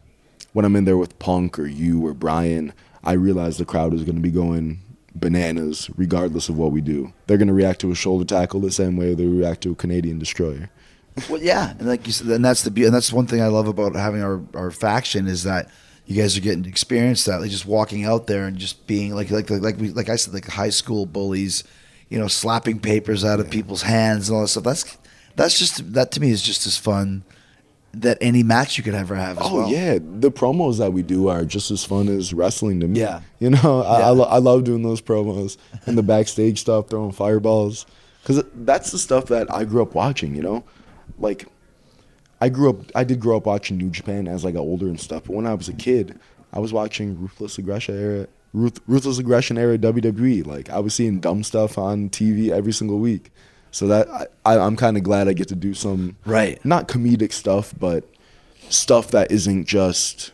when 0.54 0.66
I'm 0.66 0.76
in 0.76 0.86
there 0.86 0.98
with 0.98 1.18
Punk 1.20 1.58
or 1.58 1.66
you 1.66 2.06
or 2.06 2.14
Bryan, 2.14 2.74
I 3.04 3.14
realize 3.14 3.58
the 3.58 3.66
crowd 3.66 3.94
is 3.94 4.04
going 4.04 4.16
to 4.16 4.22
be 4.22 4.32
going 4.32 4.80
bananas 5.16 5.90
regardless 5.96 6.50
of 6.50 6.58
what 6.58 6.72
we 6.72 6.82
do. 6.82 7.14
They're 7.28 7.38
going 7.38 7.48
to 7.48 7.54
react 7.54 7.82
to 7.82 7.92
a 7.92 7.96
shoulder 7.96 8.26
tackle 8.26 8.60
the 8.60 8.72
same 8.72 8.96
way 8.96 9.14
they 9.14 9.26
react 9.26 9.62
to 9.62 9.72
a 9.72 9.76
Canadian 9.76 10.20
destroyer. 10.20 10.70
Well, 11.30 11.42
yeah, 11.42 11.72
and 11.72 11.88
like 11.88 12.08
you 12.08 12.14
said, 12.14 12.28
and 12.28 12.44
that's 12.44 12.64
the 12.64 12.86
and 12.86 12.94
that's 12.94 13.14
one 13.14 13.28
thing 13.28 13.42
I 13.42 13.48
love 13.48 13.68
about 13.68 13.96
having 13.96 14.24
our, 14.24 14.42
our 14.56 14.72
faction 14.72 15.28
is 15.28 15.44
that 15.44 15.70
you 16.06 16.22
guys 16.22 16.38
are 16.38 16.42
getting 16.42 16.64
to 16.64 16.70
experience 16.70 17.26
that, 17.26 17.40
like 17.42 17.50
just 17.52 17.66
walking 17.66 18.04
out 18.06 18.28
there 18.28 18.46
and 18.46 18.58
just 18.58 18.86
being 18.88 19.14
like 19.16 19.32
like 19.32 19.50
like 19.50 19.62
like, 19.62 19.78
we, 19.78 19.90
like 19.90 20.10
I 20.10 20.16
said, 20.18 20.34
like 20.34 20.48
high 20.48 20.70
school 20.70 21.06
bullies, 21.06 21.64
you 22.10 22.20
know, 22.20 22.28
slapping 22.28 22.80
papers 22.80 23.24
out 23.24 23.40
of 23.40 23.50
people's 23.50 23.82
hands 23.84 24.30
and 24.30 24.36
all 24.36 24.42
that 24.42 24.50
stuff. 24.50 24.64
That's 24.64 24.98
that's 25.36 25.58
just 25.58 25.94
that 25.94 26.12
to 26.12 26.20
me 26.22 26.30
is 26.32 26.42
just 26.42 26.68
as 26.68 26.78
fun 26.78 27.24
that 27.96 28.18
any 28.22 28.42
match 28.42 28.76
you 28.78 28.84
could 28.84 28.96
ever 28.96 29.16
have. 29.16 29.38
As 29.38 29.46
Oh 29.48 29.56
well. 29.56 29.70
yeah, 29.70 30.00
the 30.02 30.32
promos 30.32 30.80
that 30.80 30.92
we 30.94 31.04
do 31.04 31.28
are 31.28 31.46
just 31.46 31.70
as 31.70 31.86
fun 31.86 32.08
as 32.10 32.34
wrestling 32.34 32.80
to 32.80 32.88
me. 32.88 33.00
Yeah. 33.00 33.22
you 33.40 33.52
know, 33.52 33.82
I, 33.84 34.00
Yeah. 34.00 34.08
I, 34.08 34.10
lo- 34.10 34.26
I 34.26 34.38
love 34.40 34.64
doing 34.64 34.82
those 34.82 35.00
promos 35.02 35.58
and 35.86 35.96
the 35.98 36.02
backstage 36.04 36.60
stuff, 36.60 36.90
throwing 36.90 37.12
fireballs, 37.12 37.86
because 38.24 38.44
that's 38.56 38.92
the 38.92 38.98
stuff 38.98 39.26
that 39.28 39.54
I 39.54 39.64
grew 39.66 39.84
up 39.84 39.94
watching. 39.94 40.36
You 40.36 40.42
know, 40.42 40.64
like 41.20 41.46
I 42.44 42.50
grew 42.50 42.72
up, 42.72 42.76
I 42.94 43.06
did 43.06 43.22
grow 43.22 43.38
up 43.38 43.46
watching 43.46 43.78
New 43.78 43.90
Japan 43.90 44.28
as 44.28 44.46
I 44.46 44.52
got 44.52 44.60
older 44.60 44.88
and 44.88 45.00
stuff. 45.00 45.24
But 45.24 45.34
when 45.38 45.48
I 45.48 45.54
was 45.54 45.70
a 45.70 45.74
kid, 45.74 46.20
I 46.52 46.60
was 46.60 46.74
watching 46.74 47.18
Ruthless 47.22 47.58
Aggression 47.58 47.98
era, 47.98 48.28
Ruth, 48.52 48.82
Ruthless 48.86 49.18
Aggression 49.18 49.58
era 49.58 49.78
WWE. 49.78 50.46
Like 50.46 50.70
I 50.70 50.80
was 50.80 50.94
seeing 50.94 51.22
dumb 51.22 51.44
stuff 51.44 51.78
on 51.78 52.10
TV 52.10 52.50
every 52.50 52.74
single 52.74 53.00
week. 53.00 53.32
So 53.72 53.88
that 53.88 54.10
I, 54.10 54.28
I, 54.46 54.60
I'm 54.60 54.76
kind 54.76 54.98
of 54.98 55.04
glad 55.04 55.30
I 55.30 55.34
get 55.34 55.48
to 55.48 55.56
do 55.56 55.74
some 55.74 56.18
Right. 56.26 56.64
not 56.66 56.90
comedic 56.90 57.32
stuff, 57.32 57.74
but 57.80 58.04
stuff 58.68 59.10
that 59.12 59.32
isn't 59.32 59.64
just 59.64 60.33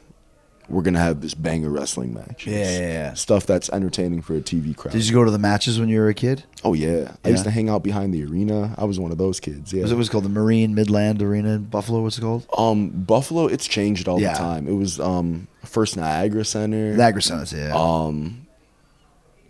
we're 0.69 0.81
gonna 0.83 0.99
have 0.99 1.21
this 1.21 1.33
banger 1.33 1.69
wrestling 1.69 2.13
match. 2.13 2.45
Yeah, 2.47 2.57
yeah, 2.71 2.79
yeah. 2.79 3.13
Stuff 3.15 3.45
that's 3.45 3.69
entertaining 3.69 4.21
for 4.21 4.35
a 4.35 4.39
TV 4.41 4.75
crowd. 4.75 4.91
Did 4.93 5.07
you 5.07 5.13
go 5.13 5.23
to 5.25 5.31
the 5.31 5.39
matches 5.39 5.79
when 5.79 5.89
you 5.89 5.99
were 5.99 6.09
a 6.09 6.13
kid? 6.13 6.43
oh 6.63 6.73
yeah. 6.73 7.13
I 7.23 7.29
used 7.29 7.43
to 7.45 7.51
hang 7.51 7.69
out 7.69 7.83
behind 7.83 8.13
the 8.13 8.23
arena. 8.25 8.75
I 8.77 8.83
was 8.85 8.99
one 8.99 9.11
of 9.11 9.17
those 9.17 9.39
kids. 9.39 9.71
Yeah. 9.73 9.83
Was 9.83 9.91
it 9.91 9.95
was 9.95 10.09
called 10.09 10.25
the 10.25 10.29
Marine 10.29 10.75
Midland 10.75 11.21
Arena 11.21 11.49
in 11.55 11.63
Buffalo? 11.65 12.01
What's 12.01 12.17
it 12.17 12.21
called? 12.21 12.45
um 12.57 12.89
Buffalo? 12.89 13.47
It's 13.47 13.67
changed 13.67 14.07
all 14.07 14.19
Yeah. 14.19 14.33
the 14.33 14.39
time. 14.39 14.67
It 14.67 14.73
was 14.73 14.99
um 14.99 15.47
first 15.63 15.97
Niagara 15.97 16.45
Center. 16.45 16.93
Niagara 16.95 17.21
Center. 17.21 17.55
Yeah. 17.57 17.73
Um, 17.75 18.45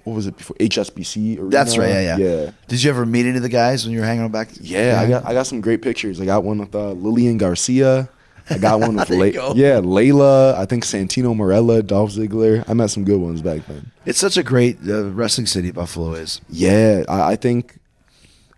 what 0.05 0.13
was 0.15 0.27
it 0.27 0.37
before 0.37 0.55
HSBC? 0.57 1.37
Arena? 1.37 1.49
That's 1.49 1.77
right. 1.77 1.89
Yeah, 1.89 2.17
yeah. 2.17 2.17
Yeah. 2.17 2.51
Did 2.67 2.83
you 2.83 2.89
ever 2.89 3.05
meet 3.05 3.25
any 3.25 3.37
of 3.37 3.43
the 3.43 3.49
guys 3.49 3.83
when 3.85 3.93
you 3.93 3.99
were 3.99 4.05
hanging 4.05 4.23
out 4.23 4.31
back? 4.31 4.49
Yeah, 4.61 4.99
I 5.01 5.07
got 5.07 5.25
I 5.25 5.33
got 5.33 5.45
some 5.47 5.61
great 5.61 5.81
pictures. 5.81 6.19
I 6.21 6.25
got 6.25 6.43
one 6.43 6.59
with 6.59 6.73
uh, 6.73 6.91
Lillian 6.93 7.37
Garcia. 7.37 8.09
I 8.49 8.57
got 8.57 8.79
one 8.79 8.95
with 8.97 9.07
There 9.07 9.17
you 9.17 9.23
Le- 9.23 9.31
go. 9.31 9.53
yeah 9.55 9.79
Layla. 9.79 10.55
I 10.55 10.65
think 10.65 10.83
Santino 10.85 11.35
Marella, 11.35 11.85
Dolph 11.85 12.11
Ziggler. 12.11 12.63
I 12.67 12.73
met 12.73 12.89
some 12.89 13.03
good 13.05 13.19
ones 13.19 13.41
back 13.41 13.65
then. 13.67 13.91
It's 14.05 14.19
such 14.19 14.37
a 14.37 14.43
great 14.43 14.77
uh, 14.87 15.09
wrestling 15.11 15.47
city. 15.47 15.71
Buffalo 15.71 16.13
is. 16.13 16.41
Yeah, 16.49 17.03
I, 17.07 17.31
I 17.31 17.35
think 17.35 17.75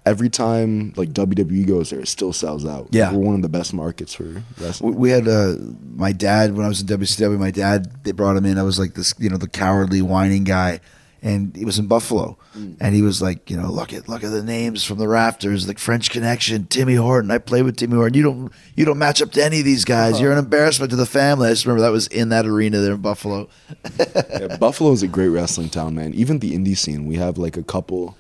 every 0.06 0.30
time 0.30 0.94
like 0.96 1.10
WWE 1.10 1.68
goes 1.68 1.90
there, 1.92 2.00
it 2.00 2.08
still 2.08 2.34
sells 2.34 2.66
out. 2.66 2.88
Yeah. 2.92 3.12
we're 3.14 3.20
one 3.20 3.36
of 3.36 3.42
the 3.44 3.50
best 3.50 3.74
markets 3.74 4.14
for 4.16 4.44
wrestling. 4.60 4.94
We, 4.96 4.98
we 4.98 5.10
had 5.12 5.28
uh, 5.28 5.56
my 5.96 6.12
dad 6.12 6.56
when 6.56 6.66
I 6.66 6.70
was 6.70 6.82
in 6.82 6.88
WCW. 6.88 7.38
My 7.38 7.52
dad 7.52 8.04
they 8.04 8.12
brought 8.12 8.36
him 8.38 8.46
in. 8.46 8.58
I 8.58 8.64
was 8.64 8.80
like 8.80 8.94
this, 8.96 9.14
you 9.20 9.30
know, 9.30 9.38
the 9.38 9.48
cowardly 9.50 10.02
whining 10.02 10.44
guy, 10.44 10.80
and 11.24 11.56
he 11.56 11.66
was 11.66 11.78
in 11.78 11.88
Buffalo, 11.88 12.38
mm. 12.58 12.76
and 12.80 12.96
he 12.96 13.02
was 13.02 13.22
like, 13.22 13.50
you 13.50 13.58
know, 13.58 13.72
look 13.72 13.94
at 13.94 14.10
look 14.10 14.24
at 14.24 14.32
the 14.32 14.42
names 14.42 14.84
from 14.84 14.98
the 14.98 15.08
rafters, 15.08 15.68
like 15.68 15.78
French 15.78 16.10
Connection, 16.10 16.66
Timmy 16.66 16.96
Horton. 16.96 17.30
I 17.30 17.38
played 17.38 17.64
with 17.64 17.78
Timmy 17.78 17.96
Horton. 17.96 18.16
You 18.16 18.24
don't 18.24 18.54
you 18.76 18.86
don't 18.86 18.98
match 18.98 19.22
up 19.22 19.32
to 19.34 19.44
any 19.44 19.60
of 19.60 19.66
these 19.66 19.86
guys. 19.86 20.20
You're 20.20 20.32
an 20.32 20.38
uh-huh. 20.38 20.46
embarrassment 20.46 20.90
to 20.92 20.96
the 20.96 21.06
family. 21.06 21.48
I 21.48 21.52
just 21.52 21.66
remember 21.66 21.82
that 21.82 21.92
was 21.92 22.08
in 22.08 22.30
that 22.30 22.46
arena 22.46 22.80
there 22.80 22.94
in 22.94 23.02
Buffalo. 23.02 23.50
yeah, 24.00 24.58
Buffalo 24.58 24.92
is 24.92 25.04
a 25.04 25.08
great 25.08 25.30
wrestling 25.30 25.70
town, 25.70 25.96
man. 25.96 26.14
Even 26.14 26.40
the 26.40 26.54
indie 26.54 26.78
scene, 26.78 27.06
we 27.06 27.16
have 27.16 27.38
like 27.38 27.58
a 27.58 27.64
couple. 27.64 28.18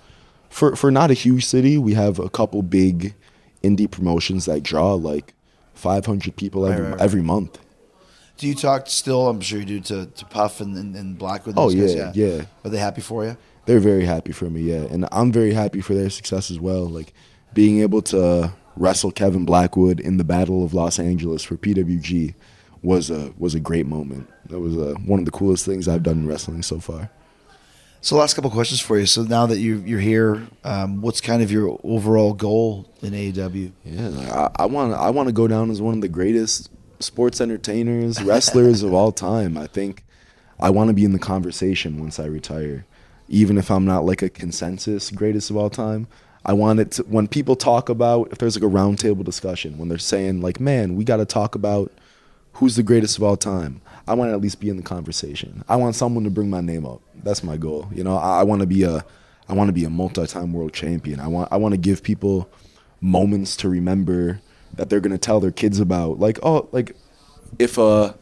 For 0.50 0.76
for 0.76 0.92
not 0.92 1.10
a 1.10 1.16
huge 1.16 1.46
city, 1.46 1.78
we 1.78 1.94
have 1.94 2.20
a 2.20 2.30
couple 2.30 2.62
big 2.62 3.16
indie 3.64 3.90
promotions 3.90 4.46
that 4.46 4.64
draw 4.64 4.94
like 4.94 5.34
500 5.74 6.36
people 6.36 6.66
every 6.68 6.84
right, 6.84 6.92
right. 6.92 7.02
every 7.02 7.22
month. 7.22 7.58
Do 8.42 8.48
you 8.48 8.56
talk 8.56 8.88
still? 8.88 9.30
I'm 9.30 9.40
sure 9.40 9.60
you 9.60 9.66
do 9.66 9.80
to, 9.82 10.06
to 10.08 10.26
Puff 10.26 10.62
and, 10.62 10.76
and, 10.76 10.96
and 10.96 11.16
Blackwood. 11.16 11.56
Oh, 11.58 11.70
guys? 11.70 11.94
yeah, 11.94 12.12
yeah. 12.16 12.46
Are 12.66 12.72
they 12.72 12.80
happy 12.80 13.02
for 13.02 13.24
you? 13.24 13.38
they're 13.66 13.80
very 13.80 14.06
happy 14.06 14.32
for 14.32 14.50
me, 14.50 14.62
yeah, 14.62 14.84
and 14.84 15.08
I'm 15.12 15.32
very 15.32 15.54
happy 15.54 15.82
for 15.82 15.94
their 15.94 16.10
success 16.10 16.50
as 16.50 16.60
well. 16.60 16.86
Like 16.88 17.14
being 17.54 17.80
able 17.80 18.02
to 18.04 18.52
wrestle 18.76 19.12
Kevin 19.12 19.46
Blackwood 19.46 20.00
in 20.00 20.18
the 20.18 20.24
Battle 20.24 20.66
of 20.66 20.74
Los 20.74 21.00
Angeles 21.00 21.44
for 21.44 21.56
PWG 21.58 22.34
was 22.82 23.12
a 23.12 23.32
was 23.38 23.54
a 23.54 23.60
great 23.60 23.86
moment. 23.86 24.28
That 24.50 24.60
was 24.60 24.76
uh 24.76 24.96
one 25.06 25.20
of 25.20 25.26
the 25.26 25.32
coolest 25.32 25.66
things 25.66 25.88
I've 25.88 26.04
done 26.04 26.20
in 26.20 26.28
wrestling 26.28 26.64
so 26.64 26.80
far. 26.80 27.10
So, 28.04 28.16
last 28.16 28.34
couple 28.34 28.50
questions 28.50 28.82
for 28.82 28.98
you. 28.98 29.06
So, 29.06 29.22
now 29.22 29.46
that 29.46 29.60
you, 29.60 29.84
you're 29.86 30.00
here, 30.00 30.48
um, 30.64 31.02
what's 31.02 31.22
kind 31.22 31.44
of 31.44 31.52
your 31.52 31.80
overall 31.84 32.34
goal 32.34 32.92
in 33.04 33.14
AEW? 33.14 33.72
Yeah, 33.86 34.50
I 34.56 34.66
want 34.66 34.94
I 34.94 35.12
want 35.12 35.28
to 35.30 35.34
go 35.34 35.48
down 35.48 35.70
as 35.70 35.82
one 35.82 35.94
of 35.94 36.02
the 36.02 36.10
greatest 36.10 36.72
sports 37.02 37.42
entertainers, 37.42 38.22
wrestlers 38.24 38.84
of 38.84 38.94
all 38.94 39.12
time. 39.12 39.58
I 39.58 39.68
think 39.68 40.04
I 40.60 40.70
want 40.70 40.90
to 40.90 40.94
be 40.94 41.06
in 41.06 41.14
the 41.14 41.20
conversation 41.20 42.00
once 42.00 42.20
I 42.20 42.26
retire, 42.26 42.86
even 43.28 43.58
if 43.58 43.72
I'm 43.72 43.86
not 43.86 44.06
like 44.06 44.22
a 44.22 44.30
consensus 44.30 45.10
greatest 45.12 45.50
of 45.50 45.58
all 45.58 45.70
time. 45.70 46.08
I 46.46 46.54
want 46.54 46.80
it 46.80 46.92
to 46.94 47.04
when 47.04 47.28
people 47.28 47.56
talk 47.56 47.90
about 47.90 48.32
if 48.32 48.38
there's 48.40 48.60
like 48.60 48.70
a 48.70 48.74
roundtable 48.74 49.24
discussion 49.24 49.78
when 49.78 49.90
they're 49.90 49.98
saying 49.98 50.42
like, 50.42 50.60
man, 50.60 50.96
we 50.96 51.04
got 51.04 51.18
to 51.18 51.26
talk 51.26 51.56
about 51.56 51.92
who's 52.54 52.76
the 52.76 52.84
greatest 52.84 53.18
of 53.18 53.24
all 53.24 53.38
time. 53.38 53.82
I 54.08 54.14
want 54.16 54.30
to 54.30 54.34
at 54.34 54.42
least 54.42 54.60
be 54.60 54.70
in 54.70 54.78
the 54.78 54.84
conversation. 54.84 55.64
I 55.70 55.76
want 55.76 55.96
someone 55.96 56.24
to 56.24 56.32
bring 56.32 56.50
my 56.50 56.62
name 56.62 56.86
up. 56.86 57.02
That's 57.24 57.44
my 57.44 57.58
goal. 57.58 57.90
You 57.94 58.04
know, 58.04 58.18
I, 58.18 58.40
I 58.40 58.44
want 58.44 58.62
to 58.62 58.68
be 58.68 58.84
a 58.84 59.06
I 59.48 59.54
want 59.54 59.68
to 59.68 59.74
be 59.74 59.84
a 59.84 59.90
multi-time 59.90 60.54
world 60.54 60.74
champion. 60.74 61.20
I 61.20 61.28
want 61.28 61.50
I 61.52 61.58
want 61.58 61.74
to 61.74 61.78
give 61.78 62.04
people 62.04 62.50
moments 63.02 63.56
to 63.58 63.70
remember 63.70 64.42
that 64.76 64.90
they're 64.90 65.00
gonna 65.00 65.18
tell 65.18 65.40
their 65.40 65.52
kids 65.52 65.80
about. 65.80 66.20
Like, 66.20 66.40
oh, 66.44 66.68
like 66.72 66.96
if 67.60 67.78
a 67.78 68.16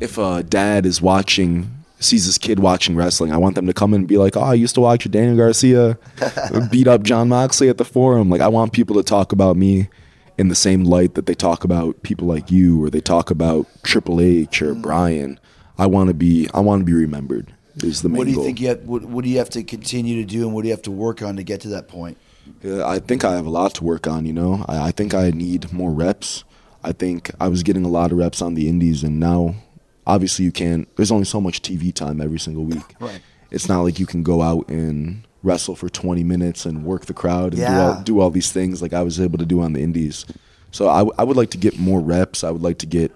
if 0.00 0.18
a 0.18 0.42
dad 0.42 0.86
is 0.86 1.02
watching 1.02 1.74
sees 2.00 2.24
his 2.24 2.38
kid 2.38 2.60
watching 2.60 2.94
wrestling, 2.96 3.32
I 3.32 3.36
want 3.36 3.54
them 3.54 3.66
to 3.66 3.72
come 3.72 3.92
and 3.92 4.06
be 4.06 4.18
like, 4.18 4.36
oh, 4.36 4.42
I 4.42 4.54
used 4.54 4.74
to 4.76 4.80
watch 4.80 5.10
Daniel 5.10 5.36
Garcia 5.36 5.98
beat 6.70 6.86
up 6.86 7.02
Jon 7.02 7.28
Moxley 7.28 7.68
at 7.68 7.78
the 7.78 7.84
forum. 7.84 8.30
Like, 8.30 8.40
I 8.40 8.48
want 8.48 8.72
people 8.72 8.96
to 8.96 9.02
talk 9.02 9.32
about 9.32 9.56
me 9.56 9.88
in 10.36 10.48
the 10.48 10.54
same 10.54 10.84
light 10.84 11.14
that 11.14 11.26
they 11.26 11.34
talk 11.34 11.64
about 11.64 12.00
people 12.04 12.28
like 12.28 12.50
you 12.50 12.82
or 12.82 12.90
they 12.90 13.00
talk 13.00 13.30
about 13.30 13.66
Triple 13.82 14.20
H 14.20 14.62
or 14.62 14.74
hmm. 14.74 14.80
Bryan. 14.82 15.40
I 15.76 15.86
want 15.86 16.08
to 16.08 16.14
be 16.14 16.48
I 16.54 16.60
want 16.60 16.80
to 16.80 16.84
be 16.84 16.92
remembered. 16.92 17.52
Is 17.82 18.02
the 18.02 18.08
main 18.08 18.18
What 18.18 18.24
do 18.24 18.30
you 18.30 18.36
goal. 18.36 18.44
think 18.44 18.60
you 18.60 18.68
have, 18.68 18.80
what, 18.84 19.04
what 19.04 19.24
do 19.24 19.30
you 19.30 19.38
have 19.38 19.50
to 19.50 19.62
continue 19.62 20.20
to 20.20 20.28
do 20.28 20.44
and 20.44 20.52
what 20.52 20.62
do 20.62 20.68
you 20.68 20.74
have 20.74 20.82
to 20.82 20.90
work 20.90 21.22
on 21.22 21.36
to 21.36 21.44
get 21.44 21.60
to 21.60 21.68
that 21.68 21.86
point? 21.86 22.18
Yeah, 22.62 22.86
I 22.86 22.98
think 22.98 23.24
I 23.24 23.32
have 23.36 23.46
a 23.46 23.50
lot 23.50 23.74
to 23.76 23.84
work 23.84 24.06
on. 24.06 24.26
You 24.26 24.32
know, 24.32 24.64
I, 24.68 24.88
I 24.88 24.90
think 24.92 25.14
I 25.14 25.30
need 25.30 25.72
more 25.72 25.90
reps. 25.90 26.44
I 26.84 26.92
think 26.92 27.30
I 27.40 27.48
was 27.48 27.62
getting 27.62 27.84
a 27.84 27.88
lot 27.88 28.12
of 28.12 28.18
reps 28.18 28.40
on 28.42 28.54
the 28.54 28.68
indies, 28.68 29.02
and 29.02 29.18
now, 29.20 29.54
obviously, 30.06 30.44
you 30.44 30.52
can't. 30.52 30.88
There's 30.96 31.10
only 31.10 31.24
so 31.24 31.40
much 31.40 31.62
TV 31.62 31.92
time 31.92 32.20
every 32.20 32.38
single 32.38 32.64
week. 32.64 32.84
Right. 33.00 33.20
It's 33.50 33.66
not 33.68 33.80
like 33.80 33.98
you 33.98 34.04
can 34.06 34.22
go 34.22 34.42
out 34.42 34.68
and 34.68 35.26
wrestle 35.42 35.74
for 35.74 35.88
20 35.88 36.22
minutes 36.22 36.66
and 36.66 36.84
work 36.84 37.06
the 37.06 37.14
crowd 37.14 37.54
and 37.54 37.62
do 37.62 37.66
all 37.72 38.02
do 38.02 38.20
all 38.20 38.30
these 38.30 38.52
things 38.52 38.82
like 38.82 38.92
I 38.92 39.02
was 39.02 39.18
able 39.18 39.38
to 39.38 39.46
do 39.46 39.62
on 39.62 39.72
the 39.72 39.80
indies. 39.82 40.26
So 40.70 40.88
I, 40.90 40.98
w- 40.98 41.14
I 41.18 41.24
would 41.24 41.36
like 41.38 41.50
to 41.52 41.58
get 41.58 41.78
more 41.78 42.00
reps. 42.00 42.44
I 42.44 42.50
would 42.50 42.60
like 42.60 42.76
to 42.78 42.86
get 42.86 43.10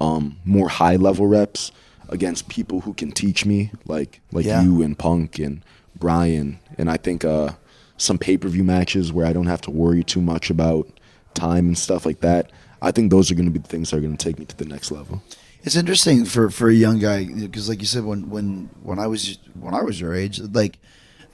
um, 0.00 0.38
more 0.44 0.68
high 0.68 0.96
level 0.96 1.28
reps 1.28 1.70
against 2.08 2.48
people 2.48 2.80
who 2.80 2.94
can 2.94 3.12
teach 3.12 3.46
me, 3.46 3.70
like 3.86 4.20
like 4.32 4.44
Yeah. 4.44 4.62
you 4.62 4.82
and 4.82 4.98
Punk 4.98 5.38
and 5.38 5.62
Bryan. 5.98 6.58
And 6.78 6.90
I 6.90 6.96
think 6.96 7.24
uh, 7.24 7.50
some 7.96 8.18
pay 8.18 8.36
per 8.36 8.48
view 8.48 8.64
matches 8.64 9.12
where 9.12 9.26
I 9.26 9.32
don't 9.32 9.46
have 9.46 9.60
to 9.62 9.70
worry 9.70 10.04
too 10.04 10.20
much 10.20 10.50
about 10.50 10.88
time 11.34 11.66
and 11.66 11.78
stuff 11.78 12.06
like 12.06 12.20
that. 12.20 12.50
I 12.82 12.92
think 12.92 13.10
those 13.10 13.30
are 13.30 13.34
going 13.34 13.46
to 13.46 13.50
be 13.50 13.58
the 13.58 13.68
things 13.68 13.90
that 13.90 13.96
are 13.96 14.00
going 14.00 14.16
to 14.16 14.24
take 14.24 14.38
me 14.38 14.44
to 14.44 14.56
the 14.56 14.64
next 14.64 14.90
level. 14.90 15.22
It's 15.62 15.76
interesting 15.76 16.24
for, 16.24 16.50
for 16.50 16.68
a 16.68 16.74
young 16.74 16.98
guy 16.98 17.24
because, 17.24 17.68
like 17.68 17.80
you 17.80 17.86
said, 17.86 18.04
when, 18.04 18.30
when 18.30 18.70
when 18.82 18.98
I 18.98 19.08
was 19.08 19.38
when 19.58 19.74
I 19.74 19.82
was 19.82 20.00
your 20.00 20.14
age, 20.14 20.38
like 20.38 20.78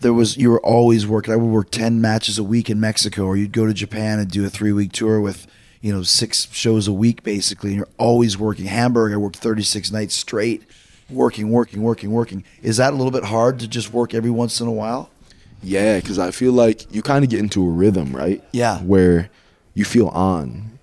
there 0.01 0.15
was 0.15 0.37
you 0.37 0.51
were 0.51 0.61
always 0.61 1.07
working. 1.07 1.35
I 1.35 1.37
would 1.37 1.51
work 1.51 1.71
ten 1.71 2.01
matches 2.01 2.39
a 2.39 2.45
week 2.45 2.71
in 2.71 2.81
Mexico, 2.81 3.25
or 3.25 3.37
you'd 3.37 3.53
go 3.53 3.67
to 3.67 3.75
Japan 3.75 4.19
and 4.19 4.31
do 4.31 4.47
a 4.47 4.51
three 4.51 4.73
week 4.73 4.93
tour 4.93 5.21
with 5.21 5.47
you 5.83 5.93
know 5.93 6.03
six 6.03 6.49
shows 6.53 6.89
a 6.89 6.93
week 6.93 7.23
basically. 7.23 7.71
And 7.71 7.79
you're 7.79 7.89
always 7.99 8.39
working. 8.39 8.67
Hamburg, 8.67 9.13
I 9.13 9.17
worked 9.17 9.37
thirty 9.37 9.63
six 9.63 9.91
nights 9.91 10.15
straight, 10.15 10.63
working, 11.11 11.51
working, 11.51 11.83
working, 11.83 12.11
working. 12.11 12.43
Is 12.63 12.79
that 12.79 12.95
a 12.95 12.97
little 12.97 13.13
bit 13.13 13.25
hard 13.25 13.59
to 13.61 13.69
just 13.69 13.93
work 13.93 14.15
every 14.15 14.31
once 14.31 14.61
in 14.61 14.67
a 14.67 14.73
while? 14.73 15.11
Yeah, 15.63 15.97
because 16.01 16.19
I 16.19 16.31
feel 16.33 16.53
like 16.53 16.93
you 16.95 17.03
kind 17.03 17.25
of 17.25 17.31
get 17.31 17.41
into 17.41 17.65
a 17.65 17.71
rhythm, 17.71 18.15
right? 18.15 18.43
Yeah. 18.53 18.79
Where 18.81 19.31
you 19.75 19.85
feel 19.85 20.09
on, 20.09 20.79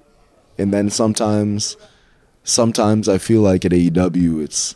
and 0.57 0.73
then 0.73 0.89
sometimes, 0.89 1.75
sometimes 2.43 3.07
I 3.09 3.17
feel 3.17 3.41
like 3.41 3.65
at 3.65 3.71
AEW 3.71 4.43
it's, 4.43 4.75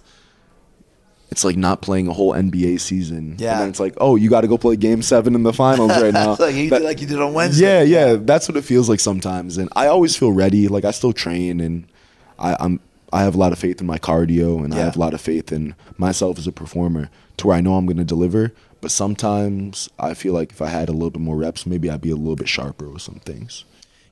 it's 1.32 1.43
like 1.43 1.56
not 1.58 1.82
playing 1.82 2.08
a 2.08 2.14
whole 2.14 2.34
NBA 2.34 2.80
season. 2.80 3.36
Yeah. 3.39 3.54
And 3.54 3.62
then 3.62 3.70
it's 3.70 3.80
like, 3.80 3.95
oh, 3.97 4.16
you 4.16 4.30
got 4.30 4.41
to 4.41 4.47
go 4.47 4.58
play 4.58 4.76
Game 4.76 5.01
Seven 5.01 5.34
in 5.34 5.41
the 5.43 5.54
finals 5.54 5.89
right 5.91 6.14
now. 6.14 6.36
like, 6.39 6.54
you, 6.56 6.70
That- 6.70 6.84
like 6.84 7.01
you 7.01 7.08
did 7.08 7.20
on 7.20 7.34
Wednesday. 7.34 7.86
yeah, 7.88 8.06
yeah, 8.12 8.18
that's 8.20 8.47
what 8.47 8.56
it 8.58 8.64
feels 8.64 8.88
like 8.89 8.99
sometimes, 8.99 9.58
and 9.58 9.70
I 9.76 9.88
always 9.88 10.16
feel 10.16 10.32
ready. 10.32 10.68
Like 10.68 10.86
I 10.86 10.91
still 10.91 11.14
train, 11.14 11.60
and 11.60 11.86
I, 12.38 12.56
I'm 12.60 12.80
I 13.12 13.22
have 13.24 13.36
a 13.36 13.38
lot 13.38 13.51
of 13.51 13.60
faith 13.60 13.80
in 13.80 13.86
my 13.88 13.99
cardio, 13.99 14.64
and 14.64 14.74
I 14.74 14.78
have 14.80 14.95
a 14.95 14.99
lot 14.99 15.14
of 15.14 15.22
faith 15.22 15.51
in 15.51 15.76
myself 15.97 16.38
as 16.39 16.47
a 16.47 16.51
performer 16.51 17.10
to 17.38 17.47
where 17.47 17.56
I 17.56 17.62
know 17.62 17.76
I'm 17.76 17.86
going 17.86 17.97
to 17.97 18.04
deliver. 18.04 18.51
But 18.84 18.91
sometimes 18.91 19.89
I 19.97 20.13
feel 20.13 20.34
like 20.34 20.51
if 20.51 20.61
I 20.61 20.67
had 20.67 20.89
a 20.89 20.91
little 20.91 21.09
bit 21.09 21.21
more 21.21 21.38
reps, 21.38 21.65
maybe 21.65 21.89
I'd 21.89 22.01
be 22.01 22.09
a 22.09 22.17
little 22.17 22.36
bit 22.36 22.49
sharper 22.49 22.89
with 22.89 23.01
some 23.01 23.21
things. 23.23 23.63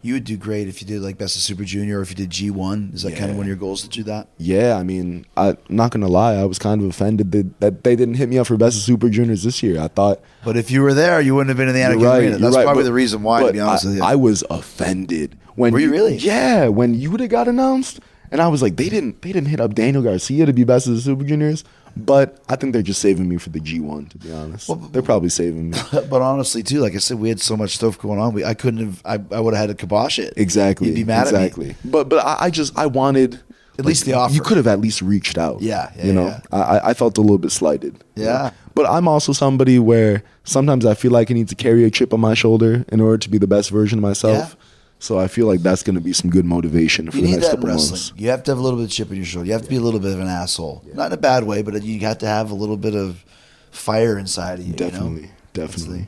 You 0.02 0.14
would 0.14 0.24
do 0.24 0.38
great 0.38 0.70
if 0.70 0.82
you 0.82 0.88
did 0.88 1.02
like 1.02 1.18
Best 1.18 1.36
of 1.36 1.42
Super 1.42 1.66
Junior 1.66 2.00
or 2.00 2.04
if 2.04 2.10
you 2.10 2.16
did 2.16 2.30
G1. 2.30 2.94
Is 2.94 3.04
that 3.04 3.18
kind 3.18 3.30
of 3.30 3.36
one 3.36 3.44
of 3.44 3.48
your 3.50 3.58
goals 3.58 3.82
to 3.82 3.90
do 3.90 4.02
that? 4.04 4.30
Yeah, 4.38 4.78
I 4.78 4.84
mean, 4.84 5.26
I'm 5.36 5.58
not 5.68 5.92
gonna 5.92 6.08
lie, 6.08 6.36
I 6.36 6.46
was 6.46 6.58
kind 6.58 6.82
of 6.82 6.88
offended 6.88 7.34
that, 7.34 7.60
that 7.60 7.84
they 7.84 7.98
didn't 7.98 8.14
hit 8.14 8.30
me 8.30 8.38
up 8.40 8.48
for 8.48 8.56
Best 8.56 8.78
of 8.78 8.84
Super 8.84 9.10
Juniors 9.10 9.44
this 9.44 9.62
year. 9.62 9.78
I 9.78 9.90
thought 9.90 10.22
But 10.46 10.56
if 10.56 10.72
you 10.72 10.84
were 10.84 10.94
there, 10.94 11.20
you 11.20 11.36
wouldn't 11.36 11.50
have 11.50 11.58
been 11.58 11.68
in 11.68 11.76
the 11.76 11.82
Anakin 11.82 12.06
right, 12.06 12.22
Arena. 12.22 12.38
That's 12.38 12.56
right, 12.56 12.64
probably 12.64 12.84
but- 12.84 12.88
the 12.88 12.94
reason 12.94 13.24
why, 13.24 13.44
to 13.44 13.52
be 13.52 13.60
honest 13.60 13.86
I, 13.86 13.90
with 13.90 13.98
you. 13.98 14.04
I 14.06 14.16
was 14.16 14.42
offended 14.50 15.38
when 15.56 15.74
Were 15.74 15.80
you 15.80 15.92
really? 15.92 16.16
Yeah, 16.16 16.70
when 16.70 16.98
Yuta 16.98 17.28
got 17.28 17.50
announced, 17.50 18.00
and 18.32 18.42
I 18.42 18.48
was 18.48 18.62
like, 18.62 18.78
they 18.78 18.88
didn't 18.88 19.22
they 19.22 19.34
didn't 19.34 19.50
hit 19.50 19.60
up 19.60 19.76
Daniel 19.76 20.02
Garcia 20.02 20.46
to 20.46 20.54
be 20.54 20.64
best 20.64 20.88
of 20.88 20.96
the 20.96 21.02
Super 21.02 21.26
Juniors, 21.26 21.66
but 21.98 22.40
I 22.50 22.56
think 22.56 22.74
they're 22.74 22.82
just 22.82 23.02
saving 23.02 23.28
me 23.28 23.38
for 23.38 23.50
the 23.50 23.60
G1. 23.60 24.10
To 24.12 24.18
be 24.18 24.32
honest, 24.32 24.70
Well, 24.70 24.78
they're 24.78 25.02
probably 25.02 25.30
saving 25.30 25.72
me. 25.72 25.78
but 25.92 26.22
honestly, 26.22 26.64
too, 26.64 26.80
like 26.80 26.96
I 26.96 26.98
said, 27.00 27.20
we 27.20 27.30
had 27.30 27.40
so 27.40 27.56
much 27.58 27.76
stuff 27.76 27.98
going 28.00 28.20
on. 28.20 28.34
We, 28.34 28.44
I 28.44 28.54
couldn't 28.54 28.80
have. 28.86 29.02
I, 29.06 29.36
I 29.36 29.40
would 29.40 29.54
have 29.54 29.70
had 29.70 29.78
to 29.78 29.86
kibosh 29.86 30.20
it. 30.20 30.34
Exactly. 30.38 30.88
You'd 30.88 30.96
be 30.96 31.04
mad 31.04 31.24
exactly. 31.28 31.72
at 31.72 31.84
me. 31.86 31.92
But 31.92 32.10
but 32.10 32.26
I, 32.26 32.46
I 32.46 32.50
just 32.50 32.78
I 32.78 32.86
wanted 32.86 33.42
At 33.80 33.86
least 33.86 34.06
the 34.06 34.14
offer. 34.14 34.34
You 34.34 34.42
could 34.42 34.58
have 34.58 34.68
at 34.68 34.80
least 34.80 35.02
reached 35.02 35.38
out. 35.38 35.62
Yeah, 35.62 35.92
yeah, 35.96 36.06
you 36.06 36.14
know, 36.14 36.26
yeah. 36.28 36.40
I 36.52 36.90
I- 36.90 36.94
felt 36.94 37.18
a 37.18 37.22
little 37.22 37.38
bit 37.38 37.52
slighted. 37.52 38.04
you 38.16 38.24
know? 38.26 38.30
Yeah. 38.32 38.52
But 38.74 38.86
I'm 38.90 39.08
also 39.08 39.34
somebody 39.34 39.80
where 39.80 40.24
sometimes 40.46 40.86
I 40.86 40.94
feel 40.94 41.12
like 41.12 41.30
I 41.30 41.34
need 41.34 41.50
to 41.50 41.56
carry 41.56 41.84
a 41.84 41.92
chip 41.92 42.14
on 42.14 42.22
my 42.22 42.34
shoulder 42.34 42.86
in 42.90 43.02
order 43.02 43.18
to 43.18 43.30
be 43.30 43.38
the 43.38 43.48
best 43.48 43.70
version 43.70 44.00
of 44.00 44.02
myself. 44.04 44.56
Yeah. 44.58 44.61
So 45.02 45.18
I 45.18 45.28
feel 45.28 45.48
like 45.48 45.62
that's 45.62 45.82
going 45.82 45.96
to 45.96 46.02
be 46.02 46.14
some 46.14 46.30
good 46.30 46.46
motivation 46.46 47.10
for 47.10 47.18
You 47.18 47.24
the 47.26 47.32
next 47.32 47.50
couple 47.50 47.68
wrestling. 47.70 47.90
months. 47.92 48.14
You 48.18 48.30
have 48.30 48.44
to 48.44 48.52
have 48.52 48.60
a 48.60 48.62
little 48.62 48.78
bit 48.78 48.86
of 48.86 48.92
chip 48.92 49.10
in 49.10 49.16
your 49.18 49.26
shoulder. 49.26 49.48
You 49.48 49.54
have 49.54 49.64
to 49.64 49.70
be 49.70 49.78
a 49.78 49.82
little 49.82 50.00
bit 50.00 50.14
of 50.14 50.20
an 50.20 50.28
asshole. 50.28 50.86
Not 50.94 51.08
in 51.08 51.14
a 51.14 51.18
bad 51.18 51.44
way, 51.44 51.64
but 51.64 51.82
you 51.82 52.00
have 52.02 52.20
to 52.20 52.28
have 52.28 52.52
a 52.52 52.54
little 52.54 52.78
bit 52.78 52.94
of 52.96 53.26
fire 53.72 54.20
inside 54.20 54.60
of 54.60 54.68
you. 54.68 54.74
Definitely, 54.74 55.22
You 55.22 55.28
know? 55.28 55.34
definitely. 55.54 56.08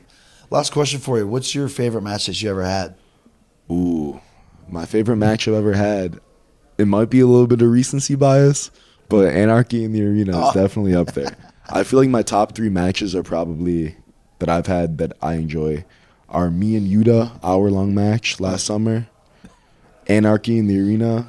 Last 0.50 0.72
question 0.72 1.00
for 1.00 1.18
you. 1.18 1.26
What's 1.26 1.56
your 1.56 1.68
favorite 1.68 2.02
match 2.02 2.26
that 2.26 2.40
you 2.40 2.48
ever 2.50 2.64
had? 2.64 2.94
Ooh, 3.70 4.20
my 4.68 4.84
favorite 4.86 5.16
match 5.16 5.48
I've 5.48 5.54
ever 5.54 5.72
had. 5.74 6.20
It 6.78 6.86
might 6.86 7.10
be 7.10 7.18
a 7.18 7.26
little 7.26 7.48
bit 7.48 7.62
of 7.62 7.70
recency 7.70 8.14
bias, 8.14 8.70
but 9.08 9.26
Anarchy 9.26 9.82
in 9.84 9.92
the 9.92 10.06
Arena 10.06 10.30
is 10.32 10.36
Oh. 10.50 10.52
definitely 10.54 10.94
up 10.94 11.12
there. 11.14 11.36
I 11.68 11.82
feel 11.82 11.98
like 11.98 12.10
my 12.10 12.22
top 12.22 12.54
three 12.54 12.68
matches 12.68 13.14
are 13.16 13.22
probably 13.24 13.96
that 14.38 14.48
I've 14.48 14.66
had 14.68 14.98
that 14.98 15.14
I 15.20 15.34
enjoy 15.34 15.84
are 16.34 16.50
me 16.50 16.76
and 16.76 16.86
Yuta 16.86 17.30
hour 17.42 17.70
long 17.70 17.94
match 17.94 18.40
last 18.40 18.66
summer, 18.66 19.06
Anarchy 20.08 20.58
in 20.58 20.66
the 20.66 20.78
Arena, 20.78 21.26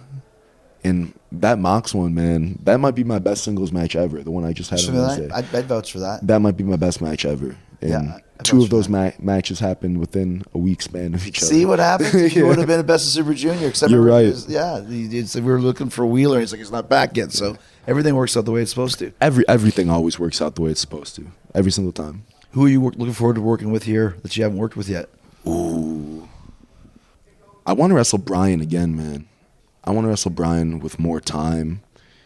and 0.83 1.13
that 1.31 1.59
Mox 1.59 1.93
one, 1.93 2.13
man. 2.13 2.59
That 2.63 2.79
might 2.79 2.95
be 2.95 3.03
my 3.03 3.19
best 3.19 3.43
singles 3.43 3.71
match 3.71 3.95
ever. 3.95 4.23
The 4.23 4.31
one 4.31 4.43
I 4.43 4.53
just 4.53 4.69
had 4.69 4.79
on 4.81 4.95
Wednesday. 4.95 5.29
I'd, 5.31 5.53
I'd 5.55 5.65
vouch 5.65 5.91
for 5.91 5.99
that. 5.99 6.25
that 6.27 6.39
might 6.39 6.57
be 6.57 6.63
my 6.63 6.75
best 6.75 7.01
match 7.01 7.25
ever. 7.25 7.55
And 7.81 7.89
Yeah, 7.89 8.19
two 8.43 8.63
of 8.63 8.69
those 8.69 8.89
ma- 8.89 9.11
matches 9.19 9.59
happened 9.59 9.99
within 9.99 10.43
a 10.53 10.57
week 10.57 10.81
span 10.81 11.13
of 11.13 11.25
each 11.27 11.39
other. 11.39 11.47
See 11.47 11.65
what 11.65 11.79
happens? 11.79 12.13
if 12.15 12.35
You 12.35 12.47
would 12.47 12.57
have 12.57 12.67
been 12.67 12.79
a 12.79 12.83
best 12.83 13.05
of 13.05 13.11
Super 13.11 13.33
Junior. 13.33 13.67
Except 13.67 13.91
You're 13.91 14.01
right. 14.01 14.33
Yeah, 14.47 14.83
he 14.85 15.07
we 15.35 15.41
were 15.41 15.61
looking 15.61 15.89
for 15.89 16.05
Wheeler. 16.05 16.39
He's 16.39 16.51
like, 16.51 16.59
he's 16.59 16.71
not 16.71 16.89
back 16.89 17.15
yet. 17.17 17.31
So 17.31 17.57
everything 17.87 18.15
works 18.15 18.35
out 18.35 18.45
the 18.45 18.51
way 18.51 18.61
it's 18.61 18.71
supposed 18.71 18.99
to. 18.99 19.11
Every 19.21 19.47
everything 19.47 19.89
always 19.89 20.17
works 20.19 20.41
out 20.41 20.55
the 20.55 20.61
way 20.61 20.71
it's 20.71 20.81
supposed 20.81 21.15
to. 21.17 21.27
Every 21.53 21.71
single 21.71 21.93
time. 21.93 22.25
Who 22.55 22.65
are 22.65 22.69
you 22.69 22.79
work, 22.79 22.95
looking 22.95 23.13
forward 23.13 23.33
to 23.33 23.41
working 23.41 23.69
with 23.69 23.83
here 23.83 24.15
that 24.21 24.37
you 24.37 24.43
haven't 24.43 24.57
worked 24.57 24.77
with 24.77 24.87
yet? 24.87 25.09
Ooh. 25.45 26.29
I 27.65 27.73
want 27.73 27.91
to 27.91 27.95
wrestle 27.95 28.17
Bryan 28.17 28.61
again, 28.61 28.95
man. 28.95 29.27
I 29.83 29.91
want 29.91 30.05
to 30.05 30.07
wrestle 30.07 30.31
Bryan 30.31 30.79
with 30.79 30.97
more 30.97 31.19
time. 31.19 31.81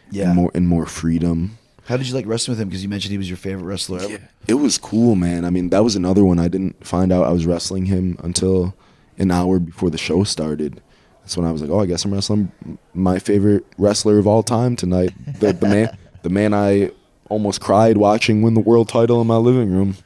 Yeah. 0.08 0.26
And 0.26 0.36
more 0.36 0.52
and 0.54 0.68
more 0.68 0.86
freedom. 0.86 1.58
How 1.86 1.96
did 1.96 2.06
you 2.06 2.14
like 2.14 2.26
wrestling 2.26 2.52
with 2.52 2.62
him? 2.62 2.68
Because 2.68 2.84
you 2.84 2.88
mentioned 2.88 3.10
he 3.10 3.18
was 3.18 3.28
your 3.28 3.38
favorite 3.38 3.64
wrestler 3.64 3.98
ever. 3.98 4.28
It 4.46 4.54
was 4.54 4.78
cool, 4.78 5.16
man. 5.16 5.44
I 5.44 5.50
mean, 5.50 5.70
that 5.70 5.82
was 5.82 5.96
another 5.96 6.24
one 6.24 6.38
I 6.38 6.46
didn't 6.46 6.86
find 6.86 7.10
out 7.10 7.24
I 7.26 7.32
was 7.32 7.44
wrestling 7.44 7.86
him 7.86 8.16
until 8.22 8.76
an 9.18 9.32
hour 9.32 9.58
before 9.58 9.90
the 9.90 9.98
show 9.98 10.22
started. 10.22 10.80
That's 11.22 11.36
when 11.36 11.44
I 11.44 11.50
was 11.50 11.60
like, 11.60 11.70
"Oh, 11.70 11.80
I 11.80 11.86
guess 11.86 12.04
I'm 12.04 12.14
wrestling 12.14 12.52
my 12.94 13.18
favorite 13.18 13.66
wrestler 13.78 14.18
of 14.18 14.28
all 14.28 14.44
time 14.44 14.76
tonight." 14.76 15.12
The, 15.40 15.52
the 15.52 15.68
man, 15.68 15.98
the 16.22 16.30
man 16.30 16.54
I 16.54 16.92
almost 17.28 17.60
cried 17.60 17.96
watching 17.96 18.42
win 18.42 18.54
the 18.54 18.60
world 18.60 18.88
title 18.88 19.20
in 19.20 19.26
my 19.26 19.36
living 19.36 19.72
room. 19.72 19.96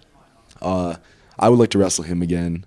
Uh, 0.64 0.96
I 1.38 1.48
would 1.48 1.58
like 1.58 1.70
to 1.70 1.78
wrestle 1.78 2.04
him 2.04 2.22
again. 2.22 2.64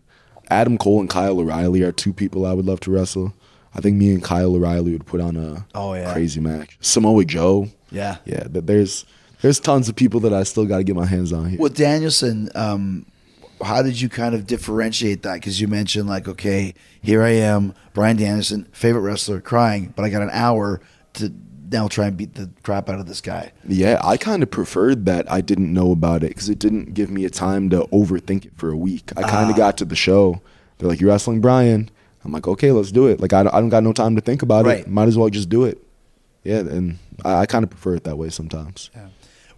Adam 0.49 0.77
Cole 0.77 0.99
and 1.01 1.09
Kyle 1.09 1.39
O'Reilly 1.39 1.81
are 1.83 1.91
two 1.91 2.13
people 2.13 2.45
I 2.45 2.53
would 2.53 2.65
love 2.65 2.79
to 2.81 2.91
wrestle. 2.91 3.33
I 3.75 3.81
think 3.81 3.97
me 3.97 4.11
and 4.13 4.23
Kyle 4.23 4.55
O'Reilly 4.55 4.91
would 4.93 5.05
put 5.05 5.19
on 5.21 5.35
a 5.35 5.65
Oh, 5.75 5.93
yeah. 5.93 6.11
crazy 6.13 6.39
match. 6.39 6.77
Samoa 6.81 7.25
Joe, 7.25 7.69
Yeah. 7.91 8.17
yeah, 8.25 8.43
th- 8.43 8.65
there's 8.65 9.05
There's 9.41 9.59
tons 9.59 9.87
of 9.87 9.95
people 9.95 10.19
that 10.21 10.33
I 10.33 10.41
still 10.43 10.65
got 10.65 10.77
to 10.77 10.83
get 10.83 10.95
my 10.95 11.05
hands 11.05 11.31
on 11.31 11.47
here. 11.49 11.59
With 11.59 11.75
Danielson, 11.77 12.49
um, 12.55 13.05
how 13.63 13.83
did 13.83 14.01
you 14.01 14.09
kind 14.09 14.33
of 14.33 14.47
differentiate 14.47 15.21
that? 15.23 15.35
Because 15.35 15.61
you 15.61 15.67
mentioned 15.67 16.09
like, 16.09 16.27
okay, 16.27 16.73
here 17.03 17.21
I 17.21 17.33
am, 17.33 17.75
Bryan 17.93 18.17
Danielson, 18.17 18.67
favorite 18.71 19.01
wrestler, 19.01 19.39
crying, 19.39 19.93
but 19.95 20.03
I 20.03 20.09
got 20.09 20.23
an 20.23 20.31
hour 20.31 20.81
to 21.13 21.29
now 21.69 21.87
try 21.87 22.07
and 22.07 22.15
beat 22.17 22.35
the 22.35 22.49
crap 22.63 22.89
out 22.89 22.99
of 22.99 23.07
this 23.07 23.21
guy. 23.21 23.51
Yeah, 23.67 23.99
I 24.03 24.17
kind 24.17 24.41
of 24.43 24.49
preferred 24.51 25.05
that 25.05 25.29
I 25.31 25.41
didn't 25.41 25.73
know 25.73 25.91
about 25.91 26.23
it 26.23 26.29
because 26.29 26.49
it 26.49 26.59
didn't 26.59 26.93
give 26.93 27.09
me 27.09 27.25
a 27.25 27.29
time 27.29 27.69
to 27.71 27.81
overthink 27.91 28.45
it 28.45 28.51
for 28.55 28.69
a 28.71 28.77
week. 28.77 29.11
I 29.17 29.23
kind 29.23 29.49
of 29.49 29.55
Ah. 29.55 29.57
got 29.57 29.77
to 29.77 29.85
the 29.85 29.95
show. 29.95 30.41
They're 30.77 30.87
like, 30.89 30.99
"You're 31.01 31.09
wrestling 31.09 31.41
Bryan." 31.41 31.89
I'm 32.23 32.31
like, 32.31 32.47
"Okay, 32.47 32.71
let's 32.71 32.91
do 32.91 33.07
it." 33.07 33.19
Like, 33.19 33.33
I 33.33 33.43
don't, 33.43 33.53
I 33.55 33.59
don't 33.59 33.69
got 33.69 33.83
no 33.83 33.93
time 33.93 34.15
to 34.15 34.21
think 34.21 34.41
about 34.41 34.65
Right. 34.65 34.79
it. 34.81 34.87
Might 34.89 35.07
as 35.07 35.17
well 35.17 35.29
just 35.29 35.49
do 35.49 35.63
it. 35.65 35.81
Yeah, 36.43 36.59
and 36.59 36.99
I, 37.25 37.39
I 37.41 37.45
kind 37.45 37.63
of 37.63 37.69
prefer 37.69 37.95
it 37.95 38.03
that 38.05 38.17
way 38.17 38.29
sometimes. 38.29 38.89
Yeah. 38.95 39.07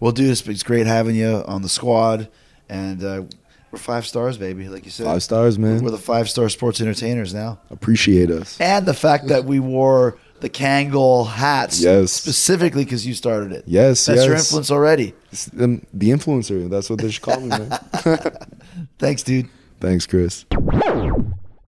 Well, 0.00 0.12
dude, 0.12 0.30
it's, 0.30 0.46
it's 0.48 0.62
great 0.62 0.86
having 0.86 1.14
you 1.14 1.44
on 1.46 1.62
the 1.62 1.68
squad, 1.68 2.28
and 2.68 3.04
uh, 3.04 3.22
we're 3.70 3.78
five 3.78 4.06
stars, 4.06 4.38
baby. 4.38 4.68
Like 4.68 4.84
you 4.86 4.90
said, 4.90 5.04
Five 5.04 5.22
stars, 5.22 5.58
man. 5.58 5.84
We're 5.84 5.90
the 5.90 5.98
five 5.98 6.28
star 6.30 6.48
sports 6.48 6.80
entertainers 6.80 7.34
now, 7.34 7.58
Appreciate 7.70 8.30
us. 8.30 8.56
and 8.60 8.86
the 8.86 8.94
fact 8.94 9.28
that 9.28 9.44
we 9.44 9.60
wore 9.60 10.16
the 10.40 10.50
Kangol 10.50 11.26
hats, 11.28 11.80
Yes. 11.82 12.12
specifically 12.12 12.84
because 12.84 13.06
you 13.06 13.14
started 13.14 13.52
it. 13.52 13.64
Yes, 13.66 14.06
that's 14.06 14.24
your 14.24 14.34
influence 14.34 14.70
already. 14.70 15.14
It's, 15.32 15.50
um, 15.58 15.84
the 15.92 16.10
influencer. 16.10 16.68
That's 16.68 16.88
what 16.90 17.00
they 17.00 17.10
should 17.10 17.22
call 17.22 17.40
me, 17.40 17.48
man. 17.48 17.78
Thanks, 18.98 19.22
dude. 19.22 19.48
Thanks, 19.80 20.06
Chris. 20.06 20.44